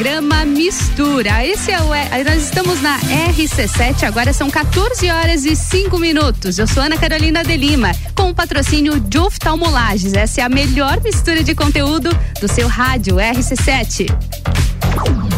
programa 0.00 0.46
Mistura. 0.46 1.44
Esse 1.46 1.70
é 1.70 1.78
o. 1.78 1.88
Nós 2.24 2.44
estamos 2.44 2.80
na 2.80 2.98
RC7, 3.00 4.04
agora 4.04 4.32
são 4.32 4.50
14 4.50 5.10
horas 5.10 5.44
e 5.44 5.54
5 5.54 5.98
minutos. 5.98 6.58
Eu 6.58 6.66
sou 6.66 6.82
Ana 6.82 6.96
Carolina 6.96 7.44
de 7.44 7.54
Lima, 7.54 7.92
com 8.14 8.30
o 8.30 8.34
patrocínio 8.34 8.98
de 8.98 9.18
Oftalmolages. 9.18 10.14
Essa 10.14 10.40
é 10.40 10.44
a 10.44 10.48
melhor 10.48 11.02
mistura 11.02 11.44
de 11.44 11.54
conteúdo 11.54 12.08
do 12.40 12.48
seu 12.48 12.66
rádio 12.66 13.16
RC7. 13.16 14.06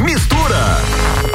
Mistura! 0.05 1.32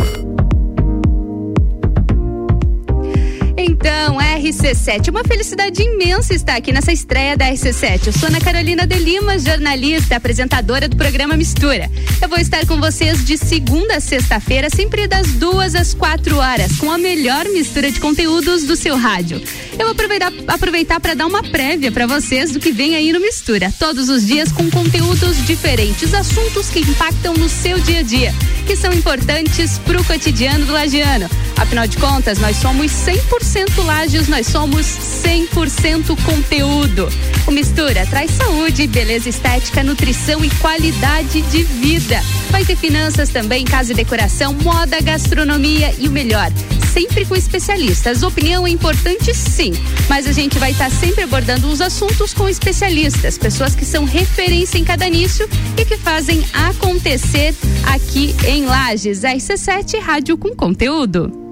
Então, 3.89 4.17
RC7, 4.17 5.09
uma 5.09 5.23
felicidade 5.23 5.81
imensa 5.81 6.33
estar 6.33 6.57
aqui 6.57 6.73
nessa 6.73 6.91
estreia 6.91 7.37
da 7.37 7.49
RC7. 7.49 8.07
Eu 8.07 8.11
sou 8.11 8.27
Ana 8.27 8.41
Carolina 8.41 8.85
de 8.85 8.97
Lima, 8.99 9.39
jornalista, 9.39 10.17
apresentadora 10.17 10.89
do 10.89 10.97
programa 10.97 11.37
Mistura. 11.37 11.89
Eu 12.21 12.27
vou 12.27 12.37
estar 12.37 12.65
com 12.65 12.81
vocês 12.81 13.23
de 13.23 13.37
segunda 13.37 13.95
a 13.95 13.99
sexta-feira, 14.01 14.69
sempre 14.69 15.07
das 15.07 15.27
duas 15.27 15.73
às 15.73 15.93
quatro 15.93 16.35
horas, 16.35 16.75
com 16.75 16.91
a 16.91 16.97
melhor 16.97 17.45
mistura 17.45 17.89
de 17.89 17.97
conteúdos 18.01 18.65
do 18.65 18.75
seu 18.75 18.97
rádio. 18.97 19.41
Eu 19.71 19.85
vou 19.85 19.91
aproveitar, 19.91 20.33
aproveitar 20.49 20.99
para 20.99 21.13
dar 21.13 21.25
uma 21.25 21.41
prévia 21.43 21.89
para 21.89 22.05
vocês 22.05 22.51
do 22.51 22.59
que 22.59 22.73
vem 22.73 22.93
aí 22.93 23.13
no 23.13 23.21
Mistura. 23.21 23.73
Todos 23.79 24.09
os 24.09 24.27
dias 24.27 24.51
com 24.51 24.69
conteúdos 24.69 25.45
diferentes, 25.45 26.13
assuntos 26.13 26.67
que 26.67 26.79
impactam 26.79 27.33
no 27.35 27.47
seu 27.47 27.79
dia 27.79 27.99
a 27.99 28.03
dia, 28.03 28.35
que 28.65 28.75
são 28.75 28.91
importantes 28.91 29.77
para 29.77 29.97
o 29.97 30.03
cotidiano 30.03 30.65
do 30.65 30.73
lagiano. 30.73 31.29
Afinal 31.57 31.87
de 31.87 31.97
contas, 31.97 32.37
nós 32.39 32.57
somos 32.57 32.91
100% 32.91 33.37
100% 33.57 33.83
Lages, 33.85 34.27
nós 34.27 34.47
somos 34.47 34.85
100% 34.85 36.15
conteúdo. 36.23 37.09
O 37.47 37.51
Mistura 37.51 38.05
traz 38.05 38.31
saúde, 38.31 38.87
beleza 38.87 39.29
estética, 39.29 39.83
nutrição 39.83 40.43
e 40.43 40.49
qualidade 40.51 41.41
de 41.43 41.63
vida. 41.63 42.21
Vai 42.49 42.63
ter 42.65 42.75
finanças 42.75 43.29
também, 43.29 43.65
casa 43.65 43.93
e 43.93 43.95
decoração, 43.95 44.53
moda, 44.53 44.99
gastronomia 45.01 45.93
e 45.97 46.07
o 46.07 46.11
melhor, 46.11 46.51
sempre 46.93 47.25
com 47.25 47.35
especialistas. 47.35 48.21
Opinião 48.21 48.67
é 48.67 48.69
importante, 48.69 49.33
sim, 49.33 49.73
mas 50.09 50.27
a 50.27 50.31
gente 50.31 50.59
vai 50.59 50.71
estar 50.71 50.91
sempre 50.91 51.23
abordando 51.23 51.67
os 51.67 51.81
assuntos 51.81 52.33
com 52.33 52.47
especialistas, 52.47 53.37
pessoas 53.37 53.75
que 53.75 53.85
são 53.85 54.05
referência 54.05 54.77
em 54.77 54.83
cada 54.83 55.07
nicho 55.09 55.47
e 55.77 55.85
que 55.85 55.97
fazem 55.97 56.45
acontecer 56.53 57.55
aqui 57.85 58.35
em 58.45 58.65
Lages. 58.65 59.21
RC7 59.21 59.99
Rádio 59.99 60.37
com 60.37 60.55
conteúdo. 60.55 61.46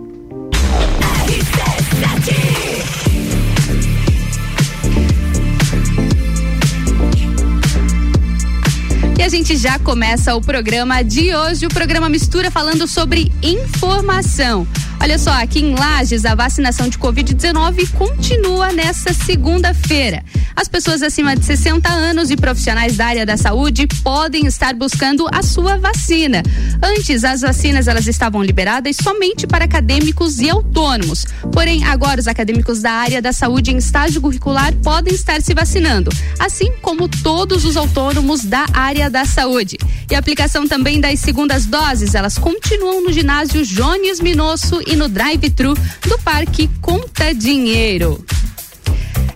A 9.26 9.30
gente 9.30 9.58
já 9.58 9.80
começa 9.80 10.36
o 10.36 10.42
programa 10.42 11.02
de 11.02 11.36
hoje, 11.36 11.66
o 11.66 11.70
programa 11.70 12.08
Mistura 12.08 12.52
falando 12.52 12.88
sobre 12.88 13.32
informação. 13.42 14.68
Olha 15.02 15.20
só, 15.20 15.32
aqui 15.32 15.60
em 15.60 15.76
Lages, 15.76 16.26
a 16.26 16.34
vacinação 16.34 16.90
de 16.90 16.98
Covid-19 16.98 17.92
continua 17.92 18.72
nesta 18.72 19.14
segunda-feira. 19.14 20.24
As 20.56 20.70
pessoas 20.70 21.04
acima 21.04 21.36
de 21.36 21.44
60 21.44 21.90
anos 21.90 22.32
e 22.32 22.38
profissionais 22.38 22.96
da 22.96 23.08
área 23.08 23.26
da 23.26 23.36
saúde 23.36 23.88
podem 24.02 24.48
estar 24.48 24.74
buscando 24.74 25.28
a 25.32 25.44
sua 25.44 25.78
vacina. 25.78 26.42
Antes, 26.82 27.26
as 27.26 27.42
vacinas 27.42 27.88
elas 27.88 28.08
estavam 28.08 28.42
liberadas 28.42 28.96
somente 28.96 29.46
para 29.46 29.66
acadêmicos 29.66 30.40
e 30.40 30.50
autônomos. 30.50 31.26
Porém, 31.52 31.84
agora 31.84 32.22
os 32.22 32.28
acadêmicos 32.28 32.82
da 32.82 32.92
área 32.92 33.22
da 33.22 33.34
saúde 33.34 33.72
em 33.72 33.78
estágio 33.78 34.22
curricular 34.22 34.74
podem 34.76 35.14
estar 35.14 35.42
se 35.42 35.54
vacinando, 35.54 36.10
assim 36.40 36.72
como 36.82 37.10
todos 37.10 37.66
os 37.66 37.76
autônomos 37.76 38.46
da 38.46 38.66
área 38.74 39.10
da 39.10 39.26
saúde. 39.26 39.78
E 40.10 40.16
a 40.16 40.20
aplicação 40.20 40.68
também 40.68 41.02
das 41.02 41.20
segundas 41.20 41.66
doses, 41.66 42.16
elas 42.16 42.38
continuam 42.38 43.04
no 43.04 43.12
ginásio 43.12 43.66
Jones 43.66 44.22
Minosso 44.22 44.82
e 44.86 44.96
no 44.96 45.08
drive-thru 45.08 45.74
do 46.08 46.18
Parque 46.20 46.70
Conta 46.82 47.34
Dinheiro. 47.34 48.24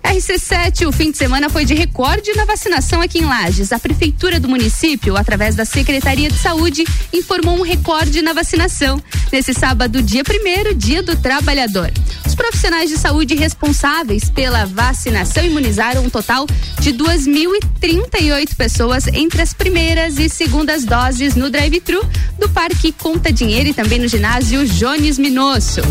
RC7, 0.03 0.87
o 0.87 0.91
fim 0.91 1.11
de 1.11 1.17
semana 1.17 1.49
foi 1.49 1.65
de 1.65 1.73
recorde 1.73 2.33
na 2.33 2.45
vacinação 2.45 3.01
aqui 3.01 3.19
em 3.19 3.25
Lages. 3.25 3.71
A 3.71 3.79
prefeitura 3.79 4.39
do 4.39 4.47
município, 4.47 5.15
através 5.15 5.55
da 5.55 5.65
Secretaria 5.65 6.29
de 6.29 6.37
Saúde, 6.37 6.83
informou 7.13 7.57
um 7.57 7.61
recorde 7.61 8.21
na 8.21 8.33
vacinação. 8.33 9.01
Nesse 9.31 9.53
sábado, 9.53 10.01
dia 10.01 10.23
primeiro, 10.23 10.73
dia 10.73 11.03
do 11.03 11.15
trabalhador. 11.15 11.91
Os 12.25 12.35
profissionais 12.35 12.89
de 12.89 12.97
saúde 12.97 13.35
responsáveis 13.35 14.29
pela 14.29 14.65
vacinação 14.65 15.43
imunizaram 15.43 16.03
um 16.03 16.09
total 16.09 16.45
de 16.79 16.93
2.038 16.93 18.55
pessoas 18.55 19.07
entre 19.07 19.41
as 19.41 19.53
primeiras 19.53 20.17
e 20.17 20.29
segundas 20.29 20.85
doses 20.85 21.35
no 21.35 21.49
drive-thru 21.49 22.01
do 22.37 22.49
Parque 22.49 22.91
Conta 22.91 23.31
Dinheiro 23.31 23.69
e 23.69 23.73
também 23.73 23.99
no 23.99 24.07
ginásio 24.07 24.65
Jones 24.65 25.17
Minosso. 25.17 25.81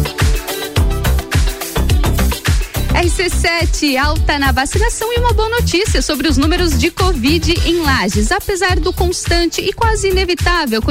RC7, 3.09 3.97
alta 3.97 4.39
na 4.39 4.53
vacinação 4.53 5.11
e 5.15 5.19
uma 5.19 5.33
boa 5.33 5.49
notícia 5.49 6.03
sobre 6.03 6.29
os 6.29 6.37
números 6.37 6.79
de 6.79 6.91
Covid 6.91 7.55
em 7.65 7.81
Lages. 7.81 8.31
Apesar 8.31 8.79
do 8.79 8.93
constante 8.93 9.63
e 9.63 9.73
quase 9.73 10.09
inevitável 10.09 10.83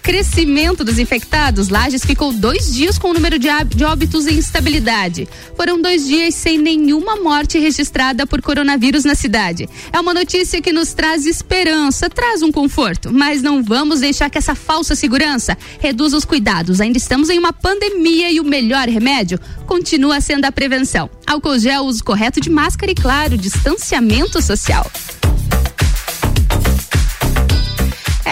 crescimento 0.00 0.84
dos 0.84 0.98
infectados, 0.98 1.68
Lages 1.68 2.04
ficou 2.04 2.32
dois 2.32 2.72
dias 2.72 2.98
com 2.98 3.08
o 3.10 3.14
número 3.14 3.38
de, 3.38 3.48
de 3.74 3.84
óbitos 3.84 4.26
em 4.26 4.38
estabilidade. 4.38 5.28
Foram 5.56 5.80
dois 5.80 6.06
dias 6.06 6.34
sem 6.34 6.56
nenhuma 6.56 7.16
morte 7.16 7.58
registrada 7.58 8.26
por 8.26 8.40
coronavírus 8.40 9.04
na 9.04 9.14
cidade. 9.14 9.68
É 9.92 9.98
uma 9.98 10.14
notícia 10.14 10.62
que 10.62 10.72
nos 10.72 10.92
traz 10.92 11.26
esperança, 11.26 12.08
traz 12.08 12.42
um 12.42 12.52
conforto, 12.52 13.12
mas 13.12 13.42
não 13.42 13.62
vamos 13.62 14.00
deixar 14.00 14.30
que 14.30 14.38
essa 14.38 14.54
falsa 14.54 14.94
segurança 14.94 15.56
reduza 15.80 16.16
os 16.16 16.24
cuidados. 16.24 16.80
Ainda 16.80 16.98
estamos 16.98 17.28
em 17.28 17.38
uma 17.38 17.52
pandemia 17.52 18.30
e 18.30 18.38
o 18.38 18.44
melhor 18.44 18.88
remédio 18.88 19.40
continua 19.66 20.20
sendo 20.20 20.44
a 20.44 20.52
prevenção. 20.52 21.10
Álcool 21.32 21.58
gel, 21.58 21.86
uso 21.86 22.04
correto 22.04 22.42
de 22.42 22.50
máscara 22.50 22.92
e, 22.92 22.94
claro, 22.94 23.38
distanciamento 23.38 24.42
social. 24.42 24.84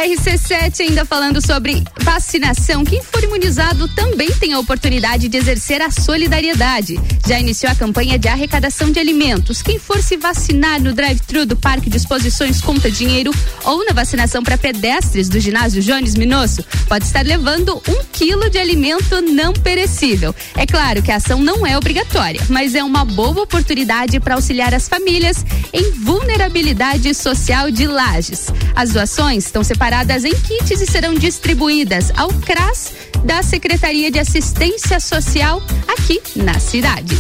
RC7 0.01 0.81
ainda 0.81 1.05
falando 1.05 1.45
sobre 1.45 1.85
vacinação. 2.01 2.87
Quem 2.87 3.03
for 3.03 3.23
imunizado 3.23 3.87
também 3.89 4.31
tem 4.31 4.55
a 4.55 4.59
oportunidade 4.59 5.29
de 5.29 5.37
exercer 5.37 5.83
a 5.83 5.91
solidariedade. 5.91 6.99
Já 7.29 7.39
iniciou 7.39 7.71
a 7.71 7.75
campanha 7.75 8.19
de 8.19 8.27
arrecadação 8.27 8.91
de 8.91 8.99
alimentos. 8.99 9.61
Quem 9.61 9.79
for 9.79 10.03
se 10.03 10.17
vacinar 10.17 10.81
no 10.81 10.95
drive-thru 10.95 11.45
do 11.45 11.55
Parque 11.55 11.91
de 11.91 11.99
Exposições 11.99 12.63
Conta 12.63 12.91
Dinheiro 12.91 13.31
ou 13.63 13.85
na 13.85 13.93
vacinação 13.93 14.43
para 14.43 14.57
pedestres 14.57 15.29
do 15.29 15.39
ginásio 15.39 15.83
Jones 15.83 16.15
Minosso 16.15 16.65
pode 16.89 17.05
estar 17.05 17.25
levando 17.25 17.83
um 17.87 18.03
quilo 18.11 18.49
de 18.49 18.57
alimento 18.57 19.21
não 19.21 19.53
perecível. 19.53 20.35
É 20.57 20.65
claro 20.65 21.03
que 21.03 21.13
a 21.13 21.17
ação 21.17 21.43
não 21.43 21.67
é 21.67 21.77
obrigatória, 21.77 22.41
mas 22.49 22.75
é 22.75 22.83
uma 22.83 23.05
boa 23.05 23.43
oportunidade 23.43 24.19
para 24.19 24.37
auxiliar 24.37 24.73
as 24.73 24.89
famílias 24.89 25.45
em 25.75 25.91
vulnerabilidade 25.93 27.13
social 27.13 27.71
de 27.71 27.87
lajes. 27.87 28.47
As 28.75 28.93
doações 28.93 29.45
estão 29.45 29.63
separadas 29.63 29.90
separadas 29.91 30.25
em 30.25 30.33
kits 30.33 30.81
e 30.81 30.87
serão 30.87 31.15
distribuídas 31.15 32.13
ao 32.17 32.29
CRAS 32.29 32.93
da 33.25 33.43
Secretaria 33.43 34.09
de 34.09 34.21
Assistência 34.21 35.01
Social 35.01 35.61
aqui 35.89 36.23
na 36.37 36.61
cidade. 36.61 37.17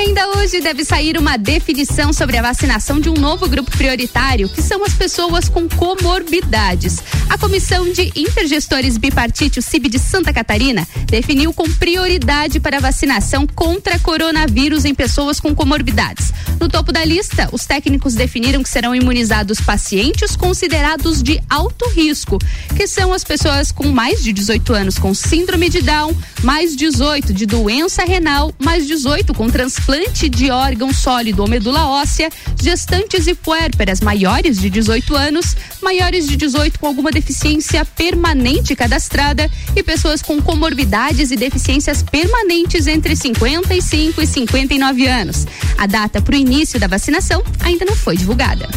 Ainda 0.00 0.38
hoje 0.38 0.60
deve 0.60 0.82
sair 0.82 1.18
uma 1.18 1.36
definição 1.36 2.10
sobre 2.10 2.38
a 2.38 2.42
vacinação 2.42 2.98
de 2.98 3.10
um 3.10 3.14
novo 3.14 3.46
grupo 3.46 3.70
prioritário, 3.70 4.48
que 4.48 4.62
são 4.62 4.82
as 4.82 4.94
pessoas 4.94 5.46
com 5.46 5.68
comorbidades. 5.68 7.00
A 7.28 7.36
Comissão 7.36 7.92
de 7.92 8.10
Intergestores 8.16 8.96
Bipartite, 8.96 9.58
o 9.58 9.62
CIB 9.62 9.90
de 9.90 9.98
Santa 9.98 10.32
Catarina, 10.32 10.88
definiu 11.06 11.52
com 11.52 11.70
prioridade 11.70 12.58
para 12.58 12.78
a 12.78 12.80
vacinação 12.80 13.46
contra 13.46 13.98
coronavírus 13.98 14.86
em 14.86 14.94
pessoas 14.94 15.38
com 15.38 15.54
comorbidades. 15.54 16.32
No 16.58 16.68
topo 16.68 16.92
da 16.92 17.04
lista, 17.04 17.48
os 17.52 17.66
técnicos 17.66 18.14
definiram 18.14 18.62
que 18.62 18.68
serão 18.70 18.94
imunizados 18.94 19.60
pacientes 19.60 20.34
considerados 20.34 21.22
de 21.22 21.40
alto 21.48 21.88
risco, 21.90 22.38
que 22.74 22.86
são 22.86 23.12
as 23.12 23.22
pessoas 23.22 23.70
com 23.70 23.88
mais 23.88 24.22
de 24.22 24.32
18 24.32 24.72
anos 24.72 24.98
com 24.98 25.12
síndrome 25.12 25.68
de 25.68 25.82
Down, 25.82 26.16
mais 26.42 26.74
18 26.74 27.34
de 27.34 27.44
doença 27.44 28.02
renal, 28.02 28.54
mais 28.58 28.86
18 28.86 29.34
com 29.34 29.48
transplante 29.50 29.89
transplante 29.90 30.28
de 30.28 30.50
órgão 30.52 30.92
sólido 30.92 31.42
ou 31.42 31.48
medula 31.48 31.88
óssea, 31.88 32.30
gestantes 32.62 33.26
e 33.26 33.34
puérperas 33.34 34.00
maiores 34.00 34.60
de 34.60 34.70
18 34.70 35.16
anos, 35.16 35.56
maiores 35.82 36.28
de 36.28 36.36
18 36.36 36.78
com 36.78 36.86
alguma 36.86 37.10
deficiência 37.10 37.84
permanente 37.84 38.76
cadastrada 38.76 39.50
e 39.74 39.82
pessoas 39.82 40.22
com 40.22 40.40
comorbidades 40.40 41.32
e 41.32 41.36
deficiências 41.36 42.04
permanentes 42.04 42.86
entre 42.86 43.16
55 43.16 44.22
e 44.22 44.26
59 44.26 45.06
anos. 45.08 45.44
A 45.76 45.88
data 45.88 46.22
para 46.22 46.36
o 46.36 46.38
início 46.38 46.78
da 46.78 46.86
vacinação 46.86 47.42
ainda 47.64 47.84
não 47.84 47.96
foi 47.96 48.16
divulgada. 48.16 48.68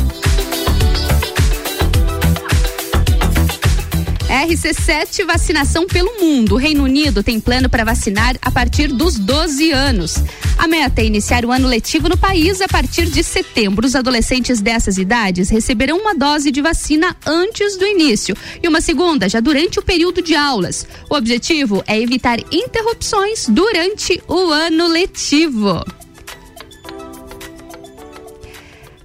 RC7 4.34 5.26
vacinação 5.26 5.86
pelo 5.86 6.20
mundo. 6.20 6.56
O 6.56 6.58
Reino 6.58 6.84
Unido 6.84 7.22
tem 7.22 7.40
plano 7.40 7.70
para 7.70 7.84
vacinar 7.84 8.36
a 8.42 8.50
partir 8.50 8.88
dos 8.88 9.20
12 9.20 9.70
anos. 9.72 10.16
A 10.58 10.68
meta 10.68 11.02
é 11.02 11.06
iniciar 11.06 11.46
o 11.46 11.52
ano 11.52 11.68
letivo 11.68 12.10
no 12.10 12.18
país 12.18 12.60
a 12.60 12.68
partir 12.68 13.06
de 13.06 13.24
setembro. 13.24 13.86
Os 13.86 13.96
adolescentes 13.96 14.60
dessas 14.60 14.98
idades 14.98 15.50
receberão 15.50 16.00
uma 16.00 16.16
dose 16.16 16.50
de 16.50 16.64
vacina 16.64 17.16
antes 17.28 17.78
do 17.78 17.86
início 17.86 18.36
e 18.62 18.68
uma 18.68 18.82
segunda 18.82 19.30
já 19.30 19.40
durante 19.40 19.78
o 19.78 19.84
período 19.84 20.20
de 20.20 20.36
aulas. 20.36 20.88
O 21.08 21.16
objetivo 21.16 21.84
é 21.86 22.02
evitar 22.02 22.40
interrupções 22.52 23.48
durante 23.48 24.20
o 24.28 24.50
ano 24.50 24.88
letivo. 24.88 25.84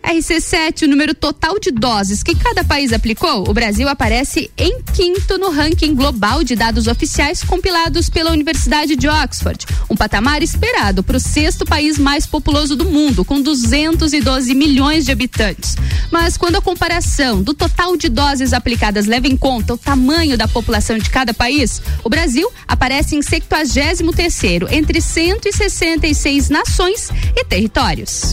RC7, 0.08 0.84
o 0.84 0.88
número 0.88 1.14
total 1.14 1.60
de 1.60 1.70
doses 1.70 2.22
que 2.22 2.34
cada 2.34 2.64
país 2.64 2.94
aplicou, 2.94 3.46
o 3.46 3.52
Brasil 3.52 3.87
aparece 3.87 4.50
em 4.56 4.81
quinto 4.94 5.37
no 5.37 5.50
ranking 5.50 5.94
global 5.94 6.43
de 6.43 6.56
dados 6.56 6.87
oficiais 6.87 7.43
compilados 7.43 8.08
pela 8.08 8.32
Universidade 8.32 8.96
de 8.96 9.06
Oxford, 9.06 9.66
um 9.90 9.94
patamar 9.94 10.43
esperado 10.43 11.02
para 11.02 11.19
o 11.19 11.20
sexto 11.20 11.66
país 11.66 11.99
mais 11.99 12.25
populoso 12.25 12.75
do 12.75 12.87
mundo, 12.87 13.22
com 13.22 13.43
212 13.43 14.55
milhões 14.55 15.05
de 15.05 15.12
habitantes. 15.12 15.76
Mas 16.10 16.38
quando 16.38 16.56
a 16.56 16.62
comparação 16.62 17.43
do 17.43 17.52
total 17.52 17.94
de 17.94 18.08
doses 18.08 18.55
aplicadas 18.55 19.05
leva 19.05 19.28
em 19.28 19.37
conta 19.37 19.75
o 19.75 19.78
tamanho 19.78 20.38
da 20.38 20.49
população 20.49 20.96
de 20.96 21.10
cada 21.10 21.34
país, 21.34 21.82
o 22.02 22.08
Brasil 22.08 22.50
aparece 22.66 23.14
em 23.14 23.20
73 23.20 23.99
terceiro 24.16 24.69
entre 24.70 25.02
166 25.02 26.49
nações 26.49 27.10
e 27.37 27.44
territórios. 27.44 28.32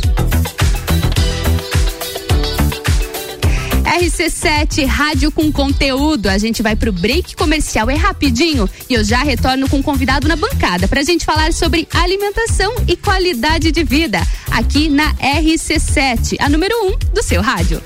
RC7 4.15 4.85
Rádio 4.85 5.29
com 5.29 5.51
conteúdo. 5.51 6.27
A 6.27 6.37
gente 6.37 6.63
vai 6.63 6.73
pro 6.75 6.93
break 6.93 7.35
comercial, 7.35 7.89
é 7.89 7.95
rapidinho 7.95 8.69
e 8.89 8.93
eu 8.93 9.03
já 9.03 9.19
retorno 9.19 9.67
com 9.67 9.77
um 9.77 9.81
convidado 9.81 10.25
na 10.27 10.37
bancada 10.37 10.87
pra 10.87 11.03
gente 11.03 11.25
falar 11.25 11.51
sobre 11.51 11.85
alimentação 11.93 12.73
e 12.87 12.95
qualidade 12.95 13.73
de 13.73 13.83
vida 13.83 14.25
aqui 14.49 14.87
na 14.87 15.13
RC7, 15.15 16.37
a 16.39 16.47
número 16.47 16.73
1 16.85 16.87
um 16.87 16.97
do 17.13 17.21
seu 17.21 17.41
rádio. 17.41 17.81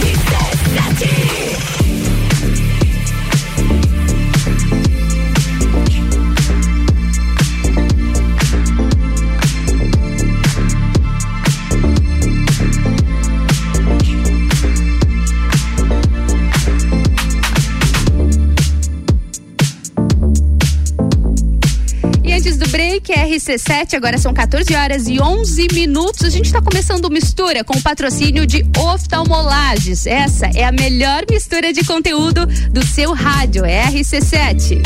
RC7. 0.00 1.67
Break 22.98 23.12
RC7, 23.12 23.94
agora 23.94 24.18
são 24.18 24.34
14 24.34 24.74
horas 24.74 25.08
e 25.08 25.20
11 25.20 25.68
minutos. 25.72 26.24
A 26.24 26.30
gente 26.30 26.46
está 26.46 26.60
começando 26.60 27.08
mistura 27.10 27.62
com 27.62 27.76
o 27.76 27.82
patrocínio 27.82 28.46
de 28.46 28.64
oftalmolages. 28.76 30.06
Essa 30.06 30.46
é 30.46 30.64
a 30.64 30.72
melhor 30.72 31.24
mistura 31.30 31.72
de 31.72 31.84
conteúdo 31.84 32.46
do 32.70 32.84
seu 32.84 33.12
rádio, 33.12 33.64
é 33.64 33.84
RC7. 33.86 34.82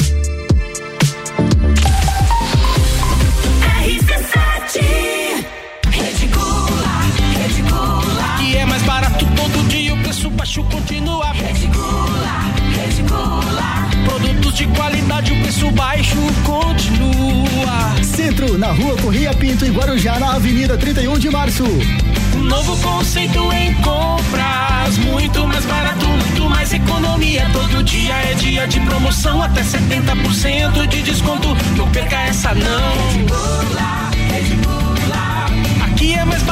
RC7 3.82 4.80
Rede 5.90 6.26
Gula, 6.26 6.88
Rede 7.38 7.62
Gula. 7.62 8.36
Que 8.38 8.56
é 8.56 8.66
mais 8.66 8.82
barato 8.82 9.26
todo 9.36 9.68
dia, 9.68 9.94
o 9.94 10.02
preço 10.02 10.30
baixo 10.30 10.62
continua. 10.64 11.32
Rede 11.32 11.66
Gula, 11.68 12.52
Rede 12.76 13.02
Gula. 13.02 13.90
Produtos 14.04 14.54
de 14.54 14.66
qualidade, 14.68 15.32
o 15.32 15.42
preço 15.42 15.70
baixo 15.70 16.16
continua. 16.44 18.01
Centro, 18.22 18.56
na 18.56 18.68
rua 18.68 18.96
Correia 18.98 19.34
Pinto, 19.34 19.64
em 19.64 19.72
Guarujá, 19.72 20.16
na 20.20 20.34
Avenida 20.34 20.78
31 20.78 21.18
de 21.18 21.28
Março. 21.28 21.64
Novo 22.36 22.76
conceito 22.76 23.52
em 23.52 23.74
compras. 23.82 24.96
Muito 24.98 25.44
mais 25.48 25.64
barato, 25.64 26.06
muito 26.06 26.48
mais 26.48 26.72
economia. 26.72 27.44
Todo 27.52 27.82
dia 27.82 28.14
é 28.14 28.34
dia 28.34 28.68
de 28.68 28.78
promoção, 28.78 29.42
até 29.42 29.62
70% 29.62 30.86
de 30.86 31.02
desconto. 31.02 31.48
Não 31.76 31.90
perca 31.90 32.14
essa 32.20 32.54
não. 32.54 33.26
Aqui 35.84 36.14
é 36.14 36.24
mais 36.24 36.42
barato. 36.42 36.51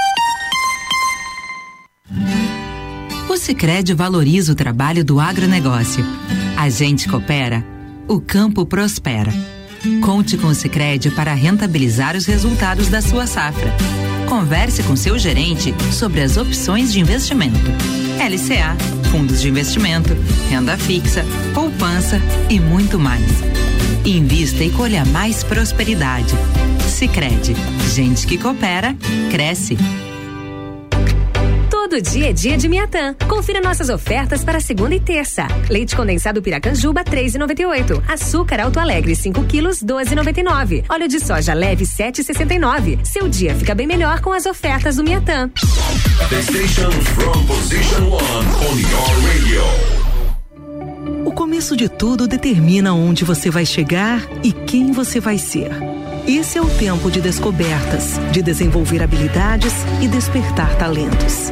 O 3.29 3.37
Sicredi 3.37 3.93
valoriza 3.93 4.51
o 4.51 4.55
trabalho 4.55 5.05
do 5.05 5.19
agronegócio. 5.19 6.05
A 6.57 6.69
gente 6.69 7.07
coopera, 7.07 7.65
o 8.07 8.19
campo 8.19 8.65
prospera. 8.65 9.33
Conte 10.01 10.37
com 10.37 10.47
o 10.47 10.55
Sicredi 10.55 11.09
para 11.09 11.33
rentabilizar 11.33 12.15
os 12.15 12.25
resultados 12.25 12.89
da 12.89 13.01
sua 13.01 13.25
safra. 13.25 13.73
Converse 14.27 14.83
com 14.83 14.95
seu 14.95 15.17
gerente 15.17 15.73
sobre 15.91 16.21
as 16.21 16.37
opções 16.37 16.91
de 16.91 16.99
investimento. 16.99 17.57
LCA, 18.19 18.75
fundos 19.09 19.41
de 19.41 19.49
investimento, 19.49 20.15
renda 20.49 20.77
fixa, 20.77 21.25
poupança 21.53 22.21
e 22.49 22.59
muito 22.59 22.99
mais. 22.99 23.25
Invista 24.05 24.63
e 24.63 24.69
colha 24.71 25.05
mais 25.05 25.43
prosperidade. 25.43 26.33
Sicredi, 26.87 27.55
gente 27.93 28.27
que 28.27 28.37
coopera, 28.37 28.95
cresce. 29.31 29.77
Todo 31.81 31.99
dia 31.99 32.29
é 32.29 32.31
dia 32.31 32.55
de 32.55 32.69
Miatã. 32.69 33.15
Confira 33.27 33.59
nossas 33.59 33.89
ofertas 33.89 34.43
para 34.43 34.59
segunda 34.59 34.93
e 34.93 34.99
terça. 34.99 35.47
Leite 35.67 35.95
condensado 35.95 36.39
Piracanjuba 36.39 37.03
3,98. 37.03 38.03
Açúcar 38.07 38.61
Alto 38.61 38.79
Alegre 38.79 39.15
5 39.15 39.43
quilos 39.45 39.83
12,99. 39.83 40.85
Óleo 40.87 41.07
de 41.07 41.19
soja 41.19 41.55
leve 41.55 41.83
7,69. 41.83 43.03
Seu 43.03 43.27
dia 43.27 43.55
fica 43.55 43.73
bem 43.73 43.87
melhor 43.87 44.21
com 44.21 44.31
as 44.31 44.45
ofertas 44.45 44.97
do 44.97 45.03
Miatã. 45.03 45.49
The 46.29 46.41
station 46.43 46.91
from 46.91 47.47
position 47.47 48.11
one 48.11 48.47
on 48.61 48.77
your 48.77 49.09
radio. 49.25 49.63
O 51.25 51.31
começo 51.31 51.75
de 51.75 51.89
tudo 51.89 52.27
determina 52.27 52.93
onde 52.93 53.25
você 53.25 53.49
vai 53.49 53.65
chegar 53.65 54.21
e 54.43 54.53
quem 54.53 54.91
você 54.91 55.19
vai 55.19 55.39
ser. 55.39 55.71
Esse 56.27 56.59
é 56.59 56.61
o 56.61 56.69
tempo 56.69 57.09
de 57.09 57.19
descobertas, 57.19 58.19
de 58.31 58.43
desenvolver 58.43 59.01
habilidades 59.01 59.73
e 59.99 60.07
despertar 60.07 60.75
talentos. 60.77 61.51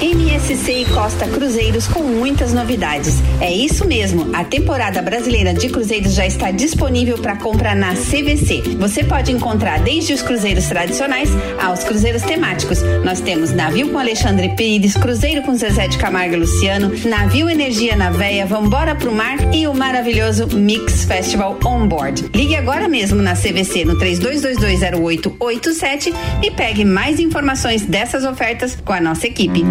MSC 0.00 0.82
e 0.82 0.84
Costa 0.86 1.26
Cruzeiros 1.26 1.88
com 1.88 2.04
muitas 2.04 2.52
novidades. 2.52 3.16
É 3.40 3.52
isso 3.52 3.84
mesmo, 3.84 4.30
a 4.32 4.44
temporada 4.44 5.02
brasileira 5.02 5.52
de 5.52 5.68
cruzeiros 5.68 6.14
já 6.14 6.24
está 6.24 6.52
disponível 6.52 7.18
para 7.18 7.34
compra 7.36 7.74
na 7.74 7.94
CVC. 7.94 8.76
Você 8.78 9.02
pode 9.02 9.32
encontrar 9.32 9.80
desde 9.80 10.12
os 10.12 10.22
cruzeiros 10.22 10.66
tradicionais 10.66 11.30
aos 11.60 11.82
cruzeiros 11.82 12.22
temáticos. 12.22 12.80
Nós 13.04 13.20
temos 13.20 13.52
navio 13.52 13.90
com 13.90 13.98
Alexandre 13.98 14.50
Pires, 14.50 14.94
cruzeiro 14.94 15.42
com 15.42 15.52
Zezé 15.54 15.88
de 15.88 15.98
Camargo 15.98 16.34
e 16.34 16.38
Luciano, 16.38 16.92
navio 17.04 17.50
Energia 17.50 17.96
na 17.96 18.10
Veia, 18.10 18.46
Vambora 18.46 18.94
pro 18.94 19.10
Mar 19.12 19.52
e 19.52 19.66
o 19.66 19.74
maravilhoso 19.74 20.46
Mix 20.56 21.04
Festival 21.04 21.58
On 21.64 21.88
Board. 21.88 22.30
Ligue 22.34 22.54
agora 22.54 22.88
mesmo 22.88 23.20
na 23.20 23.34
CVC 23.34 23.84
no 23.84 23.98
32220887 23.98 26.14
e 26.42 26.52
pegue 26.52 26.84
mais 26.84 27.18
informações 27.18 27.82
dessas 27.82 28.24
ofertas 28.24 28.78
com 28.84 28.92
a 28.92 29.00
nossa 29.00 29.26
equipe. 29.26 29.64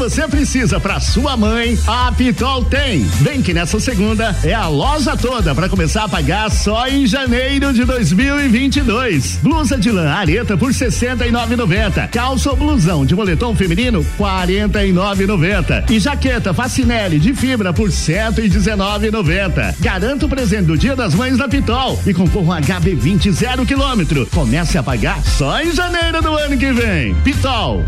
Você 0.00 0.26
precisa 0.26 0.80
para 0.80 0.98
sua 0.98 1.36
mãe, 1.36 1.78
a 1.86 2.10
Pitol 2.10 2.64
tem. 2.64 3.02
Vem 3.20 3.42
que 3.42 3.52
nessa 3.52 3.78
segunda 3.78 4.34
é 4.42 4.54
a 4.54 4.66
loja 4.66 5.14
toda 5.14 5.54
para 5.54 5.68
começar 5.68 6.04
a 6.04 6.08
pagar 6.08 6.50
só 6.50 6.88
em 6.88 7.06
janeiro 7.06 7.70
de 7.70 7.84
2022. 7.84 9.40
Blusa 9.42 9.76
de 9.76 9.90
lã 9.90 10.08
areta 10.08 10.56
por 10.56 10.70
69,90. 10.70 12.08
Calça 12.08 12.48
ou 12.48 12.56
blusão 12.56 13.04
de 13.04 13.14
moletom 13.14 13.54
feminino 13.54 14.02
49,90. 14.18 15.90
E 15.90 16.00
jaqueta 16.00 16.54
Facinelli 16.54 17.18
de 17.18 17.34
fibra 17.34 17.70
por 17.70 17.90
119,90. 17.90 19.74
Garanta 19.80 20.24
o 20.24 20.30
presente 20.30 20.64
do 20.64 20.78
Dia 20.78 20.96
das 20.96 21.14
Mães 21.14 21.36
da 21.36 21.46
Pitol 21.46 22.00
e 22.06 22.14
concorra 22.14 22.56
um 22.56 22.62
HB20 22.62 23.32
zero 23.32 23.66
quilômetro. 23.66 24.26
Comece 24.32 24.78
a 24.78 24.82
pagar 24.82 25.22
só 25.22 25.60
em 25.60 25.74
janeiro 25.74 26.22
do 26.22 26.34
ano 26.34 26.56
que 26.56 26.72
vem. 26.72 27.14
Pitol. 27.16 27.84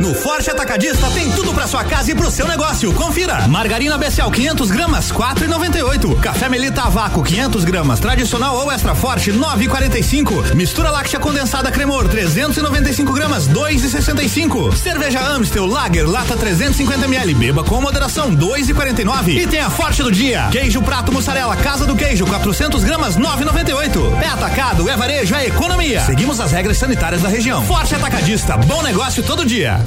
No 0.00 0.14
Forte 0.14 0.50
Atacadista 0.50 1.08
tem 1.10 1.30
tudo 1.32 1.52
para 1.52 1.66
sua 1.66 1.84
casa 1.84 2.10
e 2.10 2.14
pro 2.14 2.30
seu 2.30 2.46
negócio. 2.48 2.92
Confira. 2.94 3.46
Margarina 3.46 3.98
Becel 3.98 4.30
500 4.30 4.70
gramas 4.70 5.12
4,98. 5.12 6.18
Café 6.20 6.48
Melita 6.48 6.82
a 6.82 6.88
vácuo 6.88 7.22
500 7.22 7.64
gramas 7.64 8.00
tradicional 8.00 8.56
ou 8.56 8.72
extra 8.72 8.94
forte 8.94 9.32
9,45. 9.32 10.54
Mistura 10.54 10.90
láctea 10.90 11.20
condensada 11.20 11.70
Cremor 11.70 12.08
395 12.08 13.12
gramas 13.12 13.48
2,65. 13.48 14.74
Cerveja 14.74 15.20
Amstel 15.20 15.66
Lager 15.66 16.08
lata 16.08 16.36
350 16.36 17.04
ml. 17.04 17.34
Beba 17.34 17.62
com 17.62 17.80
moderação 17.80 18.34
2,49. 18.34 19.36
E 19.36 19.46
tem 19.46 19.60
a 19.60 19.70
Forte 19.70 20.02
do 20.02 20.10
dia. 20.10 20.48
Queijo 20.50 20.82
prato 20.82 21.12
mussarela 21.12 21.56
Casa 21.56 21.86
do 21.86 21.94
Queijo 21.94 22.26
400 22.26 22.82
gramas 22.84 23.16
9,98. 23.16 24.22
É 24.22 24.28
atacado, 24.28 24.88
é 24.88 24.96
varejo, 24.96 25.34
é 25.34 25.46
economia. 25.46 26.00
Seguimos 26.00 26.40
as 26.40 26.52
regras 26.52 26.78
sanitárias 26.78 27.22
da 27.22 27.28
região. 27.28 27.64
Forte 27.66 27.94
Atacadista. 27.94 28.56
Bom 28.56 28.82
negócio 28.82 29.22
todo 29.22 29.44
dia. 29.44 29.81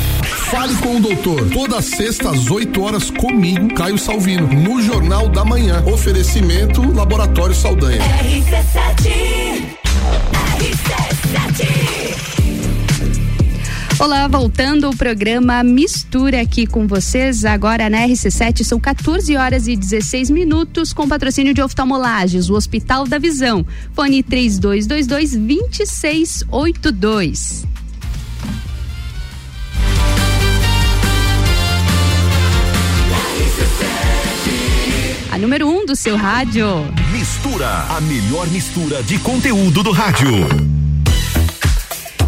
Fale 0.49 0.75
com 0.75 0.97
o 0.97 0.99
doutor. 0.99 1.49
Toda 1.49 1.81
sexta 1.81 2.29
às 2.29 2.49
8 2.49 2.81
horas 2.81 3.09
comigo, 3.09 3.73
Caio 3.73 3.97
Salvino, 3.97 4.47
no 4.47 4.81
Jornal 4.81 5.29
da 5.29 5.43
Manhã. 5.43 5.83
Oferecimento 5.85 6.81
Laboratório 6.93 7.55
Saldanha. 7.55 8.01
Olá, 13.97 14.27
voltando 14.27 14.89
o 14.89 14.95
programa 14.95 15.63
Mistura 15.63 16.41
aqui 16.41 16.67
com 16.67 16.85
vocês. 16.85 17.45
Agora 17.45 17.89
na 17.89 18.05
RC7 18.05 18.61
são 18.63 18.77
14 18.77 19.37
horas 19.37 19.69
e 19.69 19.75
16 19.75 20.29
minutos 20.29 20.91
com 20.91 21.07
patrocínio 21.07 21.53
de 21.53 21.61
oftalmolages, 21.61 22.49
o 22.49 22.55
Hospital 22.55 23.07
da 23.07 23.17
Visão. 23.17 23.65
Fone 23.93 24.21
3222 24.21 25.07
2682. 25.07 27.65
A 35.35 35.37
número 35.37 35.67
1 35.67 35.79
um 35.79 35.85
do 35.85 35.97
seu 35.97 36.15
rádio. 36.15 36.65
Mistura, 37.11 37.67
a 37.67 37.99
melhor 37.99 38.47
mistura 38.47 39.03
de 39.03 39.19
conteúdo 39.19 39.83
do 39.83 39.91
rádio. 39.91 40.29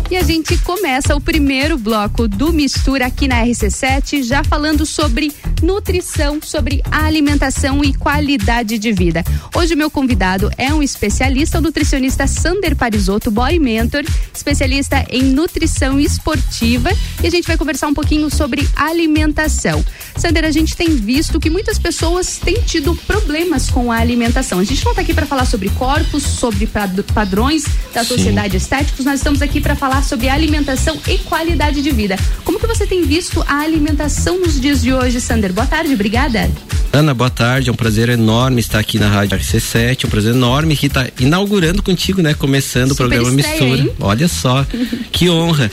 E 0.09 0.15
a 0.15 0.23
gente 0.23 0.57
começa 0.59 1.13
o 1.17 1.19
primeiro 1.19 1.77
bloco 1.77 2.29
do 2.29 2.53
Mistura 2.53 3.07
aqui 3.07 3.27
na 3.27 3.43
RC7, 3.43 4.23
já 4.23 4.41
falando 4.41 4.85
sobre 4.85 5.33
nutrição, 5.61 6.39
sobre 6.41 6.81
alimentação 6.89 7.83
e 7.83 7.93
qualidade 7.93 8.77
de 8.77 8.93
vida. 8.93 9.21
Hoje 9.53 9.75
meu 9.75 9.91
convidado 9.91 10.49
é 10.57 10.73
um 10.73 10.81
especialista, 10.81 11.57
o 11.57 11.61
nutricionista 11.61 12.25
Sander 12.25 12.73
Parisotto, 12.73 13.29
boy 13.29 13.59
mentor, 13.59 14.05
especialista 14.33 15.05
em 15.09 15.23
nutrição 15.23 15.99
esportiva, 15.99 16.89
e 17.21 17.27
a 17.27 17.29
gente 17.29 17.45
vai 17.45 17.57
conversar 17.57 17.87
um 17.87 17.93
pouquinho 17.93 18.29
sobre 18.33 18.65
alimentação. 18.77 19.83
Sander, 20.15 20.45
a 20.45 20.51
gente 20.51 20.73
tem 20.73 20.95
visto 20.95 21.37
que 21.37 21.49
muitas 21.49 21.77
pessoas 21.77 22.37
têm 22.37 22.61
tido 22.61 22.95
problemas 22.95 23.69
com 23.69 23.91
a 23.91 23.97
alimentação. 23.97 24.59
A 24.59 24.63
gente 24.63 24.85
não 24.85 24.93
está 24.93 25.01
aqui 25.01 25.13
para 25.13 25.25
falar 25.25 25.45
sobre 25.45 25.67
corpos, 25.71 26.23
sobre 26.23 26.65
pad- 26.65 27.03
padrões 27.13 27.65
da 27.93 28.03
Sim. 28.05 28.15
sociedade 28.15 28.55
estéticos, 28.55 29.03
nós 29.03 29.19
estamos 29.19 29.41
aqui 29.41 29.59
para 29.59 29.75
falar 29.75 29.96
sobre 30.01 30.29
alimentação 30.29 30.97
e 31.07 31.17
qualidade 31.19 31.81
de 31.81 31.91
vida. 31.91 32.17
Como 32.43 32.59
que 32.59 32.67
você 32.67 32.85
tem 32.85 33.03
visto 33.03 33.43
a 33.47 33.61
alimentação 33.61 34.39
nos 34.39 34.59
dias 34.59 34.81
de 34.81 34.93
hoje, 34.93 35.19
Sander? 35.19 35.53
Boa 35.53 35.67
tarde, 35.67 35.93
obrigada. 35.93 36.49
Ana, 36.91 37.13
boa 37.13 37.29
tarde. 37.29 37.69
É 37.69 37.71
um 37.71 37.75
prazer 37.75 38.09
enorme 38.09 38.59
estar 38.59 38.79
aqui 38.79 38.97
na 38.97 39.07
Rádio 39.07 39.37
RC7. 39.37 40.03
É 40.03 40.07
um 40.07 40.09
prazer 40.09 40.33
enorme 40.33 40.75
que 40.75 40.87
está 40.87 41.07
inaugurando 41.19 41.83
contigo, 41.83 42.21
né? 42.21 42.33
Começando 42.33 42.89
Super 42.89 43.05
o 43.05 43.09
programa 43.09 43.39
estreia, 43.39 43.61
Mistura. 43.61 43.81
hein? 43.81 43.95
Olha 43.99 44.27
só, 44.27 44.65
que 45.11 45.29
honra. 45.29 45.69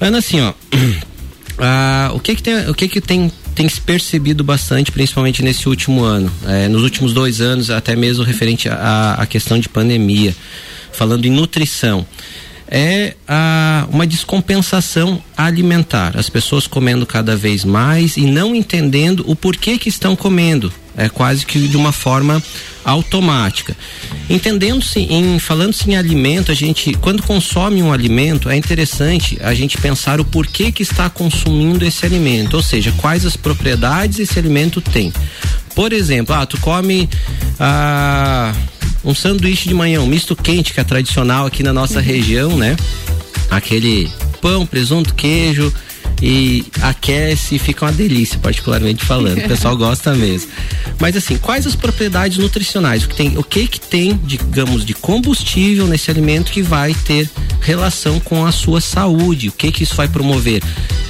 Ana, 0.00 0.18
assim, 0.18 0.40
ó. 0.40 0.52
ah, 1.58 2.10
o 2.14 2.20
que 2.20 2.36
que 2.36 2.42
tem, 2.42 2.68
o 2.68 2.74
que 2.74 2.88
que 2.88 3.00
tem, 3.00 3.32
tem 3.54 3.68
se 3.68 3.80
percebido 3.80 4.44
bastante, 4.44 4.92
principalmente 4.92 5.42
nesse 5.42 5.68
último 5.68 6.04
ano, 6.04 6.30
eh, 6.46 6.68
nos 6.68 6.82
últimos 6.82 7.12
dois 7.12 7.40
anos, 7.40 7.70
até 7.70 7.96
mesmo 7.96 8.22
referente 8.22 8.68
à 8.68 9.26
questão 9.28 9.58
de 9.58 9.68
pandemia, 9.68 10.36
falando 10.92 11.24
em 11.24 11.30
nutrição 11.30 12.06
é 12.68 13.14
a, 13.26 13.86
uma 13.90 14.06
descompensação 14.06 15.22
alimentar. 15.36 16.16
As 16.16 16.28
pessoas 16.28 16.66
comendo 16.66 17.06
cada 17.06 17.36
vez 17.36 17.64
mais 17.64 18.16
e 18.16 18.26
não 18.26 18.54
entendendo 18.54 19.24
o 19.26 19.36
porquê 19.36 19.78
que 19.78 19.88
estão 19.88 20.16
comendo. 20.16 20.72
É 20.96 21.10
quase 21.10 21.44
que 21.44 21.68
de 21.68 21.76
uma 21.76 21.92
forma 21.92 22.42
automática. 22.82 23.76
Entendendo-se 24.30 25.00
em 25.00 25.38
falando-se 25.38 25.90
em 25.90 25.96
alimento, 25.96 26.50
a 26.50 26.54
gente 26.54 26.94
quando 26.94 27.22
consome 27.22 27.82
um 27.82 27.92
alimento 27.92 28.48
é 28.48 28.56
interessante 28.56 29.36
a 29.42 29.52
gente 29.52 29.76
pensar 29.76 30.20
o 30.20 30.24
porquê 30.24 30.72
que 30.72 30.82
está 30.82 31.10
consumindo 31.10 31.84
esse 31.84 32.06
alimento, 32.06 32.54
ou 32.54 32.62
seja, 32.62 32.92
quais 32.96 33.26
as 33.26 33.36
propriedades 33.36 34.20
esse 34.20 34.38
alimento 34.38 34.80
tem. 34.80 35.12
Por 35.76 35.92
exemplo, 35.92 36.34
ah, 36.34 36.46
tu 36.46 36.58
come 36.58 37.06
ah, 37.60 38.50
um 39.04 39.14
sanduíche 39.14 39.68
de 39.68 39.74
manhã, 39.74 40.00
um 40.00 40.06
misto 40.06 40.34
quente 40.34 40.72
que 40.72 40.80
é 40.80 40.84
tradicional 40.84 41.44
aqui 41.44 41.62
na 41.62 41.72
nossa 41.72 42.00
região, 42.00 42.56
né? 42.56 42.74
Aquele 43.50 44.10
pão, 44.40 44.64
presunto, 44.64 45.14
queijo 45.14 45.70
e 46.22 46.64
aquece 46.80 47.56
e 47.56 47.58
fica 47.58 47.84
uma 47.84 47.92
delícia, 47.92 48.38
particularmente 48.38 49.04
falando. 49.04 49.38
O 49.38 49.48
pessoal 49.48 49.76
gosta 49.76 50.14
mesmo. 50.14 50.50
Mas 50.98 51.16
assim, 51.16 51.36
quais 51.36 51.66
as 51.66 51.76
propriedades 51.76 52.38
nutricionais? 52.38 53.04
O 53.04 53.08
que 53.08 53.14
tem, 53.14 53.36
o 53.36 53.42
que 53.42 53.66
que 53.68 53.80
tem, 53.80 54.18
digamos, 54.24 54.84
de 54.84 54.94
combustível 54.94 55.86
nesse 55.86 56.10
alimento 56.10 56.50
que 56.50 56.62
vai 56.62 56.94
ter 56.94 57.28
relação 57.60 58.18
com 58.20 58.46
a 58.46 58.52
sua 58.52 58.80
saúde? 58.80 59.48
O 59.48 59.52
que 59.52 59.70
que 59.70 59.82
isso 59.82 59.94
vai 59.94 60.08
promover? 60.08 60.62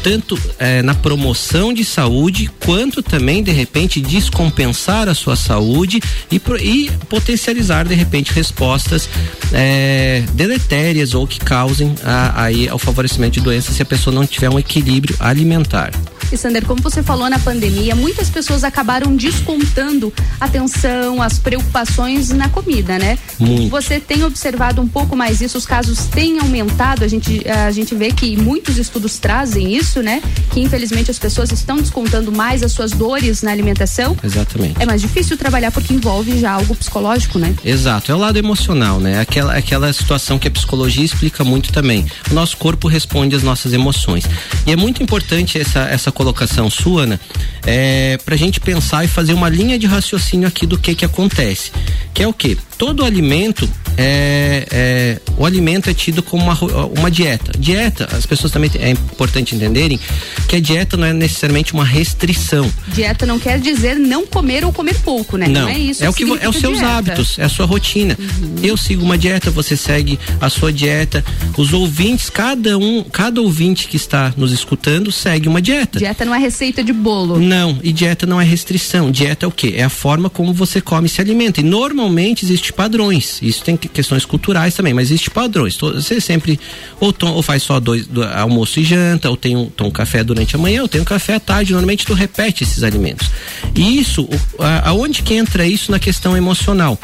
Tanto 0.02 0.38
eh, 0.58 0.82
na 0.82 0.94
promoção 0.94 1.72
de 1.72 1.84
saúde, 1.84 2.50
quanto 2.64 3.02
também, 3.02 3.42
de 3.42 3.50
repente, 3.50 4.00
descompensar 4.00 5.08
a 5.08 5.14
sua 5.14 5.34
saúde 5.34 6.00
e, 6.30 6.40
e 6.62 6.90
potencializar, 7.08 7.86
de 7.86 7.94
repente, 7.94 8.32
respostas 8.32 9.08
eh, 9.52 10.22
deletérias 10.32 11.14
ou 11.14 11.26
que 11.26 11.40
causem 11.40 11.94
aí 12.34 12.68
ao 12.68 12.78
favorecimento 12.78 13.34
de 13.34 13.40
doenças 13.40 13.74
se 13.74 13.82
a 13.82 13.84
pessoa 13.84 14.14
não 14.14 14.26
tiver 14.26 14.48
um 14.48 14.58
equilíbrio 14.58 14.95
alimentar. 15.20 15.92
E 16.32 16.36
Sander, 16.36 16.64
como 16.64 16.82
você 16.82 17.02
falou 17.02 17.28
na 17.30 17.38
pandemia, 17.38 17.94
muitas 17.94 18.28
pessoas 18.28 18.64
acabaram 18.64 19.14
descontando 19.14 20.12
a 20.40 20.46
atenção, 20.46 21.22
as 21.22 21.38
preocupações 21.38 22.30
na 22.30 22.48
comida, 22.48 22.98
né? 22.98 23.18
Muito. 23.38 23.70
Você 23.70 24.00
tem 24.00 24.24
observado 24.24 24.80
um 24.80 24.88
pouco 24.88 25.16
mais 25.16 25.40
isso, 25.40 25.56
os 25.56 25.66
casos 25.66 26.06
têm 26.06 26.38
aumentado, 26.38 27.04
a 27.04 27.08
gente, 27.08 27.48
a 27.48 27.70
gente 27.70 27.94
vê 27.94 28.10
que 28.10 28.36
muitos 28.36 28.78
estudos 28.78 29.18
trazem 29.18 29.76
isso, 29.76 30.02
né? 30.02 30.22
Que 30.50 30.60
infelizmente 30.60 31.10
as 31.10 31.18
pessoas 31.18 31.52
estão 31.52 31.76
descontando 31.76 32.32
mais 32.32 32.62
as 32.62 32.72
suas 32.72 32.92
dores 32.92 33.42
na 33.42 33.52
alimentação. 33.52 34.16
Exatamente. 34.22 34.82
É 34.82 34.86
mais 34.86 35.00
difícil 35.00 35.36
trabalhar 35.36 35.70
porque 35.70 35.92
envolve 35.92 36.38
já 36.38 36.52
algo 36.52 36.74
psicológico, 36.74 37.38
né? 37.38 37.54
Exato, 37.64 38.10
é 38.10 38.14
o 38.14 38.18
lado 38.18 38.38
emocional, 38.38 38.98
né? 38.98 39.20
Aquela, 39.20 39.54
aquela 39.54 39.92
situação 39.92 40.38
que 40.38 40.48
a 40.48 40.50
psicologia 40.50 41.04
explica 41.04 41.44
muito 41.44 41.72
também. 41.72 42.06
O 42.30 42.34
nosso 42.34 42.56
corpo 42.56 42.88
responde 42.88 43.36
às 43.36 43.42
nossas 43.42 43.72
emoções. 43.72 44.24
E 44.66 44.72
é 44.72 44.76
muito 44.76 45.02
importante 45.02 45.58
essa, 45.58 45.80
essa 45.80 46.12
colocação 46.16 46.70
sua, 46.70 47.02
Ana, 47.02 47.20
é, 47.66 48.18
pra 48.24 48.36
gente 48.36 48.58
pensar 48.58 49.04
e 49.04 49.08
fazer 49.08 49.34
uma 49.34 49.50
linha 49.50 49.78
de 49.78 49.86
raciocínio 49.86 50.48
aqui 50.48 50.66
do 50.66 50.78
que 50.78 50.94
que 50.94 51.04
acontece. 51.04 51.70
Que 52.14 52.22
é 52.22 52.26
o 52.26 52.32
que? 52.32 52.56
Todo 52.78 53.04
alimento 53.04 53.68
é, 53.98 54.66
é- 54.70 55.20
o 55.36 55.44
alimento 55.44 55.90
é 55.90 55.94
tido 55.94 56.22
como 56.22 56.42
uma, 56.44 56.58
uma 56.98 57.10
dieta. 57.10 57.52
Dieta, 57.58 58.08
as 58.16 58.24
pessoas 58.24 58.50
também 58.52 58.70
é 58.78 58.90
importante 58.90 59.54
entenderem 59.54 60.00
que 60.48 60.56
a 60.56 60.60
dieta 60.60 60.96
não 60.96 61.06
é 61.06 61.12
necessariamente 61.12 61.74
uma 61.74 61.84
restrição. 61.84 62.70
Dieta 62.88 63.26
não 63.26 63.38
quer 63.38 63.58
dizer 63.60 63.96
não 63.96 64.26
comer 64.26 64.64
ou 64.64 64.72
comer 64.72 64.94
pouco, 65.00 65.36
né? 65.36 65.48
Não, 65.48 65.68
é 65.68 65.78
isso. 65.78 66.02
é 66.02 66.08
o 66.08 66.12
que 66.14 66.24
que 66.24 66.44
é 66.44 66.48
os 66.48 66.56
seus 66.56 66.78
dieta. 66.78 66.86
Uhum. 66.86 66.96
hábitos, 66.98 67.38
é 67.38 67.44
a 67.44 67.48
sua 67.48 67.66
rotina. 67.66 68.16
Eu 68.62 68.76
sigo 68.76 69.04
uma 69.04 69.18
dieta, 69.18 69.50
você 69.50 69.76
segue 69.76 70.18
a 70.40 70.48
sua 70.48 70.72
dieta. 70.72 71.22
Os 71.56 71.72
ouvintes, 71.74 72.30
cada 72.30 72.78
um, 72.78 73.02
cada 73.02 73.40
ouvinte 73.42 73.88
que 73.88 73.96
está 73.96 74.32
nos 74.36 74.52
escutando 74.52 75.12
segue 75.12 75.48
uma 75.48 75.60
dieta. 75.60 75.98
Dieta 76.06 76.24
não 76.24 76.34
é 76.36 76.38
receita 76.38 76.84
de 76.84 76.92
bolo. 76.92 77.40
Não, 77.40 77.78
e 77.82 77.92
dieta 77.92 78.26
não 78.26 78.40
é 78.40 78.44
restrição. 78.44 79.10
Dieta 79.10 79.44
é 79.44 79.48
o 79.48 79.50
quê? 79.50 79.74
É 79.76 79.82
a 79.82 79.88
forma 79.88 80.30
como 80.30 80.54
você 80.54 80.80
come 80.80 81.06
e 81.08 81.10
se 81.10 81.20
alimenta. 81.20 81.60
E 81.60 81.64
normalmente 81.64 82.44
existe 82.44 82.72
padrões. 82.72 83.40
Isso 83.42 83.64
tem 83.64 83.76
que- 83.76 83.88
questões 83.88 84.24
culturais 84.24 84.72
também, 84.74 84.94
mas 84.94 85.08
existem 85.10 85.34
padrões. 85.34 85.76
Você 85.76 86.20
sempre 86.20 86.60
ou, 87.00 87.12
to- 87.12 87.26
ou 87.26 87.42
faz 87.42 87.64
só 87.64 87.80
dois 87.80 88.06
do- 88.06 88.22
almoço 88.22 88.78
e 88.78 88.84
janta, 88.84 89.28
ou 89.28 89.36
tem 89.36 89.56
um, 89.56 89.66
toma 89.66 89.88
um 89.90 89.92
café 89.92 90.22
durante 90.22 90.54
a 90.54 90.58
manhã, 90.60 90.82
ou 90.82 90.88
tem 90.88 91.00
um 91.00 91.04
café 91.04 91.34
à 91.34 91.40
tarde. 91.40 91.72
Normalmente 91.72 92.06
tu 92.06 92.14
repete 92.14 92.62
esses 92.62 92.84
alimentos. 92.84 93.28
E 93.74 93.98
isso, 93.98 94.28
a- 94.60 94.90
aonde 94.90 95.22
que 95.22 95.34
entra 95.34 95.66
isso 95.66 95.90
na 95.90 95.98
questão 95.98 96.36
emocional? 96.36 96.96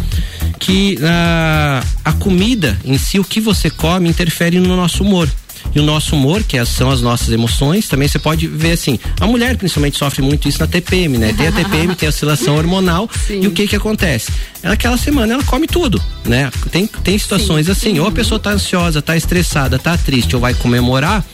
Que 0.61 0.97
a, 1.02 1.82
a 2.04 2.12
comida 2.12 2.78
em 2.85 2.97
si, 2.99 3.18
o 3.18 3.25
que 3.25 3.40
você 3.40 3.68
come, 3.68 4.09
interfere 4.09 4.61
no 4.61 4.76
nosso 4.76 5.02
humor. 5.02 5.28
E 5.75 5.81
o 5.81 5.83
nosso 5.83 6.14
humor, 6.16 6.42
que 6.42 6.57
é- 6.59 6.64
são 6.64 6.90
as 6.90 7.00
nossas 7.00 7.28
emoções, 7.31 7.88
também 7.88 8.09
você 8.09 8.19
pode 8.19 8.47
ver 8.47 8.73
assim. 8.73 8.99
A 9.21 9.26
mulher 9.26 9.57
principalmente 9.57 9.97
sofre 9.99 10.23
muito 10.23 10.49
isso 10.49 10.59
na 10.61 10.66
TPM, 10.66 11.19
né? 11.19 11.33
Tem 11.37 11.47
a 11.47 11.52
TPM, 11.52 11.95
tem 11.95 12.07
a 12.07 12.11
oscilação 12.11 12.57
hormonal. 12.57 13.09
E 13.42 13.47
o 13.47 13.50
que 13.52 13.66
que 13.66 13.76
acontece? 13.76 14.31
Naquela 14.62 14.97
semana 14.97 15.35
ela 15.35 15.42
come 15.45 15.66
tudo, 15.66 16.00
né? 16.25 16.50
Tem, 16.71 16.87
tem 16.87 17.19
situações 17.19 17.69
assim, 17.69 17.99
ou 17.99 18.07
a 18.07 18.12
pessoa 18.12 18.38
tá 18.38 18.50
ansiosa, 18.50 19.02
tá 19.02 19.16
estressada, 19.16 19.78
tá 19.78 19.97
triste, 19.99 20.35
ou 20.37 20.40
vai 20.40 20.54
comemorar, 20.54 21.25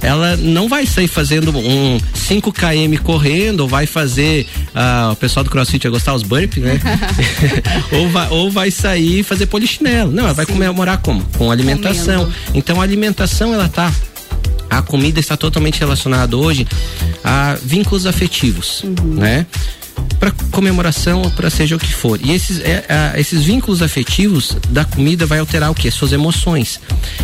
ela 0.00 0.36
não 0.36 0.68
vai 0.68 0.84
sair 0.86 1.06
fazendo 1.06 1.56
um 1.56 2.00
5 2.14 2.52
km 2.52 3.02
correndo, 3.02 3.60
ou 3.60 3.68
vai 3.68 3.86
fazer, 3.86 4.46
ah, 4.74 5.10
o 5.12 5.16
pessoal 5.16 5.44
do 5.44 5.50
CrossFit 5.50 5.82
vai 5.84 5.92
gostar 5.92 6.14
os 6.14 6.22
burpees, 6.22 6.64
né? 6.64 6.80
ou, 7.92 8.08
vai, 8.08 8.28
ou 8.30 8.50
vai 8.50 8.70
sair 8.70 9.22
fazer 9.22 9.46
polichinelo. 9.46 10.10
Não, 10.10 10.24
ela 10.24 10.34
vai 10.34 10.46
comemorar 10.46 10.98
como? 10.98 11.22
Com 11.36 11.50
alimentação. 11.50 12.30
Então 12.54 12.80
a 12.80 12.84
alimentação 12.84 13.54
ela 13.54 13.68
tá 13.68 13.92
a 14.68 14.80
comida 14.80 15.20
está 15.20 15.36
totalmente 15.36 15.78
relacionada 15.78 16.34
hoje 16.34 16.66
a 17.22 17.58
vínculos 17.62 18.06
afetivos, 18.06 18.82
né? 19.04 19.46
Para 20.18 20.30
comemoração 20.52 21.22
ou 21.22 21.30
para 21.30 21.50
seja 21.50 21.74
o 21.74 21.78
que 21.78 21.92
for. 21.92 22.20
E 22.22 22.30
esses, 22.32 22.60
é, 22.60 22.84
é, 22.88 23.20
esses 23.20 23.42
vínculos 23.44 23.82
afetivos 23.82 24.56
da 24.68 24.84
comida 24.84 25.26
vai 25.26 25.38
alterar 25.40 25.70
o 25.70 25.74
que? 25.74 25.90
Suas 25.90 26.12
emoções. 26.12 26.80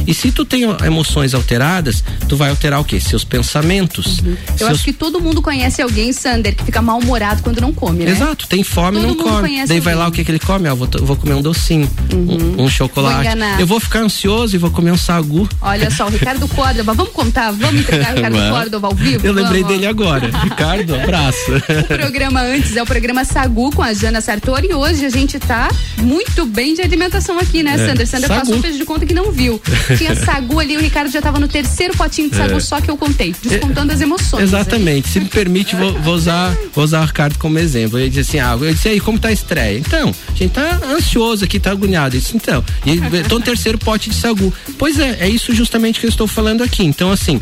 E 0.07 0.13
se 0.13 0.33
tu 0.33 0.45
tem 0.45 0.63
emoções 0.85 1.35
alteradas, 1.35 2.03
tu 2.29 2.37
vai 2.37 2.51
alterar 2.51 2.81
o 2.81 2.85
que? 2.85 2.99
Seus 3.01 3.23
pensamentos. 3.25 4.19
Eu 4.25 4.37
seus 4.57 4.71
acho 4.71 4.85
que 4.85 4.93
todo 4.93 5.21
mundo 5.21 5.41
conhece 5.41 5.81
alguém, 5.81 6.13
Sander, 6.13 6.57
que 6.57 6.65
fica 6.65 6.83
mal-humorado 6.83 7.43
quando 7.43 7.61
não 7.61 7.73
come, 7.73 8.05
né? 8.05 8.11
Exato, 8.11 8.47
tem 8.49 8.65
fome 8.65 8.99
e 8.99 9.01
Todo 9.01 9.03
não 9.03 9.15
mundo 9.17 9.23
come. 9.25 9.41
conhece 9.49 9.69
Daí 9.69 9.81
vai 9.81 9.93
alguém. 9.93 10.05
lá 10.05 10.09
o 10.09 10.13
que, 10.13 10.25
que 10.25 10.31
ele 10.31 10.39
come? 10.41 10.69
Ah, 10.69 10.75
vou, 10.75 10.89
vou 11.03 11.17
comer 11.17 11.35
um 11.35 11.43
docinho, 11.43 11.89
um, 12.13 12.65
um 12.65 12.69
chocolate. 12.69 13.15
Vou 13.15 13.23
enganar. 13.23 13.61
Eu 13.61 13.67
vou 13.67 13.79
ficar 13.79 14.01
ansioso 14.01 14.57
e 14.57 14.59
vou 14.59 14.71
comer 14.71 14.91
um 14.91 14.97
sagu. 14.99 15.49
Olha 15.61 15.91
só, 15.91 16.07
o 16.07 16.11
Ricardo 16.11 16.49
Córdova, 16.49 16.95
vamos 16.95 17.13
contar, 17.13 17.53
vamos 17.53 17.81
entregar 17.83 18.13
o 18.13 18.17
Ricardo 18.17 18.35
Vamos. 18.39 18.51
Córdova 18.59 18.87
ao 18.89 18.95
vivo? 18.95 19.27
Eu 19.27 19.33
lembrei 19.33 19.63
Vamos. 19.63 19.77
dele 19.77 19.87
agora. 19.89 20.31
Ricardo, 20.43 20.95
abraço. 20.95 21.39
O 21.81 21.85
programa 21.85 22.41
antes 22.43 22.68
é 22.77 22.83
o 22.83 22.87
programa 22.87 23.25
Sagu 23.25 23.71
com 23.73 23.83
a 23.83 23.93
Jana 23.93 24.21
Sartori 24.21 24.69
e 24.71 24.75
hoje 24.75 25.05
a 25.05 25.09
gente 25.11 25.39
tá 25.39 25.69
muito 25.99 26.45
bem 26.45 26.75
de 26.75 26.83
alimentação 26.83 27.39
aqui, 27.39 27.63
né, 27.63 27.75
É, 27.75 27.79
Sander? 27.87 28.07
Sander 28.07 28.29
sagu. 28.29 28.41
passou, 28.41 28.61
fez 28.61 28.77
de 28.77 28.85
conta 28.85 29.05
que 29.07 29.15
não 29.15 29.33
viu. 29.33 29.61
Tinha 29.97 30.15
Sagu 30.15 30.61
ali, 30.61 30.77
o 30.77 30.81
Ricardo 30.81 31.11
já 31.11 31.21
tava 31.21 31.41
no 31.41 31.49
terceiro 31.49 31.97
potinho 31.97 32.31
de 32.31 32.37
Sagu, 32.37 32.55
É. 32.57 32.61
só 32.61 32.81
que 32.81 32.91
eu 32.91 32.97
contei, 32.97 33.35
descontando 33.43 33.93
as 33.93 34.01
emoções. 34.01 34.43
Exatamente. 34.43 35.09
Se 35.09 35.19
me 35.21 35.27
permite, 35.29 35.75
vou, 35.75 35.93
vou 36.01 36.15
usar, 36.15 36.55
vou 36.75 36.85
usar 36.85 37.01
o 37.03 37.07
Ricardo 37.07 37.39
como 37.39 37.59
exemplo. 37.59 37.99
Ele 37.99 38.11
disse 38.11 38.37
assim: 38.37 38.39
ah, 38.41 38.57
eu 38.61 38.73
disse 38.73 38.89
aí, 38.89 39.01
como 39.01 39.19
tá 39.19 39.29
a 39.29 39.33
estreia? 39.33 39.79
Então, 39.79 40.15
a 40.29 40.35
gente 40.35 40.53
tá 40.53 40.81
ansioso 40.97 41.45
aqui, 41.45 41.59
tá 41.59 41.71
agoniado. 41.71 42.15
Ele 42.15 42.21
disse, 42.23 42.37
então, 42.37 42.63
e 42.85 42.99
tô 43.29 43.39
no 43.39 43.45
terceiro 43.45 43.79
pote 43.79 44.11
de 44.11 44.17
sagu. 44.17 44.53
Pois 44.79 44.99
é, 44.99 45.17
é 45.21 45.29
isso 45.29 45.55
justamente 45.55 45.99
que 46.01 46.07
eu 46.07 46.11
estou 46.11 46.27
falando 46.27 46.63
aqui. 46.63 46.85
Então, 46.85 47.11
assim, 47.11 47.41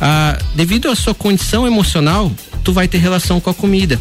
ah, 0.00 0.38
devido 0.54 0.90
à 0.90 0.94
sua 0.96 1.14
condição 1.14 1.66
emocional, 1.66 2.30
tu 2.64 2.72
vai 2.72 2.88
ter 2.88 2.98
relação 2.98 3.38
com 3.40 3.50
a 3.50 3.54
comida 3.54 4.00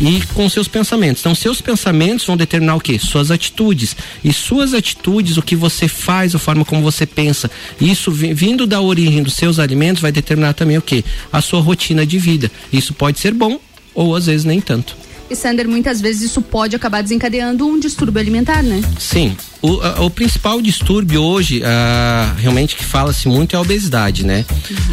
e 0.00 0.22
com 0.32 0.48
seus 0.48 0.68
pensamentos. 0.68 1.20
Então, 1.20 1.34
seus 1.34 1.60
pensamentos 1.60 2.24
vão 2.24 2.36
determinar 2.36 2.76
o 2.76 2.80
quê? 2.80 2.98
Suas 2.98 3.30
atitudes. 3.30 3.96
E 4.22 4.32
suas 4.32 4.72
atitudes, 4.72 5.36
o 5.36 5.42
que 5.42 5.56
você 5.56 5.88
faz, 5.88 6.34
a 6.34 6.38
forma 6.38 6.64
como 6.64 6.80
você 6.80 7.04
pensa. 7.04 7.50
Isso 7.80 8.10
vi- 8.12 8.32
vindo 8.32 8.66
da 8.66 8.80
origem 8.80 9.22
dos 9.22 9.34
seus 9.34 9.58
alimentos 9.58 10.00
vai 10.00 10.12
determinar 10.12 10.54
também 10.54 10.78
o 10.78 10.82
quê? 10.82 11.04
A 11.32 11.40
sua 11.42 11.60
rotina 11.60 12.06
de 12.06 12.18
vida. 12.18 12.50
Isso 12.72 12.94
pode 12.94 13.18
ser 13.18 13.34
bom 13.34 13.58
ou 13.94 14.14
às 14.14 14.26
vezes 14.26 14.44
nem 14.44 14.60
tanto. 14.60 14.96
E 15.30 15.34
Sander, 15.34 15.66
muitas 15.68 16.00
vezes 16.00 16.22
isso 16.30 16.42
pode 16.42 16.76
acabar 16.76 17.02
desencadeando 17.02 17.66
um 17.66 17.80
distúrbio 17.80 18.20
alimentar, 18.20 18.62
né? 18.62 18.82
Sim. 18.98 19.34
O, 19.62 19.80
a- 19.80 20.02
o 20.02 20.10
principal 20.10 20.60
distúrbio 20.60 21.22
hoje, 21.22 21.62
ah, 21.64 22.34
realmente 22.38 22.76
que 22.76 22.84
fala-se 22.84 23.26
muito, 23.26 23.54
é 23.54 23.58
a 23.58 23.62
obesidade, 23.62 24.24
né? 24.24 24.44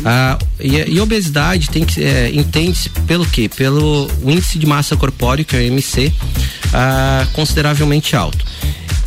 Ah, 0.05 0.37
e, 0.59 0.79
a- 0.81 0.87
e 0.87 0.99
obesidade 1.01 1.69
tem 1.69 1.83
que 1.83 2.01
é, 2.03 2.31
entende-se 2.33 2.89
pelo 3.05 3.25
quê? 3.25 3.49
Pelo 3.49 4.09
índice 4.25 4.57
de 4.57 4.65
massa 4.65 4.95
corpóreo, 4.95 5.43
que 5.43 5.55
é 5.55 5.59
o 5.59 5.61
IMC, 5.63 6.13
ah, 6.73 7.27
consideravelmente 7.33 8.15
alto. 8.15 8.45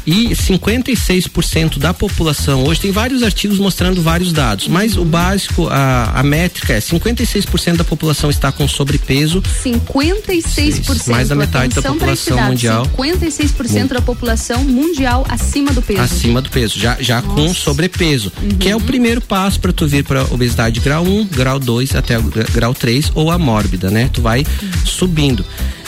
E 0.06 0.28
56% 0.34 1.78
da 1.78 1.94
população 1.94 2.64
hoje 2.64 2.80
tem 2.80 2.90
vários 2.92 3.22
artigos 3.22 3.58
mostrando 3.58 4.02
vários 4.02 4.32
dados, 4.32 4.68
mas 4.68 4.96
o 4.98 5.04
básico, 5.04 5.66
a, 5.70 6.12
a 6.20 6.22
métrica 6.22 6.74
é 6.74 6.78
56% 6.78 7.76
da 7.76 7.84
população 7.84 8.28
está 8.28 8.52
com 8.52 8.68
sobrepeso 8.68 9.42
56%. 9.64 11.08
Mais 11.10 11.28
da 11.28 11.34
metade 11.34 11.74
da 11.74 11.82
população 11.82 12.40
mundial. 12.42 12.86
56% 12.96 13.88
da 13.88 14.02
população 14.02 14.62
mundial 14.64 15.24
acima 15.28 15.72
do 15.72 15.80
peso. 15.82 16.00
acima 16.02 16.40
do 16.42 16.50
peso, 16.50 16.78
já, 16.78 16.96
já 17.00 17.22
com 17.22 17.42
Nossa. 17.42 17.54
sobrepeso, 17.54 18.30
que 18.58 18.66
Uhum. 18.68 18.72
é 18.72 18.76
o 18.76 18.80
primeiro 18.80 19.20
passo 19.20 19.58
para 19.60 19.72
tu 19.72 19.86
vir 19.86 20.04
para 20.04 20.22
obesidade 20.24 20.80
grau 20.80 21.04
1, 21.04 21.26
grau 21.28 21.58
2 21.58 21.94
até 21.94 22.16
grau 22.52 22.74
3 22.74 23.10
ou 23.14 23.30
a 23.30 23.38
mórbida, 23.38 23.90
né? 23.90 24.10
Tu 24.12 24.20
vai 24.20 24.40
Uhum. 24.40 24.86
subindo. 24.86 25.44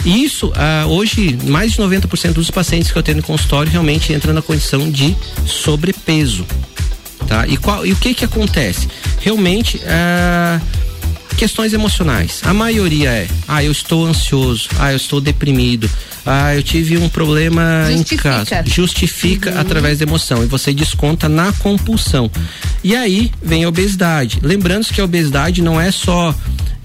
E 0.07 0.25
isso, 0.25 0.53
ah, 0.55 0.87
hoje, 0.87 1.37
mais 1.45 1.73
de 1.73 1.79
90% 1.79 2.35
dos 2.35 2.51
pacientes 2.51 2.93
que 2.93 2.97
eu 2.97 3.03
tenho 3.03 3.17
no 3.17 3.25
consultório 3.25 3.71
realmente 3.71 4.13
entram 4.13 4.33
na 4.33 4.41
condição 4.41 4.89
de 4.89 5.17
sobrepeso. 5.45 6.47
Tá? 7.27 7.45
E, 7.49 7.57
qual, 7.57 7.85
e 7.85 7.93
o 7.93 7.97
que 7.97 8.15
que 8.15 8.25
acontece? 8.25 8.89
Realmente, 9.21 9.81
ah, 9.85 10.61
questões 11.37 11.73
emocionais. 11.73 12.41
A 12.45 12.55
maioria 12.55 13.11
é, 13.11 13.29
ah, 13.49 13.63
eu 13.63 13.71
estou 13.71 14.07
ansioso, 14.07 14.69
ah, 14.79 14.93
eu 14.93 14.97
estou 14.97 15.21
deprimido, 15.21 15.91
ah, 16.25 16.55
eu 16.55 16.63
tive 16.63 16.97
um 16.97 17.09
problema 17.09 17.89
em 17.91 17.99
Justifica. 17.99 18.23
casa. 18.45 18.65
Justifica 18.65 19.61
através 19.61 19.99
da 19.99 20.05
emoção 20.05 20.43
e 20.43 20.47
você 20.47 20.73
desconta 20.73 21.29
na 21.29 21.53
compulsão. 21.53 22.31
E 22.83 22.97
aí 22.97 23.31
vem 23.43 23.65
a 23.65 23.69
obesidade. 23.69 24.39
Lembrando 24.43 24.87
que 24.87 25.01
a 25.01 25.05
obesidade 25.05 25.63
não 25.63 25.81
é 25.81 25.91
só 25.91 26.35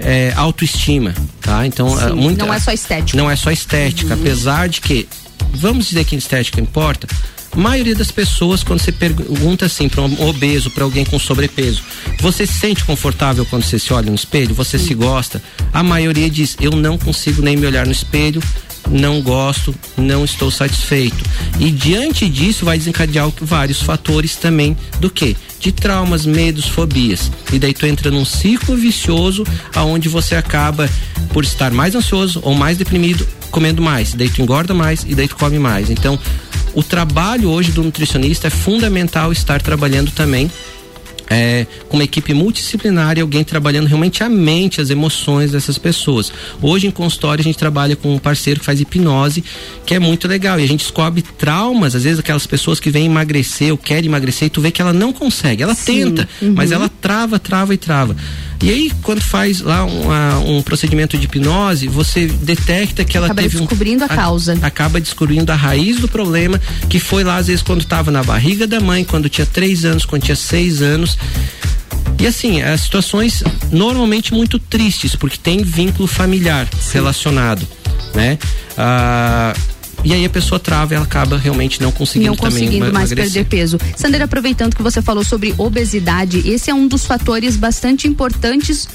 é, 0.03 0.33
autoestima, 0.35 1.13
tá? 1.41 1.65
Então, 1.65 1.89
Sim, 1.89 2.03
ah, 2.03 2.15
muita- 2.15 2.45
não 2.45 2.53
é 2.53 2.59
só 2.59 2.71
estética. 2.71 3.17
Não 3.17 3.29
é 3.29 3.35
só 3.35 3.51
estética, 3.51 4.13
apesar 4.13 4.67
de 4.69 4.81
que, 4.81 5.07
vamos 5.53 5.87
dizer 5.87 6.05
que 6.05 6.15
estética 6.15 6.59
importa, 6.59 7.07
a 7.53 7.57
maioria 7.57 7.93
das 7.93 8.11
pessoas, 8.11 8.63
quando 8.63 8.79
você 8.79 8.93
pergunta 8.93 9.65
assim 9.65 9.89
para 9.89 10.01
um 10.01 10.27
obeso, 10.27 10.69
para 10.69 10.85
alguém 10.85 11.03
com 11.03 11.19
sobrepeso, 11.19 11.83
você 12.19 12.47
se 12.47 12.53
sente 12.53 12.83
confortável 12.85 13.45
quando 13.45 13.63
você 13.63 13.77
se 13.77 13.91
olha 13.93 14.09
no 14.09 14.15
espelho? 14.15 14.55
Você 14.55 14.79
se 14.79 14.93
gosta? 14.93 15.43
A 15.73 15.83
maioria 15.83 16.29
diz: 16.29 16.55
eu 16.61 16.71
não 16.71 16.97
consigo 16.97 17.41
nem 17.41 17.57
me 17.57 17.65
olhar 17.65 17.85
no 17.85 17.91
espelho, 17.91 18.41
não 18.89 19.21
gosto, 19.21 19.75
não 19.97 20.23
estou 20.23 20.49
satisfeito. 20.49 21.23
E 21.59 21.69
diante 21.71 22.27
disso 22.29 22.63
vai 22.63 22.77
desencadear 22.77 23.29
vários 23.41 23.81
fatores 23.81 24.37
também 24.37 24.77
do 25.01 25.09
que? 25.09 25.35
De 25.61 25.71
traumas, 25.71 26.25
medos, 26.25 26.67
fobias. 26.67 27.31
E 27.53 27.59
daí 27.59 27.73
tu 27.73 27.85
entra 27.85 28.09
num 28.11 28.25
ciclo 28.25 28.75
vicioso 28.75 29.45
aonde 29.75 30.09
você 30.09 30.35
acaba 30.35 30.89
por 31.31 31.43
estar 31.43 31.71
mais 31.71 31.95
ansioso 31.95 32.41
ou 32.43 32.53
mais 32.55 32.77
deprimido, 32.77 33.25
comendo 33.51 33.81
mais. 33.81 34.13
Daí 34.13 34.27
tu 34.27 34.41
engorda 34.41 34.73
mais 34.73 35.05
e 35.07 35.15
daí 35.15 35.27
tu 35.27 35.35
come 35.37 35.59
mais. 35.59 35.89
Então, 35.89 36.19
o 36.73 36.81
trabalho 36.81 37.49
hoje 37.49 37.71
do 37.71 37.83
nutricionista 37.83 38.47
é 38.47 38.49
fundamental 38.49 39.31
estar 39.31 39.61
trabalhando 39.61 40.11
também 40.11 40.49
é, 41.31 41.65
com 41.87 41.95
uma 41.95 42.03
equipe 42.03 42.33
multidisciplinar 42.33 43.17
e 43.17 43.21
alguém 43.21 43.41
trabalhando 43.41 43.87
realmente 43.87 44.21
a 44.21 44.27
mente, 44.27 44.81
as 44.81 44.89
emoções 44.89 45.53
dessas 45.53 45.77
pessoas. 45.77 46.29
Hoje 46.61 46.87
em 46.87 46.91
consultório 46.91 47.41
a 47.41 47.43
gente 47.43 47.57
trabalha 47.57 47.95
com 47.95 48.13
um 48.13 48.19
parceiro 48.19 48.59
que 48.59 48.65
faz 48.65 48.81
hipnose, 48.81 49.41
que 49.85 49.95
é 49.95 49.99
muito 49.99 50.27
legal. 50.27 50.59
E 50.59 50.63
a 50.63 50.67
gente 50.67 50.81
descobre 50.81 51.21
traumas, 51.21 51.95
às 51.95 52.03
vezes 52.03 52.19
aquelas 52.19 52.45
pessoas 52.45 52.81
que 52.81 52.89
vêm 52.89 53.05
emagrecer 53.05 53.71
ou 53.71 53.77
querem 53.77 54.09
emagrecer, 54.09 54.47
e 54.47 54.49
tu 54.49 54.59
vê 54.59 54.71
que 54.71 54.81
ela 54.81 54.91
não 54.91 55.13
consegue. 55.13 55.63
Ela 55.63 55.73
Sim, 55.73 56.03
tenta, 56.03 56.27
uhum. 56.41 56.53
mas 56.53 56.69
ela 56.69 56.89
trava, 56.89 57.39
trava 57.39 57.73
e 57.73 57.77
trava. 57.77 58.13
E 58.61 58.69
aí, 58.69 58.91
quando 59.01 59.21
faz 59.21 59.59
lá 59.61 59.83
um, 59.85 60.11
a- 60.11 60.39
um 60.39 60.61
procedimento 60.61 61.17
de 61.17 61.25
hipnose, 61.25 61.87
você 61.87 62.27
detecta 62.27 63.03
que 63.03 63.17
ela 63.17 63.25
Acaba 63.27 63.41
teve 63.41 63.57
um- 63.57 63.61
descobrindo 63.61 64.03
a 64.03 64.07
causa. 64.07 64.57
acaba 64.61 65.01
descobrindo 65.01 65.51
a 65.51 65.55
raiz 65.55 65.99
do 65.99 66.07
problema, 66.07 66.61
que 66.87 66.99
foi 66.99 67.23
lá, 67.23 67.37
às 67.37 67.47
vezes, 67.47 67.63
quando 67.63 67.81
estava 67.81 68.11
na 68.11 68.21
barriga 68.23 68.67
da 68.67 68.79
mãe, 68.79 69.03
quando 69.03 69.27
tinha 69.29 69.47
três 69.47 69.83
anos, 69.83 70.05
quando 70.05 70.23
tinha 70.23 70.35
seis 70.35 70.81
anos. 70.81 71.17
E 72.19 72.27
assim, 72.27 72.61
as 72.61 72.81
situações 72.81 73.43
normalmente 73.71 74.31
muito 74.31 74.59
tristes, 74.59 75.15
porque 75.15 75.37
tem 75.41 75.63
vínculo 75.63 76.07
familiar 76.07 76.67
relacionado, 76.93 77.67
né? 78.13 78.37
Ah, 78.77 79.55
e 80.03 80.13
aí 80.13 80.25
a 80.25 80.29
pessoa 80.29 80.59
trava 80.59 80.93
e 80.93 80.95
ela 80.95 81.05
acaba 81.05 81.37
realmente 81.37 81.81
não 81.81 81.91
conseguindo 81.91 82.31
não 82.31 82.35
também 82.35 82.51
conseguindo 82.51 82.93
mais 82.93 83.11
emagrecer. 83.11 83.43
perder 83.43 83.49
peso. 83.49 83.77
Sander, 83.95 84.21
aproveitando 84.21 84.75
que 84.75 84.81
você 84.81 85.01
falou 85.01 85.23
sobre 85.23 85.53
obesidade, 85.57 86.47
esse 86.49 86.69
é 86.69 86.73
um 86.73 86.87
dos 86.87 87.05
fatores 87.05 87.55
bastante 87.55 88.07
importantes 88.07 88.87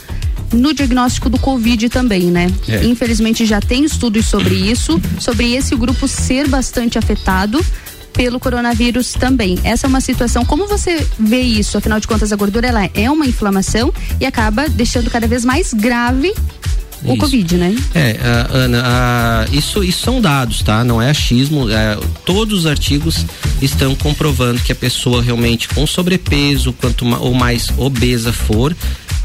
no 0.53 0.73
diagnóstico 0.73 1.29
do 1.29 1.39
Covid 1.39 1.89
também, 1.89 2.31
né? 2.31 2.47
É. 2.69 2.85
Infelizmente 2.85 3.45
já 3.45 3.61
tem 3.61 3.85
estudos 3.85 4.27
sobre 4.27 4.55
isso, 4.55 5.01
sobre 5.19 5.55
esse 5.55 5.75
grupo 5.75 6.07
ser 6.09 6.49
bastante 6.49 6.99
afetado. 6.99 7.65
pelo 8.13 8.41
coronavírus 8.41 9.13
também. 9.13 9.59
Essa 9.63 9.87
é 9.87 9.89
uma 9.89 10.01
situação, 10.01 10.43
como 10.43 10.67
você 10.67 11.07
vê 11.19 11.43
isso? 11.43 11.77
Afinal 11.77 12.01
de 12.01 12.09
contas, 12.09 12.33
a 12.33 12.37
gordura 12.37 12.67
ela 12.67 12.89
é 12.95 13.11
uma 13.11 13.27
inflamação 13.27 13.93
e 14.19 14.25
acaba 14.25 14.67
deixando 14.71 15.11
cada 15.11 15.27
vez 15.29 15.45
mais 15.45 15.75
grave 15.75 16.33
o 17.07 17.13
Isso. 17.13 17.21
Covid, 17.21 17.57
né? 17.57 17.75
É, 17.95 18.19
ah, 18.23 18.49
Ana, 18.53 18.83
ah, 18.85 19.47
isso, 19.53 19.83
isso 19.85 20.01
são 20.03 20.21
dados, 20.21 20.63
tá? 20.63 20.83
Não 20.85 21.01
é 21.01 21.11
achismo. 21.11 21.71
é, 21.71 21.99
todos 22.25 22.61
os 22.61 22.67
artigos 22.67 23.25
estão 23.63 23.95
comprovando 23.95 24.61
que 24.61 24.73
a 24.73 24.77
pessoa 24.77 25.23
realmente 25.23 25.69
com 25.69 25.87
sobrepeso, 25.87 26.73
quanto 26.73 27.05
ma- 27.05 27.19
ou 27.19 27.33
mais 27.35 27.69
obesa 27.77 28.33
for, 28.33 28.77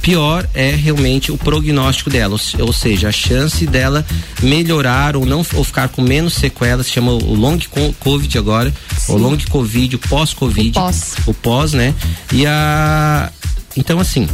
pior 0.01 0.47
é 0.55 0.71
realmente 0.71 1.31
o 1.31 1.37
prognóstico 1.37 2.09
dela, 2.09 2.31
ou 2.33 2.37
se- 2.37 2.59
ou 2.61 2.73
seja, 2.73 3.09
a 3.09 3.11
chance 3.11 3.67
dela 3.67 4.03
melhorar 4.41 5.15
ou 5.15 5.25
não 5.25 5.45
ou 5.53 5.63
ficar 5.63 5.89
com 5.89 6.01
menos 6.01 6.33
sequelas, 6.33 6.87
se 6.87 6.93
chama 6.93 7.11
o 7.11 7.35
long 7.35 7.59
co- 7.69 7.93
covid 7.99 8.37
agora, 8.37 8.73
o 9.07 9.15
long 9.17 9.37
covid, 9.49 9.95
o 9.95 9.99
pós-covid, 9.99 10.69
O 10.69 10.81
pós. 10.81 11.13
o 11.27 11.33
pós, 11.33 11.73
né? 11.73 11.93
E 12.33 12.45
a 12.47 13.31
então 13.77 13.99
assim, 13.99 14.27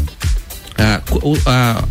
a, 0.78 1.02
o- 1.26 1.38
a, 1.46 1.84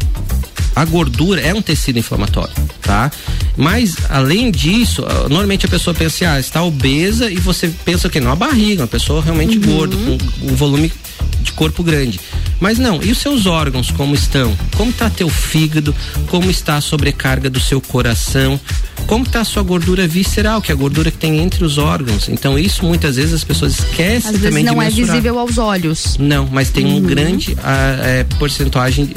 a 0.74 0.84
gordura 0.84 1.40
é 1.40 1.54
um 1.54 1.62
tecido 1.62 1.98
inflamatório, 1.98 2.52
tá? 2.82 3.10
Mas 3.56 3.96
além 4.10 4.50
disso, 4.50 5.02
normalmente 5.30 5.64
a 5.66 5.68
pessoa 5.68 5.94
pensa, 5.94 6.14
assim, 6.16 6.24
ah, 6.26 6.38
está 6.38 6.62
obesa 6.62 7.30
e 7.30 7.36
você 7.36 7.68
pensa 7.84 8.08
que 8.08 8.20
não, 8.20 8.30
a 8.32 8.36
barriga, 8.36 8.82
uma 8.82 8.88
pessoa 8.88 9.22
realmente 9.22 9.58
gorda, 9.58 9.96
com 9.96 10.18
um 10.52 10.54
volume 10.54 10.92
de 11.40 11.52
corpo 11.52 11.82
grande. 11.82 12.20
Mas 12.60 12.78
não, 12.78 13.02
e 13.02 13.10
os 13.12 13.18
seus 13.18 13.44
órgãos 13.46 13.90
como 13.90 14.14
estão? 14.14 14.56
Como 14.76 14.90
está 14.90 15.08
teu 15.10 15.28
fígado? 15.28 15.94
Como 16.28 16.50
está 16.50 16.76
a 16.76 16.80
sobrecarga 16.80 17.48
do 17.50 17.60
seu 17.60 17.80
coração? 17.82 18.58
Como 19.06 19.24
está 19.24 19.42
a 19.42 19.44
sua 19.44 19.62
gordura 19.62 20.08
visceral, 20.08 20.60
que 20.60 20.72
é 20.72 20.74
a 20.74 20.76
gordura 20.76 21.10
que 21.10 21.18
tem 21.18 21.38
entre 21.38 21.62
os 21.64 21.76
órgãos? 21.78 22.28
Então 22.30 22.58
isso 22.58 22.84
muitas 22.84 23.16
vezes 23.16 23.34
as 23.34 23.44
pessoas 23.44 23.78
esquecem 23.78 24.16
Às 24.30 24.36
vezes 24.38 24.42
também 24.48 24.64
não 24.64 24.74
de 24.74 24.80
é 24.80 24.84
mensurar. 24.84 25.06
visível 25.08 25.38
aos 25.38 25.58
olhos. 25.58 26.16
Não, 26.18 26.48
mas 26.50 26.70
tem 26.70 26.86
um 26.86 26.94
Uhum. 26.96 27.02
grande 27.02 27.56
ah, 27.62 27.98
é, 28.02 28.24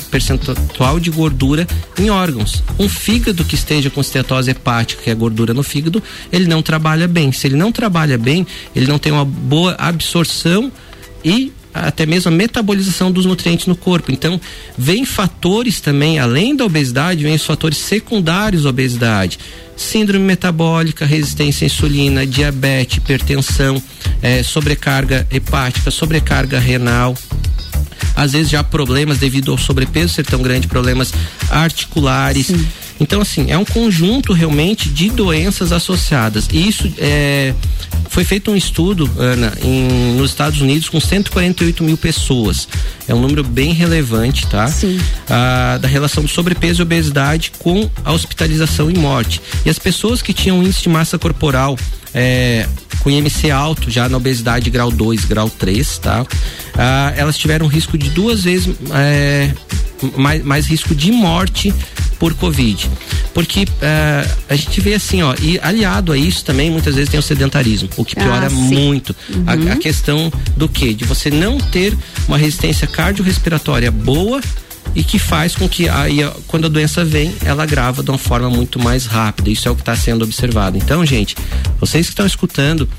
percentual 0.10 1.00
de 1.00 1.10
gordura 1.10 1.67
em 1.98 2.10
órgãos. 2.10 2.63
Um 2.78 2.88
fígado 2.88 3.43
que 3.43 3.56
esteja 3.56 3.89
com 3.89 4.02
esteatose 4.02 4.52
hepática, 4.52 5.02
que 5.04 5.10
é 5.10 5.15
gordura 5.15 5.54
no 5.54 5.63
fígado, 5.63 6.02
ele 6.32 6.45
não 6.45 6.62
trabalha 6.62 7.08
bem. 7.08 7.32
Se 7.32 7.48
ele 7.48 7.56
não 7.56 7.72
trabalha 7.72 8.17
bem, 8.17 8.45
ele 8.76 8.88
não 8.88 9.00
tem 9.00 9.12
uma 9.12 9.26
boa 9.26 9.76
absorção 9.78 10.72
e 11.24 11.52
até 11.74 12.06
mesmo 12.06 12.32
a 12.32 12.36
metabolização 12.36 13.12
dos 13.12 13.26
nutrientes 13.26 13.67
no 13.67 13.76
corpo. 13.76 14.12
Então, 14.12 14.39
vem 14.78 15.06
fatores 15.06 15.80
também, 15.80 16.19
além 16.19 16.56
da 16.56 16.65
obesidade, 16.65 17.24
vem 17.24 17.36
os 17.36 17.45
fatores 17.45 17.78
secundários 17.78 18.63
da 18.63 18.69
obesidade. 18.69 19.39
Síndrome 19.76 20.26
metabólica, 20.26 21.06
resistência 21.06 21.65
à 21.65 21.67
insulina, 21.67 22.26
diabetes, 22.26 22.98
hipertensão, 22.98 23.82
eh, 24.22 24.43
sobrecarga 24.43 25.26
hepática, 25.32 25.89
sobrecarga 25.89 26.60
renal, 26.60 27.15
às 28.19 28.34
vezes 28.34 28.49
já 28.49 28.62
problemas 28.62 29.17
devido 29.17 29.51
ao 29.51 29.58
sobrepeso 29.58 30.13
ser 30.13 30.25
tão 30.25 30.41
grande, 30.41 30.67
problemas 30.67 31.13
articulares. 31.49 32.51
Então, 32.99 33.21
assim, 33.21 33.49
é 33.49 33.58
um 33.58 33.63
conjunto 33.63 34.34
realmente 34.34 34.89
de 34.89 35.10
doenças 35.10 35.71
associadas. 35.71 36.49
E 36.51 36.67
isso 36.67 36.91
é, 36.97 37.53
foi 38.10 38.25
feito 38.25 38.51
um 38.51 38.58
estudo, 38.58 39.10
Ana, 39.17 39.53
em, 39.63 40.15
nos 40.17 40.32
Estados 40.32 40.60
Unidos 40.60 40.89
com 40.89 40.99
148 40.99 41.82
mil 41.82 41.95
pessoas. 41.95 42.67
É 43.08 43.15
um 43.15 43.21
número 43.21 43.41
bem 43.41 43.71
relevante, 43.71 44.45
tá? 44.47 44.67
Sim. 44.67 44.99
Ah, 45.29 45.79
da 45.82 45.88
relação 45.88 46.21
do 46.21 46.27
sobrepeso 46.29 46.82
e 46.82 46.84
obesidade 46.84 47.53
com 47.58 47.89
a 48.03 48.12
hospitalização 48.12 48.91
e 48.91 48.97
morte. 48.97 49.41
E 49.65 49.69
as 49.69 49.79
pessoas 49.79 50.21
que 50.21 50.34
tinham 50.34 50.62
índice 50.62 50.84
de 50.84 50.89
massa 50.89 51.17
corporal 51.17 51.77
é, 52.13 52.67
com 53.02 53.10
IMC 53.10 53.50
alto, 53.52 53.89
já 53.89 54.08
na 54.10 54.17
obesidade 54.17 54.69
grau 54.69 54.91
2, 54.91 55.26
grau 55.26 55.50
3, 55.50 55.98
tá? 56.00 56.26
Ah, 56.78 57.13
elas 57.15 57.38
tiveram 57.38 57.67
risco 57.67 57.98
de 57.98 58.10
duas 58.10 58.43
vezes 58.43 58.76
é, 58.93 59.52
mais, 60.17 60.43
mais 60.43 60.65
risco 60.65 60.93
de 60.95 61.12
morte 61.12 61.74
por 62.19 62.34
Covid. 62.34 62.89
Porque 63.34 63.65
ah, 63.82 64.28
a 64.50 64.56
gente 64.56 64.82
vê 64.82 64.93
assim, 64.95 65.22
ó, 65.22 65.34
e 65.41 65.60
aliado 65.62 66.12
a 66.12 66.17
isso 66.17 66.43
também 66.43 66.69
muitas 66.69 66.95
vezes 66.95 67.10
tem 67.10 67.19
o 67.19 67.24
sedentarismo, 67.24 67.88
o 67.95 68.04
que 68.04 68.19
Ah, 68.19 68.24
piora 68.24 68.50
sim. 68.50 68.56
muito 68.56 69.15
a- 69.48 69.54
Uhum. 69.56 69.72
a, 69.72 69.76
questão 69.78 70.32
do 70.58 70.67
que? 70.67 70.93
De 70.93 71.06
você 71.06 71.30
não 71.30 71.58
ter 71.58 71.95
uma 72.28 72.38
resistência 72.38 72.88
cardiorrespiratória 72.88 73.89
boa 73.91 74.41
e 74.96 75.04
que 75.04 75.20
faz 75.20 75.56
com 75.56 75.68
que 75.70 75.88
aí, 75.88 76.20
quando 76.48 76.65
a 76.65 76.70
doença 76.70 77.06
vem, 77.06 77.36
ela 77.44 77.63
agrava 77.63 78.04
de 78.04 78.10
uma 78.10 78.18
forma 78.18 78.50
muito 78.50 78.80
mais 78.80 79.06
rápida. 79.06 79.50
Isso 79.50 79.68
é 79.68 79.72
o 79.72 79.76
que 79.76 79.82
está 79.82 79.96
sendo 79.96 80.24
observado. 80.24 80.78
Então, 80.78 81.06
gente, 81.06 81.36
vocês 81.80 82.08
que 82.08 82.12
estão 82.12 82.26
escutando, 82.26 82.89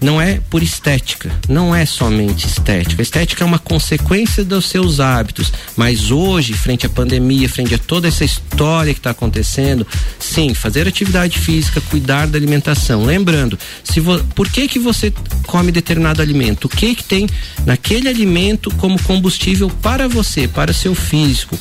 não 0.00 0.20
é 0.20 0.40
por 0.48 0.62
estética, 0.62 1.30
não 1.48 1.74
é 1.74 1.84
somente 1.84 2.46
estética. 2.46 3.00
A 3.00 3.02
estética 3.02 3.42
é 3.42 3.46
uma 3.46 3.58
consequência 3.58 4.44
dos 4.44 4.66
seus 4.66 5.00
hábitos, 5.00 5.52
mas 5.76 6.10
hoje, 6.10 6.52
frente 6.52 6.86
à 6.86 6.88
pandemia, 6.88 7.48
frente 7.48 7.74
a 7.74 7.78
toda 7.78 8.06
essa 8.08 8.24
história 8.24 8.92
que 8.94 9.00
está 9.00 9.10
acontecendo, 9.10 9.86
sim, 10.18 10.54
fazer 10.54 10.86
atividade 10.86 11.38
física, 11.38 11.80
cuidar 11.80 12.26
da 12.26 12.38
alimentação. 12.38 13.04
Lembrando, 13.04 13.58
se 13.82 14.00
vo, 14.00 14.18
por 14.34 14.48
que 14.48 14.68
que 14.68 14.78
você 14.78 15.12
come 15.46 15.72
determinado 15.72 16.22
alimento? 16.22 16.66
O 16.66 16.68
que 16.68 16.94
que 16.94 17.04
tem 17.04 17.28
naquele 17.66 18.08
alimento 18.08 18.70
como 18.76 19.02
combustível 19.02 19.68
para 19.82 20.08
você, 20.08 20.46
para 20.46 20.72
seu 20.72 20.94
físico? 20.94 21.58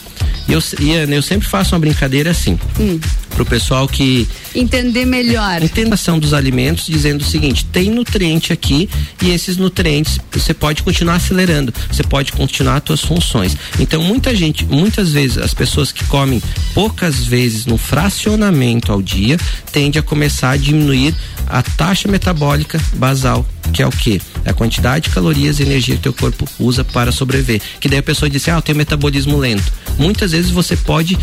E 0.47 0.53
eu, 0.53 0.63
e, 0.79 0.93
Ana, 0.93 1.15
eu 1.15 1.21
sempre 1.21 1.47
faço 1.47 1.75
uma 1.75 1.79
brincadeira 1.79 2.31
assim, 2.31 2.57
Hum. 2.79 2.99
pro 3.31 3.45
pessoal 3.45 3.87
que 3.87 4.27
Entender 4.55 5.05
melhor. 5.05 5.61
Entendimentação 5.61 6.17
dos 6.17 6.33
alimentos 6.33 6.87
dizendo 6.87 7.21
o 7.21 7.23
seguinte: 7.23 7.65
tem 7.65 7.91
nutriente 8.27 8.51
aqui 8.51 8.89
e 9.21 9.29
esses 9.31 9.57
nutrientes 9.57 10.19
você 10.31 10.53
pode 10.53 10.83
continuar 10.83 11.15
acelerando, 11.15 11.73
você 11.89 12.03
pode 12.03 12.31
continuar 12.31 12.77
as 12.77 12.83
suas 12.85 13.01
funções. 13.01 13.55
Então 13.79 14.03
muita 14.03 14.35
gente, 14.35 14.65
muitas 14.65 15.11
vezes 15.11 15.37
as 15.37 15.53
pessoas 15.53 15.91
que 15.91 16.03
comem 16.05 16.41
poucas 16.73 17.23
vezes 17.23 17.65
no 17.65 17.77
fracionamento 17.77 18.91
ao 18.91 19.01
dia 19.01 19.37
tende 19.71 19.97
a 19.97 20.03
começar 20.03 20.51
a 20.51 20.57
diminuir 20.57 21.15
a 21.47 21.61
taxa 21.61 22.09
metabólica 22.09 22.79
basal, 22.95 23.45
que 23.71 23.81
é 23.81 23.87
o 23.87 23.91
que? 23.91 24.21
É 24.43 24.49
a 24.49 24.53
quantidade 24.53 25.07
de 25.07 25.15
calorias 25.15 25.59
e 25.59 25.63
energia 25.63 25.95
que 25.95 26.03
teu 26.03 26.13
corpo 26.13 26.47
usa 26.59 26.83
para 26.83 27.11
sobreviver. 27.11 27.61
Que 27.79 27.87
daí 27.87 27.99
a 27.99 28.03
pessoa 28.03 28.29
diz, 28.29 28.47
ah, 28.49 28.53
eu 28.57 28.61
tenho 28.61 28.77
metabolismo 28.77 29.37
lento. 29.37 29.71
Muitas 29.97 30.31
vezes 30.31 30.51
você 30.51 30.75
pode 30.75 31.17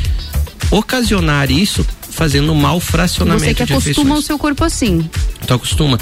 ocasionar 0.70 1.50
isso 1.50 1.84
fazendo 2.14 2.54
mau 2.54 2.80
fracionamento 2.80 3.44
Você 3.44 3.54
que 3.54 3.62
acostuma 3.62 4.14
o 4.14 4.22
seu 4.22 4.38
corpo 4.38 4.64
assim. 4.64 5.08
Tu 5.46 5.52
acostuma. 5.52 5.98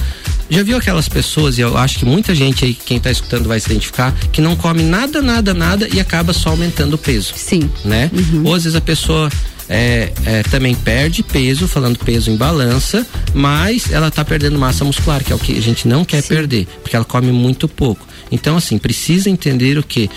Já 0.50 0.62
viu 0.62 0.76
aquelas 0.76 1.08
pessoas, 1.08 1.56
e 1.56 1.62
eu 1.62 1.76
acho 1.76 1.98
que 1.98 2.04
muita 2.04 2.34
gente 2.34 2.64
aí, 2.64 2.74
quem 2.74 3.00
tá 3.00 3.10
escutando 3.10 3.48
vai 3.48 3.58
se 3.58 3.66
identificar, 3.66 4.14
que 4.30 4.40
não 4.40 4.54
come 4.54 4.82
nada, 4.82 5.22
nada, 5.22 5.54
nada 5.54 5.88
e 5.90 5.98
acaba 5.98 6.32
só 6.32 6.50
aumentando 6.50 6.94
o 6.94 6.98
peso. 6.98 7.32
Sim. 7.34 7.70
Né? 7.84 8.10
Ou 8.44 8.54
às 8.54 8.64
vezes 8.64 8.76
a 8.76 8.80
pessoa 8.80 9.30
é, 9.68 10.12
é, 10.26 10.42
também 10.44 10.74
perde 10.74 11.22
peso, 11.22 11.66
falando 11.66 11.98
peso 11.98 12.30
em 12.30 12.36
balança, 12.36 13.06
mas 13.32 13.90
ela 13.90 14.10
tá 14.10 14.22
perdendo 14.22 14.58
massa 14.58 14.84
muscular, 14.84 15.24
que 15.24 15.32
é 15.32 15.36
o 15.36 15.38
que 15.38 15.56
a 15.56 15.62
gente 15.62 15.88
não 15.88 16.04
quer 16.04 16.22
perder, 16.22 16.66
porque 16.82 16.94
ela 16.94 17.04
come 17.04 17.32
muito 17.32 17.66
pouco. 17.66 18.06
Então, 18.30 18.56
assim, 18.56 18.76
precisa 18.78 19.30
entender 19.30 19.78
o 19.78 19.82
que 19.82 20.10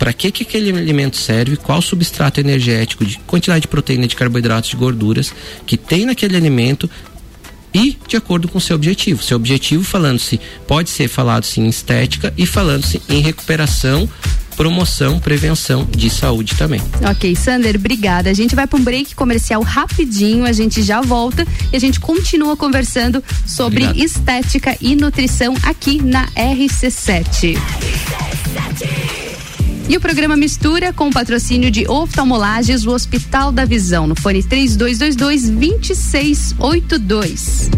para 0.00 0.14
que 0.14 0.32
que 0.32 0.44
aquele 0.44 0.70
alimento 0.70 1.18
serve, 1.18 1.58
qual 1.58 1.82
substrato 1.82 2.40
energético, 2.40 3.04
de 3.04 3.18
quantidade 3.26 3.60
de 3.60 3.68
proteína, 3.68 4.08
de 4.08 4.16
carboidratos, 4.16 4.70
de 4.70 4.76
gorduras 4.76 5.30
que 5.66 5.76
tem 5.76 6.06
naquele 6.06 6.38
alimento 6.38 6.88
e 7.74 7.98
de 8.08 8.16
acordo 8.16 8.48
com 8.48 8.56
o 8.56 8.60
seu 8.60 8.76
objetivo. 8.76 9.22
Seu 9.22 9.36
objetivo 9.36 9.84
falando-se, 9.84 10.40
pode 10.66 10.88
ser 10.88 11.06
falado-se 11.06 11.60
em 11.60 11.68
estética 11.68 12.32
e 12.38 12.46
falando-se 12.46 13.02
em 13.10 13.20
recuperação, 13.20 14.08
promoção, 14.56 15.20
prevenção 15.20 15.84
de 15.84 16.08
saúde 16.08 16.54
também. 16.56 16.80
Ok, 17.10 17.36
Sander, 17.36 17.76
obrigada. 17.76 18.30
A 18.30 18.34
gente 18.34 18.54
vai 18.56 18.66
para 18.66 18.78
um 18.78 18.82
break 18.82 19.14
comercial 19.14 19.60
rapidinho, 19.60 20.46
a 20.46 20.52
gente 20.52 20.82
já 20.82 21.02
volta 21.02 21.46
e 21.70 21.76
a 21.76 21.78
gente 21.78 22.00
continua 22.00 22.56
conversando 22.56 23.22
sobre 23.46 23.84
Obrigado. 23.84 24.02
estética 24.02 24.74
e 24.80 24.96
nutrição 24.96 25.54
aqui 25.62 26.02
na 26.02 26.26
RC7. 26.28 27.58
E 29.88 29.96
o 29.96 30.00
programa 30.00 30.36
mistura 30.36 30.92
com 30.92 31.08
o 31.08 31.12
patrocínio 31.12 31.70
de 31.70 31.88
oftalmolages 31.88 32.84
o 32.84 32.90
Hospital 32.90 33.50
da 33.50 33.64
Visão, 33.64 34.06
no 34.06 34.14
fone 34.14 34.42
3222 34.42 35.46
2682. 35.46 37.70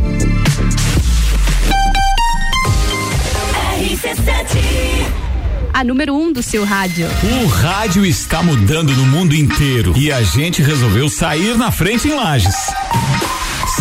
A 5.73 5.83
número 5.83 6.15
1 6.15 6.23
um 6.23 6.33
do 6.33 6.43
seu 6.43 6.65
rádio. 6.65 7.09
O 7.43 7.47
rádio 7.47 8.05
está 8.05 8.43
mudando 8.43 8.95
no 8.95 9.07
mundo 9.07 9.35
inteiro 9.35 9.95
e 9.97 10.12
a 10.12 10.23
gente 10.23 10.61
resolveu 10.62 11.09
sair 11.09 11.57
na 11.57 11.73
frente 11.73 12.09
em 12.09 12.15
Lages. 12.15 12.55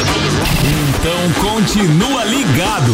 Então 0.00 1.50
continua 1.50 2.24
ligado. 2.24 2.92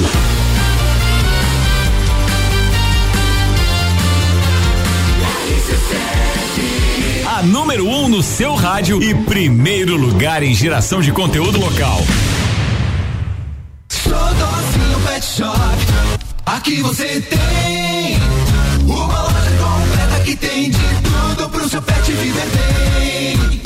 A 7.36 7.42
número 7.42 7.86
1 7.86 8.04
um 8.04 8.08
no 8.08 8.22
seu 8.22 8.54
rádio 8.54 9.02
e 9.02 9.14
primeiro 9.14 9.96
lugar 9.96 10.42
em 10.42 10.54
geração 10.54 11.00
de 11.00 11.12
conteúdo 11.12 11.60
local. 11.60 12.02
Xodózinho 13.92 15.00
Pet 15.06 15.24
Shop. 15.24 15.60
Aqui 16.46 16.80
você 16.80 17.20
tem 17.20 18.18
uma 18.86 19.22
loja 19.22 19.50
completa 19.58 20.24
que 20.24 20.36
tem 20.36 20.70
de 20.70 20.78
tudo 20.78 21.50
pro 21.50 21.68
seu 21.68 21.82
pet 21.82 22.12
viver 22.12 22.46
bem. 22.46 23.65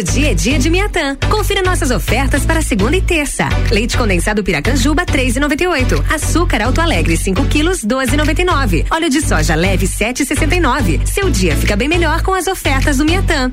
Todo 0.00 0.12
dia 0.12 0.30
é 0.30 0.34
dia 0.34 0.58
de 0.58 0.70
Miatã. 0.70 1.14
Confira 1.30 1.62
nossas 1.62 1.90
ofertas 1.90 2.46
para 2.46 2.62
segunda 2.62 2.96
e 2.96 3.02
terça. 3.02 3.46
Leite 3.70 3.98
condensado 3.98 4.42
Piracanjuba 4.42 5.04
3,98. 5.04 6.02
Açúcar 6.10 6.62
Alto 6.62 6.80
Alegre 6.80 7.18
5 7.18 7.44
quilos 7.44 7.84
12,99. 7.84 8.86
Óleo 8.90 9.10
de 9.10 9.20
soja 9.20 9.54
leve 9.54 9.86
7,69. 9.86 11.06
Seu 11.06 11.28
dia 11.28 11.54
fica 11.54 11.76
bem 11.76 11.86
melhor 11.86 12.22
com 12.22 12.32
as 12.32 12.46
ofertas 12.46 12.96
do 12.96 13.04
Miatã. 13.04 13.52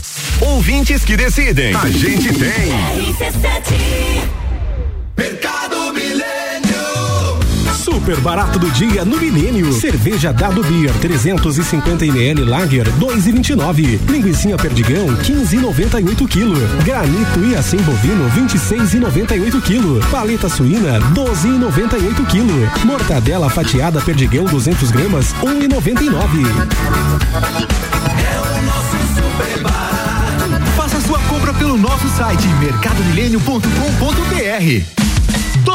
Ouvintes 0.41 1.05
que 1.05 1.15
decidem. 1.15 1.73
A 1.75 1.87
gente 1.87 2.33
tem. 2.33 2.73
Mercado 5.15 5.93
Milênio. 5.93 6.31
Super 7.75 8.19
barato 8.21 8.57
do 8.57 8.71
dia 8.71 9.05
no 9.05 9.17
Milênio. 9.17 9.71
Cerveja 9.71 10.33
Dado 10.33 10.63
Beer 10.63 10.91
350 10.99 12.03
ml 12.05 12.43
Lager 12.43 12.87
2,29. 12.99 13.99
Linguiça 14.09 14.57
Perdigão 14.57 15.15
15,98 15.17 16.27
kg. 16.27 16.83
Granito 16.83 17.45
e 17.45 17.55
assim 17.55 17.77
bovino 17.77 18.27
26,98 18.31 19.61
kg. 19.61 20.03
Paleta 20.09 20.49
suína 20.49 20.99
12,98 21.13 22.25
kg. 22.25 22.85
Mortadela 22.85 23.47
fatiada 23.47 24.01
Perdigão 24.01 24.45
200 24.45 24.89
gramas 24.89 25.35
1,99. 25.43 28.00
Nosso 31.81 32.07
site 32.09 32.47
mercadomilênio.com.br. 32.59 35.10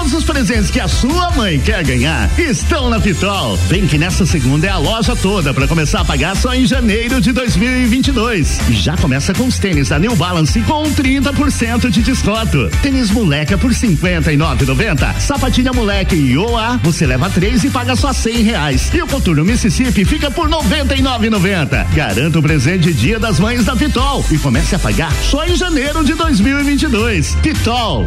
Todos 0.06 0.18
os 0.18 0.24
presentes 0.24 0.70
que 0.70 0.78
a 0.78 0.86
sua 0.86 1.32
mãe 1.32 1.58
quer 1.58 1.82
ganhar 1.82 2.30
estão 2.38 2.88
na 2.88 3.00
Pitol. 3.00 3.56
Vem 3.66 3.88
que 3.88 3.98
nessa 3.98 4.24
segunda 4.24 4.64
é 4.64 4.70
a 4.70 4.78
loja 4.78 5.16
toda 5.16 5.52
para 5.52 5.66
começar 5.66 6.02
a 6.02 6.04
pagar 6.04 6.36
só 6.36 6.54
em 6.54 6.64
janeiro 6.64 7.20
de 7.20 7.32
2022. 7.32 8.60
E 8.68 8.72
já 8.74 8.96
começa 8.96 9.34
com 9.34 9.48
os 9.48 9.58
tênis 9.58 9.88
da 9.88 9.98
New 9.98 10.14
Balance 10.14 10.60
com 10.60 10.84
30% 10.84 11.90
de 11.90 12.02
desconto. 12.02 12.70
Tênis 12.82 13.10
moleca 13.10 13.58
por 13.58 13.72
59,90. 13.72 15.18
Sapatilha 15.18 15.72
moleque 15.72 16.14
e 16.14 16.38
OA 16.38 16.78
você 16.84 17.04
leva 17.04 17.28
três 17.28 17.64
e 17.64 17.70
paga 17.70 17.96
só 17.96 18.12
100 18.12 18.42
reais. 18.44 18.90
E 18.94 19.02
o 19.02 19.08
coturno 19.08 19.44
Mississippi 19.44 20.04
fica 20.04 20.30
por 20.30 20.48
99,90. 20.48 21.84
Garanta 21.96 22.38
o 22.38 22.42
presente 22.42 22.92
Dia 22.92 23.18
das 23.18 23.40
Mães 23.40 23.64
da 23.64 23.74
Pitol 23.74 24.24
e 24.30 24.38
comece 24.38 24.72
a 24.76 24.78
pagar 24.78 25.12
só 25.28 25.44
em 25.44 25.56
janeiro 25.56 26.04
de 26.04 26.14
2022. 26.14 27.34
Pitol. 27.42 28.06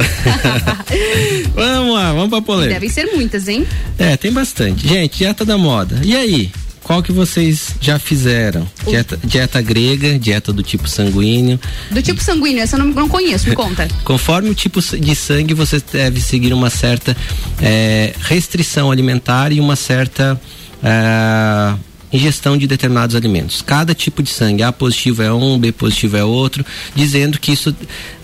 vamos 1.54 1.94
lá, 1.94 2.12
vamos 2.12 2.28
pra 2.28 2.42
polêmica. 2.42 2.74
Devem 2.74 2.90
ser 2.90 3.06
muitas, 3.14 3.46
hein? 3.46 3.64
É, 3.98 4.16
tem 4.16 4.32
bastante. 4.32 4.86
Gente, 4.86 5.18
dieta 5.18 5.44
da 5.44 5.56
moda. 5.56 6.00
E 6.02 6.16
aí? 6.16 6.39
Qual 6.82 7.02
que 7.02 7.12
vocês 7.12 7.76
já 7.80 7.98
fizeram? 7.98 8.66
Dieta, 8.84 9.18
dieta 9.22 9.62
grega, 9.62 10.18
dieta 10.18 10.52
do 10.52 10.62
tipo 10.62 10.88
sanguíneo. 10.88 11.60
Do 11.90 12.02
tipo 12.02 12.20
sanguíneo, 12.22 12.62
essa 12.62 12.76
eu 12.76 12.80
não, 12.80 12.86
não 12.86 13.08
conheço, 13.08 13.48
me 13.48 13.54
conta. 13.54 13.86
Conforme 14.02 14.50
o 14.50 14.54
tipo 14.54 14.80
de 14.80 15.14
sangue, 15.14 15.54
você 15.54 15.80
deve 15.92 16.20
seguir 16.20 16.52
uma 16.52 16.68
certa 16.68 17.16
é, 17.62 18.12
restrição 18.22 18.90
alimentar 18.90 19.52
e 19.52 19.60
uma 19.60 19.76
certa 19.76 20.40
é, 20.82 21.74
ingestão 22.12 22.56
de 22.56 22.66
determinados 22.66 23.14
alimentos. 23.14 23.62
Cada 23.62 23.94
tipo 23.94 24.22
de 24.22 24.30
sangue, 24.30 24.62
A 24.62 24.72
positivo 24.72 25.22
é 25.22 25.32
um, 25.32 25.58
B 25.58 25.70
positivo 25.70 26.16
é 26.16 26.24
outro, 26.24 26.64
dizendo 26.94 27.38
que 27.38 27.52
isso 27.52 27.74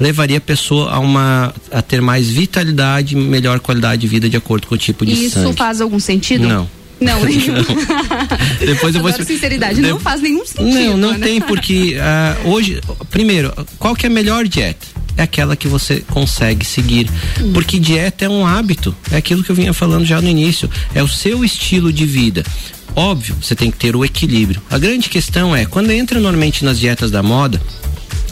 levaria 0.00 0.38
a 0.38 0.40
pessoa 0.40 0.90
a 0.90 0.98
uma 0.98 1.54
a 1.70 1.82
ter 1.82 2.00
mais 2.00 2.28
vitalidade, 2.28 3.14
melhor 3.14 3.60
qualidade 3.60 4.00
de 4.00 4.08
vida 4.08 4.28
de 4.28 4.36
acordo 4.36 4.66
com 4.66 4.74
o 4.74 4.78
tipo 4.78 5.06
de 5.06 5.12
e 5.12 5.30
sangue. 5.30 5.50
Isso 5.50 5.56
faz 5.56 5.80
algum 5.80 6.00
sentido? 6.00 6.48
Não. 6.48 6.75
Não, 7.00 7.24
nenhum. 7.24 7.54
Depois 8.58 8.94
eu 8.94 9.02
vou 9.02 9.10
Agora, 9.10 9.24
sinceridade, 9.24 9.80
não 9.80 10.00
faz 10.00 10.20
nenhum 10.20 10.46
sentido. 10.46 10.74
Não, 10.74 10.96
não 10.96 11.18
né? 11.18 11.26
tem 11.26 11.40
porque 11.40 11.96
uh, 11.96 12.48
hoje, 12.48 12.80
primeiro, 13.10 13.52
qual 13.78 13.94
que 13.94 14.06
é 14.06 14.08
a 14.08 14.12
melhor 14.12 14.46
dieta? 14.46 14.86
É 15.16 15.22
aquela 15.22 15.56
que 15.56 15.68
você 15.68 16.00
consegue 16.10 16.64
seguir. 16.64 17.10
Hum. 17.40 17.52
Porque 17.52 17.78
dieta 17.78 18.24
é 18.24 18.28
um 18.28 18.46
hábito, 18.46 18.94
é 19.10 19.16
aquilo 19.16 19.42
que 19.42 19.50
eu 19.50 19.56
vinha 19.56 19.72
falando 19.72 20.04
já 20.04 20.20
no 20.20 20.28
início, 20.28 20.70
é 20.94 21.02
o 21.02 21.08
seu 21.08 21.44
estilo 21.44 21.92
de 21.92 22.04
vida. 22.06 22.42
Óbvio, 22.94 23.36
você 23.40 23.54
tem 23.54 23.70
que 23.70 23.76
ter 23.76 23.94
o 23.94 24.04
equilíbrio. 24.04 24.62
A 24.70 24.78
grande 24.78 25.10
questão 25.10 25.54
é, 25.54 25.66
quando 25.66 25.90
entra 25.90 26.18
normalmente 26.18 26.64
nas 26.64 26.78
dietas 26.78 27.10
da 27.10 27.22
moda, 27.22 27.60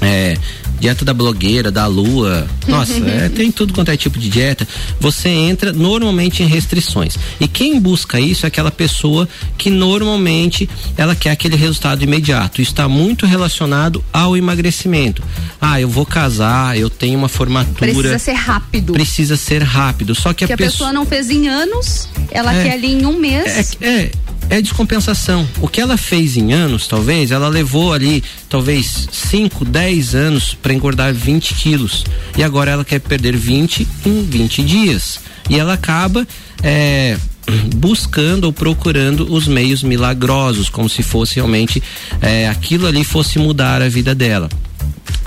é, 0.00 0.36
dieta 0.84 1.02
da 1.02 1.14
blogueira, 1.14 1.70
da 1.70 1.86
lua, 1.86 2.46
nossa, 2.68 2.92
é, 3.08 3.30
tem 3.30 3.50
tudo 3.50 3.72
quanto 3.72 3.90
é 3.90 3.96
tipo 3.96 4.18
de 4.18 4.28
dieta. 4.28 4.68
Você 5.00 5.30
entra 5.30 5.72
normalmente 5.72 6.42
em 6.42 6.46
restrições. 6.46 7.16
E 7.40 7.48
quem 7.48 7.80
busca 7.80 8.20
isso 8.20 8.44
é 8.44 8.48
aquela 8.48 8.70
pessoa 8.70 9.26
que 9.56 9.70
normalmente 9.70 10.68
ela 10.94 11.16
quer 11.16 11.30
aquele 11.30 11.56
resultado 11.56 12.04
imediato. 12.04 12.60
Isso 12.60 12.72
está 12.72 12.86
muito 12.86 13.24
relacionado 13.24 14.04
ao 14.12 14.36
emagrecimento. 14.36 15.22
Ah, 15.58 15.80
eu 15.80 15.88
vou 15.88 16.04
casar, 16.04 16.76
eu 16.76 16.90
tenho 16.90 17.18
uma 17.18 17.28
formatura. 17.28 17.90
Precisa 17.90 18.18
ser 18.18 18.34
rápido. 18.34 18.92
Precisa 18.92 19.36
ser 19.38 19.62
rápido. 19.62 20.14
Só 20.14 20.34
que, 20.34 20.46
que 20.46 20.52
a, 20.52 20.56
pessoa... 20.56 20.92
não 20.92 21.06
fez 21.06 21.30
em 21.30 21.48
anos, 21.48 22.10
ela 22.30 22.54
É. 22.54 22.62
quer 22.62 22.72
ali 22.74 22.92
em 22.92 23.06
um 23.06 23.18
mês. 23.18 23.74
É, 23.80 23.86
é, 23.88 24.10
é 24.50 24.60
descompensação. 24.60 25.48
O 25.60 25.68
que 25.68 25.80
ela 25.80 25.96
fez 25.96 26.36
em 26.36 26.52
anos, 26.52 26.86
talvez, 26.86 27.30
ela 27.30 27.48
levou 27.48 27.92
ali, 27.92 28.22
talvez, 28.48 29.08
5, 29.10 29.64
10 29.64 30.14
anos 30.14 30.54
para 30.54 30.72
engordar 30.72 31.12
20 31.12 31.54
quilos. 31.54 32.04
E 32.36 32.42
agora 32.42 32.70
ela 32.70 32.84
quer 32.84 33.00
perder 33.00 33.36
20 33.36 33.86
em 34.06 34.24
20 34.24 34.62
dias. 34.62 35.20
E 35.48 35.58
ela 35.58 35.74
acaba. 35.74 36.26
é, 36.62 37.16
buscando 37.76 38.44
ou 38.44 38.52
procurando 38.52 39.32
os 39.32 39.46
meios 39.46 39.82
milagrosos, 39.82 40.68
como 40.68 40.88
se 40.88 41.02
fosse 41.02 41.36
realmente 41.36 41.82
é, 42.20 42.48
aquilo 42.48 42.86
ali 42.86 43.04
fosse 43.04 43.38
mudar 43.38 43.82
a 43.82 43.88
vida 43.88 44.14
dela. 44.14 44.48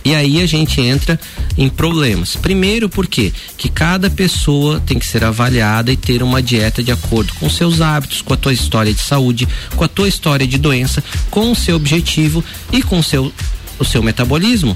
E 0.04 0.16
aí 0.16 0.42
a 0.42 0.46
gente 0.46 0.80
entra 0.80 1.20
em 1.58 1.68
problemas. 1.68 2.36
Primeiro 2.36 2.88
porque 2.88 3.34
que 3.58 3.68
cada 3.68 4.10
pessoa 4.10 4.80
tem 4.80 4.98
que 4.98 5.06
ser 5.06 5.24
avaliada 5.24 5.92
e 5.92 5.98
ter 5.98 6.24
uma 6.24 6.42
dieta 6.42 6.82
de 6.82 6.92
acordo 6.92 7.34
com 7.34 7.50
seus 7.50 7.82
hábitos, 7.82 8.22
com 8.22 8.34
a 8.34 8.38
tua 8.38 8.54
história 8.54 8.94
de 8.94 9.02
saúde, 9.02 9.48
com 9.76 9.84
a 9.84 9.88
tua 9.88 10.08
história 10.08 10.48
de 10.48 10.58
doença, 10.58 11.04
com 11.30 11.52
o 11.52 11.56
seu 11.56 11.76
objetivo 11.76 12.44
e 12.72 12.82
com 12.82 13.00
o 13.00 13.04
seu 13.04 13.34
o 13.80 13.86
seu 13.86 14.02
metabolismo. 14.02 14.76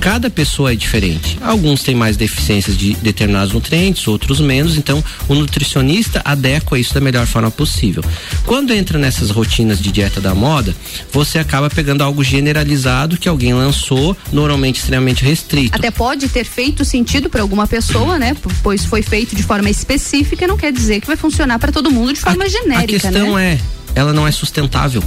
Cada 0.00 0.30
pessoa 0.30 0.72
é 0.72 0.74
diferente. 0.74 1.36
Alguns 1.42 1.82
têm 1.82 1.94
mais 1.94 2.16
deficiências 2.16 2.74
de 2.74 2.94
determinados 2.94 3.52
nutrientes, 3.52 4.08
outros 4.08 4.40
menos. 4.40 4.78
Então, 4.78 5.04
o 5.28 5.34
nutricionista 5.34 6.22
adequa 6.24 6.78
isso 6.78 6.94
da 6.94 7.02
melhor 7.02 7.26
forma 7.26 7.50
possível. 7.50 8.02
Quando 8.46 8.72
entra 8.72 8.98
nessas 8.98 9.28
rotinas 9.28 9.78
de 9.78 9.92
dieta 9.92 10.18
da 10.18 10.34
moda, 10.34 10.74
você 11.12 11.38
acaba 11.38 11.68
pegando 11.68 12.02
algo 12.02 12.24
generalizado 12.24 13.18
que 13.18 13.28
alguém 13.28 13.52
lançou, 13.52 14.16
normalmente 14.32 14.78
extremamente 14.78 15.22
restrito. 15.22 15.76
Até 15.76 15.90
pode 15.90 16.28
ter 16.30 16.44
feito 16.44 16.82
sentido 16.82 17.28
para 17.28 17.42
alguma 17.42 17.66
pessoa, 17.66 18.18
né? 18.18 18.34
Pois 18.62 18.86
foi 18.86 19.02
feito 19.02 19.36
de 19.36 19.42
forma 19.42 19.68
específica, 19.68 20.46
não 20.46 20.56
quer 20.56 20.72
dizer 20.72 21.02
que 21.02 21.06
vai 21.06 21.16
funcionar 21.16 21.58
para 21.58 21.70
todo 21.70 21.90
mundo 21.90 22.14
de 22.14 22.20
forma 22.20 22.48
genérica, 22.48 22.96
A 22.96 23.00
questão 23.00 23.34
né? 23.36 23.52
é, 23.52 23.58
ela 23.94 24.12
não 24.12 24.26
é 24.26 24.32
sustentável. 24.32 25.02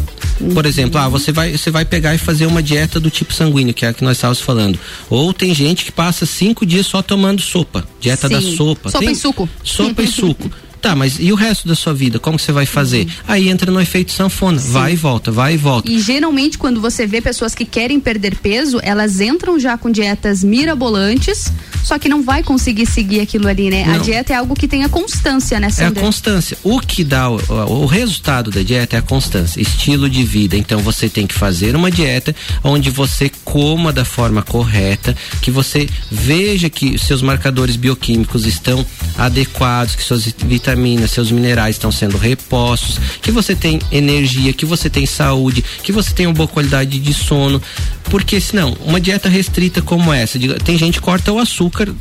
Por 0.53 0.65
exemplo, 0.65 0.99
ah, 0.99 1.07
você 1.07 1.31
vai, 1.31 1.55
você 1.57 1.71
vai 1.71 1.85
pegar 1.85 2.13
e 2.15 2.17
fazer 2.17 2.45
uma 2.45 2.61
dieta 2.61 2.99
do 2.99 3.09
tipo 3.09 3.33
sanguíneo, 3.33 3.73
que 3.73 3.85
é 3.85 3.89
a 3.89 3.93
que 3.93 4.03
nós 4.03 4.17
estávamos 4.17 4.41
falando. 4.41 4.79
Ou 5.09 5.33
tem 5.33 5.53
gente 5.53 5.85
que 5.85 5.91
passa 5.91 6.25
cinco 6.25 6.65
dias 6.65 6.85
só 6.85 7.01
tomando 7.01 7.41
sopa, 7.41 7.85
dieta 7.99 8.27
da 8.27 8.41
Sim. 8.41 8.55
sopa. 8.55 8.89
Sopa 8.89 9.03
Tem- 9.05 9.13
e 9.13 9.15
suco. 9.15 9.49
Sopa 9.63 10.01
e 10.01 10.07
suco. 10.07 10.51
Tá, 10.83 10.95
mas 10.97 11.15
e 11.17 11.31
o 11.31 11.35
resto 11.35 11.65
da 11.65 11.75
sua 11.75 11.93
vida? 11.93 12.19
Como 12.19 12.37
você 12.37 12.51
vai 12.51 12.65
fazer? 12.65 13.07
Aí 13.25 13.47
entra 13.47 13.71
no 13.71 13.79
efeito 13.79 14.11
sanfona, 14.11 14.57
vai 14.59 14.91
e 14.91 14.95
volta, 14.97 15.31
vai 15.31 15.53
e 15.53 15.57
volta. 15.57 15.89
E 15.89 15.97
geralmente, 15.97 16.57
quando 16.57 16.81
você 16.81 17.07
vê 17.07 17.21
pessoas 17.21 17.55
que 17.55 17.63
querem 17.63 18.01
perder 18.01 18.35
peso, 18.35 18.79
elas 18.83 19.21
entram 19.21 19.57
já 19.57 19.77
com 19.77 19.89
dietas 19.89 20.43
mirabolantes, 20.43 21.53
só 21.85 21.97
que 21.97 22.09
não 22.09 22.21
vai 22.21 22.43
conseguir 22.43 22.85
seguir 22.85 23.21
aquilo 23.21 23.47
ali, 23.47 23.69
né? 23.69 23.85
A 23.85 23.87
Não. 23.97 23.99
dieta 24.01 24.33
é 24.33 24.35
algo 24.35 24.53
que 24.55 24.67
tenha 24.67 24.89
constância, 24.89 25.57
né, 25.57 25.67
É 25.67 25.69
a 25.69 25.71
Sandra? 25.73 26.03
constância. 26.03 26.57
O 26.63 26.81
que 26.81 27.01
dá 27.05 27.29
o, 27.29 27.37
o- 27.49 27.83
o 27.83 27.85
resultado 27.85 28.51
da 28.51 28.61
dieta 28.61 28.97
é 28.97 28.99
a 28.99 29.01
constância, 29.01 29.61
estilo 29.61 30.09
de 30.09 30.23
vida. 30.25 30.57
Então 30.57 30.79
você 30.81 31.07
tem 31.07 31.25
que 31.25 31.33
fazer 31.33 31.77
uma 31.77 31.89
dieta 31.89 32.35
onde 32.61 32.89
você 32.89 33.31
coma 33.45 33.93
da 33.93 34.03
forma 34.03 34.41
correta, 34.41 35.15
que 35.41 35.49
você 35.49 35.87
veja 36.11 36.69
que 36.69 36.97
seus 36.97 37.21
marcadores 37.21 37.77
bioquímicos 37.77 38.45
estão 38.45 38.85
adequados, 39.17 39.95
que 39.95 40.03
suas 40.03 40.25
vitaminas, 40.25 40.72
seus 41.07 41.31
minerais 41.31 41.75
estão 41.75 41.91
sendo 41.91 42.17
repostos, 42.17 42.99
que 43.21 43.31
você 43.31 43.55
tem 43.55 43.79
energia, 43.91 44.53
que 44.53 44.65
você 44.65 44.89
tem 44.89 45.05
saúde, 45.05 45.63
que 45.83 45.91
você 45.91 46.13
tem 46.13 46.27
uma 46.27 46.33
boa 46.33 46.47
qualidade 46.47 46.99
de 46.99 47.13
sono. 47.13 47.61
Porque 48.05 48.39
senão, 48.39 48.77
uma 48.85 48.99
dieta 48.99 49.27
restrita 49.27 49.81
como 49.81 50.13
essa, 50.13 50.37
tem 50.63 50.77
gente 50.77 50.99
que 50.99 51.01
corta 51.01 51.31
o 51.31 51.39
açúcar 51.39 51.91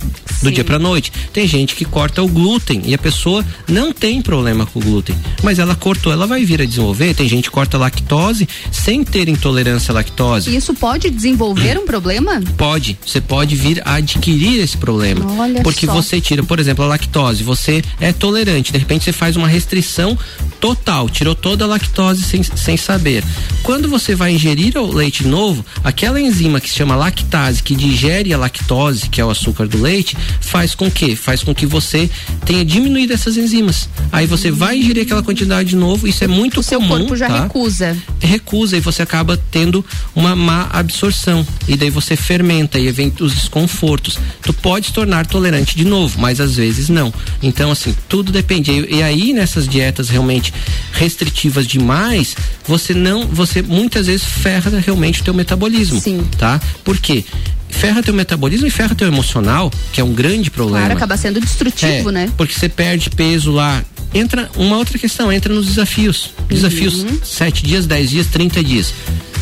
do 0.42 0.50
dia 0.50 0.64
pra 0.64 0.78
noite, 0.78 1.12
tem 1.32 1.46
gente 1.46 1.74
que 1.74 1.84
corta 1.84 2.22
o 2.22 2.28
glúten 2.28 2.82
e 2.84 2.92
a 2.92 2.98
pessoa 2.98 3.44
não 3.66 3.92
tem 3.92 4.20
problema 4.20 4.66
com 4.66 4.78
o 4.78 4.82
glúten, 4.82 5.16
mas 5.42 5.58
ela 5.58 5.74
cortou, 5.74 6.12
ela 6.12 6.26
vai 6.26 6.44
vir 6.44 6.60
a 6.60 6.66
desenvolver. 6.66 7.14
Tem 7.14 7.28
gente 7.28 7.44
que 7.44 7.50
corta 7.50 7.78
lactose 7.78 8.48
sem 8.70 9.04
ter 9.04 9.28
intolerância 9.28 9.92
à 9.92 9.94
lactose. 9.94 10.50
E 10.50 10.56
isso 10.56 10.74
pode 10.74 11.08
desenvolver 11.08 11.78
um 11.78 11.86
problema? 11.86 12.42
Pode, 12.58 12.98
você 13.04 13.20
pode 13.20 13.56
vir 13.56 13.80
a 13.84 13.94
adquirir 13.94 14.60
esse 14.60 14.76
problema. 14.76 15.24
Olha 15.40 15.62
porque 15.62 15.86
só. 15.86 15.94
você 15.94 16.20
tira, 16.20 16.42
por 16.42 16.60
exemplo, 16.60 16.84
a 16.84 16.88
lactose, 16.88 17.42
você 17.42 17.82
é 18.00 18.12
tolerante, 18.12 18.61
de 18.70 18.78
repente 18.78 19.04
você 19.04 19.12
faz 19.12 19.34
uma 19.34 19.48
restrição 19.48 20.16
total, 20.60 21.08
tirou 21.08 21.34
toda 21.34 21.64
a 21.64 21.66
lactose 21.66 22.22
sem, 22.22 22.42
sem 22.42 22.76
saber. 22.76 23.24
Quando 23.62 23.88
você 23.88 24.14
vai 24.14 24.32
ingerir 24.32 24.76
o 24.76 24.92
leite 24.92 25.26
novo, 25.26 25.64
aquela 25.82 26.20
enzima 26.20 26.60
que 26.60 26.68
se 26.68 26.76
chama 26.76 26.94
lactase, 26.94 27.62
que 27.62 27.74
digere 27.74 28.32
a 28.32 28.38
lactose, 28.38 29.08
que 29.08 29.20
é 29.20 29.24
o 29.24 29.30
açúcar 29.30 29.66
do 29.66 29.80
leite, 29.80 30.16
faz 30.40 30.74
com 30.74 30.90
que? 30.90 31.16
Faz 31.16 31.42
com 31.42 31.54
que 31.54 31.66
você 31.66 32.08
tenha 32.44 32.64
diminuído 32.64 33.12
essas 33.12 33.36
enzimas. 33.36 33.88
Aí 34.12 34.26
você 34.26 34.50
vai 34.50 34.76
ingerir 34.78 35.02
aquela 35.04 35.22
quantidade 35.22 35.70
de 35.70 35.76
novo, 35.76 36.06
isso 36.06 36.22
é 36.22 36.28
muito 36.28 36.60
O 36.60 36.62
seu 36.62 36.78
comum. 36.78 36.98
corpo 36.98 37.16
já 37.16 37.28
tá? 37.28 37.42
recusa. 37.44 37.96
recusa 38.20 38.76
e 38.76 38.80
você 38.80 39.02
acaba 39.02 39.36
tendo 39.50 39.84
uma 40.14 40.36
má 40.36 40.68
absorção 40.72 41.46
e 41.66 41.76
daí 41.76 41.90
você 41.90 42.14
fermenta 42.14 42.78
e 42.78 42.90
vem 42.92 43.12
os 43.20 43.32
desconfortos. 43.34 44.18
Tu 44.42 44.52
pode 44.52 44.86
se 44.86 44.92
tornar 44.92 45.26
tolerante 45.26 45.76
de 45.76 45.84
novo, 45.84 46.20
mas 46.20 46.40
às 46.40 46.56
vezes 46.56 46.88
não. 46.88 47.12
Então 47.42 47.70
assim, 47.70 47.94
tudo 48.08 48.30
depende. 48.30 48.51
E, 48.52 48.96
e 48.96 49.02
aí 49.02 49.32
nessas 49.32 49.66
dietas 49.68 50.08
realmente 50.08 50.52
restritivas 50.92 51.66
demais, 51.66 52.36
você 52.66 52.92
não, 52.94 53.26
você 53.26 53.62
muitas 53.62 54.06
vezes 54.06 54.24
ferra 54.24 54.70
realmente 54.84 55.20
o 55.20 55.24
teu 55.24 55.34
metabolismo, 55.34 56.00
Sim. 56.00 56.26
tá? 56.38 56.60
Por 56.84 56.98
quê? 56.98 57.24
Ferra 57.70 58.02
teu 58.02 58.12
metabolismo 58.12 58.66
e 58.66 58.70
ferra 58.70 58.94
teu 58.94 59.08
emocional, 59.08 59.72
que 59.92 60.00
é 60.00 60.04
um 60.04 60.12
grande 60.12 60.50
problema. 60.50 60.80
Claro, 60.80 60.94
acaba 60.94 61.16
sendo 61.16 61.40
destrutivo, 61.40 62.10
É, 62.10 62.12
né? 62.12 62.32
Porque 62.36 62.52
você 62.54 62.68
perde 62.68 63.08
peso 63.10 63.50
lá. 63.50 63.82
Entra 64.14 64.50
uma 64.56 64.76
outra 64.76 64.98
questão, 64.98 65.32
entra 65.32 65.54
nos 65.54 65.64
desafios. 65.66 66.30
Desafios 66.48 67.02
Uhum. 67.02 67.18
7 67.24 67.62
dias, 67.64 67.86
10 67.86 68.10
dias, 68.10 68.26
30 68.26 68.62
dias. 68.62 68.92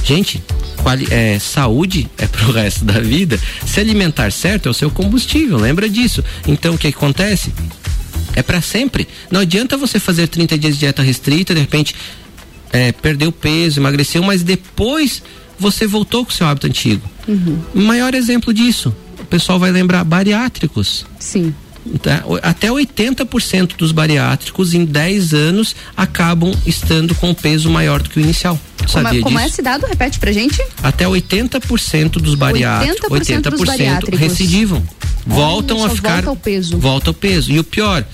Gente, 0.04 0.40
quali, 0.76 1.08
é, 1.10 1.40
saúde 1.40 2.08
é 2.16 2.26
pro 2.28 2.52
resto 2.52 2.84
da 2.84 3.00
vida. 3.00 3.38
Se 3.66 3.80
alimentar 3.80 4.30
certo 4.30 4.68
é 4.68 4.70
o 4.70 4.74
seu 4.74 4.90
combustível, 4.92 5.58
lembra 5.58 5.88
disso. 5.88 6.22
Então 6.46 6.74
o 6.74 6.78
que 6.78 6.86
acontece? 6.86 7.52
É 8.34 8.42
para 8.42 8.60
sempre. 8.60 9.08
Não 9.30 9.40
adianta 9.40 9.76
você 9.76 9.98
fazer 9.98 10.28
30 10.28 10.58
dias 10.58 10.74
de 10.74 10.80
dieta 10.80 11.02
restrita, 11.02 11.54
de 11.54 11.60
repente 11.60 11.94
é, 12.72 12.92
perdeu 12.92 13.32
peso, 13.32 13.80
emagreceu, 13.80 14.22
mas 14.22 14.42
depois 14.42 15.22
você 15.58 15.86
voltou 15.86 16.24
com 16.24 16.30
o 16.30 16.34
seu 16.34 16.46
hábito 16.46 16.66
antigo. 16.66 17.08
Uhum. 17.28 17.58
Maior 17.74 18.14
exemplo 18.14 18.52
disso, 18.54 18.94
o 19.18 19.24
pessoal 19.24 19.58
vai 19.58 19.70
lembrar 19.70 20.04
bariátricos. 20.04 21.04
Sim. 21.18 21.54
Tá? 22.02 22.22
Até 22.42 22.68
80% 22.68 23.76
dos 23.76 23.90
bariátricos 23.90 24.74
em 24.74 24.84
10 24.84 25.32
anos 25.32 25.74
acabam 25.96 26.52
estando 26.66 27.14
com 27.14 27.32
peso 27.32 27.70
maior 27.70 28.02
do 28.02 28.10
que 28.10 28.18
o 28.18 28.22
inicial. 28.22 28.58
Como, 28.78 28.88
Sabia 28.88 29.20
é- 29.20 29.22
como 29.22 29.38
é 29.38 29.42
disso? 29.42 29.54
esse 29.54 29.62
dado? 29.62 29.86
Repete 29.86 30.18
pra 30.18 30.30
gente. 30.30 30.62
Até 30.82 31.06
80% 31.06 32.20
dos 32.20 32.34
bariátricos, 32.34 33.10
80% 33.10 33.50
dos 33.50 33.64
bariátricos. 33.64 34.18
recidivam. 34.20 34.82
Voltam 35.26 35.84
a 35.84 35.90
ficar. 35.90 36.14
volta 36.14 36.30
ao 36.30 36.36
peso. 36.36 36.78
Volta 36.78 37.10
ao 37.10 37.14
peso. 37.14 37.52
E 37.52 37.58
o 37.58 37.64
pior, 37.64 38.04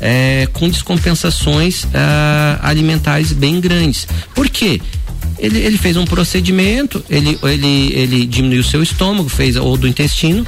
é, 0.00 0.48
com 0.52 0.68
descompensações 0.68 1.86
ah, 1.94 2.58
alimentares 2.62 3.32
bem 3.32 3.60
grandes. 3.60 4.06
Por 4.34 4.48
quê? 4.48 4.80
Ele, 5.38 5.58
ele 5.58 5.78
fez 5.78 5.96
um 5.96 6.04
procedimento, 6.04 7.04
ele, 7.10 7.38
ele, 7.42 7.92
ele 7.94 8.26
diminuiu 8.26 8.60
o 8.60 8.64
seu 8.64 8.82
estômago, 8.82 9.28
fez 9.28 9.56
ou 9.56 9.76
do 9.76 9.88
intestino, 9.88 10.46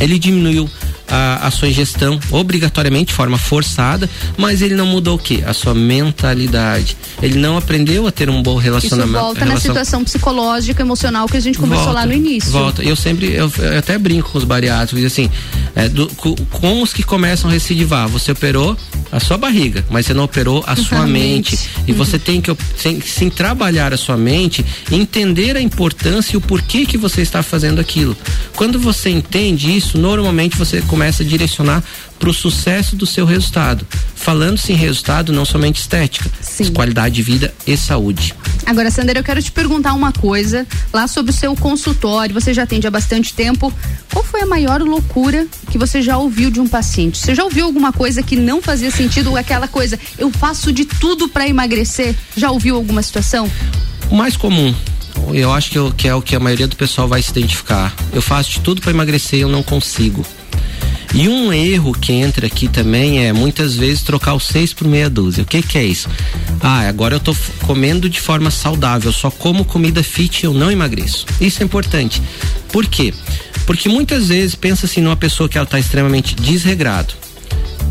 ele 0.00 0.18
diminuiu 0.18 0.68
a, 1.14 1.46
a 1.46 1.50
sua 1.50 1.68
ingestão 1.68 2.18
obrigatoriamente, 2.30 3.08
de 3.08 3.12
forma 3.14 3.36
forçada, 3.36 4.08
mas 4.38 4.62
ele 4.62 4.74
não 4.74 4.86
mudou 4.86 5.16
o 5.16 5.18
quê? 5.18 5.42
A 5.46 5.52
sua 5.52 5.74
mentalidade. 5.74 6.96
Ele 7.20 7.38
não 7.38 7.56
aprendeu 7.58 8.06
a 8.06 8.10
ter 8.12 8.30
um 8.30 8.42
bom 8.42 8.52
Isso 8.54 8.60
relacionamento. 8.60 9.12
volta 9.12 9.40
na 9.40 9.46
relação- 9.46 9.70
situação 9.72 10.04
psicológica, 10.04 10.82
emocional 10.82 11.26
que 11.28 11.36
a 11.36 11.40
gente 11.40 11.58
conversou 11.58 11.86
Volta, 11.86 12.00
lá 12.00 12.06
no 12.06 12.12
início. 12.12 12.50
Volta. 12.50 12.82
Eu 12.82 12.96
sempre, 12.96 13.32
eu, 13.32 13.52
eu 13.58 13.78
até 13.78 13.98
brinco 13.98 14.30
com 14.30 14.38
os 14.38 14.44
bariátricos, 14.44 15.04
assim, 15.04 15.28
é, 15.74 15.88
do- 15.88 16.08
co- 16.16 16.36
com, 16.50 16.82
os 16.82 16.92
que 16.92 17.02
começam 17.02 17.50
a 17.50 17.52
recidivar, 17.52 18.08
você 18.08 18.32
operou 18.32 18.76
a 19.10 19.20
sua 19.20 19.36
barriga, 19.36 19.84
mas 19.90 20.06
você 20.06 20.14
não 20.14 20.24
operou 20.24 20.64
a 20.66 20.74
sua 20.76 21.06
mente. 21.06 21.58
E 21.86 21.92
você 21.92 22.18
tem 22.18 22.40
que, 22.40 22.50
op- 22.50 22.62
tem 22.82 22.98
que 22.98 23.08
sim 23.10 23.28
trabalhar 23.28 23.92
a 23.92 23.96
sua 23.98 24.16
mente, 24.16 24.64
entender 24.90 25.56
a 25.56 25.60
importância 25.60 26.34
e 26.34 26.36
o 26.36 26.40
porquê 26.40 26.86
que 26.86 26.96
você 26.96 27.20
está 27.20 27.42
fazendo 27.42 27.80
aquilo. 27.80 28.16
Quando 28.56 28.78
você 28.78 29.10
entende 29.10 29.76
isso, 29.76 29.98
normalmente 29.98 30.56
você 30.56 30.80
começa 30.82 31.01
a 31.02 31.24
direcionar 31.24 31.82
para 32.18 32.28
o 32.30 32.32
sucesso 32.34 32.94
do 32.94 33.04
seu 33.06 33.24
resultado. 33.26 33.86
Falando-se 34.14 34.72
em 34.72 34.76
resultado, 34.76 35.32
não 35.32 35.44
somente 35.44 35.80
estética, 35.80 36.30
mas 36.58 36.70
qualidade 36.70 37.14
de 37.16 37.22
vida 37.22 37.52
e 37.66 37.76
saúde. 37.76 38.34
Agora, 38.64 38.90
Sandra, 38.90 39.18
eu 39.18 39.24
quero 39.24 39.42
te 39.42 39.50
perguntar 39.50 39.92
uma 39.94 40.12
coisa 40.12 40.64
lá 40.92 41.08
sobre 41.08 41.32
o 41.32 41.34
seu 41.34 41.54
consultório. 41.56 42.32
Você 42.32 42.54
já 42.54 42.62
atende 42.62 42.86
há 42.86 42.90
bastante 42.90 43.34
tempo. 43.34 43.72
Qual 44.12 44.24
foi 44.24 44.42
a 44.42 44.46
maior 44.46 44.80
loucura 44.80 45.46
que 45.70 45.76
você 45.76 46.00
já 46.00 46.16
ouviu 46.16 46.48
de 46.50 46.60
um 46.60 46.68
paciente? 46.68 47.18
Você 47.18 47.34
já 47.34 47.42
ouviu 47.42 47.64
alguma 47.66 47.92
coisa 47.92 48.22
que 48.22 48.36
não 48.36 48.62
fazia 48.62 48.90
sentido? 48.92 49.30
Ou 49.30 49.36
aquela 49.36 49.66
coisa, 49.66 49.98
eu 50.16 50.30
faço 50.30 50.72
de 50.72 50.84
tudo 50.84 51.28
para 51.28 51.48
emagrecer? 51.48 52.14
Já 52.36 52.52
ouviu 52.52 52.76
alguma 52.76 53.02
situação? 53.02 53.50
O 54.08 54.14
mais 54.14 54.36
comum, 54.36 54.72
eu 55.32 55.52
acho 55.52 55.70
que, 55.70 55.78
eu- 55.78 55.92
que 55.92 56.06
é 56.06 56.14
o 56.14 56.22
que 56.22 56.36
a 56.36 56.40
maioria 56.40 56.68
do 56.68 56.76
pessoal 56.76 57.08
vai 57.08 57.20
se 57.20 57.30
identificar. 57.30 57.92
Eu 58.12 58.22
faço 58.22 58.52
de 58.52 58.60
tudo 58.60 58.80
para 58.80 58.92
emagrecer 58.92 59.40
e 59.40 59.42
eu 59.42 59.48
não 59.48 59.62
consigo. 59.64 60.24
E 61.14 61.28
um 61.28 61.52
erro 61.52 61.92
que 61.92 62.10
entra 62.12 62.46
aqui 62.46 62.68
também 62.68 63.26
é 63.26 63.32
muitas 63.34 63.74
vezes 63.74 64.02
trocar 64.02 64.32
o 64.34 64.40
seis 64.40 64.72
por 64.72 64.88
meia 64.88 65.10
dúzia. 65.10 65.42
O 65.42 65.46
que 65.46 65.60
que 65.60 65.76
é 65.76 65.84
isso? 65.84 66.08
Ah, 66.60 66.88
agora 66.88 67.16
eu 67.16 67.20
tô 67.20 67.36
comendo 67.66 68.08
de 68.08 68.18
forma 68.20 68.50
saudável, 68.50 69.12
só 69.12 69.30
como 69.30 69.64
comida 69.64 70.02
fit 70.02 70.40
e 70.42 70.46
eu 70.46 70.54
não 70.54 70.70
emagreço. 70.70 71.26
Isso 71.40 71.62
é 71.62 71.66
importante. 71.66 72.22
Por 72.72 72.86
quê? 72.86 73.12
Porque 73.66 73.88
muitas 73.90 74.28
vezes 74.28 74.54
pensa 74.54 74.86
assim 74.86 75.02
numa 75.02 75.16
pessoa 75.16 75.48
que 75.48 75.58
ela 75.58 75.66
tá 75.66 75.78
extremamente 75.78 76.34
desregrado. 76.34 77.12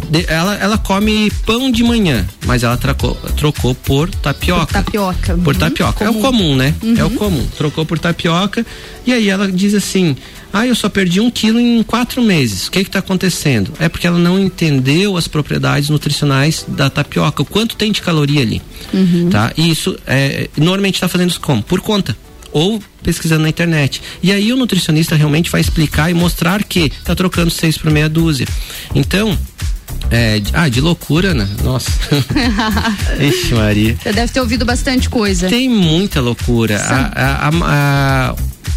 De- 0.09 0.25
ela, 0.27 0.55
ela 0.55 0.77
come 0.79 1.31
pão 1.45 1.71
de 1.71 1.83
manhã, 1.83 2.27
mas 2.45 2.63
ela 2.63 2.75
trocou, 2.75 3.13
trocou 3.37 3.73
por 3.75 4.09
tapioca. 4.09 4.81
Tapioca. 4.83 5.37
Por 5.37 5.53
Uhum. 5.53 5.59
tapioca. 5.59 6.03
É 6.05 6.09
o 6.09 6.15
comum, 6.15 6.55
né? 6.55 6.73
É 6.97 7.03
o 7.05 7.11
comum. 7.11 7.45
Trocou 7.55 7.85
por 7.85 7.97
tapioca. 7.99 8.65
E 9.05 9.13
aí 9.13 9.29
ela 9.29 9.49
diz 9.49 9.73
assim: 9.73 10.17
Ah, 10.53 10.67
eu 10.67 10.75
só 10.75 10.89
perdi 10.89 11.19
um 11.19 11.31
quilo 11.31 11.59
em 11.59 11.81
quatro 11.83 12.21
meses. 12.21 12.67
O 12.67 12.71
que 12.71 12.83
que 12.83 12.89
tá 12.89 12.99
acontecendo? 12.99 13.71
É 13.79 13.87
porque 13.87 14.05
ela 14.05 14.19
não 14.19 14.39
entendeu 14.39 15.15
as 15.17 15.27
propriedades 15.27 15.89
nutricionais 15.89 16.65
da 16.67 16.89
tapioca. 16.89 17.41
O 17.41 17.45
quanto 17.45 17.75
tem 17.75 17.91
de 17.91 18.01
caloria 18.01 18.41
ali. 18.41 18.61
Tá? 19.29 19.53
E 19.57 19.69
isso 19.69 19.97
é, 20.05 20.49
normalmente 20.57 20.95
está 20.95 21.07
fazendo 21.07 21.29
isso 21.29 21.39
como? 21.39 21.63
Por 21.63 21.81
conta. 21.81 22.17
Ou 22.51 22.81
pesquisando 23.01 23.43
na 23.43 23.49
internet. 23.49 24.01
E 24.21 24.31
aí 24.31 24.51
o 24.51 24.57
nutricionista 24.57 25.15
realmente 25.15 25.49
vai 25.49 25.61
explicar 25.61 26.11
e 26.11 26.13
mostrar 26.13 26.63
que 26.63 26.91
tá 27.03 27.15
trocando 27.15 27.49
seis 27.49 27.77
por 27.77 27.89
meia 27.89 28.09
dúzia. 28.09 28.47
Então, 28.93 29.37
é, 30.09 30.39
de- 30.39 30.51
ah, 30.53 30.67
de 30.69 30.81
loucura, 30.81 31.33
né? 31.33 31.47
Nossa. 31.63 31.91
Ixi, 33.19 33.53
Maria. 33.53 33.97
Você 34.01 34.11
deve 34.11 34.31
ter 34.31 34.39
ouvido 34.39 34.65
bastante 34.65 35.09
coisa. 35.09 35.47
Tem 35.47 35.69
muita 35.69 36.19
loucura. 36.21 36.77
A, 36.81 36.95
a, 37.15 37.47
a, 37.47 37.51
a, 38.29 38.35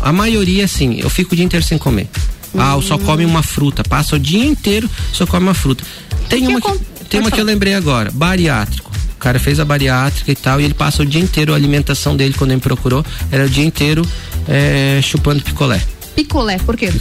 a 0.09 0.12
maioria, 0.12 0.65
assim, 0.65 0.99
eu 1.01 1.11
fico 1.11 1.33
o 1.33 1.37
dia 1.37 1.45
inteiro 1.45 1.65
sem 1.65 1.79
comer. 1.79 2.09
Ah, 2.57 2.79
só 2.83 2.97
come 2.99 3.25
uma 3.25 3.43
fruta. 3.43 3.83
Passa 3.83 4.15
o 4.17 4.19
dia 4.19 4.45
inteiro, 4.45 4.89
só 5.12 5.27
come 5.27 5.47
uma 5.47 5.55
fruta. 5.55 5.83
Tem 6.29 6.47
uma, 6.47 6.61
que, 6.61 6.79
tem 7.11 7.21
uma 7.21 7.31
que 7.31 7.41
eu 7.41 7.45
lembrei 7.45 7.75
agora, 7.75 8.11
bariátrico. 8.12 8.93
O 9.17 9.19
cara 9.25 9.39
fez 9.41 9.59
a 9.59 9.65
bariátrica 9.65 10.31
e 10.31 10.37
tal, 10.37 10.61
e 10.61 10.65
ele 10.65 10.75
passa 10.75 11.03
o 11.03 11.07
dia 11.07 11.21
inteiro, 11.21 11.53
a 11.53 11.57
alimentação 11.57 12.17
dele, 12.17 12.35
quando 12.37 12.51
ele 12.51 12.57
me 12.57 12.62
procurou, 12.62 13.05
era 13.33 13.47
o 13.47 13.49
dia 13.49 13.65
inteiro 13.65 14.07
é, 14.47 15.01
chupando 15.03 15.43
picolé. 15.43 15.83
Picolé, 16.15 16.59
por 16.59 16.77
quê? 16.77 16.93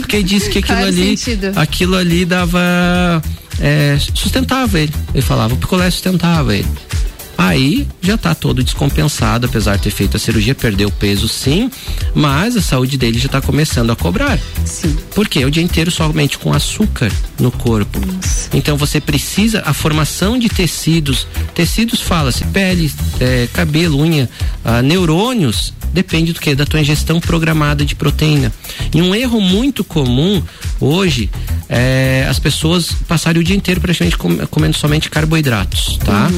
Porque 0.00 0.22
disse 0.22 0.50
que 0.50 0.58
aquilo 0.58 0.78
ali, 0.78 1.16
sentido. 1.16 1.52
aquilo 1.56 1.96
ali 1.96 2.24
dava, 2.24 3.22
é, 3.60 3.96
sustentava 4.14 4.80
ele. 4.80 4.92
Ele 5.14 5.22
falava, 5.22 5.54
o 5.54 5.56
picolé 5.56 5.90
sustentava 5.90 6.54
ele. 6.54 6.68
Aí 7.38 7.86
já 8.00 8.16
tá 8.16 8.34
todo 8.34 8.62
descompensado, 8.62 9.46
apesar 9.46 9.76
de 9.76 9.82
ter 9.82 9.90
feito 9.90 10.16
a 10.16 10.20
cirurgia, 10.20 10.54
perdeu 10.54 10.90
peso 10.90 11.28
sim, 11.28 11.70
mas 12.14 12.56
a 12.56 12.62
saúde 12.62 12.96
dele 12.96 13.18
já 13.18 13.28
tá 13.28 13.40
começando 13.40 13.90
a 13.90 13.96
cobrar. 13.96 14.38
Sim. 14.64 14.96
Por 15.14 15.28
quê? 15.28 15.44
O 15.44 15.50
dia 15.50 15.62
inteiro 15.62 15.90
somente 15.90 16.38
com 16.38 16.52
açúcar 16.52 17.12
no 17.38 17.50
corpo. 17.50 18.00
Então 18.54 18.76
você 18.76 19.00
precisa, 19.00 19.62
a 19.66 19.74
formação 19.74 20.38
de 20.38 20.48
tecidos, 20.48 21.26
tecidos 21.54 22.00
fala-se, 22.00 22.44
pele, 22.46 22.90
eh, 23.20 23.48
cabelo, 23.52 24.00
unha, 24.00 24.28
ah, 24.64 24.80
neurônios, 24.80 25.74
depende 25.92 26.32
do 26.32 26.40
que? 26.40 26.54
Da 26.54 26.64
tua 26.64 26.80
ingestão 26.80 27.20
programada 27.20 27.84
de 27.84 27.94
proteína. 27.94 28.52
E 28.94 29.02
um 29.02 29.14
erro 29.14 29.40
muito 29.40 29.84
comum 29.84 30.42
hoje 30.80 31.30
é 31.68 32.26
as 32.30 32.38
pessoas 32.38 32.92
passarem 33.08 33.40
o 33.40 33.44
dia 33.44 33.56
inteiro 33.56 33.80
praticamente 33.80 34.16
com- 34.16 34.36
comendo 34.46 34.76
somente 34.76 35.10
carboidratos, 35.10 35.98
tá? 36.04 36.28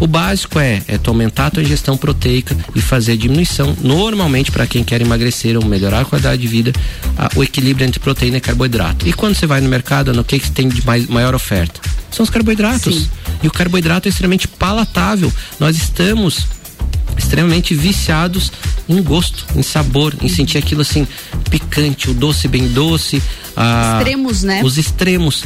O 0.00 0.06
básico 0.06 0.35
é, 0.58 0.82
é 0.86 0.98
tu 0.98 1.10
aumentar 1.10 1.46
a 1.46 1.50
tua 1.50 1.62
ingestão 1.62 1.96
proteica 1.96 2.56
e 2.74 2.80
fazer 2.80 3.12
a 3.12 3.16
diminuição. 3.16 3.76
Normalmente, 3.82 4.50
para 4.50 4.66
quem 4.66 4.82
quer 4.84 5.00
emagrecer 5.00 5.56
ou 5.56 5.64
melhorar 5.64 6.00
a 6.00 6.04
qualidade 6.04 6.40
de 6.42 6.48
vida, 6.48 6.72
a- 7.16 7.30
o 7.36 7.42
equilíbrio 7.42 7.86
entre 7.86 7.98
proteína 8.00 8.36
e 8.36 8.40
carboidrato. 8.40 9.08
E 9.08 9.12
quando 9.12 9.34
você 9.34 9.46
vai 9.46 9.60
no 9.60 9.68
mercado, 9.68 10.12
no 10.12 10.22
que, 10.24 10.38
que 10.38 10.50
tem 10.50 10.68
de 10.68 10.84
mais, 10.86 11.06
maior 11.06 11.34
oferta? 11.34 11.80
São 12.10 12.22
os 12.24 12.30
carboidratos. 12.30 13.08
E 13.42 13.46
o 13.46 13.50
carboidrato 13.50 14.08
é 14.08 14.10
extremamente 14.10 14.46
palatável. 14.48 15.32
Nós 15.60 15.76
estamos 15.76 16.46
extremamente 17.16 17.74
viciados 17.74 18.52
em 18.88 19.02
gosto, 19.02 19.46
em 19.56 19.62
sabor, 19.62 20.14
em 20.20 20.28
sentir 20.28 20.58
aquilo 20.58 20.82
assim 20.82 21.06
picante, 21.50 22.10
o 22.10 22.14
doce 22.14 22.46
bem 22.48 22.68
doce, 22.68 23.22
a- 23.56 23.96
Extremos, 23.98 24.42
né? 24.42 24.60
Os 24.64 24.76
extremos. 24.78 25.42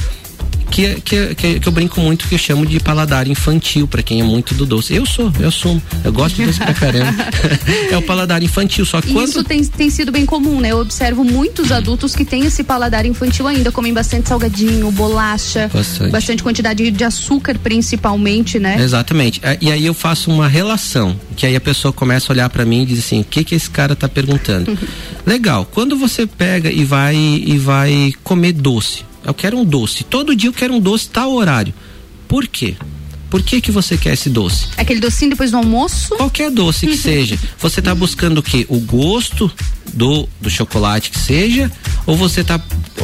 Que, 0.70 1.00
que, 1.00 1.34
que, 1.34 1.60
eu 1.66 1.72
brinco 1.72 2.00
muito 2.00 2.28
que 2.28 2.34
eu 2.34 2.38
chamo 2.38 2.64
de 2.64 2.78
paladar 2.78 3.26
infantil 3.26 3.88
para 3.88 4.02
quem 4.02 4.20
é 4.20 4.24
muito 4.24 4.54
do 4.54 4.64
doce. 4.64 4.94
Eu 4.94 5.04
sou, 5.04 5.32
eu 5.38 5.50
sou. 5.50 5.80
Eu 6.04 6.12
gosto 6.12 6.36
de 6.36 6.46
doce 6.46 6.58
pra 6.58 6.72
caramba. 6.72 7.24
é 7.90 7.96
o 7.96 8.02
paladar 8.02 8.42
infantil, 8.42 8.84
só 8.84 9.00
que 9.00 9.12
quando 9.12 9.28
isso 9.28 9.44
tem, 9.44 9.64
tem 9.64 9.90
sido 9.90 10.12
bem 10.12 10.24
comum, 10.24 10.60
né? 10.60 10.70
Eu 10.70 10.78
observo 10.78 11.24
muitos 11.24 11.72
adultos 11.72 12.14
que 12.14 12.24
têm 12.24 12.46
esse 12.46 12.62
paladar 12.62 13.04
infantil 13.04 13.46
ainda, 13.46 13.72
comem 13.72 13.92
bastante 13.92 14.28
salgadinho, 14.28 14.90
bolacha, 14.90 15.70
Bastante. 16.10 16.42
quantidade 16.42 16.90
de 16.90 17.04
açúcar, 17.04 17.58
principalmente, 17.58 18.58
né? 18.58 18.76
Exatamente. 18.80 19.40
É, 19.42 19.58
E 19.60 19.70
aí 19.70 19.84
eu 19.84 19.94
faço 19.94 20.30
uma 20.30 20.48
relação, 20.48 21.18
que 21.36 21.46
aí 21.46 21.56
a 21.56 21.60
pessoa 21.60 21.92
começa 21.92 22.30
a 22.30 22.34
olhar 22.34 22.48
pra 22.48 22.64
mim 22.64 22.82
e 22.82 22.86
diz 22.86 23.00
assim: 23.00 23.20
"O 23.20 23.24
que 23.24 23.44
que 23.44 23.54
esse 23.54 23.68
cara 23.68 23.96
tá 23.96 24.08
perguntando?". 24.08 24.76
Legal. 25.26 25.68
Quando 25.70 25.96
você 25.96 26.26
pega 26.26 26.70
e 26.70 26.84
vai 26.84 27.16
e 27.16 27.58
vai 27.58 28.12
comer 28.22 28.52
doce. 28.52 29.09
Eu 29.24 29.34
quero 29.34 29.58
um 29.58 29.64
doce. 29.64 30.04
Todo 30.04 30.34
dia 30.34 30.48
eu 30.48 30.52
quero 30.52 30.74
um 30.74 30.80
doce 30.80 31.08
tal 31.08 31.32
horário. 31.32 31.72
Por 32.28 32.46
quê? 32.46 32.76
Por 33.28 33.42
que 33.42 33.60
que 33.60 33.70
você 33.70 33.96
quer 33.96 34.14
esse 34.14 34.28
doce? 34.28 34.66
Aquele 34.76 34.98
docinho 34.98 35.30
depois 35.30 35.50
do 35.52 35.56
almoço? 35.56 36.16
Qualquer 36.16 36.50
doce 36.50 36.86
que 36.86 36.96
seja. 36.96 37.38
Você 37.60 37.80
tá 37.80 37.94
buscando 37.94 38.38
o 38.38 38.42
quê? 38.42 38.66
O 38.68 38.80
gosto 38.80 39.48
do, 39.94 40.28
do 40.40 40.50
chocolate 40.50 41.10
que 41.10 41.18
seja? 41.18 41.70
Ou 42.06 42.16
você 42.16 42.42
tá 42.42 42.60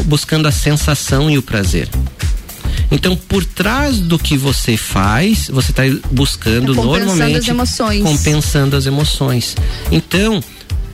buscando 0.06 0.48
a 0.48 0.50
sensação 0.52 1.30
e 1.30 1.38
o 1.38 1.42
prazer? 1.42 1.88
Então, 2.90 3.16
por 3.16 3.44
trás 3.44 4.00
do 4.00 4.18
que 4.18 4.36
você 4.36 4.76
faz, 4.76 5.48
você 5.48 5.70
está 5.70 5.82
buscando 6.10 6.74
Tá 6.74 6.82
compensando 6.82 7.06
normalmente 7.06 7.38
as 7.38 7.48
emoções. 7.48 8.02
compensando 8.02 8.76
as 8.76 8.86
emoções. 8.86 9.54
Então, 9.92 10.42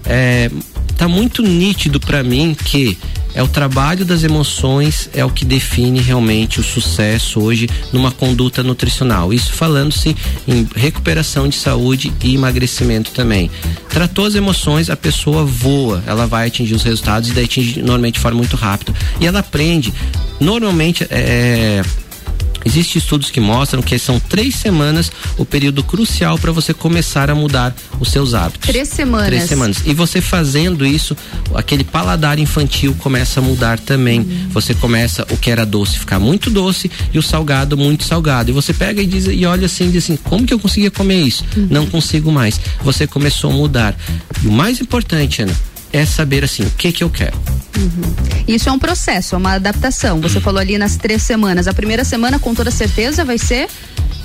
é, 0.04 0.50
tá 0.96 1.08
muito 1.08 1.42
nítido 1.42 1.98
para 2.00 2.22
mim 2.22 2.54
que 2.66 2.98
é 3.34 3.42
o 3.42 3.48
trabalho 3.48 4.04
das 4.04 4.22
emoções 4.22 5.08
é 5.14 5.24
o 5.24 5.30
que 5.30 5.44
define 5.44 6.00
realmente 6.00 6.60
o 6.60 6.62
sucesso 6.62 7.40
hoje 7.40 7.68
numa 7.92 8.10
conduta 8.10 8.62
nutricional. 8.62 9.32
Isso 9.32 9.52
falando-se 9.52 10.16
em 10.46 10.66
recuperação 10.74 11.48
de 11.48 11.56
saúde 11.56 12.12
e 12.22 12.34
emagrecimento 12.34 13.10
também. 13.12 13.50
Tratou 13.88 14.26
as 14.26 14.34
emoções, 14.34 14.90
a 14.90 14.96
pessoa 14.96 15.44
voa, 15.44 16.02
ela 16.06 16.26
vai 16.26 16.46
atingir 16.46 16.74
os 16.74 16.82
resultados 16.82 17.30
e 17.30 17.32
daí 17.32 17.44
atinge 17.44 17.80
normalmente 17.80 18.14
de 18.14 18.20
forma 18.20 18.38
muito 18.38 18.56
rápida. 18.56 18.92
E 19.20 19.26
ela 19.26 19.40
aprende. 19.40 19.92
Normalmente 20.40 21.06
é 21.10 21.82
Existem 22.64 22.98
estudos 22.98 23.30
que 23.30 23.40
mostram 23.40 23.82
que 23.82 23.98
são 23.98 24.18
três 24.20 24.54
semanas 24.56 25.10
o 25.36 25.44
período 25.44 25.82
crucial 25.82 26.38
para 26.38 26.52
você 26.52 26.72
começar 26.72 27.30
a 27.30 27.34
mudar 27.34 27.74
os 28.00 28.10
seus 28.10 28.34
hábitos. 28.34 28.68
Três 28.68 28.88
semanas. 28.88 29.26
Três 29.26 29.44
semanas. 29.44 29.82
E 29.84 29.94
você 29.94 30.20
fazendo 30.20 30.86
isso, 30.86 31.16
aquele 31.54 31.84
paladar 31.84 32.38
infantil 32.38 32.94
começa 32.98 33.40
a 33.40 33.42
mudar 33.42 33.78
também. 33.78 34.20
Uhum. 34.20 34.48
Você 34.50 34.74
começa 34.74 35.26
o 35.30 35.36
que 35.36 35.50
era 35.50 35.66
doce 35.66 35.98
ficar 35.98 36.18
muito 36.18 36.50
doce 36.50 36.90
e 37.12 37.18
o 37.18 37.22
salgado 37.22 37.76
muito 37.76 38.04
salgado. 38.04 38.50
E 38.50 38.52
você 38.52 38.72
pega 38.72 39.02
e 39.02 39.06
diz 39.06 39.26
e 39.26 39.44
olha 39.46 39.66
assim, 39.66 39.90
diz 39.90 40.04
assim, 40.04 40.16
como 40.16 40.46
que 40.46 40.54
eu 40.54 40.58
conseguia 40.58 40.90
comer 40.90 41.22
isso? 41.22 41.44
Uhum. 41.56 41.68
Não 41.70 41.86
consigo 41.86 42.30
mais. 42.30 42.60
Você 42.82 43.06
começou 43.06 43.50
a 43.50 43.54
mudar. 43.54 43.96
E 44.42 44.46
o 44.46 44.52
mais 44.52 44.80
importante, 44.80 45.42
Ana, 45.42 45.54
é 45.92 46.04
saber 46.06 46.44
assim, 46.44 46.64
o 46.64 46.70
que 46.70 46.92
que 46.92 47.04
eu 47.04 47.10
quero. 47.10 47.36
Uhum. 47.76 48.14
Isso 48.46 48.68
é 48.68 48.72
um 48.72 48.78
processo, 48.78 49.34
é 49.34 49.38
uma 49.38 49.52
adaptação. 49.52 50.20
Você 50.20 50.36
uhum. 50.36 50.42
falou 50.42 50.60
ali 50.60 50.78
nas 50.78 50.96
três 50.96 51.22
semanas. 51.22 51.68
A 51.68 51.74
primeira 51.74 52.04
semana, 52.04 52.38
com 52.38 52.54
toda 52.54 52.70
certeza, 52.70 53.24
vai 53.24 53.38
ser 53.38 53.68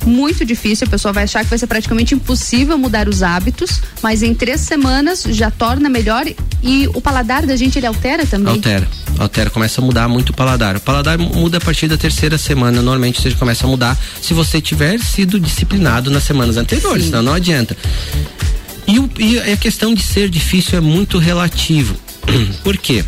muito 0.06 0.46
difícil, 0.46 0.88
a 0.88 0.90
pessoa 0.90 1.12
vai 1.12 1.26
achar 1.26 1.44
que 1.44 1.50
vai 1.50 1.60
ser 1.60 1.68
praticamente 1.68 2.16
impossível 2.16 2.78
mudar 2.78 3.08
os 3.10 3.22
hábitos, 3.22 3.82
mas 4.02 4.24
em 4.24 4.34
três 4.34 4.62
semanas 4.62 5.24
já 5.24 5.52
torna 5.52 5.90
melhor 5.90 6.26
e 6.64 6.88
o 6.94 7.02
paladar 7.02 7.46
da 7.46 7.56
gente 7.56 7.78
ele 7.78 7.86
altera 7.86 8.26
também. 8.26 8.54
Altera, 8.54 8.88
altera, 9.20 9.50
começa 9.50 9.82
a 9.82 9.84
mudar 9.84 10.08
muito 10.08 10.30
o 10.30 10.34
paladar. 10.34 10.78
O 10.78 10.80
paladar 10.80 11.18
muda 11.18 11.58
a 11.58 11.62
partir 11.62 11.88
da 11.88 11.98
terceira 11.98 12.38
semana, 12.38 12.82
normalmente 12.82 13.22
você 13.22 13.32
começa 13.32 13.66
a 13.66 13.70
mudar 13.70 13.98
se 14.22 14.34
você 14.34 14.62
tiver 14.62 15.00
sido 15.00 15.40
disciplinado 15.40 16.10
nas 16.10 16.24
semanas 16.24 16.58
anteriores, 16.58 17.04
Sim. 17.04 17.10
senão 17.10 17.24
não 17.24 17.34
adianta. 17.34 17.76
E, 18.88 19.00
o, 19.00 19.10
e 19.20 19.40
a 19.40 19.58
questão 19.58 19.94
de 19.94 20.02
ser 20.02 20.30
difícil 20.30 20.78
é 20.78 20.82
muito 20.82 21.18
relativo. 21.18 21.96
Por 22.64 22.78
quê? 22.78 23.04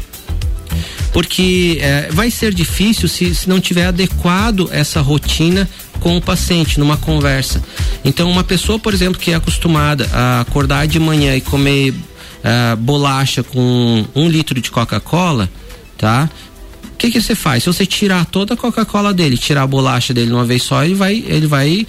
Porque 1.13 1.80
é, 1.82 2.09
vai 2.11 2.30
ser 2.30 2.53
difícil 2.53 3.07
se, 3.07 3.34
se 3.34 3.49
não 3.49 3.59
tiver 3.59 3.86
adequado 3.86 4.69
essa 4.71 5.01
rotina 5.01 5.67
com 5.99 6.17
o 6.17 6.21
paciente 6.21 6.80
numa 6.80 6.97
conversa. 6.97 7.63
Então, 8.03 8.30
uma 8.30 8.43
pessoa, 8.43 8.80
por 8.80 8.93
exemplo, 8.93 9.19
que 9.19 9.32
é 9.32 9.36
acostumada 9.36 10.09
a 10.13 10.41
acordar 10.41 10.88
de 10.88 10.99
manhã 10.99 11.36
e 11.36 11.41
comer 11.41 11.91
uh, 11.91 12.75
bolacha 12.77 13.43
com 13.43 14.05
um 14.15 14.30
litro 14.30 14.59
de 14.61 14.71
Coca-Cola, 14.71 15.49
tá? 15.97 16.30
O 16.93 16.97
que 16.97 17.11
que 17.11 17.21
você 17.21 17.36
faz? 17.36 17.63
Se 17.63 17.67
você 17.67 17.86
tirar 17.86 18.25
toda 18.25 18.53
a 18.53 18.57
Coca-Cola 18.57 19.13
dele, 19.13 19.38
tirar 19.38 19.63
a 19.63 19.67
bolacha 19.67 20.13
dele 20.13 20.32
uma 20.32 20.45
vez 20.45 20.63
só, 20.63 20.84
ele 20.84 20.95
vai, 20.95 21.23
ele 21.27 21.47
vai 21.47 21.88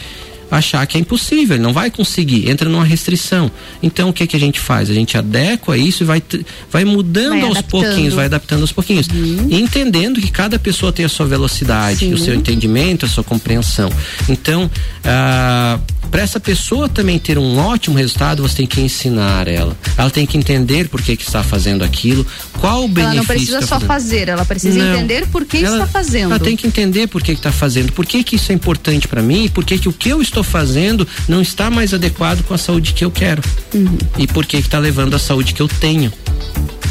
achar 0.51 0.86
que 0.86 0.96
é 0.96 1.01
impossível, 1.01 1.57
ele 1.57 1.62
não 1.62 1.72
vai 1.72 1.90
conseguir, 1.90 2.51
entra 2.51 2.68
numa 2.68 2.84
restrição. 2.84 3.51
Então 3.82 4.09
o 4.09 4.12
que 4.12 4.26
que 4.26 4.36
a 4.36 4.40
gente 4.40 4.59
faz? 4.59 4.90
A 4.90 4.94
gente 4.94 5.16
adequa 5.16 5.76
isso 5.76 6.03
e 6.03 6.07
vai, 6.07 6.22
vai 6.70 6.84
mudando 6.84 7.30
vai 7.30 7.40
aos 7.42 7.59
adaptando. 7.59 7.82
pouquinhos, 7.82 8.14
vai 8.14 8.24
adaptando 8.26 8.61
aos 8.62 8.72
pouquinhos. 8.72 9.07
Uhum. 9.09 9.48
entendendo 9.51 10.20
que 10.20 10.30
cada 10.30 10.59
pessoa 10.59 10.92
tem 10.92 11.05
a 11.05 11.09
sua 11.09 11.26
velocidade, 11.26 12.01
Sim. 12.01 12.12
o 12.12 12.18
seu 12.18 12.34
entendimento, 12.34 13.07
a 13.07 13.09
sua 13.09 13.22
compreensão. 13.22 13.90
Então, 14.28 14.70
ah, 15.05 15.78
para 16.11 16.22
essa 16.22 16.40
pessoa 16.40 16.88
também 16.88 17.18
ter 17.18 17.38
um 17.38 17.59
ótimo 17.59 17.96
resultado, 17.96 18.42
você 18.42 18.57
tem 18.57 18.66
que 18.66 18.80
ensinar 18.80 19.46
ela. 19.46 19.76
Ela 19.96 20.11
tem 20.11 20.26
que 20.26 20.36
entender 20.36 20.88
por 20.88 21.01
que, 21.01 21.16
que 21.16 21.22
está 21.22 21.42
fazendo 21.42 21.84
aquilo, 21.84 22.26
qual 22.59 22.84
o 22.84 22.88
benefício. 22.88 23.03
Ela 23.03 23.14
não 23.14 23.24
precisa 23.24 23.61
tá 23.61 23.66
só 23.66 23.80
fazer, 23.80 24.28
ela 24.28 24.44
precisa 24.44 24.78
não. 24.78 24.94
entender 24.94 25.26
por 25.28 25.44
que 25.44 25.59
ela, 25.59 25.76
está 25.76 25.86
fazendo. 25.86 26.32
Ela 26.32 26.40
tem 26.40 26.57
que 26.57 26.66
entender 26.66 27.07
por 27.07 27.22
que 27.22 27.32
está 27.32 27.53
fazendo, 27.53 27.92
por 27.92 28.05
que, 28.05 28.24
que 28.24 28.36
isso 28.36 28.51
é 28.51 28.55
importante 28.55 29.07
para 29.07 29.22
mim 29.22 29.44
e 29.44 29.48
por 29.48 29.64
que, 29.64 29.78
que 29.78 29.88
o 29.88 29.92
que 29.92 30.09
eu 30.09 30.20
estou 30.20 30.39
fazendo 30.43 31.07
não 31.28 31.41
está 31.41 31.70
mais 31.70 31.95
adequado 31.95 32.43
com 32.45 32.55
a 32.55 32.59
saúde 32.59 32.93
que 32.93 33.05
eu 33.05 33.11
quero. 33.11 33.43
Uhum. 33.74 33.99
E 34.18 34.26
por 34.26 34.47
que 34.47 34.57
está 34.57 34.78
levando 34.78 35.14
a 35.14 35.18
saúde 35.18 35.55
que 35.55 35.62
eu 35.62 35.68
tenho. 35.68 36.12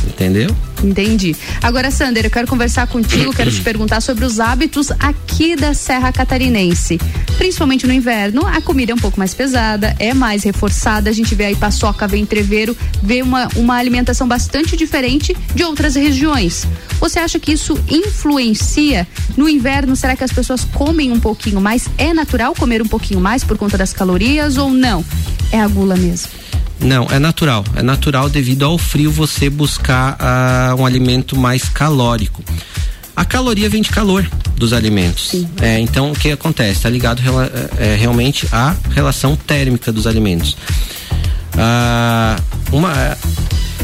Entendeu? 0.08 0.56
Entendi. 0.84 1.36
Agora, 1.62 1.92
Sander, 1.92 2.26
eu 2.26 2.32
quero 2.32 2.48
conversar 2.48 2.88
contigo, 2.88 3.34
quero 3.34 3.52
te 3.52 3.62
perguntar 3.62 4.02
sobre 4.02 4.26
os 4.26 4.40
hábitos 4.40 4.92
aqui 4.92 5.56
da 5.56 5.74
Serra 5.74 6.12
Catarinense. 6.12 7.00
Principalmente 7.38 7.86
no 7.86 7.94
inverno, 7.94 8.46
a 8.46 8.62
comida 8.62 8.92
é 8.92 8.96
um 8.96 9.00
pouco 9.00 9.20
mais 9.20 9.34
pesada, 9.34 9.96
é 10.00 10.14
mais 10.14 10.44
reforçada. 10.44 11.10
A 11.10 11.14
gente 11.14 11.36
vê 11.36 11.46
aí 11.46 11.56
paçoca, 11.56 12.08
vem 12.08 12.24
entreveiro, 12.24 12.76
vê 13.02 13.22
uma, 13.22 13.48
uma 13.56 13.76
alimentação 13.76 14.28
bastante 14.28 14.78
diferente 14.78 15.36
de 15.54 15.64
outras 15.64 15.96
regiões. 15.96 16.66
Você 17.00 17.20
acha 17.20 17.40
que 17.40 17.52
isso 17.52 17.78
influencia 17.90 19.08
no 19.36 19.50
inverno? 19.50 19.96
Será 19.96 20.16
que 20.16 20.24
as 20.24 20.32
pessoas 20.32 20.64
comem 20.64 21.12
um 21.12 21.20
pouquinho 21.20 21.60
mais? 21.60 21.88
É 21.98 22.14
natural 22.14 22.54
comer 22.56 22.82
um 22.82 22.88
pouquinho 22.88 23.20
mais 23.20 23.44
por 23.44 23.58
conta 23.58 23.78
das 23.78 23.94
calorias 23.94 24.58
ou 24.58 24.72
não? 24.72 25.04
É 25.52 25.60
a 25.60 25.68
gula 25.68 25.96
mesmo? 25.96 26.39
Não, 26.80 27.08
é 27.10 27.20
natural. 27.20 27.64
É 27.76 27.84
natural 27.84 28.30
devido 28.30 28.64
ao 28.64 28.78
frio 28.78 29.12
você 29.12 29.50
buscar 29.50 30.18
uh, 30.18 30.82
um 30.82 30.86
alimento 30.86 31.38
mais 31.38 31.68
calórico. 31.68 32.44
A 33.16 33.26
caloria 33.26 33.70
vem 33.70 33.82
de 33.82 33.90
calor 33.90 34.26
dos 34.56 34.72
alimentos. 34.72 35.36
É, 35.62 35.78
então, 35.80 36.12
o 36.12 36.16
que 36.16 36.32
acontece? 36.32 36.78
Está 36.78 36.90
ligado 36.90 37.22
é, 37.78 37.96
realmente 37.96 38.48
à 38.52 38.74
relação 38.92 39.36
térmica 39.36 39.92
dos 39.92 40.08
alimentos. 40.08 40.56
Uh, 41.54 42.76
uma, 42.76 43.18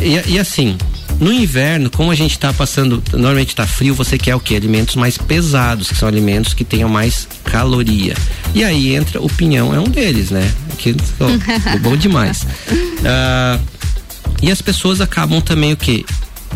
e, 0.02 0.34
e 0.34 0.40
assim, 0.40 0.78
no 1.20 1.32
inverno, 1.32 1.90
como 1.90 2.12
a 2.12 2.16
gente 2.16 2.32
está 2.32 2.52
passando, 2.52 3.02
normalmente 3.14 3.50
está 3.50 3.66
frio, 3.66 3.94
você 3.96 4.18
quer 4.18 4.36
o 4.36 4.40
que? 4.40 4.56
Alimentos 4.56 4.96
mais 4.96 5.18
pesados, 5.18 5.90
que 5.90 5.96
são 5.96 6.08
alimentos 6.08 6.54
que 6.54 6.64
tenham 6.64 6.90
mais 6.90 7.28
caloria. 7.44 8.16
E 8.54 8.64
aí 8.64 8.96
entra 8.96 9.22
o 9.22 9.30
pinhão, 9.30 9.74
é 9.74 9.80
um 9.80 9.86
deles, 9.86 10.30
né? 10.32 10.52
Que 10.78 10.96
oh, 11.20 11.80
bom 11.80 11.96
demais. 11.96 12.44
Uh, 12.44 13.62
e 14.42 14.52
as 14.52 14.62
pessoas 14.62 15.00
acabam 15.02 15.42
também 15.42 15.74
o 15.74 15.78
que? 15.78 16.06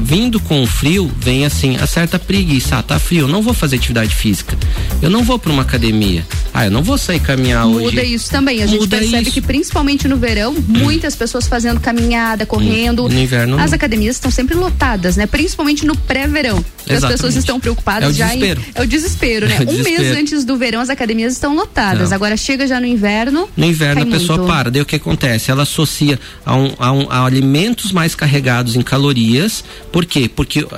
Vindo 0.01 0.39
com 0.39 0.63
o 0.63 0.67
frio, 0.67 1.11
vem 1.19 1.45
assim, 1.45 1.77
a 1.77 1.87
certa 1.87 2.17
preguiça. 2.17 2.77
Ah, 2.77 2.83
tá 2.83 2.99
frio, 2.99 3.21
eu 3.21 3.27
não 3.27 3.41
vou 3.41 3.53
fazer 3.53 3.75
atividade 3.75 4.15
física. 4.15 4.57
Eu 5.01 5.09
não 5.09 5.23
vou 5.23 5.37
para 5.37 5.51
uma 5.51 5.61
academia. 5.61 6.25
Ah, 6.53 6.65
eu 6.65 6.71
não 6.71 6.83
vou 6.83 6.97
sair 6.97 7.19
caminhar 7.19 7.65
Muda 7.65 7.77
hoje. 7.77 7.95
Muda 7.95 8.03
isso 8.03 8.29
também. 8.29 8.61
A 8.63 8.67
gente 8.67 8.81
Muda 8.81 8.97
percebe 8.97 9.23
isso. 9.23 9.31
que 9.31 9.41
principalmente 9.41 10.07
no 10.07 10.17
verão, 10.17 10.55
muitas 10.67 11.15
pessoas 11.15 11.47
fazendo 11.47 11.79
caminhada, 11.79 12.45
correndo. 12.45 13.07
No 13.07 13.19
inverno. 13.19 13.57
As 13.59 13.71
não. 13.71 13.75
academias 13.75 14.15
estão 14.15 14.31
sempre 14.31 14.55
lotadas, 14.55 15.15
né? 15.15 15.25
Principalmente 15.25 15.85
no 15.85 15.95
pré-verão. 15.95 16.63
As 16.89 17.05
pessoas 17.05 17.35
estão 17.35 17.59
preocupadas 17.59 18.15
é 18.15 18.17
já 18.17 18.35
em, 18.35 18.43
É 18.73 18.81
o 18.81 18.87
desespero, 18.87 19.47
né? 19.47 19.57
É 19.59 19.63
o 19.63 19.65
desespero. 19.65 20.01
Um 20.01 20.05
mês 20.05 20.17
antes 20.17 20.43
do 20.43 20.57
verão 20.57 20.81
as 20.81 20.89
academias 20.89 21.33
estão 21.33 21.55
lotadas. 21.55 22.09
Não. 22.09 22.15
Agora 22.15 22.35
chega 22.35 22.65
já 22.65 22.79
no 22.79 22.85
inverno. 22.85 23.47
No 23.55 23.65
inverno 23.65 24.03
a 24.03 24.05
pessoa 24.05 24.37
muito. 24.37 24.51
para. 24.51 24.71
Daí 24.71 24.81
o 24.81 24.85
que 24.85 24.95
acontece? 24.95 25.51
Ela 25.51 25.63
associa 25.63 26.19
a, 26.45 26.55
um, 26.55 26.73
a, 26.79 26.91
um, 26.91 27.07
a 27.09 27.25
alimentos 27.25 27.91
mais 27.91 28.15
carregados 28.15 28.75
em 28.75 28.81
calorias. 28.81 29.63
Por 29.91 30.05
quê? 30.05 30.29
Porque 30.33 30.61
uh, 30.61 30.69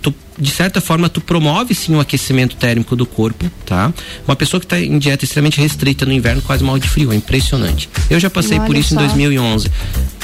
tu 0.00 0.14
de 0.40 0.50
certa 0.50 0.80
forma 0.80 1.08
tu 1.08 1.20
promove 1.20 1.74
sim 1.74 1.94
o 1.94 2.00
aquecimento 2.00 2.56
térmico 2.56 2.96
do 2.96 3.04
corpo, 3.04 3.50
tá? 3.66 3.92
Uma 4.26 4.34
pessoa 4.34 4.58
que 4.58 4.64
está 4.64 4.80
em 4.80 4.98
dieta 4.98 5.24
extremamente 5.24 5.60
restrita 5.60 6.06
no 6.06 6.12
inverno 6.12 6.40
quase 6.40 6.64
mal 6.64 6.78
de 6.78 6.88
frio, 6.88 7.12
é 7.12 7.16
impressionante. 7.16 7.88
Eu 8.08 8.18
já 8.18 8.30
passei 8.30 8.58
Olha 8.58 8.66
por 8.66 8.76
isso 8.76 8.94
só. 8.94 9.00
em 9.00 9.04
2011. 9.04 9.70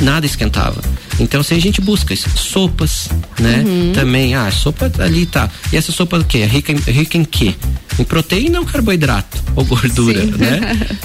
Nada 0.00 0.24
esquentava. 0.24 0.80
Então, 1.20 1.42
se 1.42 1.52
assim, 1.52 1.60
a 1.60 1.62
gente 1.62 1.80
busca 1.80 2.14
isso, 2.14 2.30
sopas, 2.36 3.08
né? 3.38 3.62
Uhum. 3.66 3.92
Também, 3.92 4.34
ah, 4.34 4.50
sopa 4.50 4.90
ali 4.98 5.26
tá. 5.26 5.50
E 5.72 5.76
essa 5.76 5.92
sopa 5.92 6.18
o 6.18 6.24
quê? 6.24 6.38
É 6.38 6.46
rica 6.46 6.72
em, 6.72 6.76
rica 6.76 7.18
em 7.18 7.24
quê? 7.24 7.54
Em 7.98 8.04
proteína 8.04 8.60
ou 8.60 8.66
carboidrato? 8.66 9.42
Ou 9.54 9.64
gordura, 9.64 10.22
Sim. 10.22 10.32
né? 10.32 10.60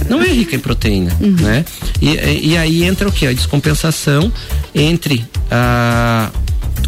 Não 0.09 0.21
é 0.21 0.27
rica 0.27 0.55
em 0.55 0.59
proteína, 0.59 1.15
uhum. 1.19 1.35
né? 1.39 1.65
E, 2.01 2.49
e, 2.51 2.57
aí 2.57 2.83
entra 2.83 3.07
o 3.07 3.11
quê? 3.11 3.27
A 3.27 3.33
descompensação 3.33 4.31
entre 4.73 5.25
a 5.49 6.29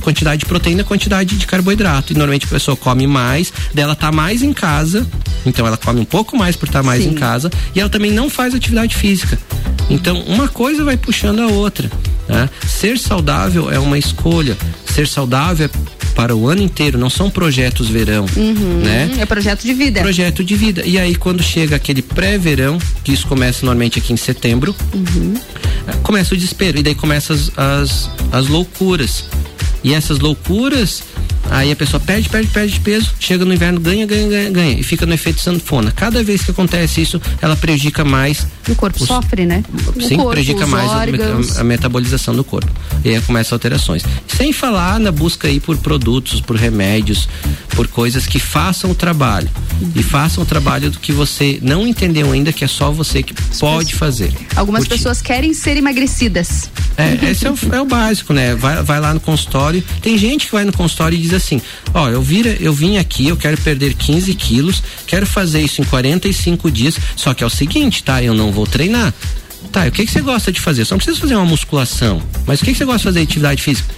quantidade 0.04 0.39
de 0.41 0.45
proteína 0.45 0.84
quantidade 0.84 1.36
de 1.36 1.47
carboidrato. 1.47 2.14
E 2.14 2.16
normalmente 2.16 2.45
a 2.45 2.49
pessoa 2.49 2.78
come 2.78 3.08
mais, 3.08 3.51
dela 3.74 3.95
tá 3.95 4.12
mais 4.12 4.43
em 4.43 4.54
casa, 4.54 5.08
então 5.45 5.66
ela 5.66 5.78
come 5.78 6.01
um 6.01 6.06
pouco 6.06 6.38
mais 6.38 6.56
por 6.56 6.68
estar 6.68 6.80
tá 6.80 6.84
mais 6.84 7.04
Sim. 7.04 7.12
em 7.12 7.14
casa, 7.14 7.49
e 7.74 7.80
ela 7.80 7.89
também 7.89 8.12
não 8.12 8.30
faz 8.30 8.54
atividade 8.54 8.95
física. 8.95 9.39
Então 9.89 10.22
uma 10.22 10.47
coisa 10.47 10.84
vai 10.84 10.97
puxando 10.97 11.39
a 11.39 11.47
outra. 11.47 11.89
Né? 12.28 12.49
Ser 12.68 12.97
saudável 12.97 13.72
é 13.72 13.80
uma 13.80 13.97
escolha. 13.97 14.58
Ser 14.86 15.08
saudável 15.08 15.66
é 15.66 15.93
para 16.14 16.36
o 16.36 16.47
ano 16.47 16.62
inteiro, 16.62 16.97
não 16.97 17.10
são 17.10 17.30
projetos 17.30 17.89
verão, 17.89 18.26
uhum, 18.38 18.82
né? 18.84 19.12
É 19.18 19.26
projeto 19.26 19.64
de 19.64 19.74
vida. 19.74 20.01
Projeto 20.01 20.43
de 20.43 20.56
vida. 20.56 20.84
E 20.86 20.99
aí 20.99 21.16
quando 21.16 21.41
chega 21.41 21.76
aquele 21.76 22.04
pré-verão, 22.04 22.78
que 23.04 23.12
isso 23.12 23.26
começa 23.28 23.66
normalmente 23.66 23.97
aqui 23.97 24.14
em 24.14 24.18
setembro, 24.18 24.76
uhum. 24.93 25.34
começa 26.04 26.34
o 26.36 26.38
desespero 26.38 26.78
e 26.78 26.84
daí 26.84 26.95
começam 26.95 27.36
as, 27.36 27.51
as, 27.58 28.10
as 28.32 28.47
loucuras. 28.47 29.26
E 29.84 29.93
essas 29.93 30.19
loucuras 30.19 31.03
Aí 31.49 31.71
a 31.71 31.76
pessoa 31.76 31.99
perde, 31.99 32.30
perde, 32.30 32.47
perde 32.49 32.80
peso, 32.80 33.11
chega 33.19 33.45
no 33.45 33.53
inverno, 33.53 33.80
ganha, 33.80 34.05
ganha, 34.05 34.28
ganha, 34.28 34.49
ganha. 34.49 34.80
E 34.80 34.84
fica 34.84 35.05
no 35.05 35.13
efeito 35.13 35.39
sanfona. 35.39 35.91
Cada 35.91 36.24
vez 36.24 36.41
que 36.41 36.51
acontece 36.51 37.01
isso, 37.01 37.21
ela 37.41 37.55
prejudica 37.55 38.03
mais. 38.03 38.47
O 38.67 38.76
corpo 38.76 39.01
os, 39.01 39.07
sofre, 39.07 39.45
né? 39.45 39.63
Sim, 40.01 40.15
corpo, 40.15 40.32
prejudica 40.32 40.65
mais 40.65 40.89
a, 40.89 41.61
a, 41.61 41.63
metabolização 41.63 42.36
do 42.36 42.43
corpo. 42.43 42.71
E 43.03 43.09
aí 43.09 43.21
começa 43.21 43.53
alterações. 43.53 44.03
Sem 44.28 44.51
falar 44.51 44.99
na 44.99 45.11
busca 45.11 45.47
aí 45.47 45.59
por 45.59 45.78
produtos, 45.78 46.41
por 46.41 46.55
remédios, 46.55 47.30
por 47.76 47.88
coisas 47.88 48.26
que 48.26 48.39
façam 48.39 48.89
o 48.89 48.95
trabalho. 48.95 49.49
Uhum. 49.80 49.91
E 49.95 50.01
façam 50.01 50.43
o 50.43 50.47
trabalho 50.47 50.89
do 50.89 50.99
que 50.99 51.11
você 51.11 51.59
não 51.61 51.86
entendeu 51.86 52.32
ainda, 52.32 52.51
que 52.51 52.63
é 52.63 52.67
só 52.67 52.91
você 52.91 53.21
que 53.21 53.34
pode 53.59 53.93
fazer. 53.93 54.34
Algumas 54.55 54.88
pessoas 54.88 55.21
querem 55.21 55.53
ser 55.53 55.78
emagrecidas. 55.78 56.69
É, 56.97 57.32
esse 57.32 57.45
é 57.45 57.51
o, 57.51 57.57
é 57.71 57.82
o 57.82 57.86
básico, 57.86 58.34
né? 58.34 58.55
Vai, 58.55 58.82
vai 58.84 58.99
lá 58.99 59.13
no 59.13 59.19
consultório. 59.19 59.84
Tem 60.01 60.17
gente 60.17 60.45
que 60.47 60.51
vai 60.51 60.63
no 60.63 60.74
consultório 60.74 61.12
e 61.14 61.18
diz 61.18 61.34
assim: 61.34 61.61
Ó, 61.93 62.09
eu, 62.09 62.24
eu 62.59 62.74
vim 62.74 62.97
aqui, 62.97 63.28
eu 63.28 63.38
quero 63.38 63.57
perder 63.57 63.93
15 63.93 64.34
quilos, 64.36 64.84
quero 65.05 65.26
fazer 65.26 65.61
isso 65.61 65.82
em 65.82 65.86
45 65.86 66.72
dias. 66.72 66.97
Só 67.16 67.34
que 67.34 67.43
é 67.43 67.47
o 67.47 67.49
seguinte, 67.49 68.03
tá? 68.03 68.22
Eu 68.22 68.34
não 68.34 68.51
vou 68.51 68.66
treinar. 68.66 69.14
Tá, 69.72 69.88
o 69.88 69.91
que, 69.91 70.05
que 70.05 70.11
você 70.11 70.22
gosta 70.22 70.51
de 70.51 70.59
fazer? 70.59 70.86
Só 70.86 70.95
não 70.95 70.99
precisa 70.99 71.20
fazer 71.20 71.36
uma 71.36 71.45
musculação. 71.45 72.22
Mas 72.45 72.61
o 72.61 72.66
que, 72.66 72.72
que 72.72 72.78
você 72.78 72.86
gosta 72.86 72.99
de 72.99 73.03
fazer 73.05 73.20
de 73.20 73.26
atividade 73.26 73.61
física? 73.61 73.93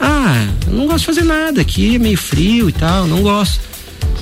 Ah, 0.00 0.48
eu 0.66 0.72
não 0.72 0.86
gosto 0.86 1.00
de 1.00 1.06
fazer 1.06 1.24
nada 1.24 1.60
aqui, 1.60 1.94
é 1.96 1.98
meio 1.98 2.18
frio 2.18 2.68
e 2.68 2.72
tal, 2.72 3.06
não 3.06 3.22
gosto. 3.22 3.60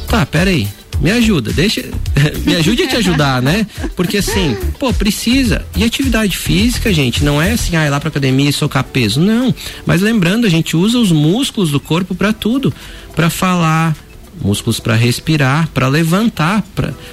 Tá, 0.08 0.26
pera 0.26 0.50
aí 0.50 0.68
me 1.00 1.10
ajuda, 1.10 1.52
deixa, 1.52 1.84
me 2.44 2.56
ajude 2.56 2.82
a 2.82 2.88
te 2.88 2.96
ajudar, 2.96 3.40
né? 3.40 3.66
Porque 3.94 4.18
assim, 4.18 4.56
pô, 4.78 4.92
precisa. 4.92 5.64
E 5.76 5.84
atividade 5.84 6.36
física, 6.36 6.92
gente, 6.92 7.24
não 7.24 7.40
é 7.40 7.52
assim, 7.52 7.76
ah, 7.76 7.86
ir 7.86 7.90
lá 7.90 8.00
pra 8.00 8.08
academia 8.08 8.50
e 8.50 8.52
socar 8.52 8.84
peso, 8.84 9.20
não. 9.20 9.54
Mas 9.86 10.00
lembrando, 10.00 10.46
a 10.46 10.50
gente 10.50 10.76
usa 10.76 10.98
os 10.98 11.12
músculos 11.12 11.70
do 11.70 11.80
corpo 11.80 12.14
para 12.14 12.32
tudo, 12.32 12.72
para 13.14 13.30
falar, 13.30 13.96
músculos 14.40 14.80
para 14.80 14.94
respirar, 14.94 15.68
para 15.68 15.88
levantar, 15.88 16.64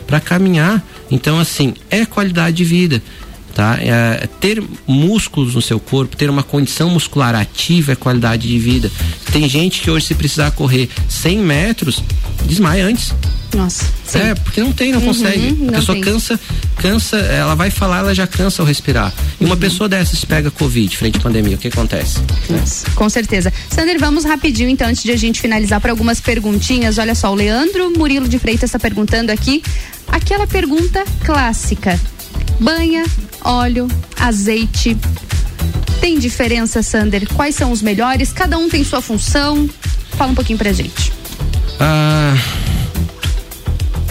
para 0.07 0.19
caminhar. 0.19 0.83
Então, 1.09 1.39
assim, 1.39 1.73
é 1.89 2.05
qualidade 2.05 2.57
de 2.57 2.63
vida. 2.63 3.01
Tá? 3.55 3.77
É, 3.79 4.27
ter 4.41 4.61
músculos 4.85 5.55
no 5.55 5.61
seu 5.61 5.79
corpo, 5.79 6.17
ter 6.17 6.29
uma 6.29 6.43
condição 6.43 6.89
muscular 6.89 7.33
ativa 7.33 7.93
é 7.93 7.95
qualidade 7.95 8.49
de 8.49 8.59
vida. 8.59 8.91
Tem 9.31 9.47
gente 9.47 9.79
que 9.79 9.89
hoje, 9.89 10.07
se 10.07 10.13
precisar 10.13 10.51
correr 10.51 10.89
100 11.07 11.39
metros, 11.39 12.03
desmaia 12.45 12.85
antes. 12.85 13.13
Nossa. 13.55 13.85
Sim. 14.05 14.19
É, 14.19 14.35
porque 14.35 14.59
não 14.61 14.73
tem, 14.73 14.91
não 14.91 14.99
uhum, 14.99 15.05
consegue. 15.05 15.53
Não 15.53 15.69
a 15.69 15.77
pessoa 15.77 15.95
tem. 15.95 16.03
cansa, 16.03 16.39
cansa, 16.75 17.17
ela 17.17 17.55
vai 17.55 17.71
falar, 17.71 17.99
ela 17.99 18.13
já 18.13 18.27
cansa 18.27 18.61
ao 18.61 18.67
respirar. 18.67 19.13
E 19.39 19.43
uhum. 19.43 19.49
uma 19.49 19.57
pessoa 19.57 19.87
dessas 19.87 20.25
pega 20.25 20.51
Covid 20.51 20.97
frente 20.97 21.17
à 21.17 21.21
pandemia, 21.21 21.55
o 21.55 21.57
que 21.57 21.69
acontece? 21.69 22.19
Nossa, 22.49 22.89
com 22.91 23.07
certeza. 23.09 23.53
Sander, 23.69 23.97
vamos 23.97 24.25
rapidinho 24.25 24.69
então, 24.69 24.89
antes 24.89 25.03
de 25.03 25.11
a 25.11 25.17
gente 25.17 25.39
finalizar 25.39 25.79
para 25.79 25.91
algumas 25.91 26.19
perguntinhas. 26.19 26.97
Olha 26.97 27.15
só, 27.15 27.31
o 27.31 27.35
Leandro 27.35 27.91
Murilo 27.97 28.27
de 28.27 28.37
Freitas 28.37 28.69
está 28.69 28.79
perguntando 28.79 29.31
aqui 29.31 29.63
aquela 30.09 30.45
pergunta 30.45 31.05
clássica. 31.23 31.97
Banha, 32.59 33.05
óleo, 33.45 33.87
azeite. 34.19 34.97
Tem 36.01 36.19
diferença, 36.19 36.83
Sander? 36.83 37.27
Quais 37.33 37.55
são 37.55 37.71
os 37.71 37.81
melhores? 37.81 38.33
Cada 38.33 38.57
um 38.57 38.67
tem 38.69 38.83
sua 38.83 39.01
função. 39.01 39.69
Fala 40.17 40.31
um 40.31 40.35
pouquinho 40.35 40.57
pra 40.57 40.73
gente. 40.73 41.13
Ah 41.79 42.35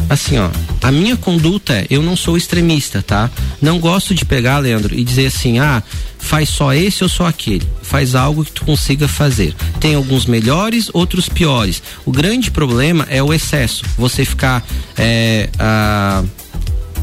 assim, 0.09 0.39
ó, 0.39 0.51
a 0.83 0.91
minha 0.91 1.17
conduta 1.17 1.85
eu 1.91 2.03
não 2.03 2.17
sou 2.17 2.37
extremista, 2.37 3.03
tá? 3.03 3.31
Não 3.61 3.79
gosto 3.79 4.15
de 4.15 4.25
pegar, 4.25 4.59
Leandro, 4.59 4.95
e 4.95 5.05
dizer 5.05 5.27
assim, 5.27 5.59
ah, 5.59 5.83
faz 6.19 6.49
só 6.49 6.73
esse 6.73 7.03
ou 7.03 7.09
só 7.09 7.27
aquele. 7.27 7.67
Faz 7.83 8.15
algo 8.15 8.45
que 8.45 8.53
tu 8.53 8.65
consiga 8.65 9.07
fazer. 9.07 9.55
Tem 9.81 9.95
alguns 9.95 10.27
melhores, 10.27 10.91
outros 10.93 11.29
piores. 11.29 11.83
O 12.05 12.13
grande 12.13 12.51
problema 12.51 13.07
é 13.11 13.23
o 13.23 13.33
excesso. 13.33 13.85
Você 13.99 14.25
ficar 14.25 14.65
é, 14.97 15.49
ah, 15.59 16.23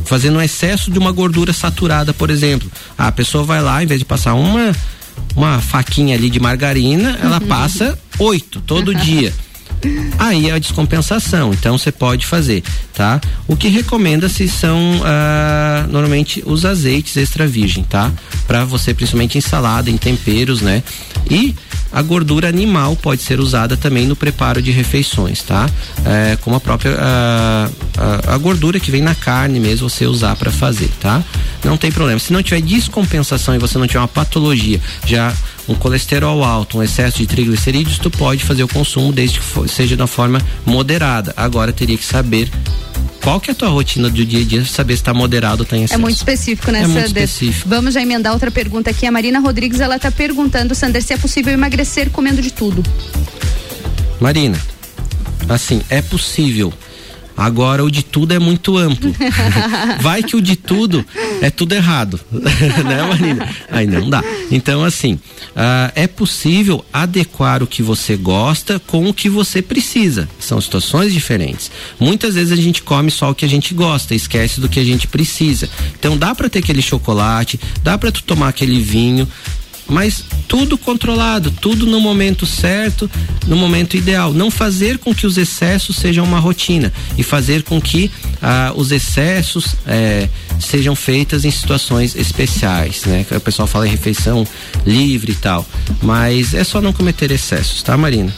fazendo 0.05 0.37
um 0.37 0.41
excesso 0.41 0.91
de 0.91 0.99
uma 0.99 1.11
gordura 1.11 1.53
saturada, 1.53 2.13
por 2.13 2.29
exemplo. 2.29 2.69
Ah, 2.97 3.07
a 3.07 3.11
pessoa 3.11 3.43
vai 3.43 3.61
lá, 3.61 3.83
em 3.83 3.87
vez 3.87 3.99
de 3.99 4.05
passar 4.05 4.33
uma 4.33 4.73
uma 5.35 5.59
faquinha 5.59 6.15
ali 6.15 6.29
de 6.29 6.39
margarina, 6.39 7.17
ela 7.21 7.39
uhum. 7.39 7.47
passa 7.47 7.97
oito 8.19 8.61
todo 8.61 8.93
dia. 8.93 9.33
Aí 10.19 10.49
é 10.49 10.53
a 10.53 10.59
descompensação, 10.59 11.51
então 11.53 11.77
você 11.77 11.91
pode 11.91 12.25
fazer, 12.27 12.63
tá? 12.93 13.19
O 13.47 13.55
que 13.55 13.67
recomenda-se 13.67 14.47
são 14.47 15.01
ah, 15.03 15.87
normalmente 15.89 16.43
os 16.45 16.63
azeites 16.63 17.17
extra 17.17 17.47
virgem, 17.47 17.83
tá? 17.83 18.11
Para 18.45 18.63
você 18.63 18.93
principalmente 18.93 19.37
em 19.37 19.41
salada, 19.41 19.89
em 19.89 19.97
temperos, 19.97 20.61
né? 20.61 20.83
E 21.29 21.55
a 21.91 22.01
gordura 22.01 22.47
animal 22.47 22.95
pode 22.95 23.21
ser 23.21 23.39
usada 23.39 23.75
também 23.75 24.05
no 24.07 24.15
preparo 24.15 24.61
de 24.61 24.71
refeições, 24.71 25.41
tá? 25.41 25.69
É, 26.05 26.37
como 26.41 26.55
a 26.55 26.59
própria 26.59 26.95
a, 26.97 27.69
a, 27.97 28.35
a, 28.35 28.37
gordura 28.37 28.79
que 28.79 28.91
vem 28.91 29.01
na 29.01 29.13
carne 29.13 29.59
mesmo 29.59 29.89
você 29.89 30.05
usar 30.05 30.35
para 30.35 30.51
fazer, 30.51 30.89
tá? 30.99 31.23
Não 31.63 31.77
tem 31.77 31.91
problema. 31.91 32.19
Se 32.19 32.31
não 32.31 32.41
tiver 32.41 32.61
descompensação 32.61 33.55
e 33.55 33.59
você 33.59 33.77
não 33.77 33.87
tiver 33.87 33.99
uma 33.99 34.07
patologia, 34.07 34.79
já 35.05 35.33
um 35.71 35.75
colesterol 35.75 36.43
alto, 36.43 36.77
um 36.77 36.83
excesso 36.83 37.17
de 37.17 37.27
triglicerídeos, 37.27 37.97
tu 37.97 38.11
pode 38.11 38.43
fazer 38.43 38.63
o 38.63 38.67
consumo 38.67 39.11
desde 39.11 39.39
que 39.39 39.45
for, 39.45 39.67
seja 39.67 39.95
da 39.95 40.07
forma 40.07 40.41
moderada. 40.65 41.33
Agora 41.35 41.71
teria 41.71 41.97
que 41.97 42.05
saber 42.05 42.49
qual 43.21 43.39
que 43.39 43.51
é 43.51 43.53
a 43.53 43.55
tua 43.55 43.69
rotina 43.69 44.09
do 44.09 44.25
dia 44.25 44.41
a 44.41 44.43
dia, 44.43 44.65
saber 44.65 44.95
se 44.95 45.01
está 45.01 45.13
moderado 45.13 45.61
ou 45.61 45.63
está 45.63 45.77
em 45.77 45.83
excesso. 45.83 45.99
É 45.99 46.01
muito 46.01 46.17
específico, 46.17 46.71
né, 46.71 46.81
é? 46.81 46.87
Muito 46.87 47.05
específico. 47.05 47.69
Vamos 47.69 47.93
já 47.93 48.01
emendar 48.01 48.33
outra 48.33 48.51
pergunta 48.51 48.89
aqui. 48.89 49.05
A 49.05 49.11
Marina 49.11 49.39
Rodrigues, 49.39 49.79
ela 49.79 49.95
está 49.95 50.11
perguntando, 50.11 50.75
Sander, 50.75 51.01
se 51.01 51.13
é 51.13 51.17
possível 51.17 51.53
emagrecer 51.53 52.09
comendo 52.09 52.41
de 52.41 52.51
tudo. 52.51 52.83
Marina, 54.19 54.59
assim, 55.49 55.81
é 55.89 56.01
possível 56.01 56.73
Agora 57.41 57.83
o 57.83 57.89
de 57.89 58.03
tudo 58.03 58.35
é 58.35 58.39
muito 58.39 58.77
amplo. 58.77 59.11
Vai 59.99 60.21
que 60.21 60.35
o 60.35 60.41
de 60.41 60.55
tudo 60.55 61.03
é 61.41 61.49
tudo 61.49 61.73
errado, 61.73 62.19
né, 62.31 63.01
Marina? 63.01 63.49
Aí 63.71 63.87
não 63.87 64.07
dá. 64.07 64.23
Então, 64.51 64.83
assim, 64.83 65.13
uh, 65.13 65.91
é 65.95 66.05
possível 66.05 66.85
adequar 66.93 67.63
o 67.63 67.67
que 67.67 67.81
você 67.81 68.15
gosta 68.15 68.79
com 68.79 69.09
o 69.09 69.13
que 69.13 69.27
você 69.27 69.59
precisa. 69.59 70.29
São 70.39 70.61
situações 70.61 71.11
diferentes. 71.11 71.71
Muitas 71.99 72.35
vezes 72.35 72.51
a 72.51 72.61
gente 72.61 72.83
come 72.83 73.09
só 73.09 73.31
o 73.31 73.35
que 73.35 73.43
a 73.43 73.49
gente 73.49 73.73
gosta, 73.73 74.13
esquece 74.13 74.61
do 74.61 74.69
que 74.69 74.79
a 74.79 74.85
gente 74.85 75.07
precisa. 75.07 75.67
Então 75.97 76.15
dá 76.15 76.35
para 76.35 76.47
ter 76.47 76.59
aquele 76.59 76.81
chocolate, 76.83 77.59
dá 77.81 77.97
para 77.97 78.11
tu 78.11 78.21
tomar 78.21 78.49
aquele 78.49 78.79
vinho, 78.79 79.27
mas 79.87 80.23
tudo 80.47 80.77
controlado, 80.77 81.51
tudo 81.51 81.85
no 81.85 81.99
momento 81.99 82.45
certo, 82.45 83.09
no 83.47 83.55
momento 83.55 83.95
ideal. 83.95 84.33
Não 84.33 84.51
fazer 84.51 84.97
com 84.97 85.13
que 85.13 85.25
os 85.25 85.37
excessos 85.37 85.95
sejam 85.95 86.25
uma 86.25 86.39
rotina 86.39 86.91
e 87.17 87.23
fazer 87.23 87.63
com 87.63 87.81
que 87.81 88.11
ah, 88.41 88.73
os 88.75 88.91
excessos 88.91 89.75
eh, 89.87 90.27
sejam 90.59 90.95
feitas 90.95 91.45
em 91.45 91.51
situações 91.51 92.15
especiais, 92.15 93.05
né? 93.05 93.25
O 93.31 93.39
pessoal 93.39 93.67
fala 93.67 93.87
em 93.87 93.91
refeição 93.91 94.45
livre 94.85 95.31
e 95.31 95.35
tal, 95.35 95.65
mas 96.01 96.53
é 96.53 96.63
só 96.63 96.81
não 96.81 96.93
cometer 96.93 97.31
excessos, 97.31 97.81
tá, 97.81 97.97
Marina? 97.97 98.33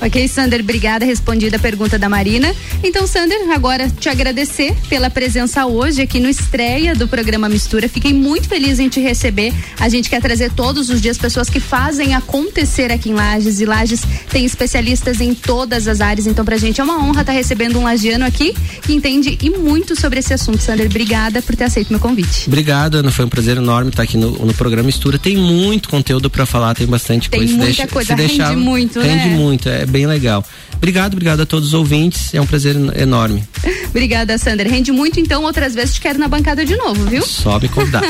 Ok, 0.00 0.26
Sander, 0.28 0.60
obrigada. 0.60 1.04
Respondida 1.04 1.56
a 1.56 1.60
pergunta 1.60 1.98
da 1.98 2.08
Marina. 2.08 2.54
Então, 2.82 3.06
Sander, 3.06 3.38
agora 3.50 3.90
te 3.90 4.08
agradecer 4.08 4.74
pela 4.88 5.10
presença 5.10 5.66
hoje 5.66 6.00
aqui 6.00 6.18
no 6.18 6.28
estreia 6.28 6.94
do 6.94 7.06
programa 7.06 7.48
Mistura. 7.50 7.86
Fiquei 7.86 8.14
muito 8.14 8.48
feliz 8.48 8.78
em 8.78 8.88
te 8.88 8.98
receber. 8.98 9.52
A 9.78 9.90
gente 9.90 10.08
quer 10.08 10.22
trazer 10.22 10.50
todos 10.52 10.88
os 10.88 11.02
dias 11.02 11.18
pessoas 11.18 11.50
que 11.50 11.60
fazem 11.60 12.14
acontecer 12.14 12.90
aqui 12.90 13.10
em 13.10 13.12
Lages. 13.12 13.60
E 13.60 13.66
Lages 13.66 14.02
tem 14.30 14.46
especialistas 14.46 15.20
em 15.20 15.34
todas 15.34 15.86
as 15.86 16.00
áreas. 16.00 16.26
Então, 16.26 16.46
pra 16.46 16.56
gente 16.56 16.80
é 16.80 16.84
uma 16.84 16.96
honra 16.96 17.20
estar 17.20 17.24
tá 17.24 17.32
recebendo 17.32 17.78
um 17.78 17.82
lagiano 17.82 18.24
aqui 18.24 18.54
que 18.82 18.94
entende 18.94 19.36
e 19.42 19.50
muito 19.50 20.00
sobre 20.00 20.20
esse 20.20 20.32
assunto. 20.32 20.62
Sander, 20.62 20.86
obrigada 20.86 21.42
por 21.42 21.54
ter 21.54 21.64
aceito 21.64 21.90
meu 21.90 22.00
convite. 22.00 22.44
Obrigado, 22.46 22.94
Ana. 22.96 23.10
Foi 23.10 23.26
um 23.26 23.28
prazer 23.28 23.58
enorme 23.58 23.90
estar 23.90 24.04
aqui 24.04 24.16
no, 24.16 24.30
no 24.30 24.54
programa 24.54 24.86
Mistura. 24.86 25.18
Tem 25.18 25.36
muito 25.36 25.90
conteúdo 25.90 26.30
para 26.30 26.46
falar, 26.46 26.74
tem 26.74 26.86
bastante 26.86 27.28
tem 27.28 27.40
coisa. 27.40 27.52
Tem 27.52 27.58
muita 27.58 27.76
deixa, 27.76 27.92
coisa, 27.92 28.14
rende 28.14 28.28
deixar, 28.28 28.56
muito, 28.56 28.98
rende 28.98 29.28
né? 29.28 29.36
Muito, 29.36 29.68
é 29.68 29.89
bem 29.90 30.06
legal. 30.06 30.44
Obrigado, 30.80 31.12
obrigado 31.12 31.40
a 31.40 31.46
todos 31.46 31.68
os 31.68 31.74
ouvintes. 31.74 32.32
É 32.32 32.40
um 32.40 32.46
prazer 32.46 32.74
enorme. 32.96 33.44
Obrigada, 33.90 34.38
Sander. 34.38 34.66
Rende 34.66 34.90
muito, 34.90 35.20
então, 35.20 35.42
outras 35.42 35.74
vezes 35.74 35.96
te 35.96 36.00
quero 36.00 36.18
na 36.18 36.26
bancada 36.26 36.64
de 36.64 36.74
novo, 36.76 37.04
viu? 37.04 37.22
Só 37.26 37.60
me 37.60 37.68
convidar. 37.68 38.02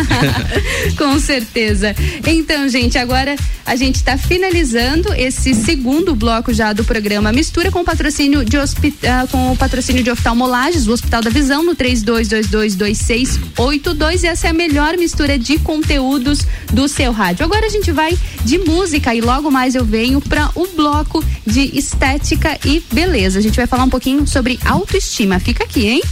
Com 0.96 1.18
certeza. 1.18 1.96
Então, 2.24 2.68
gente, 2.68 2.96
agora 2.96 3.34
a 3.66 3.74
gente 3.74 3.96
está 3.96 4.16
finalizando 4.16 5.12
esse 5.14 5.52
segundo 5.54 6.14
bloco 6.14 6.52
já 6.52 6.72
do 6.72 6.84
programa 6.84 7.32
Mistura 7.32 7.72
com 7.72 7.80
o 7.80 7.84
patrocínio 7.84 8.44
de 8.44 8.56
hospital, 8.56 9.26
com 9.28 9.50
o 9.52 9.56
patrocínio 9.56 10.04
de 10.04 10.10
oftalmolages, 10.10 10.86
o 10.86 10.92
Hospital 10.92 11.22
da 11.22 11.30
Visão, 11.30 11.64
no 11.64 11.74
32222682. 11.74 14.22
E 14.22 14.28
essa 14.28 14.46
é 14.46 14.50
a 14.50 14.54
melhor 14.54 14.96
mistura 14.96 15.36
de 15.38 15.58
conteúdos 15.58 16.46
do 16.72 16.86
seu 16.86 17.10
rádio. 17.10 17.44
Agora 17.44 17.66
a 17.66 17.70
gente 17.70 17.90
vai 17.90 18.16
de 18.44 18.58
música 18.58 19.12
e 19.14 19.20
logo 19.20 19.50
mais 19.50 19.74
eu 19.74 19.84
venho 19.84 20.20
para 20.20 20.50
o 20.54 20.68
bloco 20.68 21.24
de 21.46 21.69
estética 21.76 22.58
e 22.64 22.82
beleza. 22.92 23.38
A 23.38 23.42
gente 23.42 23.56
vai 23.56 23.66
falar 23.66 23.84
um 23.84 23.90
pouquinho 23.90 24.26
sobre 24.26 24.58
autoestima. 24.64 25.40
Fica 25.40 25.64
aqui, 25.64 25.86
hein? 25.86 26.02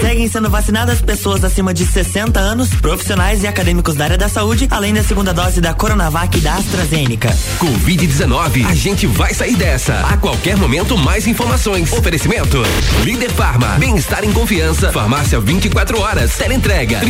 Seguem 0.00 0.28
sendo 0.28 0.50
vacinadas 0.50 1.00
pessoas 1.00 1.44
acima 1.44 1.72
de 1.72 1.86
60 1.86 2.38
anos, 2.38 2.68
profissionais 2.74 3.42
e 3.42 3.46
acadêmicos 3.46 3.94
da 3.94 4.04
área 4.04 4.18
da 4.18 4.28
saúde, 4.28 4.66
além 4.70 4.92
da 4.92 5.02
segunda 5.02 5.32
dose 5.32 5.60
da 5.60 5.74
Coronavac 5.74 6.36
e 6.36 6.40
da 6.40 6.54
AstraZeneca. 6.54 7.30
Covid-19, 7.58 8.66
a 8.66 8.74
gente 8.74 9.06
vai 9.06 9.32
sair 9.32 9.56
dessa. 9.56 9.94
A 10.06 10.16
qualquer 10.16 10.56
momento, 10.56 10.96
mais 10.98 11.26
informações. 11.26 11.92
Oferecimento: 11.92 12.62
Líder 13.04 13.30
Farma, 13.30 13.76
bem-estar 13.78 14.24
em 14.24 14.32
confiança. 14.32 14.92
Farmácia 14.92 15.40
24 15.40 16.00
horas. 16.00 16.36
Teleentrega 16.36 17.00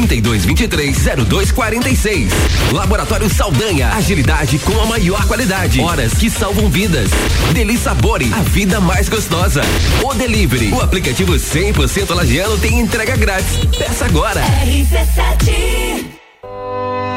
3223-0246. 2.12 2.72
Laboratório 2.72 3.28
Saldanha, 3.28 3.88
agilidade 3.90 4.58
com 4.58 4.80
a 4.80 4.86
maior 4.86 5.26
qualidade. 5.26 5.80
Horas 5.80 6.14
que 6.14 6.28
salvam 6.30 6.68
vidas. 6.68 7.10
Delícia 7.52 7.82
Sabore, 7.82 8.30
a 8.32 8.42
vida 8.42 8.80
mais 8.80 9.08
gostosa. 9.08 9.62
O 10.04 10.14
Delivery, 10.14 10.72
o 10.72 10.80
aplicativo 10.80 11.32
100% 11.34 12.14
lagiano 12.14 12.56
tem 12.58 12.78
entrega 12.78 13.16
grátis. 13.16 13.56
Peça 13.76 14.04
agora. 14.04 14.40
RC7 14.40 16.21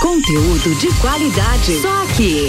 Conteúdo 0.00 0.74
de 0.76 0.86
qualidade. 1.00 1.80
Só 1.82 2.02
aqui. 2.04 2.48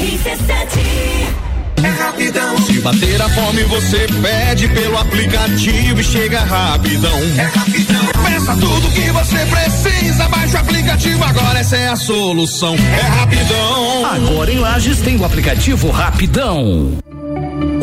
RC7. 0.00 1.48
É 1.84 1.88
rapidão. 2.02 2.56
Se 2.62 2.80
bater 2.80 3.20
a 3.20 3.28
fome, 3.28 3.62
você 3.64 4.06
pede 4.22 4.68
pelo 4.68 4.96
aplicativo 4.96 6.00
e 6.00 6.04
chega 6.04 6.40
rapidão. 6.40 7.18
É 7.36 7.42
rapidão. 7.42 8.06
Peça 8.24 8.56
tudo 8.56 8.90
que 8.90 9.10
você 9.10 9.36
precisa, 9.46 10.28
baixa 10.28 10.56
o 10.56 10.60
aplicativo 10.60 11.24
agora, 11.24 11.58
essa 11.58 11.76
é 11.76 11.88
a 11.88 11.96
solução. 11.96 12.74
É 12.74 13.02
rapidão. 13.02 14.06
Agora 14.06 14.50
em 14.50 14.58
Lages 14.58 15.00
tem 15.00 15.16
o 15.16 15.24
aplicativo 15.24 15.90
Rapidão. 15.90 16.98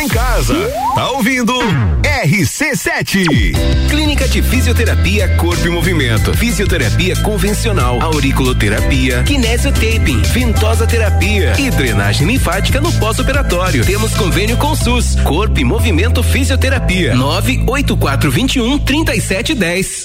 Em 0.00 0.06
casa, 0.06 0.54
tá 0.94 1.10
ouvindo 1.10 1.52
RC7. 2.02 3.24
Clínica 3.90 4.28
de 4.28 4.40
Fisioterapia 4.40 5.28
Corpo 5.36 5.66
e 5.66 5.70
Movimento. 5.70 6.32
Fisioterapia 6.36 7.16
convencional, 7.16 8.00
auriculoterapia, 8.00 9.24
kinesiotaping, 9.24 10.22
ventosa 10.22 10.86
terapia 10.86 11.52
e 11.58 11.68
drenagem 11.70 12.28
linfática 12.28 12.80
no 12.80 12.92
pós-operatório. 12.92 13.84
Temos 13.84 14.14
convênio 14.14 14.56
com 14.56 14.72
SUS. 14.76 15.16
Corpo 15.24 15.58
e 15.58 15.64
Movimento 15.64 16.22
Fisioterapia. 16.22 17.16
98421 17.16 18.78
3710. 18.78 20.04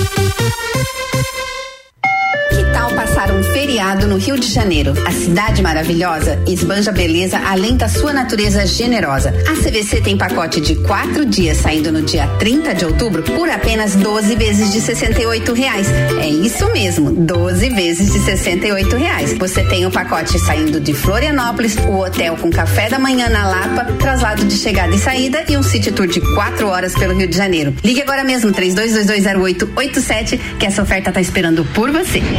Que 2.51 2.63
tal 2.73 2.91
passar 2.91 3.31
um 3.31 3.41
feriado 3.43 4.07
no 4.07 4.17
Rio 4.17 4.37
de 4.37 4.47
Janeiro? 4.47 4.93
A 5.05 5.11
cidade 5.11 5.61
maravilhosa 5.61 6.37
esbanja 6.47 6.91
beleza 6.91 7.39
além 7.45 7.77
da 7.77 7.87
sua 7.87 8.11
natureza 8.13 8.65
generosa. 8.65 9.33
A 9.47 9.53
CVC 9.53 10.01
tem 10.01 10.17
pacote 10.17 10.59
de 10.59 10.75
quatro 10.75 11.25
dias 11.25 11.57
saindo 11.57 11.91
no 11.91 12.01
dia 12.01 12.27
30 12.39 12.75
de 12.75 12.85
outubro 12.85 13.23
por 13.23 13.49
apenas 13.49 13.95
12 13.95 14.35
vezes 14.35 14.71
de 14.71 14.81
68 14.81 15.53
reais. 15.53 15.87
É 16.21 16.27
isso 16.27 16.69
mesmo, 16.71 17.11
12 17.11 17.69
vezes 17.69 18.11
de 18.11 18.19
68 18.19 18.95
reais. 18.95 19.33
Você 19.37 19.63
tem 19.63 19.85
o 19.85 19.91
pacote 19.91 20.37
saindo 20.39 20.79
de 20.79 20.93
Florianópolis, 20.93 21.77
o 21.77 21.99
hotel 21.99 22.35
com 22.35 22.49
café 22.49 22.89
da 22.89 22.99
manhã 22.99 23.29
na 23.29 23.47
Lapa, 23.47 23.85
traslado 23.93 24.43
de 24.45 24.57
chegada 24.57 24.93
e 24.93 24.99
saída 24.99 25.43
e 25.47 25.55
um 25.55 25.63
city 25.63 25.91
tour 25.91 26.07
de 26.07 26.19
quatro 26.35 26.67
horas 26.67 26.93
pelo 26.93 27.13
Rio 27.13 27.27
de 27.27 27.37
Janeiro. 27.37 27.73
Ligue 27.83 28.01
agora 28.01 28.23
mesmo 28.23 28.51
32220887 28.51 30.39
que 30.59 30.65
essa 30.65 30.81
oferta 30.81 31.11
tá 31.11 31.21
esperando 31.21 31.65
por 31.73 31.91
você. 31.91 32.21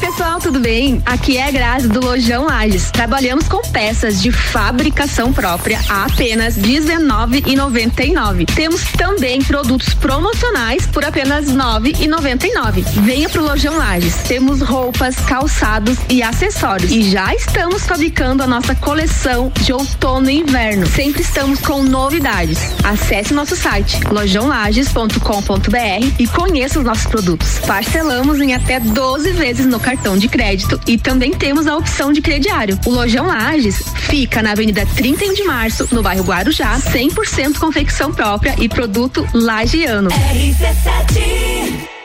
Oi, 0.00 0.06
pessoal, 0.06 0.38
tudo 0.38 0.60
bem? 0.60 1.02
Aqui 1.04 1.38
é 1.38 1.48
a 1.48 1.50
Grazi 1.50 1.88
do 1.88 2.00
Lojão 2.00 2.46
Lages. 2.46 2.88
Trabalhamos 2.92 3.48
com 3.48 3.60
peças 3.72 4.22
de 4.22 4.30
fabricação 4.30 5.32
própria 5.32 5.80
a 5.88 6.04
apenas 6.04 6.54
R$19,99. 6.54 8.46
Temos 8.54 8.84
também 8.92 9.42
produtos 9.42 9.94
promocionais 9.94 10.86
por 10.86 11.04
apenas 11.04 11.48
R$9,99. 11.48 12.84
Venha 13.02 13.28
pro 13.28 13.42
Lojão 13.42 13.76
Lages. 13.76 14.14
Temos 14.28 14.60
roupas, 14.60 15.16
calçados 15.16 15.98
e 16.08 16.22
acessórios. 16.22 16.92
E 16.92 17.10
já 17.10 17.34
estamos 17.34 17.84
fabricando 17.84 18.44
a 18.44 18.46
nossa 18.46 18.76
coleção 18.76 19.52
de 19.60 19.72
outono 19.72 20.30
e 20.30 20.38
inverno. 20.38 20.86
Sempre 20.86 21.22
estamos 21.22 21.58
com 21.58 21.82
novidades. 21.82 22.60
Acesse 22.84 23.34
nosso 23.34 23.56
site 23.56 23.98
lojãolages.com.br 24.08 26.14
e 26.20 26.26
conheça 26.28 26.78
os 26.78 26.84
nossos 26.84 27.06
produtos. 27.06 27.58
Parcelamos 27.66 28.40
em 28.40 28.54
até 28.54 28.78
12 28.78 29.32
vezes 29.32 29.66
no 29.66 29.87
cartão 29.88 30.18
de 30.18 30.28
crédito 30.28 30.78
e 30.86 30.98
também 30.98 31.30
temos 31.32 31.66
a 31.66 31.74
opção 31.74 32.12
de 32.12 32.20
crediário. 32.20 32.78
O 32.84 32.90
Lojão 32.90 33.26
Lages 33.26 33.82
fica 33.96 34.42
na 34.42 34.52
Avenida 34.52 34.84
31 34.84 35.32
de 35.32 35.44
Março, 35.44 35.88
no 35.90 36.02
bairro 36.02 36.24
Guarujá, 36.24 36.78
100% 36.78 37.58
confecção 37.58 38.12
própria 38.12 38.54
e 38.58 38.68
produto 38.68 39.26
lagiano. 39.32 40.10
E 40.34 41.97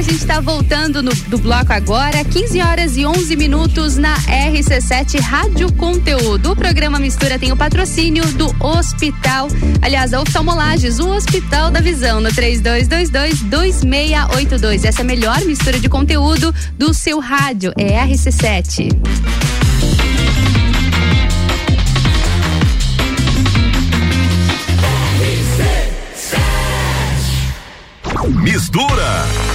a 0.00 0.02
gente 0.02 0.16
está 0.16 0.40
voltando 0.40 1.02
no, 1.02 1.12
do 1.28 1.36
bloco 1.36 1.74
agora, 1.74 2.24
15 2.24 2.58
horas 2.62 2.96
e 2.96 3.04
11 3.04 3.36
minutos 3.36 3.98
na 3.98 4.16
RC7 4.16 5.20
Rádio 5.20 5.70
Conteúdo. 5.74 6.52
O 6.52 6.56
programa 6.56 6.98
Mistura 6.98 7.38
tem 7.38 7.52
o 7.52 7.56
patrocínio 7.56 8.24
do 8.32 8.46
Hospital, 8.64 9.48
aliás, 9.82 10.12
da 10.12 10.22
Oftalmolages, 10.22 11.00
o 11.00 11.10
Hospital 11.10 11.70
da 11.70 11.80
Visão, 11.80 12.18
no 12.18 12.30
3222-2682. 12.30 14.86
Essa 14.86 15.02
é 15.02 15.04
a 15.04 15.04
melhor 15.04 15.44
mistura 15.44 15.78
de 15.78 15.90
conteúdo 15.90 16.54
do 16.78 16.94
seu 16.94 17.20
rádio, 17.20 17.70
é 17.76 18.02
RC7. 18.06 18.88
Mistura. 28.42 29.49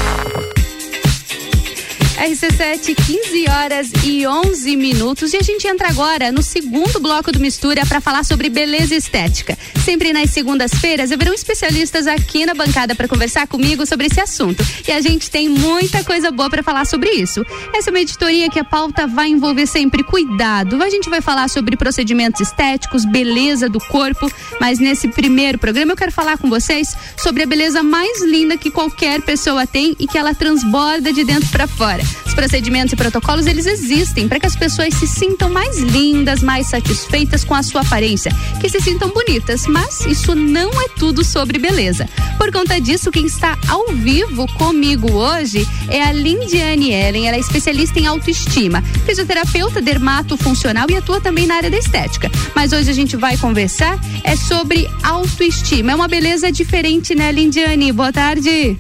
RC7, 2.26 2.96
15 2.96 3.46
horas 3.52 3.92
e 4.04 4.26
11 4.26 4.76
minutos. 4.76 5.32
E 5.32 5.38
a 5.38 5.44
gente 5.44 5.68
entra 5.68 5.90
agora 5.90 6.32
no 6.32 6.42
segundo 6.42 7.00
bloco 7.00 7.32
do 7.32 7.40
Mistura 7.40 7.86
para 7.86 8.02
falar 8.02 8.24
sobre 8.24 8.50
beleza 8.50 8.96
estética. 8.96 9.56
Sempre 9.84 10.12
nas 10.12 10.32
segundas-feiras 10.32 11.12
haverão 11.12 11.36
especialistas 11.36 12.08
aqui 12.08 12.44
na 12.44 12.56
bancada 12.56 12.96
para 12.96 13.08
conversar 13.08 13.46
comigo 13.46 13.86
sobre 13.86 14.08
esse 14.08 14.20
assunto. 14.20 14.66
E 14.88 14.92
a 14.92 15.02
gente 15.02 15.30
tem 15.30 15.48
muita 15.48 16.04
coisa 16.04 16.32
boa 16.32 16.50
para 16.50 16.64
falar 16.64 16.86
sobre 16.86 17.12
isso. 17.12 17.46
Essa 17.76 17.92
é 17.92 17.92
uma 17.92 18.00
editoria 18.00 18.50
que 18.50 18.60
a 18.60 18.64
pauta 18.64 19.06
vai 19.06 19.30
envolver 19.30 19.68
sempre 19.68 20.04
cuidado. 20.04 20.82
A 20.82 20.90
gente 20.90 21.12
vai 21.12 21.22
falar 21.22 21.48
sobre 21.48 21.78
procedimentos 21.78 22.42
estéticos, 22.42 23.06
beleza 23.06 23.70
do 23.70 23.80
corpo, 23.80 24.32
mas 24.60 24.80
nesse 24.80 25.08
primeiro 25.10 25.60
programa 25.60 25.92
eu 25.92 25.98
quero 25.98 26.12
falar 26.12 26.40
com 26.40 26.50
vocês 26.50 26.96
sobre 27.18 27.44
a 27.44 27.46
beleza 27.46 27.84
mais 27.84 28.24
linda 28.24 28.58
que 28.58 28.72
qualquer 28.72 29.22
pessoa 29.22 29.68
tem 29.68 29.96
e 30.00 30.08
que 30.08 30.18
ela 30.18 30.34
transborda 30.34 31.14
de 31.14 31.24
dentro 31.24 31.50
para 31.50 31.68
fora. 31.68 32.15
Os 32.26 32.34
procedimentos 32.34 32.94
e 32.94 32.96
protocolos 32.96 33.48
eles 33.48 33.66
existem 33.66 34.28
para 34.28 34.40
que 34.40 34.46
as 34.46 34.56
pessoas 34.56 34.94
se 34.96 35.08
sintam 35.08 35.50
mais 35.50 35.80
lindas, 35.80 36.42
mais 36.42 36.68
satisfeitas 36.68 37.44
com 37.44 37.54
a 37.54 37.64
sua 37.64 37.82
aparência, 37.82 38.32
que 38.60 38.70
se 38.70 38.80
sintam 38.80 39.10
bonitas, 39.10 39.66
mas 39.68 40.06
isso 40.06 40.36
não 40.36 40.70
é 40.82 40.88
tudo 40.98 41.24
sobre 41.24 41.58
beleza. 41.58 42.08
Por 42.38 42.52
conta 42.52 42.80
disso, 42.80 43.12
quem 43.12 43.26
está 43.26 43.58
ao 43.68 43.88
vivo 43.88 44.48
comigo 44.54 45.12
hoje 45.12 45.68
é 45.90 46.02
a 46.02 46.12
Lindiane 46.12 46.92
Ellen, 46.92 47.28
ela 47.28 47.38
é 47.38 47.40
especialista 47.40 48.00
em 48.00 48.08
autoestima, 48.08 48.82
fisioterapeuta 49.06 49.82
dermatofuncional 49.82 50.88
e 50.90 50.96
atua 50.96 51.22
também 51.22 51.46
na 51.46 51.56
área 51.56 51.70
da 51.70 51.78
estética. 51.78 52.30
Mas 52.56 52.72
hoje 52.72 52.90
a 52.90 52.94
gente 52.94 53.16
vai 53.16 53.38
conversar 53.38 54.00
é 54.24 54.36
sobre 54.36 54.90
autoestima. 55.04 55.92
É 55.92 55.96
uma 55.96 56.08
beleza 56.08 56.52
diferente, 56.52 57.16
né, 57.16 57.32
Lindiane? 57.32 57.92
Boa 57.92 58.12
tarde. 58.12 58.78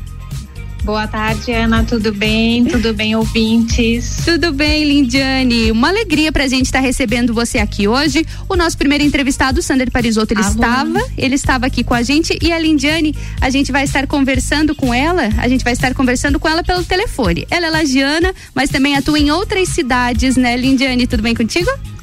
Boa 0.85 1.07
tarde, 1.07 1.51
Ana. 1.51 1.83
Tudo 1.83 2.13
bem? 2.13 2.63
Tudo 2.63 2.93
bem, 2.93 3.15
ouvintes? 3.15 4.17
Tudo 4.23 4.53
bem, 4.53 4.83
Lindiane. 4.85 5.71
Uma 5.71 5.89
alegria 5.89 6.31
pra 6.31 6.47
gente 6.47 6.67
estar 6.67 6.77
tá 6.77 6.85
recebendo 6.85 7.33
você 7.33 7.57
aqui 7.57 7.87
hoje. 7.87 8.23
O 8.47 8.55
nosso 8.55 8.77
primeiro 8.77 9.03
entrevistado, 9.03 9.63
Sander 9.63 9.89
Parisotto, 9.89 10.35
ele 10.35 10.43
Alô. 10.43 10.51
estava, 10.51 10.99
ele 11.17 11.33
estava 11.33 11.65
aqui 11.65 11.83
com 11.83 11.95
a 11.95 12.03
gente 12.03 12.37
e 12.39 12.51
a 12.51 12.59
Lindiane, 12.59 13.15
a 13.41 13.49
gente 13.49 13.71
vai 13.71 13.83
estar 13.83 14.05
conversando 14.05 14.75
com 14.75 14.93
ela, 14.93 15.27
a 15.39 15.47
gente 15.47 15.63
vai 15.63 15.73
estar 15.73 15.91
conversando 15.95 16.39
com 16.39 16.47
ela 16.47 16.63
pelo 16.63 16.83
telefone. 16.83 17.47
Ela 17.49 17.65
é 17.65 17.69
lagiana, 17.71 18.31
mas 18.53 18.69
também 18.69 18.95
atua 18.95 19.17
em 19.17 19.31
outras 19.31 19.69
cidades, 19.69 20.37
né, 20.37 20.55
Lindiane? 20.55 21.07
Tudo 21.07 21.23
bem 21.23 21.33
contigo? 21.33 21.94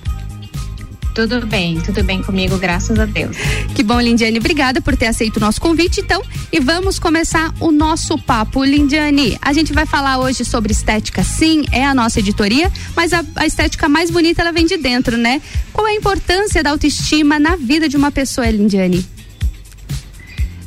Tudo 1.15 1.47
bem, 1.47 1.79
tudo 1.81 2.03
bem 2.03 2.23
comigo, 2.23 2.57
graças 2.57 2.99
a 2.99 3.05
Deus. 3.05 3.37
Que 3.75 3.83
bom, 3.83 4.01
Lindiane. 4.01 4.39
Obrigada 4.39 4.81
por 4.81 4.97
ter 4.97 5.07
aceito 5.07 5.37
o 5.37 5.41
nosso 5.41 5.61
convite, 5.61 6.01
então. 6.01 6.23
E 6.51 6.59
vamos 6.59 6.99
começar 6.99 7.53
o 7.61 7.71
nosso 7.71 8.17
papo. 8.17 8.65
Lindiane, 8.65 9.39
a 9.43 9.53
gente 9.53 9.73
vai 9.75 9.85
falar 9.85 10.19
hoje 10.19 10.43
sobre 10.45 10.73
estética, 10.73 11.23
sim, 11.23 11.65
é 11.71 11.85
a 11.85 11.95
nossa 11.95 12.21
editoria, 12.21 12.73
mas 12.97 13.13
a, 13.13 13.23
a 13.37 13.47
estética 13.47 13.89
mais 13.89 14.11
bonita 14.11 14.41
ela 14.41 14.53
vem 14.53 14.65
de 14.65 14.79
dentro, 14.79 15.19
né? 15.19 15.43
Qual 15.73 15.87
é 15.87 15.91
a 15.91 15.95
importância 15.95 16.63
da 16.63 16.71
autoestima 16.71 17.39
na 17.39 17.57
vida 17.57 17.89
de 17.89 17.97
uma 17.97 18.11
pessoa, 18.11 18.49
Lindiane? 18.49 19.07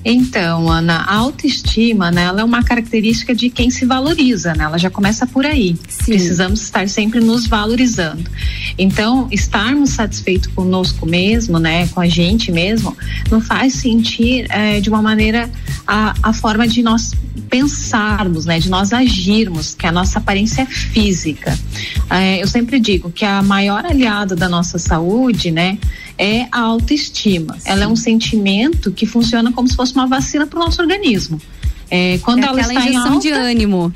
Então, 0.07 0.69
Ana, 0.69 0.97
a 0.97 1.15
autoestima, 1.15 2.11
né, 2.11 2.25
ela 2.25 2.41
é 2.41 2.43
uma 2.43 2.61
característica 2.61 3.33
de 3.33 3.49
quem 3.49 3.71
se 3.71 3.85
valoriza, 3.85 4.53
né? 4.53 4.65
Ela 4.65 4.77
já 4.77 4.89
começa 4.89 5.25
por 5.25 5.47
aí. 5.47 5.75
Sim. 5.89 6.11
Precisamos 6.11 6.61
estar 6.61 6.87
sempre 6.87 7.19
nos 7.19 7.47
valorizando. 7.47 8.29
Então, 8.77 9.27
estarmos 9.31 9.89
satisfeitos 9.89 10.47
conosco 10.53 11.07
mesmo, 11.07 11.57
né, 11.57 11.87
com 11.87 11.99
a 11.99 12.07
gente 12.07 12.51
mesmo, 12.51 12.95
não 13.31 13.41
faz 13.41 13.73
sentir 13.73 14.45
é, 14.49 14.79
de 14.79 14.89
uma 14.89 15.01
maneira 15.01 15.49
a, 15.87 16.13
a 16.21 16.33
forma 16.33 16.67
de 16.67 16.83
nós 16.83 17.11
pensarmos, 17.49 18.45
né, 18.45 18.59
de 18.59 18.69
nós 18.69 18.93
agirmos, 18.93 19.73
que 19.73 19.87
a 19.87 19.91
nossa 19.91 20.19
aparência 20.19 20.61
é 20.61 20.65
física. 20.65 21.57
É, 22.11 22.43
eu 22.43 22.47
sempre 22.47 22.79
digo 22.79 23.11
que 23.11 23.25
a 23.25 23.41
maior 23.41 23.83
aliada 23.85 24.35
da 24.35 24.47
nossa 24.47 24.77
saúde, 24.77 25.49
né, 25.49 25.79
é 26.17 26.47
a 26.51 26.61
autoestima. 26.61 27.55
Sim. 27.59 27.69
Ela 27.69 27.83
é 27.83 27.87
um 27.87 27.95
sentimento 27.95 28.91
que 28.91 29.05
funciona 29.05 29.51
como 29.51 29.67
se 29.67 29.75
fosse 29.75 29.93
uma 29.93 30.07
vacina 30.07 30.47
para 30.47 30.57
o 30.57 30.63
nosso 30.63 30.81
organismo. 30.81 31.39
É, 31.89 32.17
quando 32.19 32.43
é 32.43 32.47
ela 32.47 32.61
está 32.61 32.85
em 32.87 32.95
alta, 32.95 33.19
de 33.19 33.31
ânimo. 33.31 33.93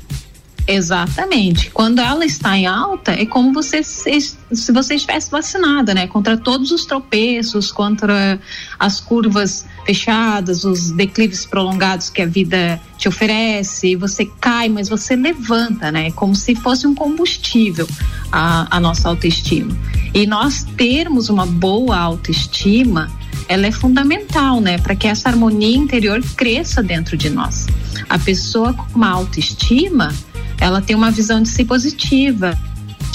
Exatamente. 0.66 1.70
Quando 1.70 2.00
ela 2.00 2.24
está 2.24 2.56
em 2.56 2.66
alta, 2.66 3.12
é 3.12 3.26
como 3.26 3.52
você 3.52 3.82
se, 3.82 4.36
se 4.52 4.72
você 4.72 4.94
estivesse 4.94 5.30
vacinada, 5.30 5.94
né? 5.94 6.06
Contra 6.06 6.36
todos 6.36 6.70
os 6.70 6.84
tropeços, 6.84 7.72
contra 7.72 8.38
as 8.78 9.00
curvas 9.00 9.66
fechadas, 9.84 10.64
os 10.64 10.90
declives 10.90 11.44
prolongados 11.46 12.08
que 12.08 12.22
a 12.22 12.26
vida 12.26 12.80
te 12.96 13.08
oferece. 13.08 13.96
Você 13.96 14.26
cai, 14.40 14.68
mas 14.68 14.88
você 14.88 15.16
levanta, 15.16 15.90
né? 15.90 16.10
Como 16.12 16.34
se 16.34 16.54
fosse 16.54 16.86
um 16.86 16.94
combustível 16.94 17.88
a, 18.30 18.76
a 18.76 18.80
nossa 18.80 19.08
autoestima. 19.08 19.76
E 20.14 20.26
nós 20.26 20.64
termos 20.76 21.28
uma 21.28 21.46
boa 21.46 21.96
autoestima, 21.96 23.10
ela 23.48 23.66
é 23.66 23.72
fundamental, 23.72 24.60
né, 24.60 24.78
para 24.78 24.94
que 24.94 25.06
essa 25.06 25.28
harmonia 25.28 25.76
interior 25.76 26.22
cresça 26.36 26.82
dentro 26.82 27.16
de 27.16 27.30
nós. 27.30 27.66
A 28.08 28.18
pessoa 28.18 28.72
com 28.72 28.86
uma 28.94 29.10
autoestima, 29.10 30.12
ela 30.60 30.80
tem 30.82 30.94
uma 30.94 31.10
visão 31.10 31.42
de 31.42 31.48
si 31.48 31.64
positiva, 31.64 32.56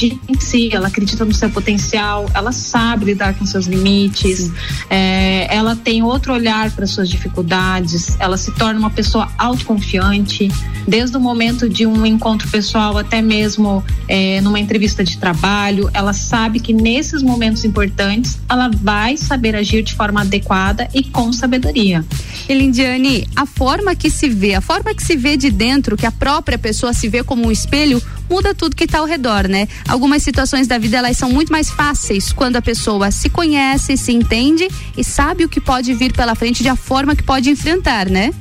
em 0.03 0.39
si, 0.39 0.69
ela 0.73 0.87
acredita 0.87 1.23
no 1.23 1.33
seu 1.33 1.49
potencial, 1.49 2.29
ela 2.33 2.51
sabe 2.51 3.05
lidar 3.05 3.33
com 3.35 3.45
seus 3.45 3.65
limites, 3.65 4.51
é, 4.89 5.47
ela 5.53 5.75
tem 5.75 6.03
outro 6.03 6.33
olhar 6.33 6.71
para 6.71 6.85
suas 6.85 7.09
dificuldades, 7.09 8.17
ela 8.19 8.37
se 8.37 8.51
torna 8.51 8.79
uma 8.79 8.89
pessoa 8.89 9.29
autoconfiante, 9.37 10.51
desde 10.87 11.15
o 11.17 11.19
momento 11.19 11.69
de 11.69 11.85
um 11.85 12.05
encontro 12.05 12.47
pessoal 12.49 12.97
até 12.97 13.21
mesmo 13.21 13.83
é, 14.07 14.41
numa 14.41 14.59
entrevista 14.59 15.03
de 15.03 15.17
trabalho, 15.17 15.89
ela 15.93 16.13
sabe 16.13 16.59
que 16.59 16.73
nesses 16.73 17.21
momentos 17.21 17.63
importantes 17.63 18.37
ela 18.49 18.69
vai 18.69 19.17
saber 19.17 19.55
agir 19.55 19.83
de 19.83 19.93
forma 19.93 20.21
adequada 20.21 20.87
e 20.93 21.03
com 21.03 21.31
sabedoria. 21.31 22.03
Elindiane, 22.47 23.27
a 23.35 23.45
forma 23.45 23.95
que 23.95 24.09
se 24.09 24.29
vê, 24.29 24.53
a 24.53 24.61
forma 24.61 24.93
que 24.93 25.03
se 25.03 25.15
vê 25.15 25.37
de 25.37 25.49
dentro, 25.49 25.97
que 25.97 26.05
a 26.05 26.11
própria 26.11 26.57
pessoa 26.57 26.93
se 26.93 27.07
vê 27.07 27.23
como 27.23 27.47
um 27.47 27.51
espelho, 27.51 28.01
muda 28.29 28.53
tudo 28.53 28.75
que 28.75 28.85
está 28.85 28.99
ao 28.99 29.05
redor, 29.05 29.47
né? 29.47 29.67
Algumas 29.87 30.23
situações 30.23 30.67
da 30.67 30.77
vida 30.77 30.97
elas 30.97 31.15
são 31.17 31.29
muito 31.29 31.51
mais 31.51 31.69
fáceis 31.69 32.33
quando 32.33 32.55
a 32.55 32.61
pessoa 32.61 33.11
se 33.11 33.29
conhece, 33.29 33.95
se 33.95 34.11
entende 34.11 34.67
e 34.97 35.03
sabe 35.03 35.45
o 35.45 35.49
que 35.49 35.61
pode 35.61 35.93
vir 35.93 36.11
pela 36.11 36.33
frente 36.33 36.63
de 36.63 36.69
a 36.69 36.75
forma 36.75 37.15
que 37.15 37.23
pode 37.23 37.49
enfrentar, 37.49 38.09
né? 38.09 38.31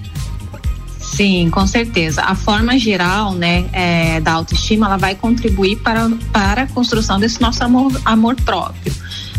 Sim, 0.98 1.50
com 1.50 1.66
certeza. 1.66 2.22
A 2.22 2.34
forma 2.34 2.78
geral, 2.78 3.34
né, 3.34 3.66
é, 3.72 4.20
da 4.20 4.32
autoestima, 4.32 4.86
ela 4.86 4.96
vai 4.96 5.14
contribuir 5.14 5.76
para, 5.76 6.10
para 6.32 6.62
a 6.62 6.66
construção 6.66 7.20
desse 7.20 7.40
nosso 7.40 7.62
amor, 7.62 7.92
amor 8.04 8.34
próprio. 8.36 8.92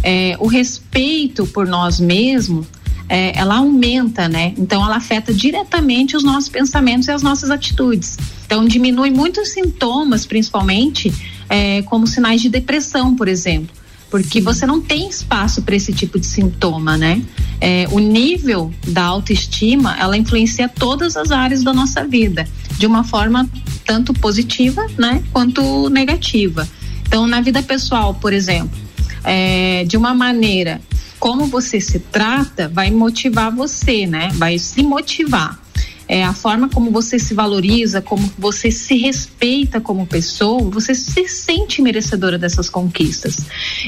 É, 0.03 0.37
o 0.39 0.47
respeito 0.47 1.45
por 1.47 1.67
nós 1.67 1.99
mesmos 1.99 2.67
é, 3.09 3.37
ela 3.37 3.57
aumenta, 3.57 4.27
né? 4.27 4.53
Então 4.57 4.83
ela 4.83 4.97
afeta 4.97 5.33
diretamente 5.33 6.15
os 6.15 6.23
nossos 6.23 6.49
pensamentos 6.49 7.07
e 7.07 7.11
as 7.11 7.21
nossas 7.21 7.51
atitudes. 7.51 8.17
Então 8.45 8.65
diminui 8.65 9.11
muitos 9.11 9.49
sintomas, 9.49 10.25
principalmente 10.25 11.13
é, 11.49 11.81
como 11.83 12.07
sinais 12.07 12.41
de 12.41 12.49
depressão, 12.49 13.15
por 13.15 13.27
exemplo, 13.27 13.75
porque 14.09 14.39
você 14.39 14.65
não 14.65 14.79
tem 14.79 15.09
espaço 15.09 15.61
para 15.61 15.75
esse 15.75 15.91
tipo 15.91 16.19
de 16.19 16.25
sintoma, 16.25 16.97
né? 16.97 17.21
É, 17.59 17.87
o 17.91 17.99
nível 17.99 18.73
da 18.87 19.03
autoestima 19.03 19.97
ela 19.99 20.17
influencia 20.17 20.69
todas 20.69 21.17
as 21.17 21.31
áreas 21.31 21.63
da 21.63 21.73
nossa 21.73 22.05
vida 22.05 22.47
de 22.77 22.85
uma 22.85 23.03
forma 23.03 23.49
tanto 23.85 24.13
positiva, 24.13 24.85
né, 24.97 25.23
quanto 25.31 25.89
negativa. 25.89 26.67
Então 27.07 27.25
na 27.27 27.39
vida 27.41 27.61
pessoal, 27.63 28.13
por 28.13 28.33
exemplo, 28.33 28.77
é, 29.23 29.83
de 29.85 29.95
uma 29.95 30.13
maneira 30.13 30.81
como 31.19 31.45
você 31.47 31.79
se 31.79 31.99
trata 31.99 32.67
vai 32.67 32.91
motivar 32.91 33.51
você, 33.51 34.05
né? 34.05 34.29
Vai 34.33 34.59
se 34.59 34.83
motivar. 34.83 35.59
É, 36.07 36.23
a 36.23 36.33
forma 36.33 36.69
como 36.69 36.91
você 36.91 37.17
se 37.17 37.33
valoriza, 37.33 38.01
como 38.01 38.31
você 38.37 38.69
se 38.69 38.97
respeita 38.97 39.81
como 39.81 40.05
pessoa, 40.05 40.69
você 40.69 40.93
se 40.93 41.27
sente 41.27 41.81
merecedora 41.81 42.37
dessas 42.37 42.69
conquistas. 42.69 43.37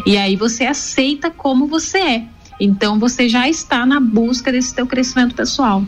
E 0.06 0.18
aí 0.18 0.36
você 0.36 0.66
aceita 0.66 1.30
como 1.30 1.68
você 1.68 1.98
é. 2.00 2.24
Então 2.60 3.00
você 3.00 3.30
já 3.30 3.48
está 3.48 3.86
na 3.86 4.00
busca 4.00 4.52
desse 4.52 4.74
teu 4.74 4.88
crescimento 4.88 5.36
pessoal. 5.36 5.84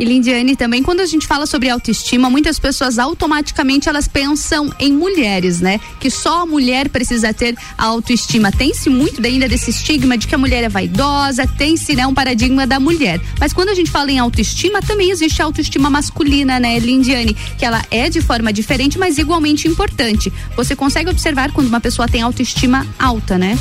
E 0.00 0.04
Lindiane, 0.06 0.56
também 0.56 0.82
quando 0.82 1.00
a 1.00 1.04
gente 1.04 1.26
fala 1.26 1.44
sobre 1.44 1.68
autoestima, 1.68 2.30
muitas 2.30 2.58
pessoas 2.58 2.98
automaticamente 2.98 3.86
elas 3.86 4.08
pensam 4.08 4.72
em 4.80 4.94
mulheres, 4.94 5.60
né? 5.60 5.78
Que 6.00 6.10
só 6.10 6.40
a 6.40 6.46
mulher 6.46 6.88
precisa 6.88 7.34
ter 7.34 7.54
a 7.76 7.84
autoestima. 7.84 8.50
Tem-se 8.50 8.88
muito 8.88 9.22
ainda 9.22 9.46
desse 9.46 9.68
estigma 9.68 10.16
de 10.16 10.26
que 10.26 10.34
a 10.34 10.38
mulher 10.38 10.64
é 10.64 10.70
vaidosa, 10.70 11.46
tem-se 11.46 11.94
né, 11.94 12.06
um 12.06 12.14
paradigma 12.14 12.66
da 12.66 12.80
mulher. 12.80 13.20
Mas 13.38 13.52
quando 13.52 13.68
a 13.68 13.74
gente 13.74 13.90
fala 13.90 14.10
em 14.10 14.18
autoestima, 14.18 14.80
também 14.80 15.10
existe 15.10 15.42
a 15.42 15.44
autoestima 15.44 15.90
masculina, 15.90 16.58
né, 16.58 16.78
Lindiane? 16.78 17.36
Que 17.58 17.66
ela 17.66 17.84
é 17.90 18.08
de 18.08 18.22
forma 18.22 18.54
diferente, 18.54 18.98
mas 18.98 19.18
igualmente 19.18 19.68
importante. 19.68 20.32
Você 20.56 20.74
consegue 20.74 21.10
observar 21.10 21.52
quando 21.52 21.66
uma 21.68 21.78
pessoa 21.78 22.08
tem 22.08 22.22
autoestima 22.22 22.86
alta, 22.98 23.36
né? 23.36 23.58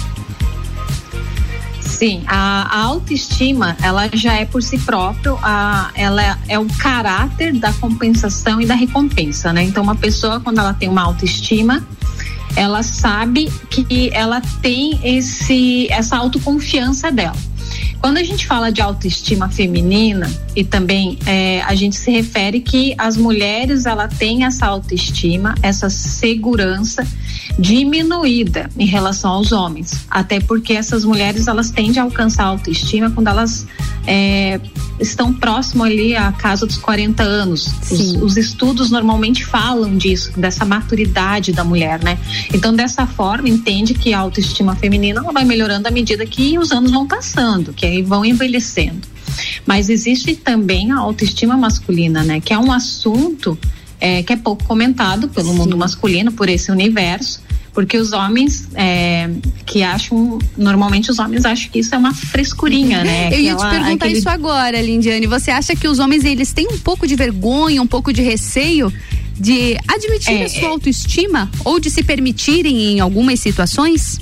Sim, 1.89 2.23
a, 2.27 2.67
a, 2.69 2.83
autoestima, 2.83 3.75
ela 3.81 4.09
já 4.13 4.33
é 4.33 4.45
por 4.45 4.61
si 4.61 4.77
próprio, 4.77 5.37
a, 5.41 5.89
ela 5.95 6.39
é, 6.47 6.57
o 6.57 6.65
caráter 6.77 7.53
da 7.53 7.73
compensação 7.73 8.61
e 8.61 8.65
da 8.65 8.75
recompensa, 8.75 9.51
né? 9.51 9.63
Então, 9.63 9.83
uma 9.83 9.95
pessoa, 9.95 10.39
quando 10.39 10.59
ela 10.59 10.73
tem 10.73 10.87
uma 10.87 11.01
autoestima, 11.01 11.85
ela 12.55 12.83
sabe 12.83 13.51
que 13.69 14.09
ela 14.13 14.41
tem 14.61 14.99
esse, 15.03 15.87
essa 15.91 16.15
autoconfiança 16.15 17.11
dela. 17.11 17.35
Quando 17.99 18.17
a 18.17 18.23
gente 18.23 18.47
fala 18.47 18.71
de 18.71 18.81
autoestima 18.81 19.49
feminina 19.49 20.31
e 20.55 20.63
também 20.63 21.17
é, 21.25 21.61
a 21.61 21.75
gente 21.75 21.95
se 21.95 22.11
refere 22.11 22.61
que 22.61 22.95
as 22.97 23.17
mulheres 23.17 23.85
ela 23.85 24.07
têm 24.07 24.45
essa 24.45 24.65
autoestima, 24.65 25.55
essa 25.61 25.89
segurança 25.89 27.05
diminuída 27.57 28.69
em 28.77 28.85
relação 28.85 29.31
aos 29.31 29.51
homens, 29.51 30.05
até 30.09 30.39
porque 30.39 30.73
essas 30.73 31.03
mulheres 31.03 31.47
elas 31.47 31.69
tendem 31.71 31.99
a 31.99 32.03
alcançar 32.03 32.43
a 32.43 32.47
autoestima 32.47 33.09
quando 33.09 33.27
elas 33.27 33.67
é, 34.11 34.59
estão 34.99 35.31
próximo 35.31 35.83
ali 35.83 36.15
à 36.15 36.31
casa 36.31 36.65
dos 36.65 36.77
40 36.77 37.21
anos. 37.21 37.67
Os, 37.91 38.15
os, 38.15 38.37
estudos 38.37 38.89
normalmente 38.89 39.45
falam 39.45 39.95
disso, 39.95 40.31
dessa 40.35 40.65
maturidade 40.65 41.51
da 41.51 41.63
mulher, 41.63 42.03
né? 42.03 42.17
Então, 42.51 42.75
dessa 42.75 43.05
forma, 43.05 43.47
entende 43.47 43.93
que 43.93 44.11
a 44.11 44.17
autoestima 44.17 44.75
feminina 44.75 45.21
ela 45.21 45.31
vai 45.31 45.45
melhorando 45.45 45.87
à 45.87 45.91
medida 45.91 46.25
que 46.25 46.57
os 46.57 46.71
anos 46.71 46.89
vão 46.89 47.05
passando, 47.05 47.71
que 47.71 47.85
aí 47.85 48.01
vão 48.01 48.25
envelhecendo. 48.25 49.07
Mas 49.63 49.91
existe 49.91 50.35
também 50.35 50.91
a 50.91 50.97
autoestima 50.97 51.55
masculina, 51.55 52.23
né? 52.23 52.41
Que 52.41 52.51
é 52.51 52.57
um 52.57 52.71
assunto 52.71 53.55
é, 54.01 54.23
que 54.23 54.33
é 54.33 54.35
pouco 54.35 54.63
comentado 54.63 55.29
pelo 55.29 55.51
Sim. 55.51 55.55
mundo 55.55 55.77
masculino, 55.77 56.31
por 56.31 56.49
esse 56.49 56.71
universo, 56.71 57.41
porque 57.73 57.97
os 57.97 58.11
homens 58.13 58.67
é, 58.73 59.29
que 59.65 59.83
acham, 59.83 60.39
normalmente 60.57 61.11
os 61.11 61.19
homens 61.19 61.45
acham 61.45 61.69
que 61.71 61.79
isso 61.79 61.93
é 61.93 61.97
uma 61.97 62.13
frescurinha, 62.13 63.03
né? 63.03 63.33
Eu 63.33 63.39
ia 63.39 63.55
te 63.55 63.69
perguntar 63.69 64.05
aquele... 64.05 64.19
isso 64.19 64.29
agora, 64.29 64.81
Lindiane. 64.81 65.27
Você 65.27 65.51
acha 65.51 65.75
que 65.75 65.87
os 65.87 65.99
homens 65.99 66.23
eles 66.25 66.51
têm 66.51 66.67
um 66.71 66.77
pouco 66.79 67.07
de 67.07 67.15
vergonha, 67.15 67.81
um 67.81 67.87
pouco 67.87 68.11
de 68.11 68.21
receio 68.21 68.91
de 69.39 69.77
admitir 69.87 70.33
é, 70.33 70.43
a 70.43 70.49
sua 70.49 70.69
autoestima 70.69 71.49
ou 71.63 71.79
de 71.79 71.89
se 71.89 72.03
permitirem 72.03 72.93
em 72.93 72.99
algumas 72.99 73.39
situações? 73.39 74.19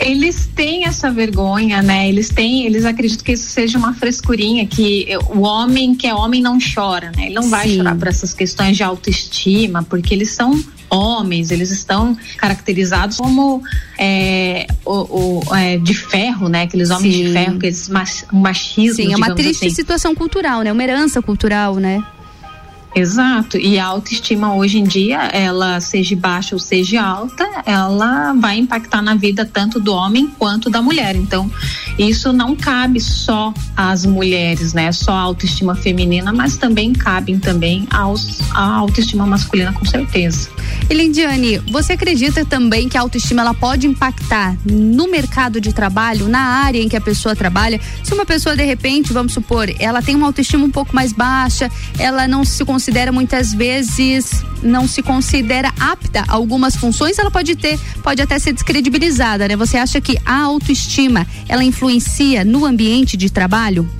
eles 0.00 0.48
têm 0.54 0.84
essa 0.84 1.10
vergonha, 1.10 1.82
né? 1.82 2.08
Eles 2.08 2.28
têm, 2.28 2.66
eles 2.66 2.84
acreditam 2.84 3.24
que 3.24 3.32
isso 3.32 3.50
seja 3.50 3.78
uma 3.78 3.94
frescurinha, 3.94 4.66
que 4.66 5.08
o 5.30 5.40
homem 5.40 5.94
que 5.94 6.06
é 6.06 6.14
homem 6.14 6.40
não 6.40 6.58
chora, 6.58 7.10
né? 7.16 7.26
Ele 7.26 7.34
não 7.34 7.48
vai 7.48 7.68
Sim. 7.68 7.76
chorar 7.76 7.96
por 7.96 8.08
essas 8.08 8.32
questões 8.32 8.76
de 8.76 8.82
autoestima, 8.82 9.82
porque 9.82 10.14
eles 10.14 10.30
são 10.30 10.62
homens, 10.90 11.50
eles 11.50 11.70
estão 11.70 12.16
caracterizados 12.36 13.16
como 13.18 13.62
é, 13.98 14.66
o, 14.84 15.40
o 15.48 15.54
é, 15.54 15.78
de 15.78 15.94
ferro, 15.94 16.48
né? 16.48 16.62
Aqueles 16.62 16.90
homens 16.90 17.14
Sim. 17.14 17.24
de 17.24 17.32
ferro, 17.32 17.56
aqueles 17.56 17.88
mach, 17.88 18.24
machismo. 18.32 18.96
Sim, 18.96 19.12
é 19.12 19.16
uma 19.16 19.34
triste 19.34 19.66
assim. 19.66 19.74
situação 19.74 20.14
cultural, 20.14 20.62
né? 20.62 20.72
Uma 20.72 20.82
herança 20.82 21.20
cultural, 21.20 21.76
né? 21.76 22.02
Exato. 22.94 23.56
E 23.56 23.78
a 23.78 23.86
autoestima 23.86 24.54
hoje 24.54 24.78
em 24.78 24.84
dia, 24.84 25.18
ela 25.32 25.80
seja 25.80 26.16
baixa 26.16 26.54
ou 26.54 26.58
seja 26.58 27.02
alta, 27.02 27.46
ela 27.64 28.32
vai 28.32 28.58
impactar 28.58 29.02
na 29.02 29.14
vida 29.14 29.44
tanto 29.44 29.78
do 29.78 29.92
homem 29.92 30.26
quanto 30.38 30.70
da 30.70 30.80
mulher. 30.80 31.14
Então, 31.14 31.50
isso 31.98 32.32
não 32.32 32.56
cabe 32.56 33.00
só 33.00 33.52
às 33.76 34.04
mulheres, 34.04 34.72
né? 34.72 34.90
Só 34.92 35.12
a 35.12 35.20
autoestima 35.20 35.74
feminina, 35.74 36.32
mas 36.32 36.56
também 36.56 36.92
cabem 36.92 37.38
também 37.38 37.86
aos, 37.90 38.40
a 38.52 38.76
autoestima 38.76 39.26
masculina, 39.26 39.72
com 39.72 39.84
certeza. 39.84 40.48
E 40.88 40.94
Lindiane, 40.94 41.58
você 41.70 41.92
acredita 41.92 42.44
também 42.44 42.88
que 42.88 42.96
a 42.96 43.00
autoestima 43.00 43.42
ela 43.42 43.54
pode 43.54 43.86
impactar 43.86 44.56
no 44.64 45.08
mercado 45.08 45.60
de 45.60 45.72
trabalho, 45.72 46.28
na 46.28 46.40
área 46.40 46.80
em 46.80 46.88
que 46.88 46.96
a 46.96 47.00
pessoa 47.00 47.36
trabalha? 47.36 47.80
Se 48.02 48.14
uma 48.14 48.24
pessoa 48.24 48.56
de 48.56 48.64
repente, 48.64 49.12
vamos 49.12 49.32
supor, 49.32 49.68
ela 49.78 50.00
tem 50.00 50.14
uma 50.14 50.26
autoestima 50.26 50.64
um 50.64 50.70
pouco 50.70 50.94
mais 50.94 51.12
baixa, 51.12 51.70
ela 51.98 52.26
não 52.26 52.44
se 52.44 52.64
considera 52.78 53.10
muitas 53.10 53.52
vezes 53.52 54.44
não 54.62 54.86
se 54.86 55.02
considera 55.02 55.72
apta 55.80 56.20
a 56.28 56.34
algumas 56.34 56.76
funções, 56.76 57.18
ela 57.18 57.28
pode 57.28 57.56
ter, 57.56 57.76
pode 58.04 58.22
até 58.22 58.38
ser 58.38 58.52
descredibilizada, 58.52 59.48
né? 59.48 59.56
Você 59.56 59.76
acha 59.76 60.00
que 60.00 60.16
a 60.24 60.42
autoestima, 60.42 61.26
ela 61.48 61.64
influencia 61.64 62.44
no 62.44 62.64
ambiente 62.64 63.16
de 63.16 63.30
trabalho? 63.30 63.90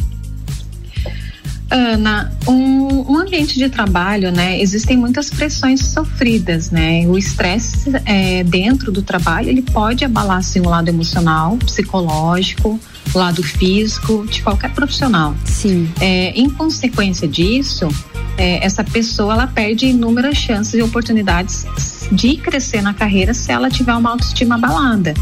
Ana, 1.68 2.32
um, 2.46 3.12
um, 3.12 3.18
ambiente 3.18 3.58
de 3.58 3.68
trabalho, 3.68 4.30
né? 4.30 4.60
Existem 4.60 4.96
muitas 4.96 5.28
pressões 5.28 5.80
sofridas, 5.80 6.70
né? 6.70 7.04
O 7.08 7.18
estresse 7.18 7.90
é, 8.04 8.44
dentro 8.44 8.92
do 8.92 9.02
trabalho 9.02 9.48
ele 9.48 9.62
pode 9.62 10.04
abalar 10.04 10.38
assim, 10.38 10.60
o 10.60 10.68
lado 10.68 10.88
emocional, 10.88 11.56
psicológico, 11.56 12.78
lado 13.18 13.42
físico 13.42 14.26
de 14.30 14.42
qualquer 14.42 14.72
profissional. 14.72 15.34
Sim. 15.44 15.90
É, 16.00 16.30
em 16.30 16.48
consequência 16.48 17.28
disso, 17.28 17.88
é, 18.36 18.64
essa 18.64 18.84
pessoa 18.84 19.34
ela 19.34 19.46
perde 19.46 19.86
inúmeras 19.86 20.36
chances 20.36 20.74
e 20.74 20.82
oportunidades 20.82 21.66
de 22.12 22.36
crescer 22.36 22.80
na 22.80 22.94
carreira 22.94 23.34
se 23.34 23.50
ela 23.52 23.68
tiver 23.68 23.94
uma 23.94 24.10
autoestima 24.10 24.54
abalada. 24.54 25.14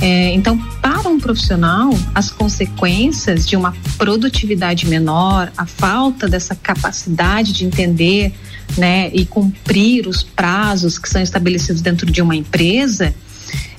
É, 0.00 0.34
então, 0.34 0.58
para 0.80 1.08
um 1.08 1.20
profissional, 1.20 1.90
as 2.14 2.28
consequências 2.30 3.46
de 3.46 3.54
uma 3.54 3.72
produtividade 3.96 4.86
menor, 4.86 5.52
a 5.56 5.64
falta 5.64 6.28
dessa 6.28 6.56
capacidade 6.56 7.52
de 7.52 7.64
entender 7.64 8.34
né, 8.76 9.10
e 9.12 9.24
cumprir 9.24 10.08
os 10.08 10.22
prazos 10.22 10.98
que 10.98 11.08
são 11.08 11.22
estabelecidos 11.22 11.82
dentro 11.82 12.10
de 12.10 12.20
uma 12.20 12.34
empresa, 12.34 13.14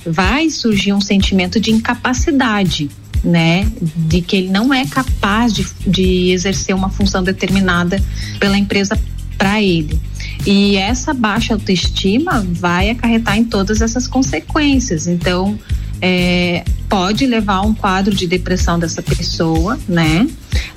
vai 0.06 0.50
surgir 0.50 0.92
um 0.92 1.00
sentimento 1.00 1.58
de 1.60 1.70
incapacidade, 1.70 2.90
né, 3.22 3.66
de 3.80 4.20
que 4.20 4.36
ele 4.36 4.48
não 4.48 4.72
é 4.72 4.84
capaz 4.86 5.52
de, 5.52 5.66
de 5.86 6.30
exercer 6.30 6.74
uma 6.74 6.90
função 6.90 7.22
determinada 7.22 8.02
pela 8.38 8.58
empresa 8.58 9.00
para 9.38 9.62
ele. 9.62 10.00
E 10.46 10.76
essa 10.76 11.14
baixa 11.14 11.54
autoestima 11.54 12.46
vai 12.48 12.90
acarretar 12.90 13.36
em 13.38 13.44
todas 13.44 13.80
essas 13.80 14.06
consequências. 14.06 15.06
Então, 15.06 15.58
é, 16.00 16.64
pode 16.88 17.26
levar 17.26 17.54
a 17.54 17.62
um 17.62 17.74
quadro 17.74 18.14
de 18.14 18.26
depressão 18.26 18.78
dessa 18.78 19.02
pessoa, 19.02 19.78
né? 19.88 20.28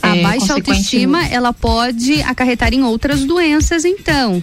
A 0.02 0.16
é, 0.16 0.24
baixa 0.24 0.54
autoestima, 0.54 1.26
ela 1.28 1.52
pode 1.52 2.22
acarretar 2.22 2.74
em 2.74 2.84
outras 2.84 3.26
doenças, 3.26 3.84
então. 3.84 4.42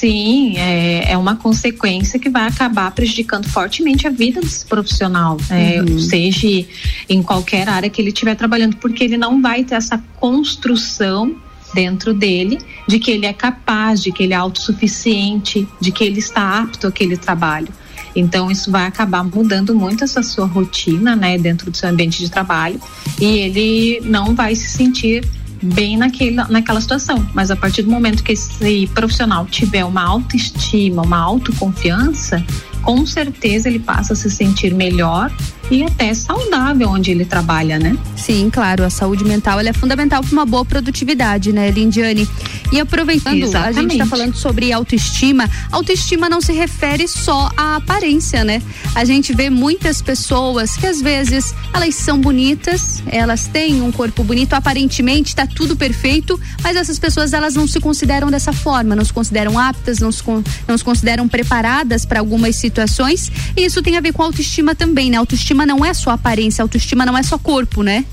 Sim, 0.00 0.56
é, 0.56 1.12
é 1.12 1.18
uma 1.18 1.36
consequência 1.36 2.18
que 2.18 2.30
vai 2.30 2.48
acabar 2.48 2.90
prejudicando 2.90 3.46
fortemente 3.46 4.06
a 4.06 4.10
vida 4.10 4.40
desse 4.40 4.64
profissional, 4.64 5.36
é, 5.50 5.82
uhum. 5.82 5.98
seja 5.98 6.66
em 7.06 7.22
qualquer 7.22 7.68
área 7.68 7.90
que 7.90 8.00
ele 8.00 8.08
estiver 8.08 8.34
trabalhando, 8.34 8.76
porque 8.76 9.04
ele 9.04 9.18
não 9.18 9.42
vai 9.42 9.62
ter 9.62 9.74
essa 9.74 10.02
construção 10.16 11.36
dentro 11.74 12.14
dele 12.14 12.58
de 12.88 12.98
que 12.98 13.10
ele 13.10 13.26
é 13.26 13.32
capaz, 13.34 14.02
de 14.02 14.10
que 14.10 14.22
ele 14.22 14.32
é 14.32 14.36
autossuficiente, 14.36 15.68
de 15.78 15.92
que 15.92 16.02
ele 16.02 16.18
está 16.18 16.60
apto 16.60 16.86
àquele 16.86 17.18
trabalho. 17.18 17.68
Então 18.16 18.50
isso 18.50 18.70
vai 18.70 18.86
acabar 18.86 19.22
mudando 19.22 19.74
muito 19.74 20.02
essa 20.02 20.22
sua 20.22 20.46
rotina, 20.46 21.14
né, 21.14 21.36
dentro 21.36 21.70
do 21.70 21.76
seu 21.76 21.90
ambiente 21.90 22.20
de 22.20 22.30
trabalho 22.30 22.80
e 23.20 23.26
ele 23.26 24.00
não 24.02 24.34
vai 24.34 24.54
se 24.54 24.66
sentir 24.66 25.28
bem 25.62 25.96
naquele, 25.96 26.36
naquela 26.36 26.80
situação. 26.80 27.26
Mas 27.34 27.50
a 27.50 27.56
partir 27.56 27.82
do 27.82 27.90
momento 27.90 28.22
que 28.22 28.32
esse 28.32 28.86
profissional 28.94 29.46
tiver 29.46 29.84
uma 29.84 30.02
autoestima, 30.02 31.02
uma 31.02 31.18
autoconfiança, 31.18 32.44
com 32.82 33.04
certeza 33.06 33.68
ele 33.68 33.78
passa 33.78 34.12
a 34.12 34.16
se 34.16 34.30
sentir 34.30 34.74
melhor 34.74 35.30
e 35.70 35.84
até 35.84 36.12
saudável 36.12 36.88
onde 36.88 37.10
ele 37.10 37.24
trabalha, 37.24 37.78
né? 37.78 37.96
Sim, 38.16 38.50
claro, 38.50 38.84
a 38.84 38.90
saúde 38.90 39.24
mental 39.24 39.60
é 39.60 39.72
fundamental 39.72 40.22
para 40.22 40.32
uma 40.32 40.44
boa 40.44 40.64
produtividade, 40.64 41.52
né, 41.52 41.70
Lindiane? 41.70 42.28
E 42.72 42.80
aproveitando, 42.80 43.42
Exatamente. 43.42 43.78
a 43.78 43.82
gente 43.82 43.92
está 43.92 44.06
falando 44.06 44.36
sobre 44.36 44.72
autoestima. 44.72 45.48
Autoestima 45.72 46.28
não 46.28 46.40
se 46.40 46.52
refere 46.52 47.08
só 47.08 47.50
à 47.56 47.76
aparência, 47.76 48.44
né? 48.44 48.62
A 48.94 49.04
gente 49.04 49.32
vê 49.32 49.50
muitas 49.50 50.00
pessoas 50.00 50.76
que 50.76 50.86
às 50.86 51.00
vezes 51.00 51.54
elas 51.72 51.94
são 51.96 52.20
bonitas, 52.20 53.02
elas 53.06 53.46
têm 53.46 53.82
um 53.82 53.90
corpo 53.90 54.22
bonito, 54.22 54.54
aparentemente 54.54 55.30
está 55.30 55.46
tudo 55.46 55.76
perfeito, 55.76 56.38
mas 56.62 56.76
essas 56.76 56.98
pessoas 56.98 57.32
elas 57.32 57.54
não 57.54 57.66
se 57.66 57.80
consideram 57.80 58.30
dessa 58.30 58.52
forma, 58.52 58.94
não 58.94 59.04
se 59.04 59.12
consideram 59.12 59.58
aptas, 59.58 59.98
não 59.98 60.12
se, 60.12 60.22
não 60.66 60.78
se 60.78 60.84
consideram 60.84 61.28
preparadas 61.28 62.04
para 62.04 62.20
algumas 62.20 62.56
situações. 62.56 63.30
E 63.56 63.64
isso 63.64 63.82
tem 63.82 63.96
a 63.96 64.00
ver 64.00 64.12
com 64.12 64.22
autoestima 64.22 64.74
também, 64.74 65.10
né? 65.10 65.16
Autoestima 65.16 65.59
autoestima 65.60 65.66
não 65.66 65.84
é 65.84 65.92
só 65.92 66.10
aparência, 66.10 66.62
autoestima 66.62 67.04
não 67.04 67.16
é 67.16 67.22
só 67.22 67.38
corpo, 67.38 67.82
né? 67.82 68.04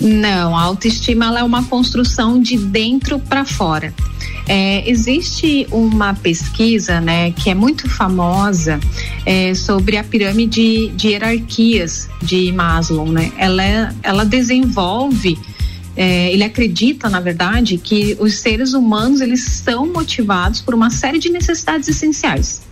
Não, 0.00 0.56
a 0.56 0.62
autoestima 0.62 1.26
ela 1.26 1.40
é 1.40 1.42
uma 1.42 1.64
construção 1.64 2.40
de 2.40 2.56
dentro 2.56 3.18
para 3.18 3.44
fora. 3.44 3.94
É, 4.46 4.88
existe 4.88 5.66
uma 5.72 6.14
pesquisa, 6.14 7.00
né, 7.00 7.32
que 7.32 7.50
é 7.50 7.54
muito 7.54 7.88
famosa 7.88 8.78
é, 9.24 9.54
sobre 9.54 9.96
a 9.96 10.04
pirâmide 10.04 10.88
de 10.88 11.08
hierarquias 11.08 12.08
de 12.22 12.52
Maslow, 12.52 13.10
né? 13.10 13.32
Ela, 13.36 13.94
ela 14.02 14.24
desenvolve 14.24 15.36
é, 15.96 16.30
ele 16.30 16.44
acredita, 16.44 17.08
na 17.08 17.20
verdade, 17.20 17.78
que 17.78 18.18
os 18.20 18.34
seres 18.34 18.74
humanos 18.74 19.22
eles 19.22 19.42
são 19.42 19.90
motivados 19.90 20.60
por 20.60 20.74
uma 20.74 20.90
série 20.90 21.18
de 21.18 21.30
necessidades 21.30 21.88
essenciais 21.88 22.65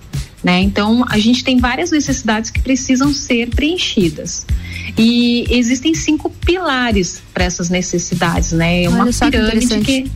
Né? 0.45 0.61
Então, 0.61 1.05
a 1.09 1.19
gente 1.19 1.43
tem 1.43 1.57
várias 1.57 1.91
necessidades 1.91 2.51
que 2.51 2.61
precisam 2.61 3.15
ser 3.15 3.49
preenchidas. 3.49 4.47
E 4.97 5.47
existem 5.49 5.95
cinco 5.95 6.29
pilares 6.29 7.23
para 7.33 7.45
essas 7.45 7.71
necessidades, 7.71 8.53
né? 8.53 8.85
É 8.85 8.89
uma 8.89 9.07
pirâmide 9.07 9.79
que, 9.81 10.03
que 10.03 10.11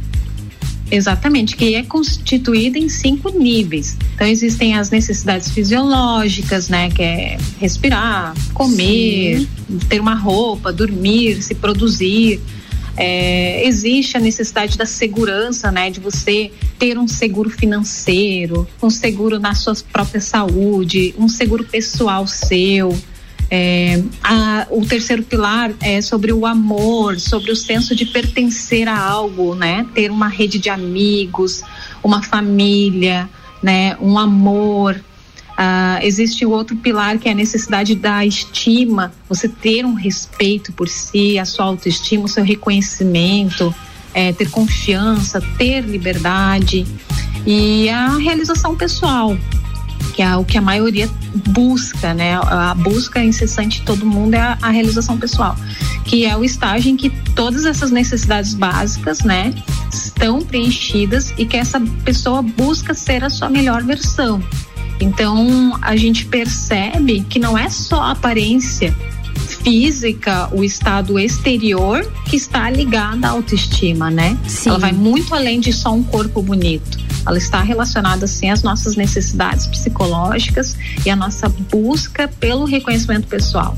Exatamente, 0.90 1.56
que 1.56 1.74
é 1.74 1.82
constituída 1.82 2.78
em 2.78 2.88
cinco 2.88 3.30
níveis. 3.30 3.96
Então 4.14 4.26
existem 4.26 4.74
as 4.74 4.90
necessidades 4.90 5.50
fisiológicas, 5.50 6.68
né, 6.68 6.90
que 6.90 7.02
é 7.02 7.38
respirar, 7.60 8.34
comer, 8.54 9.40
Sim. 9.40 9.78
ter 9.88 10.00
uma 10.00 10.14
roupa, 10.14 10.72
dormir, 10.72 11.42
se 11.42 11.54
produzir. 11.54 12.40
É, 13.00 13.64
existe 13.64 14.16
a 14.16 14.20
necessidade 14.20 14.76
da 14.76 14.84
segurança, 14.84 15.70
né, 15.70 15.88
de 15.88 16.00
você 16.00 16.50
ter 16.80 16.98
um 16.98 17.06
seguro 17.06 17.48
financeiro, 17.48 18.66
um 18.82 18.90
seguro 18.90 19.38
na 19.38 19.54
sua 19.54 19.74
própria 19.92 20.20
saúde, 20.20 21.14
um 21.16 21.28
seguro 21.28 21.62
pessoal 21.62 22.26
seu. 22.26 22.98
É, 23.50 24.02
a, 24.22 24.66
o 24.68 24.84
terceiro 24.84 25.22
pilar 25.22 25.72
é 25.80 26.00
sobre 26.02 26.32
o 26.32 26.44
amor, 26.44 27.20
sobre 27.20 27.52
o 27.52 27.56
senso 27.56 27.94
de 27.94 28.04
pertencer 28.04 28.88
a 28.88 28.98
algo, 28.98 29.54
né? 29.54 29.86
Ter 29.94 30.10
uma 30.10 30.28
rede 30.28 30.58
de 30.58 30.68
amigos, 30.68 31.62
uma 32.02 32.20
família, 32.20 33.30
né? 33.62 33.96
Um 34.00 34.18
amor. 34.18 35.00
Uh, 35.58 35.98
existe 36.02 36.46
o 36.46 36.50
outro 36.50 36.76
pilar 36.76 37.18
que 37.18 37.28
é 37.28 37.32
a 37.32 37.34
necessidade 37.34 37.96
da 37.96 38.24
estima, 38.24 39.12
você 39.28 39.48
ter 39.48 39.84
um 39.84 39.94
respeito 39.94 40.72
por 40.72 40.88
si, 40.88 41.36
a 41.36 41.44
sua 41.44 41.64
autoestima, 41.64 42.26
o 42.26 42.28
seu 42.28 42.44
reconhecimento, 42.44 43.74
é, 44.14 44.32
ter 44.32 44.48
confiança, 44.50 45.40
ter 45.58 45.80
liberdade 45.80 46.86
e 47.44 47.88
a 47.88 48.16
realização 48.18 48.76
pessoal, 48.76 49.36
que 50.14 50.22
é 50.22 50.36
o 50.36 50.44
que 50.44 50.56
a 50.56 50.60
maioria 50.60 51.10
busca, 51.48 52.14
né? 52.14 52.34
A 52.36 52.74
busca 52.74 53.22
incessante 53.22 53.80
de 53.80 53.86
todo 53.86 54.06
mundo 54.06 54.34
é 54.34 54.40
a, 54.40 54.58
a, 54.62 54.70
realização 54.70 55.18
pessoal, 55.18 55.56
que 56.04 56.24
é 56.24 56.36
o 56.36 56.44
estágio 56.44 56.90
em 56.90 56.96
que 56.96 57.10
todas 57.34 57.64
essas 57.64 57.90
necessidades 57.90 58.54
básicas, 58.54 59.22
né, 59.22 59.52
estão 59.92 60.40
preenchidas 60.40 61.32
e 61.36 61.44
que 61.44 61.56
essa 61.56 61.80
pessoa 62.04 62.42
busca 62.42 62.94
ser 62.94 63.24
a 63.24 63.30
sua 63.30 63.48
melhor 63.48 63.82
versão. 63.82 64.40
Então, 65.00 65.78
a 65.80 65.96
gente 65.96 66.26
percebe 66.26 67.24
que 67.28 67.38
não 67.38 67.56
é 67.56 67.68
só 67.68 68.02
a 68.02 68.10
aparência 68.12 68.94
física, 69.62 70.48
o 70.52 70.64
estado 70.64 71.18
exterior 71.18 72.04
que 72.28 72.36
está 72.36 72.68
ligada 72.70 73.28
à 73.28 73.30
autoestima, 73.30 74.10
né? 74.10 74.36
Sim. 74.46 74.70
Ela 74.70 74.78
vai 74.78 74.92
muito 74.92 75.34
além 75.34 75.60
de 75.60 75.72
só 75.72 75.92
um 75.92 76.02
corpo 76.02 76.42
bonito 76.42 77.08
ela 77.28 77.36
está 77.36 77.60
relacionada 77.60 78.26
sim 78.26 78.48
às 78.48 78.62
nossas 78.62 78.96
necessidades 78.96 79.66
psicológicas 79.66 80.76
e 81.04 81.10
à 81.10 81.16
nossa 81.16 81.46
busca 81.48 82.26
pelo 82.26 82.64
reconhecimento 82.64 83.28
pessoal. 83.28 83.76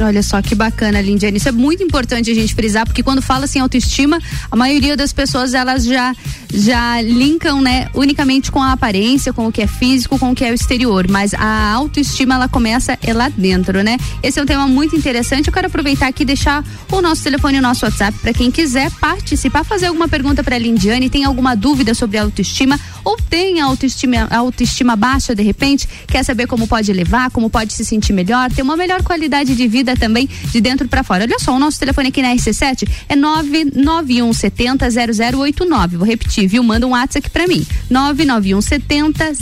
Olha 0.00 0.22
só 0.22 0.40
que 0.40 0.54
bacana, 0.54 1.00
Lindiane. 1.00 1.38
Isso 1.38 1.48
é 1.48 1.52
muito 1.52 1.82
importante 1.82 2.30
a 2.30 2.34
gente 2.34 2.54
frisar, 2.54 2.86
porque 2.86 3.02
quando 3.02 3.20
fala 3.20 3.44
assim 3.46 3.58
autoestima, 3.58 4.20
a 4.50 4.56
maioria 4.56 4.96
das 4.96 5.12
pessoas 5.12 5.54
elas 5.54 5.84
já 5.84 6.14
já 6.52 7.00
linkam, 7.02 7.60
né, 7.60 7.88
unicamente 7.94 8.50
com 8.50 8.62
a 8.62 8.72
aparência, 8.72 9.34
com 9.34 9.46
o 9.46 9.52
que 9.52 9.60
é 9.60 9.66
físico, 9.66 10.18
com 10.18 10.30
o 10.30 10.34
que 10.34 10.44
é 10.44 10.50
o 10.50 10.54
exterior, 10.54 11.06
mas 11.08 11.34
a 11.34 11.72
autoestima 11.72 12.34
ela 12.34 12.48
começa 12.48 12.98
é 13.02 13.12
lá 13.12 13.28
dentro, 13.28 13.82
né? 13.82 13.98
Esse 14.22 14.38
é 14.40 14.42
um 14.42 14.46
tema 14.46 14.66
muito 14.66 14.96
interessante. 14.96 15.48
Eu 15.48 15.52
quero 15.52 15.66
aproveitar 15.66 16.06
aqui 16.06 16.22
e 16.22 16.26
deixar 16.26 16.64
o 16.90 17.02
nosso 17.02 17.22
telefone 17.22 17.58
o 17.58 17.62
nosso 17.62 17.84
WhatsApp 17.84 18.16
para 18.18 18.32
quem 18.32 18.50
quiser 18.50 18.90
participar, 18.92 19.64
fazer 19.64 19.86
alguma 19.86 20.08
pergunta 20.08 20.42
para 20.42 20.56
Lindiane, 20.56 21.10
tem 21.10 21.24
alguma 21.24 21.54
dúvida 21.54 21.92
sobre 21.92 22.18
autoestima 22.18 22.78
ou 23.04 23.16
tem 23.16 23.60
autoestima 23.60 24.26
autoestima 24.30 24.96
baixa 24.96 25.34
de 25.34 25.42
repente, 25.42 25.88
quer 26.06 26.24
saber 26.24 26.46
como 26.46 26.66
pode 26.66 26.92
levar, 26.92 27.30
como 27.30 27.50
pode 27.50 27.72
se 27.72 27.84
sentir 27.84 28.12
melhor, 28.12 28.50
ter 28.50 28.62
uma 28.62 28.76
melhor 28.76 29.02
qualidade 29.02 29.54
de 29.54 29.68
vida 29.68 29.87
também 29.96 30.28
de 30.50 30.60
dentro 30.60 30.88
para 30.88 31.02
fora. 31.02 31.24
Olha 31.24 31.38
só, 31.38 31.54
o 31.54 31.58
nosso 31.58 31.78
telefone 31.78 32.08
aqui 32.08 32.22
na 32.22 32.34
RC7 32.34 32.88
é 33.08 33.16
991 33.16 34.32
70 34.32 34.88
0089. 34.90 35.96
Vou 35.96 36.06
repetir, 36.06 36.48
viu? 36.48 36.62
Manda 36.62 36.86
um 36.86 36.90
WhatsApp 36.90 37.18
aqui 37.18 37.30
para 37.30 37.46
mim. 37.46 37.66
991 37.90 38.60
70 38.60 39.32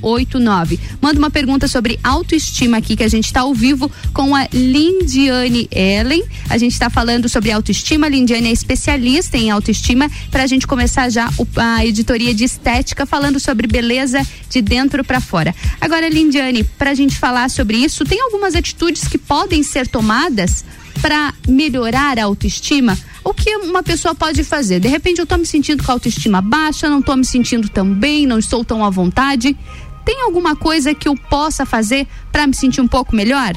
0089. 0.00 0.80
Manda 1.00 1.18
uma 1.18 1.30
pergunta 1.30 1.68
sobre 1.68 1.98
autoestima 2.02 2.78
aqui 2.78 2.96
que 2.96 3.02
a 3.02 3.08
gente 3.08 3.26
está 3.26 3.40
ao 3.40 3.54
vivo 3.54 3.90
com 4.12 4.34
a 4.34 4.48
Lindiane 4.52 5.68
Ellen. 5.70 6.24
A 6.48 6.58
gente 6.58 6.72
está 6.72 6.90
falando 6.90 7.28
sobre 7.28 7.50
autoestima. 7.50 8.06
A 8.06 8.08
Lindiane 8.08 8.48
é 8.48 8.52
especialista 8.52 9.36
em 9.36 9.50
autoestima 9.50 10.10
para 10.30 10.42
a 10.42 10.46
gente 10.46 10.66
começar 10.66 11.08
já 11.10 11.28
a 11.56 11.84
editoria 11.84 12.34
de 12.34 12.44
estética 12.44 13.06
falando 13.06 13.38
sobre 13.38 13.66
beleza 13.66 14.26
de 14.48 14.60
dentro 14.60 15.04
para 15.04 15.20
fora. 15.20 15.54
Agora, 15.80 16.08
Lindiane, 16.08 16.64
para 16.64 16.90
a 16.90 16.94
gente 16.94 17.16
falar 17.16 17.50
sobre 17.50 17.76
isso, 17.76 18.04
tem 18.04 18.20
algumas 18.20 18.54
atitudes 18.54 19.06
que 19.06 19.18
podem 19.18 19.33
podem 19.34 19.64
ser 19.64 19.88
tomadas 19.88 20.64
para 21.02 21.34
melhorar 21.48 22.20
a 22.20 22.24
autoestima? 22.24 22.96
O 23.24 23.34
que 23.34 23.56
uma 23.56 23.82
pessoa 23.82 24.14
pode 24.14 24.44
fazer? 24.44 24.78
De 24.78 24.86
repente 24.86 25.18
eu 25.18 25.24
estou 25.24 25.36
me 25.36 25.44
sentindo 25.44 25.82
com 25.82 25.90
a 25.90 25.94
autoestima 25.94 26.40
baixa, 26.40 26.88
não 26.88 27.00
estou 27.00 27.16
me 27.16 27.24
sentindo 27.24 27.68
tão 27.68 27.92
bem, 27.92 28.28
não 28.28 28.38
estou 28.38 28.64
tão 28.64 28.84
à 28.84 28.90
vontade. 28.90 29.56
Tem 30.04 30.22
alguma 30.22 30.54
coisa 30.54 30.94
que 30.94 31.08
eu 31.08 31.16
possa 31.16 31.66
fazer 31.66 32.06
para 32.30 32.46
me 32.46 32.54
sentir 32.54 32.80
um 32.80 32.86
pouco 32.86 33.16
melhor? 33.16 33.54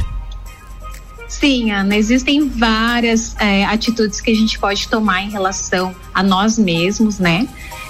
Sim, 1.27 1.71
Ana, 1.71 1.95
existem 1.97 2.47
várias 2.47 3.35
é, 3.37 3.65
atitudes 3.65 4.21
que 4.21 4.31
a 4.31 4.35
gente 4.35 4.57
pode 4.57 4.87
tomar 4.87 5.21
em 5.23 5.29
relação 5.29 5.93
a 6.13 6.23
nós 6.23 6.57
mesmos, 6.57 7.19
né? 7.19 7.47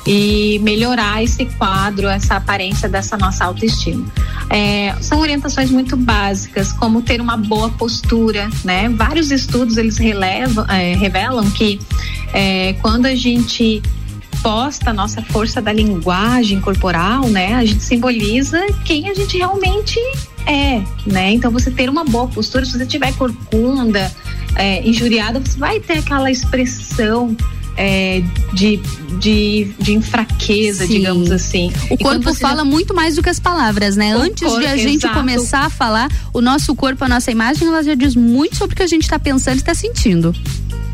E 0.07 0.59
melhorar 0.63 1.21
esse 1.21 1.45
quadro, 1.45 2.07
essa 2.07 2.35
aparência 2.35 2.89
dessa 2.89 3.17
nossa 3.17 3.45
autoestima. 3.45 4.05
É, 4.49 4.95
são 5.01 5.19
orientações 5.19 5.69
muito 5.69 5.95
básicas, 5.95 6.71
como 6.71 7.01
ter 7.01 7.21
uma 7.21 7.37
boa 7.37 7.69
postura, 7.69 8.49
né? 8.63 8.89
Vários 8.89 9.29
estudos 9.29 9.77
eles 9.77 9.97
relevam, 9.97 10.65
é, 10.65 10.95
revelam 10.95 11.49
que 11.51 11.79
é, 12.33 12.73
quando 12.81 13.05
a 13.05 13.15
gente 13.15 13.83
posta 14.41 14.91
a 14.91 14.93
nossa 14.93 15.21
força 15.21 15.61
da 15.61 15.73
linguagem 15.73 16.59
corporal, 16.59 17.27
né? 17.27 17.53
A 17.53 17.65
gente 17.65 17.83
simboliza 17.83 18.65
quem 18.85 19.09
a 19.09 19.13
gente 19.13 19.37
realmente 19.37 19.99
né? 21.05 21.33
Então 21.33 21.51
você 21.51 21.69
ter 21.69 21.89
uma 21.89 22.03
boa 22.03 22.27
postura, 22.27 22.65
se 22.65 22.71
você 22.71 22.85
tiver 22.85 23.13
corcunda, 23.13 24.11
é, 24.55 24.87
injuriada, 24.87 25.39
você 25.39 25.57
vai 25.57 25.79
ter 25.79 25.99
aquela 25.99 26.31
expressão 26.31 27.35
é, 27.77 28.23
de, 28.53 28.77
de, 29.19 29.65
de 29.79 29.93
infraqueza, 29.93 30.87
Sim. 30.87 30.93
digamos 30.93 31.31
assim. 31.31 31.71
O 31.91 31.93
e 31.93 31.97
corpo 31.97 32.33
fala 32.33 32.57
já... 32.57 32.65
muito 32.65 32.93
mais 32.93 33.15
do 33.15 33.21
que 33.21 33.29
as 33.29 33.39
palavras, 33.39 33.95
né? 33.95 34.17
O 34.17 34.21
Antes 34.21 34.47
corpo, 34.47 34.59
de 34.59 34.65
a 34.65 34.75
gente 34.75 35.05
exato. 35.05 35.13
começar 35.13 35.65
a 35.65 35.69
falar, 35.69 36.09
o 36.33 36.41
nosso 36.41 36.73
corpo, 36.75 37.05
a 37.05 37.07
nossa 37.07 37.29
imagem, 37.29 37.67
ela 37.67 37.83
já 37.83 37.93
diz 37.93 38.15
muito 38.15 38.55
sobre 38.55 38.73
o 38.73 38.77
que 38.77 38.83
a 38.83 38.87
gente 38.87 39.03
está 39.03 39.19
pensando 39.19 39.55
e 39.55 39.59
está 39.59 39.75
sentindo. 39.75 40.33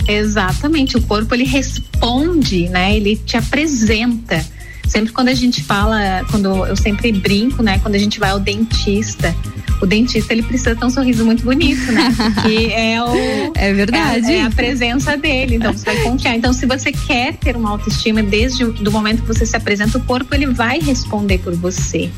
Exatamente, 0.07 0.97
o 0.97 1.01
corpo 1.01 1.33
ele 1.33 1.45
responde, 1.45 2.67
né? 2.67 2.97
Ele 2.97 3.15
te 3.15 3.37
apresenta. 3.37 4.45
Sempre 4.93 5.11
quando 5.11 5.29
a 5.29 5.33
gente 5.33 5.63
fala, 5.63 6.23
quando 6.29 6.67
eu 6.67 6.75
sempre 6.75 7.11
brinco, 7.11 7.63
né? 7.63 7.79
Quando 7.79 7.95
a 7.95 7.97
gente 7.97 8.19
vai 8.19 8.29
ao 8.29 8.39
dentista, 8.39 9.35
o 9.81 9.87
dentista 9.87 10.31
ele 10.31 10.43
precisa 10.43 10.75
ter 10.75 10.85
um 10.85 10.89
sorriso 10.91 11.25
muito 11.25 11.43
bonito, 11.43 11.91
né? 11.91 12.13
Que 12.43 12.71
é 12.71 13.03
o 13.03 13.51
é 13.55 13.73
verdade 13.73 14.31
é, 14.31 14.37
é, 14.37 14.43
a 14.43 14.51
presença 14.51 15.17
dele, 15.17 15.55
então 15.55 15.73
você 15.73 15.83
vai 15.83 16.03
confiar. 16.03 16.35
Então 16.35 16.53
se 16.53 16.67
você 16.67 16.91
quer 16.91 17.33
ter 17.33 17.55
uma 17.55 17.71
autoestima 17.71 18.21
desde 18.21 18.65
o 18.65 18.71
do 18.71 18.91
momento 18.91 19.23
que 19.23 19.27
você 19.27 19.47
se 19.47 19.55
apresenta, 19.55 19.97
o 19.97 20.01
corpo 20.01 20.33
ele 20.35 20.45
vai 20.45 20.79
responder 20.79 21.39
por 21.39 21.55
você. 21.55 22.11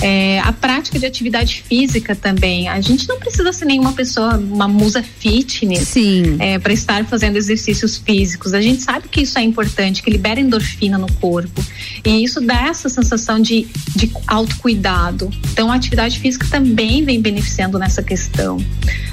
É, 0.00 0.38
a 0.40 0.52
prática 0.52 0.98
de 0.98 1.06
atividade 1.06 1.62
física 1.62 2.14
também. 2.14 2.68
A 2.68 2.80
gente 2.80 3.08
não 3.08 3.18
precisa 3.18 3.52
ser 3.52 3.64
nenhuma 3.64 3.92
pessoa, 3.92 4.36
uma 4.36 4.68
musa 4.68 5.02
fitness, 5.02 5.88
Sim. 5.88 6.36
É, 6.38 6.58
para 6.60 6.72
estar 6.72 7.04
fazendo 7.06 7.36
exercícios 7.36 7.96
físicos. 7.96 8.54
A 8.54 8.60
gente 8.60 8.82
sabe 8.82 9.08
que 9.08 9.22
isso 9.22 9.38
é 9.38 9.42
importante, 9.42 10.02
que 10.02 10.10
libera 10.10 10.40
endorfina 10.40 10.96
no 10.96 11.10
corpo 11.14 11.64
e 12.04 12.22
isso 12.22 12.40
dá 12.40 12.66
essa 12.68 12.88
sensação 12.88 13.40
de, 13.40 13.66
de 13.96 14.12
autocuidado. 14.26 15.30
Então 15.52 15.72
a 15.72 15.74
atividade 15.74 16.18
física 16.18 16.46
também 16.50 17.04
vem 17.04 17.20
beneficiando 17.20 17.78
nessa 17.78 18.02
questão. 18.02 18.58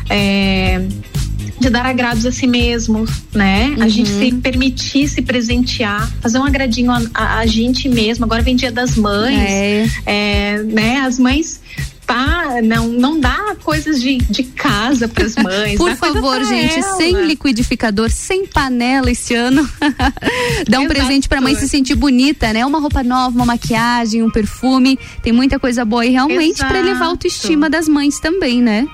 É, 0.09 0.85
de 1.61 1.69
dar 1.69 1.85
agrados 1.85 2.25
a 2.25 2.31
si 2.31 2.47
mesmo, 2.47 3.05
né? 3.33 3.67
Uhum. 3.77 3.83
A 3.83 3.87
gente 3.87 4.09
se 4.09 4.31
permitir 4.33 5.07
se 5.07 5.21
presentear, 5.21 6.11
fazer 6.19 6.39
um 6.39 6.43
agradinho 6.43 6.91
a, 6.91 7.01
a, 7.13 7.37
a 7.39 7.45
gente 7.45 7.87
mesmo. 7.87 8.25
Agora 8.25 8.41
vem 8.41 8.55
Dia 8.55 8.71
das 8.71 8.95
Mães, 8.95 9.37
é. 9.37 9.87
É, 10.05 10.63
né? 10.63 10.97
As 11.01 11.19
mães 11.19 11.61
tá, 12.13 12.61
não, 12.61 12.87
não 12.87 13.19
dá 13.19 13.55
coisas 13.63 14.01
de, 14.01 14.17
de 14.17 14.43
casa 14.43 15.07
para 15.07 15.25
as 15.25 15.35
mães. 15.35 15.77
Por 15.77 15.95
favor, 15.95 16.43
gente, 16.43 16.79
ela. 16.79 16.97
sem 16.97 17.25
liquidificador, 17.25 18.09
sem 18.09 18.45
panela 18.45 19.09
esse 19.09 19.33
ano. 19.33 19.67
dá 20.67 20.79
um 20.79 20.83
Exato. 20.83 20.87
presente 20.87 21.29
para 21.29 21.39
a 21.39 21.41
mãe 21.41 21.55
se 21.55 21.67
sentir 21.69 21.95
bonita, 21.95 22.51
né? 22.51 22.65
Uma 22.65 22.79
roupa 22.79 23.03
nova, 23.03 23.35
uma 23.35 23.45
maquiagem, 23.45 24.23
um 24.23 24.29
perfume. 24.29 24.99
Tem 25.23 25.31
muita 25.31 25.59
coisa 25.59 25.85
boa 25.85 26.05
e 26.05 26.09
realmente 26.09 26.57
para 26.57 26.79
elevar 26.79 27.03
a 27.03 27.11
autoestima 27.11 27.69
das 27.69 27.87
mães 27.87 28.19
também, 28.19 28.61
né? 28.61 28.87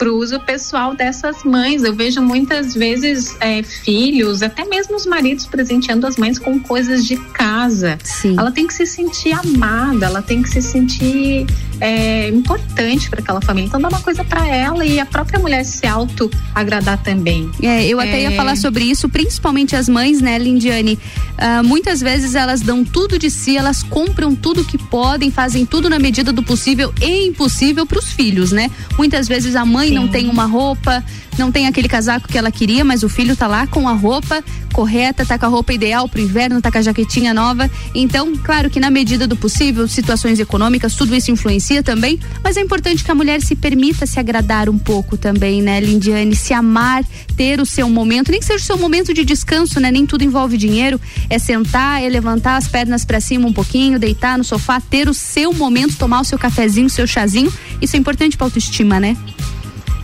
Para 0.00 0.10
o 0.10 0.16
uso 0.16 0.40
pessoal 0.40 0.94
dessas 0.94 1.44
mães. 1.44 1.84
Eu 1.84 1.94
vejo 1.94 2.22
muitas 2.22 2.72
vezes 2.74 3.36
é, 3.38 3.62
filhos, 3.62 4.42
até 4.42 4.64
mesmo 4.64 4.96
os 4.96 5.04
maridos 5.04 5.44
presenteando 5.46 6.06
as 6.06 6.16
mães 6.16 6.38
com 6.38 6.58
coisas 6.58 7.04
de 7.04 7.16
casa. 7.34 7.98
Sim. 8.02 8.34
Ela 8.38 8.50
tem 8.50 8.66
que 8.66 8.72
se 8.72 8.86
sentir 8.86 9.32
amada, 9.32 10.06
ela 10.06 10.22
tem 10.22 10.40
que 10.40 10.48
se 10.48 10.62
sentir 10.62 11.44
é, 11.82 12.28
importante 12.30 13.10
para 13.10 13.20
aquela 13.20 13.42
família. 13.42 13.68
Então 13.68 13.78
dá 13.78 13.90
uma 13.90 14.00
coisa 14.00 14.24
para 14.24 14.48
ela 14.48 14.86
e 14.86 14.98
a 14.98 15.04
própria 15.04 15.38
mulher 15.38 15.64
se 15.64 15.86
auto 15.86 16.30
agradar 16.54 17.02
também. 17.02 17.50
É, 17.62 17.86
eu 17.86 18.00
até 18.00 18.22
ia 18.22 18.32
É. 18.32 18.36
falar 18.36 18.56
sobre 18.56 18.84
isso, 18.84 19.06
principalmente 19.06 19.76
as 19.76 19.86
mães, 19.86 20.22
né, 20.22 20.38
Lindiane? 20.38 20.98
Ah, 21.36 21.62
muitas 21.62 22.00
vezes 22.00 22.34
elas 22.34 22.62
dão 22.62 22.84
tudo 22.84 23.18
de 23.18 23.30
si, 23.30 23.56
elas 23.56 23.82
compram 23.82 24.34
tudo 24.34 24.64
que 24.64 24.78
podem, 24.78 25.30
fazem 25.30 25.66
tudo 25.66 25.90
na 25.90 25.98
medida 25.98 26.32
do 26.32 26.42
possível 26.42 26.92
e 27.02 27.26
impossível 27.26 27.84
para 27.84 27.98
os 27.98 28.12
filhos, 28.12 28.50
né? 28.50 28.70
Muitas 28.96 29.28
vezes 29.28 29.56
a 29.56 29.64
mãe 29.64 29.89
não 29.90 30.08
tem 30.08 30.28
uma 30.28 30.44
roupa, 30.44 31.04
não 31.38 31.50
tem 31.50 31.66
aquele 31.66 31.88
casaco 31.88 32.28
que 32.28 32.36
ela 32.36 32.50
queria, 32.50 32.84
mas 32.84 33.02
o 33.02 33.08
filho 33.08 33.34
tá 33.34 33.46
lá 33.46 33.66
com 33.66 33.88
a 33.88 33.92
roupa 33.92 34.42
correta, 34.72 35.26
tá 35.26 35.38
com 35.38 35.46
a 35.46 35.48
roupa 35.48 35.72
ideal 35.72 36.08
pro 36.08 36.20
inverno, 36.20 36.60
tá 36.60 36.70
com 36.70 36.78
a 36.78 36.82
jaquetinha 36.82 37.34
nova. 37.34 37.70
Então, 37.94 38.36
claro 38.36 38.70
que 38.70 38.80
na 38.80 38.90
medida 38.90 39.26
do 39.26 39.36
possível, 39.36 39.86
situações 39.88 40.38
econômicas, 40.38 40.94
tudo 40.94 41.14
isso 41.14 41.30
influencia 41.30 41.82
também, 41.82 42.18
mas 42.42 42.56
é 42.56 42.60
importante 42.60 43.04
que 43.04 43.10
a 43.10 43.14
mulher 43.14 43.40
se 43.42 43.54
permita 43.56 44.06
se 44.06 44.18
agradar 44.18 44.68
um 44.68 44.78
pouco 44.78 45.16
também, 45.16 45.60
né, 45.60 45.80
Lindiane? 45.80 46.34
Se 46.36 46.52
amar, 46.52 47.04
ter 47.36 47.60
o 47.60 47.66
seu 47.66 47.88
momento, 47.88 48.30
nem 48.30 48.40
que 48.40 48.46
seja 48.46 48.62
o 48.62 48.66
seu 48.66 48.78
momento 48.78 49.12
de 49.12 49.24
descanso, 49.24 49.80
né? 49.80 49.90
Nem 49.90 50.06
tudo 50.06 50.24
envolve 50.24 50.56
dinheiro, 50.56 51.00
é 51.28 51.38
sentar, 51.38 52.02
é 52.02 52.08
levantar 52.08 52.56
as 52.56 52.68
pernas 52.68 53.04
para 53.04 53.20
cima 53.20 53.48
um 53.48 53.52
pouquinho, 53.52 53.98
deitar 53.98 54.38
no 54.38 54.44
sofá, 54.44 54.80
ter 54.80 55.08
o 55.08 55.14
seu 55.14 55.52
momento, 55.52 55.96
tomar 55.96 56.20
o 56.20 56.24
seu 56.24 56.38
cafezinho, 56.38 56.86
o 56.86 56.90
seu 56.90 57.06
chazinho. 57.06 57.52
Isso 57.82 57.96
é 57.96 57.98
importante 57.98 58.36
pra 58.36 58.46
autoestima, 58.46 59.00
né? 59.00 59.16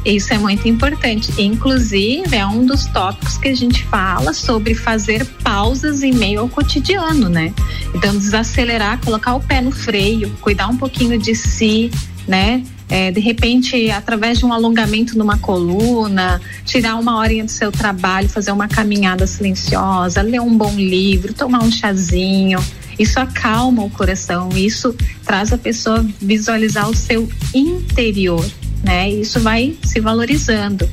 Isso 0.06 0.32
é 0.32 0.38
muito 0.38 0.68
importante. 0.68 1.32
Inclusive, 1.36 2.36
é 2.36 2.46
um 2.46 2.64
dos 2.64 2.86
tópicos 2.86 3.36
que 3.36 3.48
a 3.48 3.56
gente 3.56 3.82
fala 3.86 4.32
sobre 4.32 4.72
fazer 4.72 5.26
pausas 5.42 6.04
em 6.04 6.12
meio 6.12 6.42
ao 6.42 6.48
cotidiano, 6.48 7.28
né? 7.28 7.52
Então, 7.92 8.16
desacelerar, 8.16 9.00
colocar 9.00 9.34
o 9.34 9.40
pé 9.40 9.60
no 9.60 9.72
freio, 9.72 10.30
cuidar 10.40 10.68
um 10.68 10.76
pouquinho 10.76 11.18
de 11.18 11.34
si, 11.34 11.90
né? 12.26 12.62
É, 12.88 13.10
de 13.10 13.18
repente, 13.18 13.90
através 13.90 14.38
de 14.38 14.46
um 14.46 14.52
alongamento 14.52 15.18
numa 15.18 15.38
coluna, 15.38 16.40
tirar 16.64 16.94
uma 16.94 17.18
horinha 17.18 17.44
do 17.44 17.50
seu 17.50 17.72
trabalho, 17.72 18.28
fazer 18.28 18.52
uma 18.52 18.68
caminhada 18.68 19.26
silenciosa, 19.26 20.22
ler 20.22 20.40
um 20.40 20.56
bom 20.56 20.72
livro, 20.76 21.34
tomar 21.34 21.64
um 21.64 21.72
chazinho. 21.72 22.60
Isso 22.96 23.18
acalma 23.18 23.82
o 23.82 23.90
coração, 23.90 24.50
isso 24.54 24.94
traz 25.24 25.52
a 25.52 25.58
pessoa 25.58 26.06
visualizar 26.20 26.88
o 26.88 26.94
seu 26.94 27.28
interior, 27.52 28.46
né? 28.86 29.10
E 29.10 29.20
isso 29.20 29.40
vai 29.40 29.76
se 29.82 30.00
valorizando. 30.00 30.88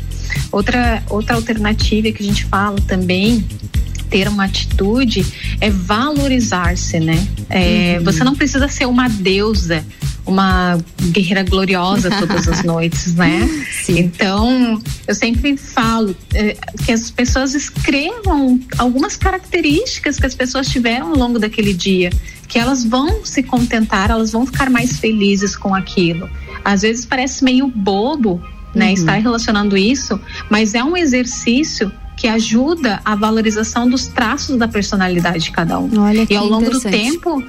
Outra, 0.51 1.03
outra 1.09 1.35
alternativa 1.35 2.11
que 2.11 2.23
a 2.23 2.25
gente 2.25 2.45
fala 2.45 2.81
também 2.81 3.45
ter 4.09 4.27
uma 4.27 4.45
atitude 4.45 5.25
é 5.61 5.69
valorizar-se, 5.69 6.99
né? 6.99 7.27
É, 7.49 7.97
Uhum. 7.97 8.05
Você 8.05 8.23
não 8.23 8.35
precisa 8.35 8.67
ser 8.67 8.85
uma 8.85 9.07
deusa, 9.07 9.85
uma 10.25 10.79
guerreira 11.11 11.43
gloriosa 11.43 12.09
todas 12.09 12.47
as 12.47 12.63
noites, 12.65 13.13
né? 13.13 13.47
Então, 13.89 14.81
eu 15.07 15.13
sempre 15.13 15.55
falo 15.57 16.15
é, 16.33 16.55
que 16.85 16.91
as 16.91 17.11
pessoas 17.11 17.53
escrevam 17.53 18.59
algumas 18.77 19.15
características 19.15 20.17
que 20.17 20.25
as 20.25 20.33
pessoas 20.33 20.67
tiveram 20.67 21.09
ao 21.09 21.17
longo 21.17 21.37
daquele 21.37 21.73
dia, 21.73 22.09
que 22.47 22.57
elas 22.57 22.83
vão 22.83 23.25
se 23.25 23.43
contentar, 23.43 24.09
elas 24.09 24.31
vão 24.31 24.45
ficar 24.45 24.69
mais 24.69 24.97
felizes 24.97 25.55
com 25.55 25.75
aquilo. 25.75 26.29
Às 26.63 26.81
vezes 26.81 27.05
parece 27.05 27.43
meio 27.43 27.67
bobo, 27.67 28.41
né, 28.73 28.87
Uhum. 28.87 28.93
estar 28.93 29.15
relacionando 29.15 29.77
isso, 29.77 30.19
mas 30.49 30.73
é 30.73 30.83
um 30.83 30.97
exercício 30.97 31.91
que 32.17 32.27
ajuda 32.27 33.01
a 33.03 33.15
valorização 33.15 33.89
dos 33.89 34.07
traços 34.07 34.57
da 34.57 34.67
personalidade 34.67 35.45
de 35.45 35.51
cada 35.51 35.79
um. 35.79 35.89
Olha 35.99 36.25
que 36.25 36.33
e 36.33 36.37
ao 36.37 36.45
longo 36.45 36.69
do 36.69 36.79
tempo, 36.79 37.43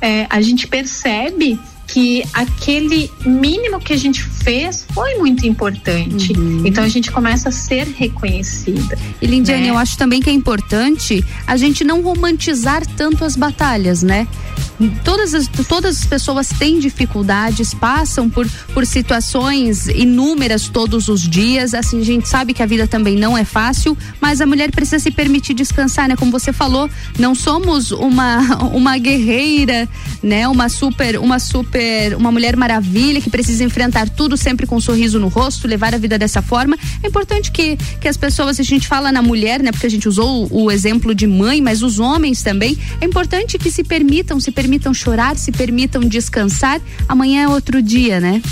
é, 0.00 0.26
a 0.28 0.40
gente 0.40 0.66
percebe 0.66 1.58
que 1.86 2.22
aquele 2.32 3.10
mínimo 3.26 3.80
que 3.80 3.92
a 3.92 3.96
gente 3.96 4.22
fez 4.22 4.86
foi 4.92 5.16
muito 5.16 5.44
importante. 5.44 6.32
Então 6.64 6.84
a 6.84 6.88
gente 6.88 7.10
começa 7.10 7.48
a 7.48 7.52
ser 7.52 7.86
reconhecida. 7.88 8.96
E 9.20 9.26
Lindiane, 9.26 9.64
né? 9.64 9.70
eu 9.70 9.78
acho 9.78 9.98
também 9.98 10.20
que 10.20 10.30
é 10.30 10.32
importante 10.32 11.24
a 11.46 11.56
gente 11.56 11.82
não 11.82 12.00
romantizar 12.00 12.86
tanto 12.96 13.24
as 13.24 13.34
batalhas, 13.34 14.02
né? 14.04 14.28
Todas 15.04 15.34
as, 15.34 15.46
todas 15.68 15.98
as 15.98 16.06
pessoas 16.06 16.48
têm 16.48 16.78
dificuldades, 16.78 17.74
passam 17.74 18.30
por, 18.30 18.48
por 18.72 18.86
situações 18.86 19.86
inúmeras 19.88 20.68
todos 20.68 21.08
os 21.08 21.20
dias. 21.28 21.74
Assim, 21.74 22.00
a 22.00 22.04
gente 22.04 22.26
sabe 22.26 22.54
que 22.54 22.62
a 22.62 22.66
vida 22.66 22.86
também 22.86 23.14
não 23.16 23.36
é 23.36 23.44
fácil, 23.44 23.96
mas 24.20 24.40
a 24.40 24.46
mulher 24.46 24.70
precisa 24.70 24.98
se 24.98 25.10
permitir 25.10 25.52
descansar, 25.52 26.08
né? 26.08 26.16
Como 26.16 26.30
você 26.32 26.50
falou, 26.50 26.88
não 27.18 27.34
somos 27.34 27.90
uma, 27.90 28.38
uma 28.72 28.96
guerreira, 28.96 29.86
né? 30.22 30.48
Uma 30.48 30.70
super, 30.70 31.18
uma 31.18 31.38
super, 31.38 32.16
uma 32.16 32.32
mulher 32.32 32.56
maravilha 32.56 33.20
que 33.20 33.28
precisa 33.28 33.62
enfrentar 33.62 34.08
tudo 34.08 34.34
sempre 34.36 34.66
com 34.66 34.76
um 34.76 34.80
sorriso 34.80 35.20
no 35.20 35.28
rosto, 35.28 35.68
levar 35.68 35.94
a 35.94 35.98
vida 35.98 36.18
dessa 36.18 36.40
forma. 36.40 36.78
É 37.02 37.08
importante 37.08 37.52
que, 37.52 37.76
que 38.00 38.08
as 38.08 38.16
pessoas, 38.16 38.58
a 38.58 38.62
gente 38.62 38.88
fala 38.88 39.12
na 39.12 39.20
mulher, 39.20 39.62
né? 39.62 39.72
Porque 39.72 39.86
a 39.86 39.90
gente 39.90 40.08
usou 40.08 40.48
o, 40.50 40.64
o 40.64 40.70
exemplo 40.70 41.14
de 41.14 41.26
mãe, 41.26 41.60
mas 41.60 41.82
os 41.82 41.98
homens 41.98 42.42
também. 42.42 42.78
É 42.98 43.04
importante 43.04 43.58
que 43.58 43.70
se 43.70 43.84
permitam, 43.84 44.40
se 44.40 44.50
permitam 44.50 44.69
chorar, 44.94 45.36
se 45.36 45.50
permitam 45.50 46.00
descansar. 46.02 46.80
Amanhã 47.08 47.42
é 47.44 47.48
outro 47.48 47.82
dia, 47.82 48.20
né? 48.20 48.42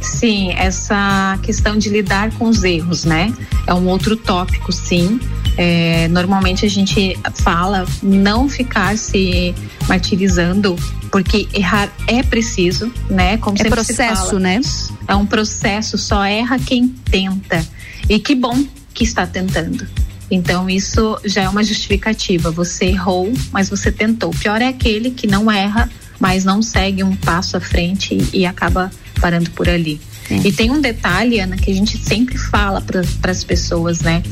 Sim, 0.00 0.50
essa 0.52 1.38
questão 1.42 1.78
de 1.78 1.88
lidar 1.88 2.32
com 2.32 2.46
os 2.48 2.64
erros, 2.64 3.04
né? 3.04 3.32
É 3.66 3.72
um 3.72 3.86
outro 3.86 4.16
tópico, 4.16 4.72
sim. 4.72 5.20
É, 5.56 6.08
normalmente 6.08 6.64
a 6.66 6.68
gente 6.68 7.16
fala 7.34 7.86
não 8.02 8.48
ficar 8.48 8.96
se 8.98 9.54
martirizando, 9.88 10.76
porque 11.10 11.46
errar 11.54 11.88
é 12.06 12.22
preciso, 12.22 12.92
né? 13.08 13.36
Como 13.36 13.56
É 13.60 13.64
processo, 13.68 14.26
fala. 14.26 14.40
né? 14.40 14.60
É 15.06 15.14
um 15.14 15.26
processo, 15.26 15.96
só 15.98 16.24
erra 16.24 16.58
quem 16.58 16.88
tenta. 16.88 17.64
E 18.08 18.18
que 18.18 18.34
bom 18.34 18.64
que 18.92 19.04
está 19.04 19.26
tentando. 19.26 19.86
Então, 20.34 20.68
isso 20.70 21.18
já 21.26 21.42
é 21.42 21.48
uma 21.48 21.62
justificativa. 21.62 22.50
Você 22.50 22.86
errou, 22.86 23.30
mas 23.52 23.68
você 23.68 23.92
tentou. 23.92 24.30
O 24.30 24.36
pior 24.36 24.62
é 24.62 24.68
aquele 24.68 25.10
que 25.10 25.26
não 25.26 25.50
erra, 25.50 25.90
mas 26.18 26.42
não 26.42 26.62
segue 26.62 27.04
um 27.04 27.14
passo 27.14 27.56
à 27.58 27.60
frente 27.60 28.14
e, 28.32 28.38
e 28.38 28.46
acaba 28.46 28.90
parando 29.20 29.50
por 29.50 29.68
ali. 29.68 30.00
E 30.42 30.50
tem 30.50 30.70
um 30.70 30.80
detalhe, 30.80 31.38
Ana, 31.38 31.56
que 31.58 31.70
a 31.70 31.74
gente 31.74 31.98
sempre 31.98 32.38
fala 32.38 32.80
para 32.80 33.30
as 33.30 33.44
pessoas, 33.44 34.00
né? 34.00 34.22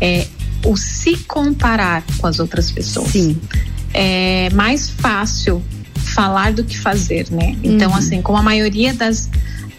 É 0.00 0.28
o 0.64 0.76
se 0.76 1.16
comparar 1.26 2.04
com 2.18 2.26
as 2.28 2.38
outras 2.38 2.70
pessoas. 2.70 3.08
Sim. 3.10 3.36
É 3.92 4.48
mais 4.52 4.88
fácil 4.90 5.60
falar 5.96 6.52
do 6.52 6.62
que 6.62 6.78
fazer, 6.78 7.26
né? 7.30 7.56
Então, 7.64 7.90
Uhum. 7.90 7.96
assim, 7.96 8.22
como 8.22 8.38
a 8.38 8.42
maioria 8.42 8.94
das, 8.94 9.28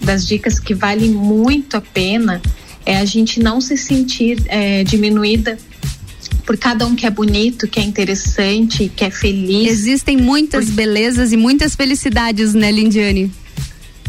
das 0.02 0.28
dicas 0.28 0.60
que 0.60 0.74
vale 0.74 1.08
muito 1.10 1.78
a 1.78 1.82
pena 1.82 2.42
é 2.86 2.98
a 2.98 3.06
gente 3.06 3.40
não 3.40 3.62
se 3.62 3.78
sentir 3.78 4.42
é, 4.48 4.84
diminuída 4.84 5.58
por 6.46 6.58
cada 6.58 6.86
um 6.86 6.96
que 6.96 7.06
é 7.06 7.10
bonito, 7.10 7.68
que 7.68 7.80
é 7.80 7.84
interessante, 7.84 8.92
que 8.94 9.06
é 9.06 9.12
feliz. 9.12 9.72
Existem 9.72 10.18
muitas 10.18 10.70
belezas 10.70 11.32
e 11.32 11.38
muitas 11.38 11.76
felicidades, 11.76 12.54
né, 12.54 12.72
Lindiane? 12.72 13.32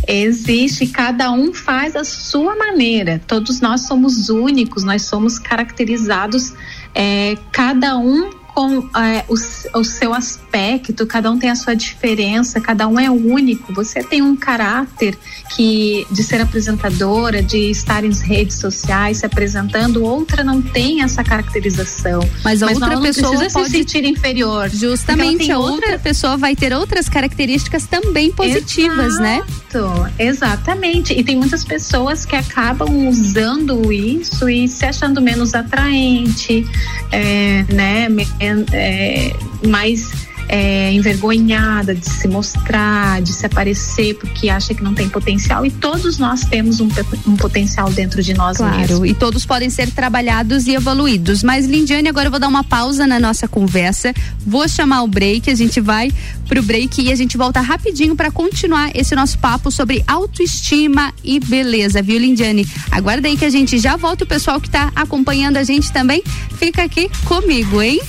Existe, 0.07 0.89
cada 0.89 1.31
um 1.31 1.53
faz 1.53 1.95
a 1.95 2.03
sua 2.03 2.57
maneira. 2.57 3.21
Todos 3.27 3.61
nós 3.61 3.83
somos 3.83 4.29
únicos, 4.29 4.83
nós 4.83 5.03
somos 5.03 5.39
caracterizados, 5.39 6.53
é, 6.95 7.37
cada 7.53 7.97
um 7.97 8.31
com 8.55 8.89
é, 8.99 9.25
o, 9.29 9.35
o 9.79 9.85
seu 9.85 10.13
aspecto, 10.15 11.07
cada 11.07 11.31
um 11.31 11.39
tem 11.39 11.51
a 11.51 11.55
sua 11.55 11.75
diferença, 11.75 12.61
cada 12.61 12.87
um 12.87 12.99
é 12.99 13.11
único. 13.11 13.73
Você 13.73 14.03
tem 14.03 14.23
um 14.23 14.37
caráter 14.37 15.19
que 15.55 16.07
de 16.11 16.23
ser 16.23 16.41
apresentadora, 16.41 17.43
de 17.43 17.71
estar 17.71 18.05
em 18.05 18.13
redes 18.13 18.57
sociais 18.57 19.19
se 19.19 19.27
apresentando, 19.27 20.03
outra 20.03 20.45
não 20.45 20.61
tem 20.61 21.03
essa 21.03 21.23
caracterização. 21.23 22.21
Mas 22.45 22.63
a 22.63 22.67
não, 22.67 22.75
outra 22.75 23.01
pessoa 23.01 23.31
precisa 23.31 23.51
pode 23.53 23.71
se 23.71 23.77
sentir 23.77 24.05
inferior. 24.05 24.69
Justamente 24.71 25.47
tem 25.47 25.53
a 25.53 25.59
outra 25.59 25.99
pessoa 25.99 26.37
vai 26.37 26.55
ter 26.55 26.73
outras 26.73 27.09
características 27.09 27.87
também 27.87 28.31
positivas, 28.33 29.19
né? 29.19 29.43
Exato, 29.73 30.13
Exatamente. 30.19 31.13
E 31.13 31.25
tem 31.25 31.37
muitas 31.37 31.65
pessoas 31.65 32.25
que 32.27 32.37
acabam 32.37 33.09
usando 33.09 33.93
isso 33.93 34.49
e 34.49 34.69
se 34.69 34.85
achando 34.85 35.21
menos 35.21 35.55
atraente, 35.55 36.67
é, 37.11 37.65
né? 37.73 38.09
Me- 38.51 38.67
é, 38.73 39.33
mais 39.67 40.11
é, 40.49 40.93
envergonhada 40.93 41.95
de 41.95 42.09
se 42.09 42.29
mostrar, 42.29 43.23
de 43.23 43.33
se 43.33 43.47
aparecer, 43.47 44.15
porque 44.15 44.49
acha 44.49 44.75
que 44.75 44.83
não 44.83 44.95
tem 44.95 45.09
potencial. 45.09 45.65
E 45.65 45.71
todos 45.71 46.19
nós 46.19 46.45
temos 46.45 46.81
um, 46.81 46.89
um 47.27 47.37
potencial 47.37 47.91
dentro 47.91 48.23
de 48.23 48.35
nós 48.35 48.59
claro, 48.59 48.79
mesmos. 48.79 49.09
e 49.11 49.15
todos 49.15 49.47
podem 49.47 49.71
ser 49.71 49.91
trabalhados 49.91 50.67
e 50.67 50.75
evoluídos. 50.75 51.43
Mas, 51.43 51.67
Lindiane, 51.67 52.09
agora 52.09 52.27
eu 52.27 52.31
vou 52.31 52.41
dar 52.41 52.49
uma 52.49 52.65
pausa 52.65 53.07
na 53.07 53.19
nossa 53.19 53.49
conversa. 53.49 54.13
Vou 54.47 54.69
chamar 54.69 55.03
o 55.03 55.09
break, 55.09 55.51
a 55.51 55.55
gente 55.55 55.81
vai 55.81 56.11
pro 56.49 56.63
break 56.63 57.01
e 57.01 57.11
a 57.11 57.15
gente 57.17 57.37
volta 57.37 57.61
rapidinho 57.61 58.15
para 58.15 58.31
continuar 58.31 58.91
esse 58.95 59.15
nosso 59.15 59.39
papo 59.39 59.71
sobre 59.71 60.05
autoestima 60.07 61.13
e 61.25 61.41
beleza, 61.41 62.03
viu, 62.03 62.19
Lindiane? 62.19 62.67
Aguarda 62.91 63.29
aí 63.29 63.37
que 63.37 63.45
a 63.45 63.51
gente 63.51 63.79
já 63.79 63.97
volta. 63.97 64.25
O 64.25 64.27
pessoal 64.27 64.61
que 64.61 64.69
tá 64.69 64.93
acompanhando 64.95 65.57
a 65.57 65.65
gente 65.65 65.91
também 65.93 66.23
fica 66.59 66.83
aqui 66.83 67.11
comigo, 67.25 67.81
hein? 67.81 68.01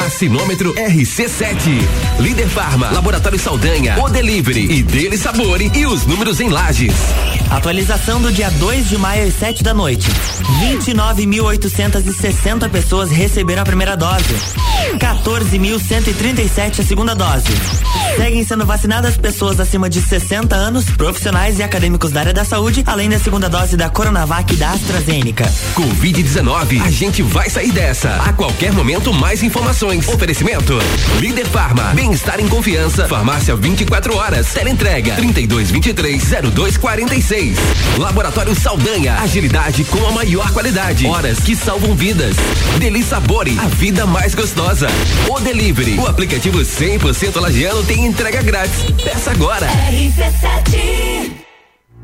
Vacinômetro 0.01 0.73
RC7. 0.73 1.79
Líder 2.19 2.49
Farma, 2.49 2.89
Laboratório 2.89 3.37
Saldanha, 3.37 4.01
O 4.01 4.09
Delivery 4.09 4.71
e 4.71 4.81
Dele 4.81 5.15
Sabore 5.15 5.71
e 5.75 5.85
os 5.85 6.07
números 6.07 6.41
em 6.41 6.49
lajes. 6.49 6.95
Atualização 7.51 8.19
do 8.19 8.31
dia 8.31 8.49
2 8.49 8.89
de 8.89 8.97
maio 8.97 9.27
às 9.27 9.35
7 9.35 9.61
da 9.61 9.75
noite. 9.75 10.09
29.860 10.59 12.67
pessoas 12.71 13.11
receberam 13.11 13.61
a 13.61 13.65
primeira 13.65 13.95
dose. 13.95 14.33
14.137 14.97 16.79
a 16.79 16.83
segunda 16.83 17.15
dose. 17.15 17.47
Seguem 18.15 18.43
sendo 18.43 18.65
vacinadas 18.65 19.15
pessoas 19.17 19.59
acima 19.59 19.87
de 19.89 20.01
60 20.01 20.55
anos, 20.55 20.85
profissionais 20.85 21.59
e 21.59 21.63
acadêmicos 21.63 22.11
da 22.11 22.19
área 22.19 22.33
da 22.33 22.43
saúde, 22.43 22.83
além 22.85 23.09
da 23.09 23.17
segunda 23.17 23.49
dose 23.49 23.75
da 23.77 23.89
Coronavac 23.89 24.53
e 24.53 24.57
da 24.57 24.71
AstraZeneca. 24.71 25.49
Covid-19, 25.75 26.85
a 26.85 26.91
gente 26.91 27.21
vai 27.21 27.49
sair 27.49 27.71
dessa. 27.71 28.09
A 28.21 28.33
qualquer 28.33 28.73
momento, 28.73 29.13
mais 29.13 29.41
informações. 29.43 30.05
Oferecimento: 30.07 30.77
Líder 31.19 31.45
Farma, 31.47 31.91
bem-estar 31.95 32.39
em 32.39 32.47
confiança. 32.47 33.07
Farmácia 33.07 33.55
24 33.55 34.15
horas. 34.15 34.53
Teleentrega 34.53 35.15
3223-0246. 35.15 37.55
Laboratório 37.97 38.53
Saldanha, 38.55 39.15
agilidade 39.15 39.83
com 39.85 40.05
a 40.07 40.11
maior 40.11 40.51
qualidade. 40.51 41.07
Horas 41.07 41.39
que 41.39 41.55
salvam 41.55 41.95
vidas. 41.95 42.35
Deli 42.77 43.01
Sabore, 43.03 43.57
a 43.59 43.67
vida 43.67 44.05
mais 44.05 44.35
gostosa. 44.35 44.80
O 45.29 45.39
Delivery, 45.39 45.97
o 45.99 46.07
aplicativo 46.07 46.59
100% 46.59 47.39
lagiano 47.39 47.83
tem 47.83 48.05
entrega 48.05 48.41
grátis. 48.41 48.83
Peça 49.03 49.31
agora. 49.31 49.67
RC7 49.67 51.40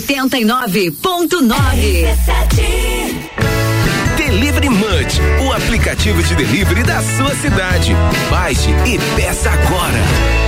89.9 0.00 2.06
Delivery 4.16 4.68
Munch, 4.68 5.20
o 5.44 5.52
aplicativo 5.52 6.22
de 6.22 6.36
delivery 6.36 6.84
da 6.84 7.02
sua 7.02 7.34
cidade. 7.34 7.96
Baixe 8.30 8.70
e 8.86 8.96
peça 9.16 9.50
agora. 9.50 10.47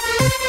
Thank 0.00 0.42
you. 0.42 0.47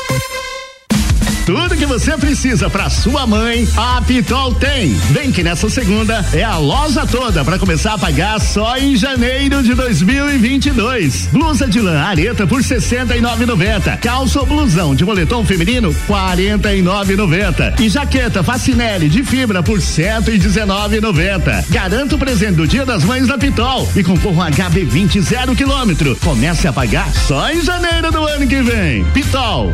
Tudo 1.50 1.76
que 1.76 1.86
você 1.88 2.16
precisa 2.16 2.70
para 2.70 2.92
sua 2.92 3.26
mãe, 3.26 3.68
a 3.76 4.00
Pitol 4.04 4.54
tem. 4.54 4.94
Vem 5.10 5.32
que 5.32 5.42
nessa 5.42 5.68
segunda 5.68 6.24
é 6.32 6.44
a 6.44 6.58
loja 6.58 7.08
toda 7.08 7.44
para 7.44 7.58
começar 7.58 7.96
a 7.96 7.98
pagar 7.98 8.40
só 8.40 8.78
em 8.78 8.96
janeiro 8.96 9.64
de 9.64 9.74
2022. 9.74 11.30
Blusa 11.32 11.68
de 11.68 11.82
lã 11.82 12.04
areta 12.04 12.46
por 12.46 12.62
69,90. 12.62 13.98
Calça 13.98 14.42
ou 14.42 14.46
blusão 14.46 14.94
de 14.94 15.04
moletom 15.04 15.44
feminino 15.44 15.92
49,90. 16.08 17.80
E 17.80 17.90
jaqueta 17.90 18.44
Facinelli 18.44 19.10
de 19.10 19.24
fibra 19.24 19.64
por 19.64 19.80
119,90. 19.80 21.66
Garanta 21.72 22.14
o 22.14 22.20
presente 22.20 22.58
do 22.58 22.68
Dia 22.68 22.86
das 22.86 23.04
Mães 23.04 23.28
da 23.28 23.40
Pitol 23.40 23.90
e 23.96 24.04
concorra 24.04 24.50
um 24.50 24.52
HB20 24.52 25.20
zero 25.22 25.56
quilômetro. 25.56 26.16
Comece 26.18 26.68
a 26.68 26.74
pagar 26.74 27.12
só 27.12 27.50
em 27.50 27.60
janeiro 27.60 28.12
do 28.12 28.24
ano 28.24 28.46
que 28.46 28.62
vem. 28.62 29.04
Pitol. 29.06 29.74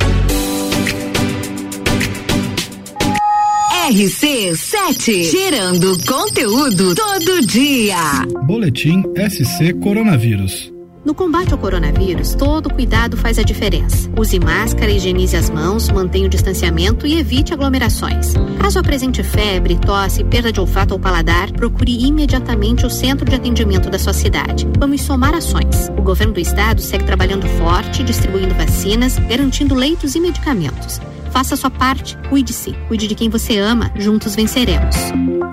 RC7, 3.93 5.31
gerando 5.31 5.95
conteúdo 6.07 6.95
todo 6.95 7.47
dia. 7.47 8.25
Boletim 8.47 9.03
SC 9.29 9.75
Coronavírus. 9.75 10.73
No 11.05 11.13
combate 11.15 11.53
ao 11.53 11.59
coronavírus, 11.59 12.35
todo 12.35 12.73
cuidado 12.73 13.19
faz 13.19 13.39
a 13.39 13.43
diferença. 13.43 14.11
Use 14.19 14.41
máscara, 14.41 14.91
higienize 14.91 15.37
as 15.37 15.51
mãos, 15.51 15.91
mantenha 15.91 16.25
o 16.25 16.31
distanciamento 16.31 17.07
e 17.07 17.19
evite 17.19 17.53
aglomerações. 17.53 18.33
Caso 18.59 18.79
apresente 18.79 19.23
febre, 19.23 19.77
tosse, 19.77 20.25
perda 20.25 20.51
de 20.51 20.59
olfato 20.59 20.95
ou 20.95 20.99
paladar, 20.99 21.53
procure 21.53 22.07
imediatamente 22.07 22.87
o 22.87 22.91
centro 22.91 23.29
de 23.29 23.35
atendimento 23.37 23.91
da 23.91 23.99
sua 23.99 24.15
cidade. 24.15 24.67
Vamos 24.79 25.03
somar 25.03 25.35
ações. 25.35 25.91
O 25.99 26.03
governo 26.03 26.33
do 26.33 26.41
estado 26.41 26.81
segue 26.81 27.05
trabalhando 27.05 27.47
forte, 27.59 28.03
distribuindo 28.03 28.55
vacinas, 28.55 29.19
garantindo 29.19 29.75
leitos 29.75 30.15
e 30.15 30.21
medicamentos. 30.21 30.99
Faça 31.33 31.57
sua 31.57 31.71
parte, 31.71 32.17
cuide-se, 32.29 32.73
cuide 32.89 33.09
de 33.09 33.15
quem 33.15 33.31
você 33.31 33.59
ama, 33.59 33.91
juntos 33.97 34.37
venceremos. 34.37 34.95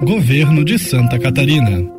Governo 0.01 0.64
de 0.65 0.77
Santa 0.77 1.18
Catarina. 1.18 1.98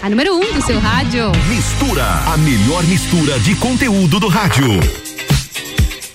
A 0.00 0.08
número 0.08 0.34
1 0.34 0.38
um 0.38 0.52
do 0.52 0.62
seu 0.62 0.78
rádio. 0.78 1.32
Mistura, 1.48 2.04
a 2.32 2.36
melhor 2.36 2.84
mistura 2.84 3.38
de 3.40 3.56
conteúdo 3.56 4.20
do 4.20 4.28
rádio. 4.28 4.78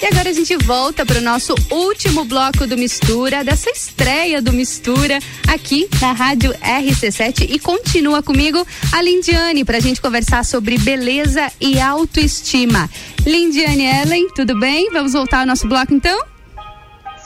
E 0.01 0.05
agora 0.05 0.29
a 0.29 0.33
gente 0.33 0.55
volta 0.57 1.05
para 1.05 1.19
o 1.19 1.21
nosso 1.21 1.53
último 1.69 2.23
bloco 2.23 2.65
do 2.65 2.77
Mistura, 2.77 3.43
dessa 3.43 3.69
estreia 3.69 4.41
do 4.41 4.53
Mistura 4.53 5.19
aqui 5.47 5.87
na 6.01 6.13
Rádio 6.13 6.53
RC7 6.53 7.49
e 7.49 7.59
continua 7.59 8.23
comigo 8.23 8.65
a 8.93 9.01
Lindiane 9.01 9.65
para 9.65 9.77
a 9.77 9.81
gente 9.81 10.01
conversar 10.01 10.45
sobre 10.45 10.77
beleza 10.77 11.51
e 11.59 11.79
autoestima. 11.79 12.89
Lindiane 13.25 13.83
Ellen, 13.83 14.29
tudo 14.33 14.57
bem? 14.57 14.89
Vamos 14.91 15.11
voltar 15.11 15.41
ao 15.41 15.45
nosso 15.45 15.67
bloco 15.67 15.93
então? 15.93 16.21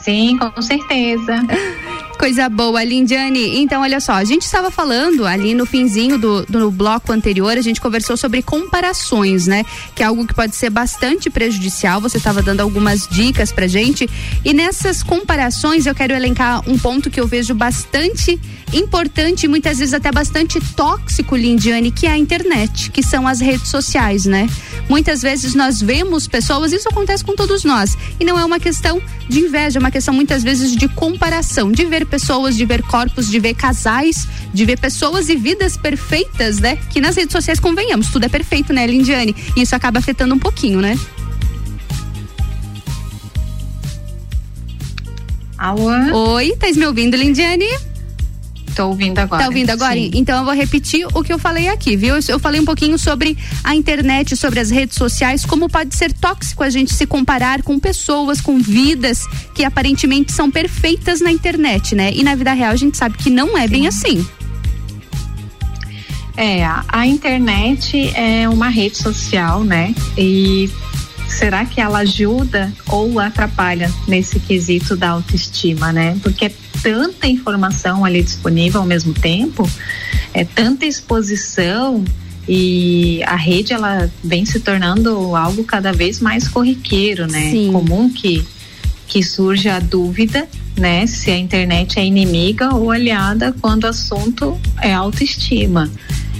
Sim, 0.04 0.38
com 0.38 0.62
certeza. 0.62 1.36
Coisa 2.18 2.48
boa, 2.48 2.82
Lindiane. 2.82 3.58
Então, 3.58 3.82
olha 3.82 4.00
só, 4.00 4.14
a 4.14 4.24
gente 4.24 4.42
estava 4.42 4.72
falando 4.72 5.24
ali 5.24 5.54
no 5.54 5.64
finzinho 5.64 6.18
do, 6.18 6.44
do 6.46 6.68
bloco 6.68 7.12
anterior, 7.12 7.56
a 7.56 7.60
gente 7.60 7.80
conversou 7.80 8.16
sobre 8.16 8.42
comparações, 8.42 9.46
né? 9.46 9.64
Que 9.94 10.02
é 10.02 10.06
algo 10.06 10.26
que 10.26 10.34
pode 10.34 10.56
ser 10.56 10.68
bastante 10.68 11.30
prejudicial. 11.30 12.00
Você 12.00 12.16
estava 12.16 12.42
dando 12.42 12.60
algumas 12.60 13.06
dicas 13.06 13.52
pra 13.52 13.68
gente. 13.68 14.10
E 14.44 14.52
nessas 14.52 15.00
comparações, 15.00 15.86
eu 15.86 15.94
quero 15.94 16.12
elencar 16.12 16.68
um 16.68 16.76
ponto 16.76 17.08
que 17.08 17.20
eu 17.20 17.26
vejo 17.26 17.54
bastante 17.54 18.38
importante 18.72 19.44
e 19.44 19.48
muitas 19.48 19.78
vezes 19.78 19.94
até 19.94 20.12
bastante 20.12 20.60
tóxico, 20.74 21.36
Lindiane, 21.36 21.90
que 21.90 22.06
é 22.06 22.10
a 22.10 22.18
internet, 22.18 22.90
que 22.90 23.02
são 23.02 23.26
as 23.26 23.40
redes 23.40 23.68
sociais, 23.68 24.26
né? 24.26 24.48
Muitas 24.88 25.22
vezes 25.22 25.54
nós 25.54 25.80
vemos 25.80 26.26
pessoas, 26.26 26.72
isso 26.72 26.88
acontece 26.88 27.24
com 27.24 27.34
todos 27.34 27.64
nós, 27.64 27.96
e 28.18 28.24
não 28.24 28.38
é 28.38 28.44
uma 28.44 28.58
questão 28.58 29.00
de 29.28 29.40
inveja, 29.40 29.78
é 29.78 29.80
uma 29.80 29.90
questão 29.90 30.14
muitas 30.14 30.42
vezes 30.42 30.74
de 30.74 30.88
comparação, 30.88 31.70
de 31.70 31.84
ver 31.84 32.06
pessoas, 32.06 32.56
de 32.56 32.64
ver 32.64 32.82
corpos, 32.82 33.28
de 33.28 33.38
ver 33.38 33.54
casais, 33.54 34.26
de 34.52 34.64
ver 34.64 34.78
pessoas 34.78 35.28
e 35.28 35.36
vidas 35.36 35.76
perfeitas, 35.76 36.58
né? 36.58 36.76
Que 36.90 37.00
nas 37.00 37.16
redes 37.16 37.32
sociais, 37.32 37.60
convenhamos, 37.60 38.08
tudo 38.08 38.24
é 38.24 38.28
perfeito, 38.28 38.72
né, 38.72 38.86
Lindiane? 38.86 39.34
E 39.56 39.62
isso 39.62 39.74
acaba 39.74 39.98
afetando 39.98 40.34
um 40.34 40.38
pouquinho, 40.38 40.80
né? 40.80 40.98
Alô? 45.56 45.90
Oi, 46.34 46.54
tá 46.56 46.68
me 46.70 46.86
ouvindo, 46.86 47.16
Lindiane? 47.16 47.66
Tô 48.78 48.90
ouvindo 48.90 49.18
agora. 49.18 49.42
Tá 49.42 49.48
ouvindo 49.48 49.70
agora? 49.70 49.94
Sim. 49.94 50.12
Então 50.14 50.38
eu 50.38 50.44
vou 50.44 50.54
repetir 50.54 51.04
o 51.12 51.24
que 51.24 51.32
eu 51.32 51.38
falei 51.38 51.66
aqui, 51.66 51.96
viu? 51.96 52.14
Eu 52.28 52.38
falei 52.38 52.60
um 52.60 52.64
pouquinho 52.64 52.96
sobre 52.96 53.36
a 53.64 53.74
internet, 53.74 54.36
sobre 54.36 54.60
as 54.60 54.70
redes 54.70 54.96
sociais, 54.96 55.44
como 55.44 55.68
pode 55.68 55.96
ser 55.96 56.12
tóxico 56.12 56.62
a 56.62 56.70
gente 56.70 56.94
se 56.94 57.04
comparar 57.04 57.60
com 57.64 57.76
pessoas, 57.80 58.40
com 58.40 58.60
vidas 58.60 59.26
que 59.52 59.64
aparentemente 59.64 60.30
são 60.30 60.48
perfeitas 60.48 61.20
na 61.20 61.32
internet, 61.32 61.96
né? 61.96 62.12
E 62.14 62.22
na 62.22 62.36
vida 62.36 62.52
real 62.52 62.70
a 62.70 62.76
gente 62.76 62.96
sabe 62.96 63.18
que 63.18 63.30
não 63.30 63.58
é 63.58 63.62
Sim. 63.62 63.68
bem 63.68 63.88
assim. 63.88 64.24
É, 66.36 66.64
a, 66.64 66.84
a 66.86 67.04
internet 67.04 68.12
é 68.14 68.48
uma 68.48 68.68
rede 68.68 68.96
social, 68.96 69.64
né? 69.64 69.92
E 70.16 70.70
será 71.26 71.64
que 71.64 71.80
ela 71.80 71.98
ajuda 71.98 72.72
ou 72.86 73.18
atrapalha 73.18 73.92
nesse 74.06 74.38
quesito 74.38 74.94
da 74.94 75.10
autoestima, 75.10 75.92
né? 75.92 76.16
Porque 76.22 76.44
é 76.44 76.52
tanta 76.82 77.26
informação 77.26 78.04
ali 78.04 78.22
disponível 78.22 78.80
ao 78.80 78.86
mesmo 78.86 79.14
tempo, 79.14 79.68
é 80.34 80.44
tanta 80.44 80.86
exposição 80.86 82.04
e 82.48 83.22
a 83.24 83.36
rede 83.36 83.72
ela 83.72 84.10
vem 84.24 84.44
se 84.44 84.60
tornando 84.60 85.36
algo 85.36 85.64
cada 85.64 85.92
vez 85.92 86.20
mais 86.20 86.48
corriqueiro, 86.48 87.26
né? 87.26 87.50
Sim. 87.50 87.72
Comum 87.72 88.10
que 88.10 88.44
que 89.08 89.22
surja 89.22 89.76
a 89.76 89.80
dúvida, 89.80 90.46
né, 90.76 91.06
se 91.06 91.30
a 91.30 91.36
internet 91.36 91.98
é 91.98 92.04
inimiga 92.04 92.74
ou 92.74 92.90
aliada 92.90 93.54
quando 93.58 93.84
o 93.84 93.86
assunto 93.86 94.60
é 94.82 94.92
autoestima. 94.92 95.90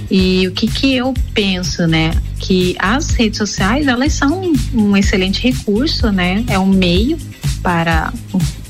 E 0.09 0.47
o 0.47 0.51
que 0.51 0.67
que 0.67 0.95
eu 0.95 1.13
penso, 1.33 1.85
né? 1.85 2.11
Que 2.39 2.75
as 2.79 3.11
redes 3.11 3.37
sociais, 3.37 3.87
elas 3.87 4.13
são 4.13 4.53
um 4.73 4.97
excelente 4.97 5.41
recurso, 5.43 6.11
né? 6.11 6.43
É 6.47 6.57
um 6.57 6.65
meio 6.65 7.17
para 7.61 8.11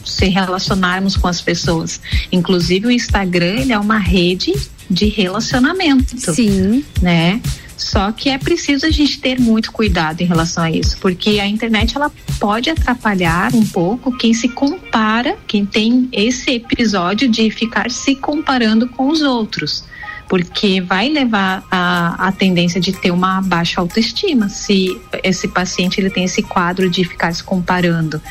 se 0.10 0.28
relacionarmos 0.28 1.16
com 1.16 1.28
as 1.28 1.42
pessoas. 1.42 2.00
Inclusive 2.32 2.88
o 2.88 2.92
Instagram, 2.92 3.60
ele 3.60 3.74
é 3.74 3.80
uma 3.80 3.98
rede 3.98 4.54
de 4.90 5.08
relacionamento. 5.08 6.18
Sim. 6.34 6.84
Né? 7.02 7.42
Só 7.78 8.12
que 8.12 8.30
é 8.30 8.38
preciso 8.38 8.86
a 8.86 8.92
gente 8.92 9.22
ter 9.22 9.40
muito 9.40 9.72
cuidado 9.72 10.20
em 10.20 10.26
relação 10.26 10.64
a 10.64 10.70
isso, 10.70 10.98
porque 11.00 11.40
a 11.40 11.48
internet 11.48 11.96
ela 11.96 12.12
pode 12.38 12.70
atrapalhar 12.70 13.56
um 13.56 13.66
pouco 13.66 14.16
quem 14.18 14.34
se 14.34 14.50
compara, 14.50 15.38
quem 15.48 15.66
tem 15.66 16.10
esse 16.12 16.52
episódio 16.52 17.30
de 17.30 17.50
ficar 17.50 17.90
se 17.90 18.16
comparando 18.16 18.90
com 18.90 19.08
os 19.08 19.22
outros 19.22 19.86
porque 20.30 20.80
vai 20.80 21.10
levar 21.10 21.64
a, 21.72 22.28
a 22.28 22.32
tendência 22.32 22.80
de 22.80 22.94
ter 22.94 23.10
uma 23.10 23.42
baixa 23.42 23.82
autoestima 23.82 24.48
se 24.48 24.96
esse 25.24 25.48
paciente 25.48 26.00
ele 26.00 26.12
tem 26.12 26.24
esse 26.24 26.44
quadro 26.44 26.88
de 26.88 27.04
ficar 27.04 27.34
se 27.34 27.44
comparando. 27.44 28.22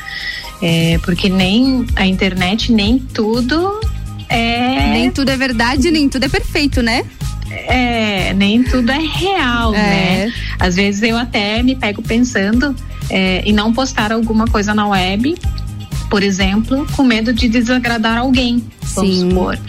É, 0.61 0.97
porque 1.03 1.29
nem 1.29 1.85
a 1.95 2.05
internet, 2.05 2.71
nem 2.71 2.97
tudo 2.97 3.79
é. 4.29 4.91
Nem 4.91 5.11
tudo 5.11 5.29
é 5.29 5.35
verdade, 5.35 5.91
nem 5.91 6.07
tudo 6.07 6.25
é 6.25 6.29
perfeito, 6.29 6.81
né? 6.81 7.03
É, 7.49 8.31
nem 8.33 8.63
tudo 8.63 8.91
é 8.91 8.99
real, 8.99 9.73
é. 9.73 9.77
né? 9.77 10.33
Às 10.59 10.75
vezes 10.75 11.01
eu 11.01 11.17
até 11.17 11.61
me 11.63 11.75
pego 11.75 12.01
pensando 12.01 12.75
é, 13.09 13.41
em 13.41 13.51
não 13.51 13.73
postar 13.73 14.11
alguma 14.11 14.45
coisa 14.45 14.73
na 14.73 14.87
web, 14.87 15.35
por 16.09 16.23
exemplo, 16.23 16.87
com 16.95 17.03
medo 17.03 17.33
de 17.33 17.47
desagradar 17.47 18.17
alguém, 18.17 18.63
vamos 18.95 19.15
Sim. 19.15 19.29
supor. 19.29 19.59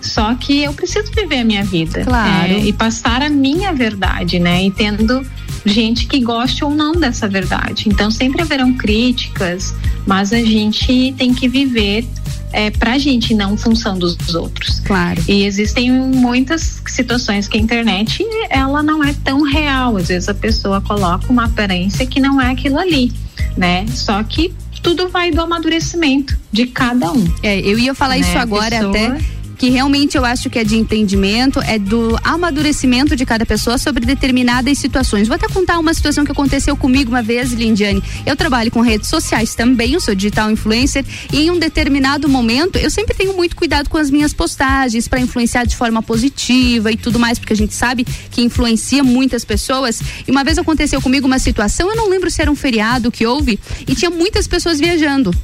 Só 0.00 0.34
que 0.34 0.62
eu 0.62 0.72
preciso 0.72 1.10
viver 1.12 1.40
a 1.40 1.44
minha 1.44 1.64
vida. 1.64 2.04
Claro. 2.04 2.52
É, 2.52 2.60
e 2.60 2.72
passar 2.72 3.22
a 3.22 3.28
minha 3.28 3.72
verdade, 3.72 4.38
né? 4.38 4.64
E 4.64 4.70
tendo 4.70 5.26
gente 5.64 6.06
que 6.06 6.20
goste 6.20 6.64
ou 6.64 6.70
não 6.70 6.92
dessa 6.92 7.28
verdade. 7.28 7.88
Então 7.88 8.10
sempre 8.10 8.42
haverão 8.42 8.72
críticas, 8.74 9.74
mas 10.06 10.32
a 10.32 10.38
gente 10.38 11.12
tem 11.18 11.34
que 11.34 11.48
viver 11.48 12.06
é, 12.52 12.70
pra 12.70 12.96
gente, 12.96 13.34
não 13.34 13.56
função 13.56 13.98
dos 13.98 14.34
outros. 14.34 14.80
Claro. 14.80 15.22
E 15.28 15.44
existem 15.44 15.90
muitas 15.90 16.80
situações 16.86 17.46
que 17.46 17.58
a 17.58 17.60
internet 17.60 18.24
ela 18.48 18.82
não 18.82 19.02
é 19.04 19.14
tão 19.24 19.42
real. 19.42 19.96
Às 19.96 20.08
vezes 20.08 20.28
a 20.28 20.34
pessoa 20.34 20.80
coloca 20.80 21.30
uma 21.30 21.44
aparência 21.44 22.06
que 22.06 22.20
não 22.20 22.40
é 22.40 22.50
aquilo 22.50 22.78
ali, 22.78 23.12
né? 23.56 23.86
Só 23.88 24.22
que 24.22 24.54
tudo 24.82 25.08
vai 25.08 25.30
do 25.30 25.40
amadurecimento 25.40 26.36
de 26.52 26.66
cada 26.66 27.10
um. 27.12 27.26
É, 27.42 27.58
eu 27.60 27.78
ia 27.78 27.94
falar 27.94 28.14
né? 28.14 28.20
isso 28.20 28.38
agora 28.38 28.70
pessoa- 28.70 28.90
até 28.90 29.18
que 29.58 29.68
realmente 29.68 30.16
eu 30.16 30.24
acho 30.24 30.48
que 30.48 30.58
é 30.58 30.64
de 30.64 30.76
entendimento, 30.76 31.60
é 31.60 31.78
do 31.78 32.16
amadurecimento 32.22 33.16
de 33.16 33.26
cada 33.26 33.44
pessoa 33.44 33.76
sobre 33.76 34.06
determinadas 34.06 34.78
situações. 34.78 35.26
Vou 35.26 35.34
até 35.34 35.48
contar 35.48 35.78
uma 35.78 35.92
situação 35.92 36.24
que 36.24 36.30
aconteceu 36.30 36.76
comigo 36.76 37.10
uma 37.10 37.22
vez, 37.22 37.52
Lindiane. 37.52 38.02
Eu 38.24 38.36
trabalho 38.36 38.70
com 38.70 38.80
redes 38.80 39.08
sociais 39.08 39.54
também, 39.54 39.94
eu 39.94 40.00
sou 40.00 40.14
digital 40.14 40.50
influencer 40.50 41.04
e 41.32 41.40
em 41.40 41.50
um 41.50 41.58
determinado 41.58 42.28
momento 42.28 42.76
eu 42.76 42.90
sempre 42.90 43.14
tenho 43.14 43.34
muito 43.34 43.56
cuidado 43.56 43.90
com 43.90 43.98
as 43.98 44.10
minhas 44.10 44.32
postagens 44.32 45.08
para 45.08 45.20
influenciar 45.20 45.64
de 45.64 45.76
forma 45.76 46.00
positiva 46.02 46.92
e 46.92 46.96
tudo 46.96 47.18
mais, 47.18 47.38
porque 47.38 47.52
a 47.52 47.56
gente 47.56 47.74
sabe 47.74 48.06
que 48.30 48.42
influencia 48.42 49.02
muitas 49.02 49.44
pessoas. 49.44 50.00
E 50.26 50.30
uma 50.30 50.44
vez 50.44 50.56
aconteceu 50.56 51.02
comigo 51.02 51.26
uma 51.26 51.40
situação, 51.40 51.90
eu 51.90 51.96
não 51.96 52.08
lembro 52.08 52.30
se 52.30 52.40
era 52.40 52.50
um 52.50 52.56
feriado 52.56 53.10
que 53.10 53.26
houve 53.26 53.58
e 53.86 53.94
tinha 53.94 54.10
muitas 54.10 54.46
pessoas 54.46 54.78
viajando. 54.78 55.34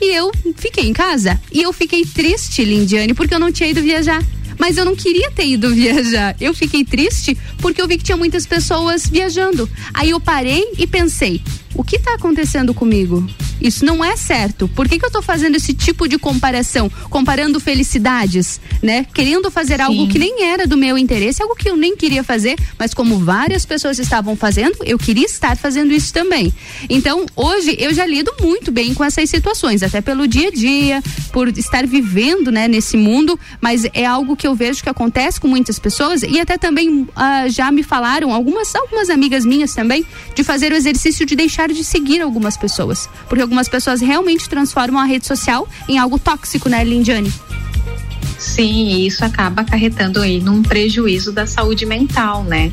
E 0.00 0.14
eu 0.14 0.30
fiquei 0.56 0.84
em 0.88 0.92
casa. 0.92 1.40
E 1.52 1.62
eu 1.62 1.72
fiquei 1.72 2.04
triste, 2.04 2.64
Lindiane, 2.64 3.14
porque 3.14 3.34
eu 3.34 3.40
não 3.40 3.52
tinha 3.52 3.68
ido 3.68 3.80
viajar. 3.82 4.22
Mas 4.58 4.76
eu 4.76 4.84
não 4.84 4.94
queria 4.94 5.30
ter 5.30 5.46
ido 5.46 5.72
viajar. 5.74 6.36
Eu 6.40 6.54
fiquei 6.54 6.84
triste 6.84 7.36
porque 7.58 7.80
eu 7.80 7.88
vi 7.88 7.98
que 7.98 8.04
tinha 8.04 8.16
muitas 8.16 8.46
pessoas 8.46 9.06
viajando. 9.06 9.68
Aí 9.94 10.10
eu 10.10 10.20
parei 10.20 10.64
e 10.78 10.86
pensei: 10.86 11.42
o 11.74 11.82
que 11.82 11.96
está 11.96 12.14
acontecendo 12.14 12.74
comigo? 12.74 13.26
Isso 13.60 13.84
não 13.84 14.04
é 14.04 14.16
certo. 14.16 14.66
Por 14.68 14.88
que, 14.88 14.98
que 14.98 15.04
eu 15.04 15.08
estou 15.08 15.22
fazendo 15.22 15.54
esse 15.54 15.72
tipo 15.72 16.08
de 16.08 16.18
comparação? 16.18 16.90
Comparando 17.08 17.60
felicidades, 17.60 18.60
né? 18.82 19.06
Querendo 19.14 19.50
fazer 19.50 19.76
Sim. 19.76 19.82
algo 19.82 20.08
que 20.08 20.18
nem 20.18 20.44
era 20.44 20.66
do 20.66 20.76
meu 20.76 20.98
interesse, 20.98 21.42
algo 21.42 21.54
que 21.54 21.70
eu 21.70 21.76
nem 21.76 21.96
queria 21.96 22.24
fazer, 22.24 22.58
mas 22.78 22.92
como 22.92 23.18
várias 23.18 23.64
pessoas 23.64 23.98
estavam 23.98 24.34
fazendo, 24.34 24.78
eu 24.84 24.98
queria 24.98 25.26
estar 25.26 25.56
fazendo 25.56 25.92
isso 25.92 26.12
também. 26.12 26.52
Então, 26.90 27.24
hoje 27.36 27.76
eu 27.78 27.94
já 27.94 28.04
lido 28.04 28.32
muito 28.40 28.72
bem 28.72 28.94
com 28.94 29.04
essas 29.04 29.30
situações, 29.30 29.82
até 29.82 30.00
pelo 30.00 30.26
dia 30.26 30.48
a 30.48 30.50
dia, 30.50 31.02
por 31.32 31.48
estar 31.48 31.86
vivendo, 31.86 32.50
né, 32.50 32.66
nesse 32.66 32.96
mundo, 32.96 33.38
mas 33.60 33.86
é 33.94 34.04
algo 34.04 34.36
que 34.36 34.46
eu 34.46 34.54
vejo 34.54 34.82
que 34.82 34.88
acontece 34.88 35.40
com 35.40 35.46
muitas 35.46 35.78
pessoas 35.78 36.22
e 36.22 36.40
até 36.40 36.58
também 36.58 37.02
uh, 37.02 37.08
já 37.48 37.70
me 37.70 37.82
falaram 37.82 38.32
algumas 38.32 38.74
algumas 38.74 39.08
amigas 39.08 39.44
minhas 39.44 39.74
também 39.74 40.04
de 40.34 40.42
fazer 40.42 40.72
o 40.72 40.74
exercício 40.74 41.24
de 41.24 41.36
deixar 41.36 41.61
de 41.68 41.84
seguir 41.84 42.20
algumas 42.20 42.56
pessoas, 42.56 43.08
porque 43.28 43.42
algumas 43.42 43.68
pessoas 43.68 44.00
realmente 44.00 44.48
transformam 44.48 45.00
a 45.02 45.04
rede 45.04 45.26
social 45.26 45.68
em 45.88 45.98
algo 45.98 46.18
tóxico, 46.18 46.68
né, 46.68 46.82
Lindiane? 46.84 47.32
Sim, 48.38 48.88
e 48.88 49.06
isso 49.06 49.24
acaba 49.24 49.62
acarretando 49.62 50.20
aí 50.20 50.40
num 50.40 50.62
prejuízo 50.62 51.32
da 51.32 51.46
saúde 51.46 51.86
mental, 51.86 52.42
né? 52.42 52.72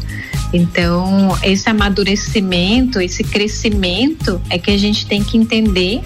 Então, 0.51 1.37
esse 1.43 1.69
amadurecimento, 1.69 2.99
esse 2.99 3.23
crescimento 3.23 4.41
é 4.49 4.57
que 4.57 4.71
a 4.71 4.77
gente 4.77 5.05
tem 5.05 5.23
que 5.23 5.37
entender 5.37 6.01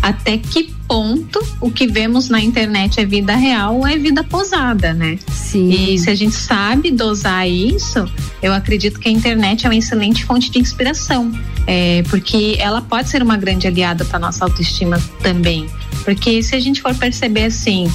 até 0.00 0.36
que 0.36 0.72
ponto 0.86 1.40
o 1.60 1.70
que 1.70 1.86
vemos 1.86 2.28
na 2.28 2.40
internet 2.40 3.00
é 3.00 3.06
vida 3.06 3.34
real 3.34 3.78
ou 3.78 3.86
é 3.86 3.96
vida 3.96 4.22
posada, 4.22 4.92
né? 4.92 5.18
Sim. 5.30 5.70
E 5.70 5.98
se 5.98 6.10
a 6.10 6.14
gente 6.14 6.34
sabe 6.34 6.90
dosar 6.90 7.48
isso, 7.48 8.04
eu 8.42 8.52
acredito 8.52 9.00
que 9.00 9.08
a 9.08 9.12
internet 9.12 9.64
é 9.64 9.68
uma 9.68 9.76
excelente 9.76 10.24
fonte 10.24 10.50
de 10.50 10.58
inspiração, 10.58 11.32
é, 11.66 12.02
porque 12.10 12.56
ela 12.58 12.82
pode 12.82 13.08
ser 13.08 13.22
uma 13.22 13.36
grande 13.36 13.66
aliada 13.66 14.04
para 14.04 14.18
nossa 14.18 14.44
autoestima 14.44 15.00
também. 15.22 15.66
Porque 16.04 16.42
se 16.42 16.54
a 16.56 16.60
gente 16.60 16.82
for 16.82 16.94
perceber 16.94 17.44
assim, 17.44 17.90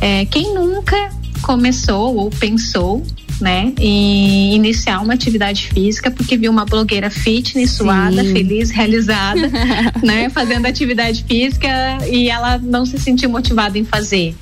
é, 0.00 0.24
quem 0.24 0.54
nunca 0.54 1.10
começou 1.42 2.16
ou 2.16 2.30
pensou 2.30 3.04
né, 3.40 3.72
e 3.78 4.54
iniciar 4.54 5.00
uma 5.00 5.14
atividade 5.14 5.68
física 5.68 6.10
porque 6.10 6.36
viu 6.36 6.50
uma 6.50 6.64
blogueira 6.64 7.10
fitness, 7.10 7.72
suada, 7.72 8.24
feliz, 8.24 8.70
realizada, 8.70 9.50
né, 10.02 10.28
fazendo 10.30 10.66
atividade 10.66 11.24
física 11.24 11.68
e 12.10 12.28
ela 12.28 12.58
não 12.58 12.84
se 12.84 12.98
sentiu 12.98 13.30
motivada 13.30 13.78
em 13.78 13.84
fazer. 13.84 14.34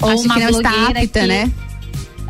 Ou 0.00 0.10
Acho 0.10 0.24
uma 0.24 0.34
que 0.34 0.46
blogueira 0.46 1.00
apta, 1.00 1.20
que, 1.20 1.26
né? 1.26 1.52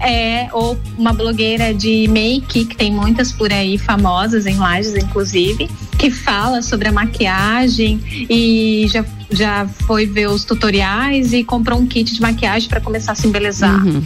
É, 0.01 0.49
ou 0.53 0.79
uma 0.97 1.13
blogueira 1.13 1.75
de 1.75 2.07
make, 2.09 2.67
que 2.67 2.77
tem 2.77 2.93
muitas 2.93 3.33
por 3.33 3.53
aí 3.53 3.77
famosas 3.77 4.47
em 4.47 4.57
lives, 4.57 4.95
inclusive, 4.95 5.69
que 5.99 6.09
fala 6.11 6.63
sobre 6.63 6.89
a 6.89 6.93
maquiagem 6.93 8.01
e 8.31 8.87
já, 8.89 9.05
já 9.31 9.67
foi 9.87 10.07
ver 10.07 10.29
os 10.29 10.45
tutoriais 10.45 11.33
e 11.33 11.43
comprou 11.43 11.81
um 11.81 11.87
kit 11.87 12.15
de 12.15 12.21
maquiagem 12.21 12.69
para 12.69 12.81
começar 12.81 13.13
a 13.13 13.15
se 13.17 13.27
embelezar. 13.27 13.85
Uhum. 13.85 14.03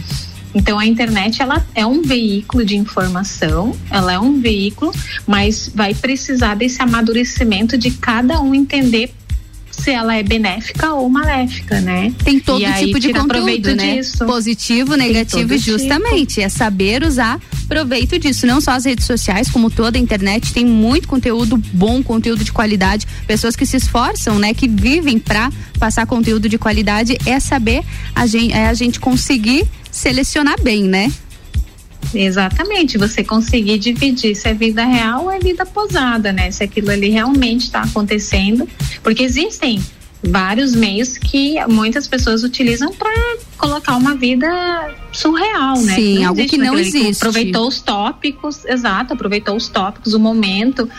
Então 0.53 0.77
a 0.77 0.85
internet 0.85 1.41
ela 1.41 1.65
é 1.73 1.85
um 1.85 2.01
veículo 2.01 2.63
de 2.63 2.75
informação, 2.75 3.75
ela 3.89 4.13
é 4.13 4.19
um 4.19 4.39
veículo, 4.39 4.91
mas 5.25 5.71
vai 5.73 5.93
precisar 5.93 6.55
desse 6.55 6.81
amadurecimento 6.81 7.77
de 7.77 7.91
cada 7.91 8.39
um 8.39 8.53
entender 8.53 9.13
se 9.71 9.91
ela 9.91 10.15
é 10.15 10.23
benéfica 10.23 10.93
ou 10.93 11.09
maléfica, 11.09 11.81
né? 11.81 12.13
Tem 12.23 12.39
todo 12.39 12.63
e 12.63 12.73
tipo 12.73 12.99
de 12.99 13.11
conteúdo, 13.11 13.75
né? 13.75 13.95
Disso. 13.95 14.25
Positivo, 14.25 14.95
negativo, 14.95 15.57
justamente. 15.57 16.35
Tipo. 16.35 16.41
É 16.41 16.49
saber 16.49 17.03
usar 17.03 17.39
proveito 17.67 18.19
disso. 18.19 18.45
Não 18.45 18.61
só 18.61 18.71
as 18.71 18.85
redes 18.85 19.05
sociais, 19.05 19.49
como 19.49 19.69
toda 19.69 19.97
a 19.97 20.01
internet, 20.01 20.53
tem 20.53 20.65
muito 20.65 21.07
conteúdo 21.07 21.57
bom, 21.73 22.03
conteúdo 22.03 22.43
de 22.43 22.51
qualidade. 22.51 23.07
Pessoas 23.25 23.55
que 23.55 23.65
se 23.65 23.77
esforçam, 23.77 24.37
né? 24.37 24.53
Que 24.53 24.67
vivem 24.67 25.17
para 25.17 25.51
passar 25.79 26.05
conteúdo 26.05 26.47
de 26.47 26.57
qualidade. 26.57 27.17
É 27.25 27.39
saber 27.39 27.83
a 28.15 28.27
gente, 28.27 28.53
é 28.53 28.67
a 28.67 28.73
gente 28.73 28.99
conseguir 28.99 29.67
selecionar 29.93 30.59
bem, 30.61 30.83
né? 30.83 31.13
Exatamente, 32.13 32.97
você 32.97 33.23
conseguir 33.23 33.77
dividir 33.77 34.35
se 34.35 34.47
é 34.47 34.53
vida 34.53 34.83
real 34.83 35.23
ou 35.23 35.31
é 35.31 35.39
vida 35.39 35.65
posada, 35.65 36.33
né? 36.33 36.51
Se 36.51 36.63
aquilo 36.63 36.91
ali 36.91 37.09
realmente 37.09 37.65
está 37.65 37.81
acontecendo, 37.81 38.67
porque 39.01 39.23
existem 39.23 39.81
vários 40.21 40.73
meios 40.73 41.17
que 41.17 41.55
muitas 41.67 42.07
pessoas 42.07 42.43
utilizam 42.43 42.93
para 42.93 43.11
colocar 43.57 43.95
uma 43.95 44.15
vida 44.15 44.47
surreal, 45.11 45.79
né? 45.81 45.95
Sim, 45.95 46.19
não 46.19 46.29
algo 46.29 46.45
que 46.45 46.57
não 46.57 46.77
existe. 46.77 47.17
Aproveitou 47.17 47.67
os 47.67 47.81
tópicos, 47.81 48.65
exato, 48.65 49.13
aproveitou 49.13 49.55
os 49.55 49.67
tópicos, 49.67 50.13
o 50.13 50.19
momento 50.19 50.89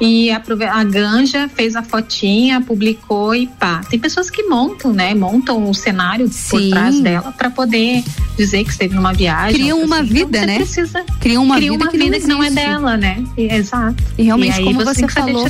e 0.00 0.30
a, 0.30 0.42
a 0.72 0.84
Ganja 0.84 1.48
fez 1.54 1.76
a 1.76 1.82
fotinha, 1.82 2.60
publicou 2.60 3.34
e 3.34 3.46
pá. 3.46 3.82
Tem 3.88 3.98
pessoas 3.98 4.30
que 4.30 4.44
montam, 4.44 4.92
né? 4.92 5.14
Montam 5.14 5.68
o 5.68 5.74
cenário 5.74 6.26
Sim. 6.28 6.48
por 6.50 6.70
trás 6.70 7.00
dela 7.00 7.32
para 7.32 7.50
poder 7.50 8.02
dizer 8.36 8.64
que 8.64 8.70
esteve 8.70 8.94
numa 8.94 9.12
viagem. 9.12 9.60
Criam 9.60 9.82
uma 9.82 10.00
assim. 10.00 10.12
vida, 10.12 10.38
então, 10.38 10.46
né? 10.46 10.56
Precisa, 10.56 11.04
criam 11.20 11.42
uma 11.42 11.56
criam 11.56 11.74
vida, 11.74 11.84
uma 11.84 11.90
que, 11.90 11.98
vida 11.98 12.10
não 12.10 12.20
que 12.20 12.26
não 12.26 12.42
é 12.42 12.50
dela, 12.50 12.96
né? 12.96 13.22
E, 13.36 13.52
exato. 13.52 14.02
E 14.16 14.22
realmente, 14.22 14.60
e 14.60 14.64
como 14.64 14.82
você, 14.82 15.02
você 15.02 15.08
falou, 15.08 15.46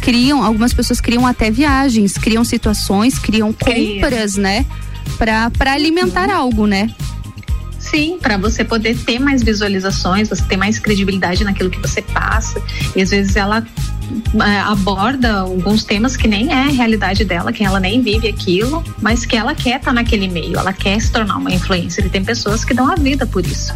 criam, 0.00 0.44
algumas 0.44 0.72
pessoas 0.72 1.00
criam 1.00 1.26
até 1.26 1.50
viagens, 1.50 2.16
criam 2.16 2.44
situações, 2.44 3.18
criam 3.18 3.52
compras, 3.52 4.34
Cria. 4.34 4.42
né? 4.42 4.66
Para 5.18 5.72
alimentar 5.72 6.28
uhum. 6.28 6.36
algo, 6.36 6.66
né? 6.66 6.94
Sim, 7.92 8.18
para 8.18 8.38
você 8.38 8.64
poder 8.64 8.96
ter 8.96 9.18
mais 9.18 9.42
visualizações, 9.42 10.26
você 10.26 10.42
ter 10.44 10.56
mais 10.56 10.78
credibilidade 10.78 11.44
naquilo 11.44 11.68
que 11.68 11.78
você 11.78 12.00
passa. 12.00 12.58
E 12.96 13.02
às 13.02 13.10
vezes 13.10 13.36
ela 13.36 13.62
é, 14.42 14.60
aborda 14.60 15.40
alguns 15.40 15.84
temas 15.84 16.16
que 16.16 16.26
nem 16.26 16.50
é 16.50 16.68
realidade 16.68 17.22
dela, 17.22 17.52
que 17.52 17.62
ela 17.62 17.78
nem 17.78 18.00
vive 18.00 18.28
aquilo, 18.28 18.82
mas 19.02 19.26
que 19.26 19.36
ela 19.36 19.54
quer 19.54 19.76
estar 19.76 19.90
tá 19.90 19.92
naquele 19.92 20.26
meio, 20.26 20.58
ela 20.58 20.72
quer 20.72 20.98
se 21.02 21.12
tornar 21.12 21.36
uma 21.36 21.52
influencer. 21.52 22.06
E 22.06 22.08
tem 22.08 22.24
pessoas 22.24 22.64
que 22.64 22.72
dão 22.72 22.90
a 22.90 22.94
vida 22.94 23.26
por 23.26 23.44
isso. 23.44 23.74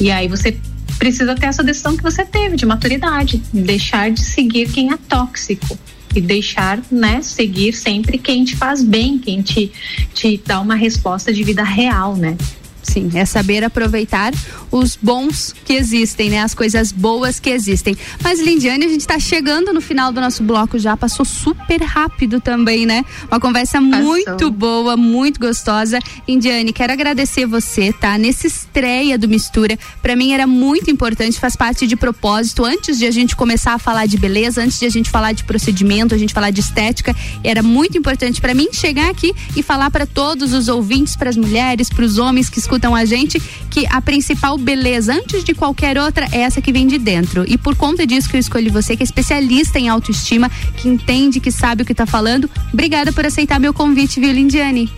E 0.00 0.08
aí 0.08 0.28
você 0.28 0.56
precisa 0.96 1.34
ter 1.34 1.46
essa 1.46 1.64
decisão 1.64 1.96
que 1.96 2.02
você 2.04 2.24
teve 2.24 2.54
de 2.54 2.64
maturidade, 2.64 3.42
deixar 3.52 4.12
de 4.12 4.20
seguir 4.20 4.70
quem 4.70 4.92
é 4.92 4.96
tóxico 5.08 5.76
e 6.14 6.20
deixar, 6.20 6.78
né, 6.92 7.20
seguir 7.22 7.72
sempre 7.72 8.18
quem 8.18 8.44
te 8.44 8.54
faz 8.54 8.84
bem, 8.84 9.18
quem 9.18 9.42
te, 9.42 9.72
te 10.14 10.40
dá 10.46 10.60
uma 10.60 10.76
resposta 10.76 11.32
de 11.32 11.42
vida 11.42 11.64
real, 11.64 12.14
né? 12.14 12.36
Sim, 12.82 13.10
é 13.14 13.24
saber 13.24 13.64
aproveitar 13.64 14.32
os 14.72 14.96
bons 15.00 15.54
que 15.64 15.74
existem, 15.74 16.30
né? 16.30 16.40
As 16.40 16.54
coisas 16.54 16.90
boas 16.90 17.38
que 17.38 17.50
existem. 17.50 17.96
Mas, 18.24 18.40
Lindiane, 18.40 18.86
a 18.86 18.88
gente 18.88 19.02
está 19.02 19.18
chegando 19.18 19.72
no 19.72 19.82
final 19.82 20.10
do 20.10 20.20
nosso 20.20 20.42
bloco 20.42 20.78
já. 20.78 20.96
Passou 20.96 21.26
super 21.26 21.82
rápido 21.82 22.40
também, 22.40 22.86
né? 22.86 23.04
Uma 23.30 23.38
conversa 23.38 23.80
Passou. 23.80 24.04
muito 24.04 24.50
boa, 24.50 24.96
muito 24.96 25.38
gostosa. 25.38 25.98
Lindiane, 26.26 26.72
quero 26.72 26.92
agradecer 26.92 27.44
você, 27.46 27.92
tá? 27.92 28.16
Nessa 28.16 28.46
estreia 28.46 29.18
do 29.18 29.28
Mistura. 29.28 29.78
Para 30.00 30.16
mim 30.16 30.32
era 30.32 30.46
muito 30.46 30.90
importante, 30.90 31.38
faz 31.38 31.54
parte 31.54 31.86
de 31.86 31.94
propósito. 31.94 32.64
Antes 32.64 32.98
de 32.98 33.06
a 33.06 33.10
gente 33.10 33.36
começar 33.36 33.74
a 33.74 33.78
falar 33.78 34.06
de 34.06 34.16
beleza, 34.16 34.62
antes 34.62 34.80
de 34.80 34.86
a 34.86 34.90
gente 34.90 35.10
falar 35.10 35.32
de 35.32 35.44
procedimento, 35.44 36.14
a 36.14 36.18
gente 36.18 36.32
falar 36.32 36.50
de 36.50 36.60
estética, 36.60 37.14
era 37.44 37.62
muito 37.62 37.98
importante 37.98 38.40
para 38.40 38.54
mim 38.54 38.68
chegar 38.72 39.10
aqui 39.10 39.34
e 39.54 39.62
falar 39.62 39.90
para 39.90 40.06
todos 40.06 40.54
os 40.54 40.68
ouvintes, 40.68 41.14
para 41.14 41.28
as 41.28 41.36
mulheres, 41.36 41.90
para 41.90 42.04
os 42.04 42.16
homens 42.16 42.48
que 42.48 42.58
escutam 42.58 42.94
a 42.94 43.04
gente 43.04 43.38
que 43.70 43.86
a 43.86 44.00
principal 44.00 44.56
beleza, 44.62 45.12
antes 45.12 45.44
de 45.44 45.54
qualquer 45.54 45.98
outra, 45.98 46.26
é 46.32 46.40
essa 46.40 46.62
que 46.62 46.72
vem 46.72 46.86
de 46.86 46.98
dentro. 46.98 47.44
E 47.46 47.58
por 47.58 47.76
conta 47.76 48.06
disso 48.06 48.28
que 48.28 48.36
eu 48.36 48.40
escolhi 48.40 48.70
você, 48.70 48.96
que 48.96 49.02
é 49.02 49.04
especialista 49.04 49.78
em 49.78 49.88
autoestima, 49.88 50.50
que 50.76 50.88
entende, 50.88 51.40
que 51.40 51.50
sabe 51.50 51.82
o 51.82 51.84
que 51.84 51.92
está 51.92 52.06
falando. 52.06 52.48
Obrigada 52.72 53.12
por 53.12 53.26
aceitar 53.26 53.58
meu 53.58 53.74
convite, 53.74 54.20
viu, 54.20 54.32
Lindiane? 54.32 54.90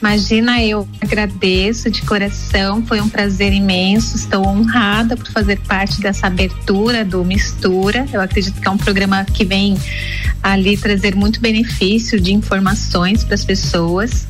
Imagina, 0.00 0.62
eu 0.62 0.86
agradeço 1.00 1.90
de 1.90 2.02
coração, 2.02 2.84
foi 2.86 3.00
um 3.00 3.08
prazer 3.08 3.52
imenso. 3.52 4.16
Estou 4.16 4.46
honrada 4.46 5.16
por 5.16 5.30
fazer 5.32 5.58
parte 5.60 6.00
dessa 6.00 6.26
abertura 6.26 7.04
do 7.04 7.24
Mistura. 7.24 8.06
Eu 8.12 8.20
acredito 8.20 8.60
que 8.60 8.68
é 8.68 8.70
um 8.70 8.76
programa 8.76 9.24
que 9.24 9.44
vem 9.44 9.76
ali 10.42 10.76
trazer 10.76 11.16
muito 11.16 11.40
benefício 11.40 12.20
de 12.20 12.32
informações 12.32 13.24
para 13.24 13.34
as 13.34 13.44
pessoas. 13.44 14.26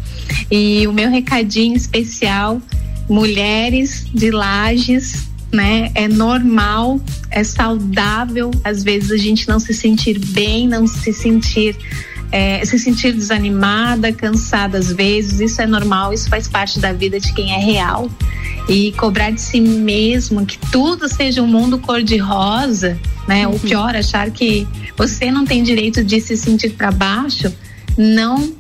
E 0.51 0.87
o 0.87 0.93
meu 0.93 1.11
recadinho 1.11 1.77
especial, 1.77 2.63
mulheres 3.09 4.07
de 4.13 4.31
lajes, 4.31 5.29
né? 5.53 5.91
É 5.95 6.09
normal, 6.09 7.01
é 7.31 7.43
saudável, 7.45 8.51
às 8.65 8.83
vezes 8.83 9.11
a 9.11 9.17
gente 9.17 9.49
não 9.49 9.59
se 9.59 9.73
sentir 9.73 10.19
bem, 10.19 10.69
não 10.69 10.87
se 10.87 11.13
sentir 11.13 11.77
é, 12.33 12.65
se 12.65 12.79
sentir 12.79 13.13
desanimada, 13.13 14.13
cansada 14.13 14.79
às 14.79 14.93
vezes, 14.93 15.41
isso 15.41 15.63
é 15.63 15.67
normal, 15.67 16.13
isso 16.13 16.29
faz 16.29 16.49
parte 16.49 16.79
da 16.79 16.93
vida 16.93 17.21
de 17.21 17.33
quem 17.33 17.53
é 17.53 17.59
real. 17.59 18.11
E 18.69 18.91
cobrar 18.93 19.31
de 19.31 19.41
si 19.41 19.61
mesmo 19.61 20.45
que 20.45 20.59
tudo 20.59 21.09
seja 21.09 21.41
um 21.41 21.47
mundo 21.47 21.79
cor-de-rosa, 21.79 22.99
né? 23.29 23.47
Uhum. 23.47 23.53
Ou 23.53 23.59
pior, 23.61 23.95
achar 23.95 24.29
que 24.31 24.67
você 24.97 25.31
não 25.31 25.45
tem 25.45 25.63
direito 25.63 26.03
de 26.03 26.21
se 26.21 26.37
sentir 26.37 26.71
para 26.71 26.91
baixo, 26.91 27.53
não 27.97 28.53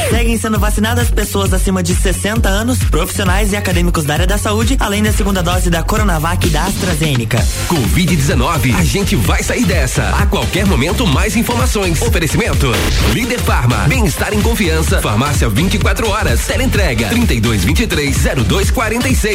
Seguem 0.09 0.37
sendo 0.37 0.59
vacinadas 0.59 1.11
pessoas 1.11 1.53
acima 1.53 1.83
de 1.83 1.93
60 1.93 2.47
anos, 2.47 2.79
profissionais 2.85 3.51
e 3.51 3.57
acadêmicos 3.57 4.05
da 4.05 4.13
área 4.13 4.27
da 4.27 4.37
saúde, 4.37 4.77
além 4.79 5.03
da 5.03 5.11
segunda 5.11 5.43
dose 5.43 5.69
da 5.69 5.83
Coronavac 5.83 6.47
e 6.47 6.49
da 6.49 6.63
AstraZeneca. 6.63 7.45
Covid-19, 7.67 8.75
a 8.75 8.83
gente 8.83 9.15
vai 9.15 9.43
sair 9.43 9.65
dessa. 9.65 10.09
A 10.09 10.25
qualquer 10.25 10.65
momento, 10.65 11.05
mais 11.05 11.35
informações. 11.35 12.01
Oferecimento: 12.01 12.71
Líder 13.11 13.39
Farma, 13.39 13.85
bem-estar 13.87 14.33
em 14.33 14.41
confiança. 14.41 15.01
Farmácia 15.01 15.49
24 15.49 16.09
horas. 16.09 16.45
Teleentrega 16.45 17.09
3223 17.09 18.15
0246. 18.47 19.32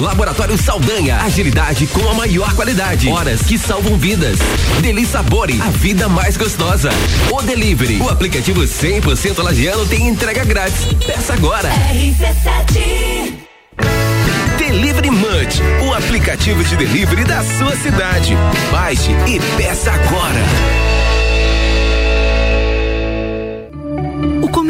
Laboratório 0.00 0.56
Saldanha, 0.56 1.16
agilidade 1.16 1.88
com 1.88 2.08
a 2.08 2.14
maior 2.14 2.54
qualidade. 2.54 3.08
Horas 3.08 3.42
que 3.42 3.58
salvam 3.58 3.98
vidas. 3.98 4.38
Deli 4.80 5.04
Sabore, 5.04 5.60
a 5.60 5.68
vida 5.70 6.08
mais 6.08 6.36
gostosa. 6.36 6.90
O 7.28 7.42
Delivery, 7.42 8.00
o 8.00 8.08
aplicativo 8.08 8.60
100% 8.60 9.42
lagiano 9.42 9.84
tem 9.86 10.06
entrega 10.06 10.44
grátis. 10.44 10.84
Peça 11.04 11.32
agora. 11.32 11.68
RC7 11.68 13.32
Delivery 14.58 15.10
Munch, 15.10 15.60
o 15.88 15.92
aplicativo 15.92 16.62
de 16.62 16.76
delivery 16.76 17.24
da 17.24 17.42
sua 17.42 17.74
cidade. 17.74 18.36
Baixe 18.70 19.10
e 19.26 19.40
peça 19.56 19.90
agora. 19.90 20.91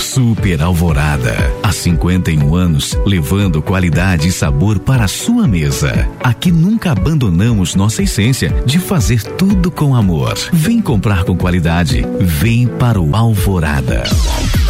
Super 0.00 0.62
Alvorada. 0.62 1.36
Há 1.62 1.72
51 1.72 2.54
anos, 2.54 2.98
levando 3.06 3.62
qualidade 3.62 4.28
e 4.28 4.32
sabor 4.32 4.78
para 4.78 5.04
a 5.04 5.08
sua 5.08 5.46
mesa. 5.46 6.08
Aqui 6.22 6.50
nunca 6.50 6.92
abandonamos 6.92 7.74
nossa 7.74 8.02
essência 8.02 8.50
de 8.64 8.78
fazer 8.78 9.22
tudo 9.22 9.70
com 9.70 9.94
amor. 9.94 10.34
Vem 10.52 10.80
comprar 10.80 11.24
com 11.24 11.36
qualidade. 11.36 12.04
Vem 12.20 12.66
para 12.66 13.00
o 13.00 13.14
Alvorada. 13.14 14.02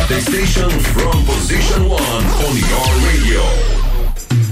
The 0.09 0.21
station 0.21 0.69
from 0.69 1.25
position 1.25 1.89
one 1.89 2.27
on 2.45 2.57
your 2.57 3.07
radio. 3.07 3.60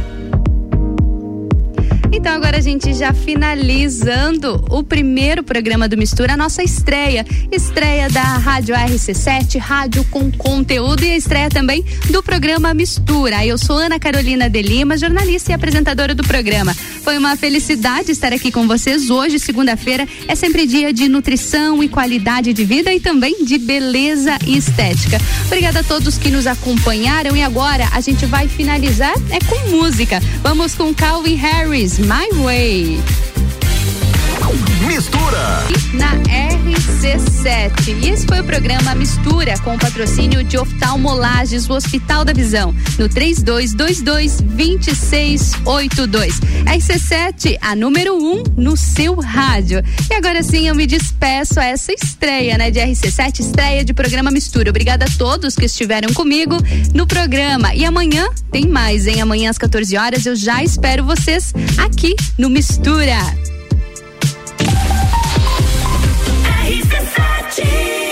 Então 2.21 2.35
agora 2.35 2.59
a 2.59 2.61
gente 2.61 2.93
já 2.93 3.11
finalizando 3.13 4.63
o 4.69 4.83
primeiro 4.83 5.41
programa 5.41 5.89
do 5.89 5.97
Mistura, 5.97 6.33
a 6.33 6.37
nossa 6.37 6.61
estreia. 6.61 7.25
Estreia 7.51 8.07
da 8.11 8.21
Rádio 8.21 8.75
RC7, 8.75 9.57
rádio 9.57 10.03
com 10.03 10.31
conteúdo 10.31 11.03
e 11.03 11.13
a 11.13 11.17
estreia 11.17 11.49
também 11.49 11.83
do 12.11 12.21
programa 12.21 12.75
Mistura. 12.75 13.43
Eu 13.43 13.57
sou 13.57 13.75
Ana 13.75 13.99
Carolina 13.99 14.47
de 14.47 14.61
Lima, 14.61 14.99
jornalista 14.99 15.51
e 15.51 15.55
apresentadora 15.55 16.13
do 16.13 16.23
programa. 16.23 16.75
Foi 17.03 17.17
uma 17.17 17.35
felicidade 17.35 18.11
estar 18.11 18.31
aqui 18.31 18.51
com 18.51 18.67
vocês 18.67 19.09
hoje, 19.09 19.39
segunda-feira. 19.39 20.07
É 20.27 20.35
sempre 20.35 20.67
dia 20.67 20.93
de 20.93 21.09
nutrição 21.09 21.83
e 21.83 21.89
qualidade 21.89 22.53
de 22.53 22.63
vida 22.63 22.93
e 22.93 22.99
também 22.99 23.43
de 23.43 23.57
beleza 23.57 24.37
e 24.45 24.57
estética. 24.57 25.19
Obrigada 25.47 25.79
a 25.79 25.83
todos 25.83 26.19
que 26.19 26.29
nos 26.29 26.45
acompanharam 26.45 27.35
e 27.35 27.41
agora 27.41 27.89
a 27.91 27.99
gente 27.99 28.27
vai 28.27 28.47
finalizar 28.47 29.15
é 29.31 29.39
com 29.39 29.71
música. 29.75 30.21
Vamos 30.43 30.75
com 30.75 30.93
Calvin 30.93 31.33
Harris. 31.33 31.97
My 32.11 32.27
Way. 32.43 33.30
Mistura. 34.91 35.63
Na 35.93 36.17
RC7. 36.25 38.03
E 38.03 38.09
esse 38.09 38.27
foi 38.27 38.41
o 38.41 38.43
programa 38.43 38.93
Mistura 38.93 39.57
com 39.59 39.75
o 39.75 39.79
patrocínio 39.79 40.43
de 40.43 40.57
Oftalmolages, 40.57 41.69
o 41.69 41.73
Hospital 41.73 42.25
da 42.25 42.33
Visão, 42.33 42.75
no 42.99 43.07
3222 43.07 44.41
2682. 44.41 46.41
RC7, 46.65 47.57
a 47.61 47.73
número 47.73 48.17
1 48.17 48.21
um 48.21 48.43
no 48.57 48.75
seu 48.75 49.15
rádio. 49.15 49.81
E 50.09 50.13
agora 50.13 50.43
sim 50.43 50.67
eu 50.67 50.75
me 50.75 50.85
despeço 50.85 51.61
a 51.61 51.63
essa 51.63 51.93
estreia, 51.93 52.57
né, 52.57 52.69
de 52.69 52.81
RC7, 52.81 53.39
estreia 53.39 53.85
de 53.85 53.93
programa 53.93 54.29
Mistura. 54.29 54.71
Obrigada 54.71 55.05
a 55.05 55.09
todos 55.17 55.55
que 55.55 55.67
estiveram 55.67 56.13
comigo 56.13 56.57
no 56.93 57.07
programa. 57.07 57.73
E 57.73 57.85
amanhã 57.85 58.27
tem 58.51 58.67
mais, 58.67 59.07
hein? 59.07 59.21
Amanhã 59.21 59.51
às 59.51 59.57
14 59.57 59.95
horas 59.95 60.25
eu 60.25 60.35
já 60.35 60.61
espero 60.61 61.05
vocês 61.05 61.53
aqui 61.77 62.13
no 62.37 62.49
Mistura. 62.49 63.15
RC7 67.51 68.10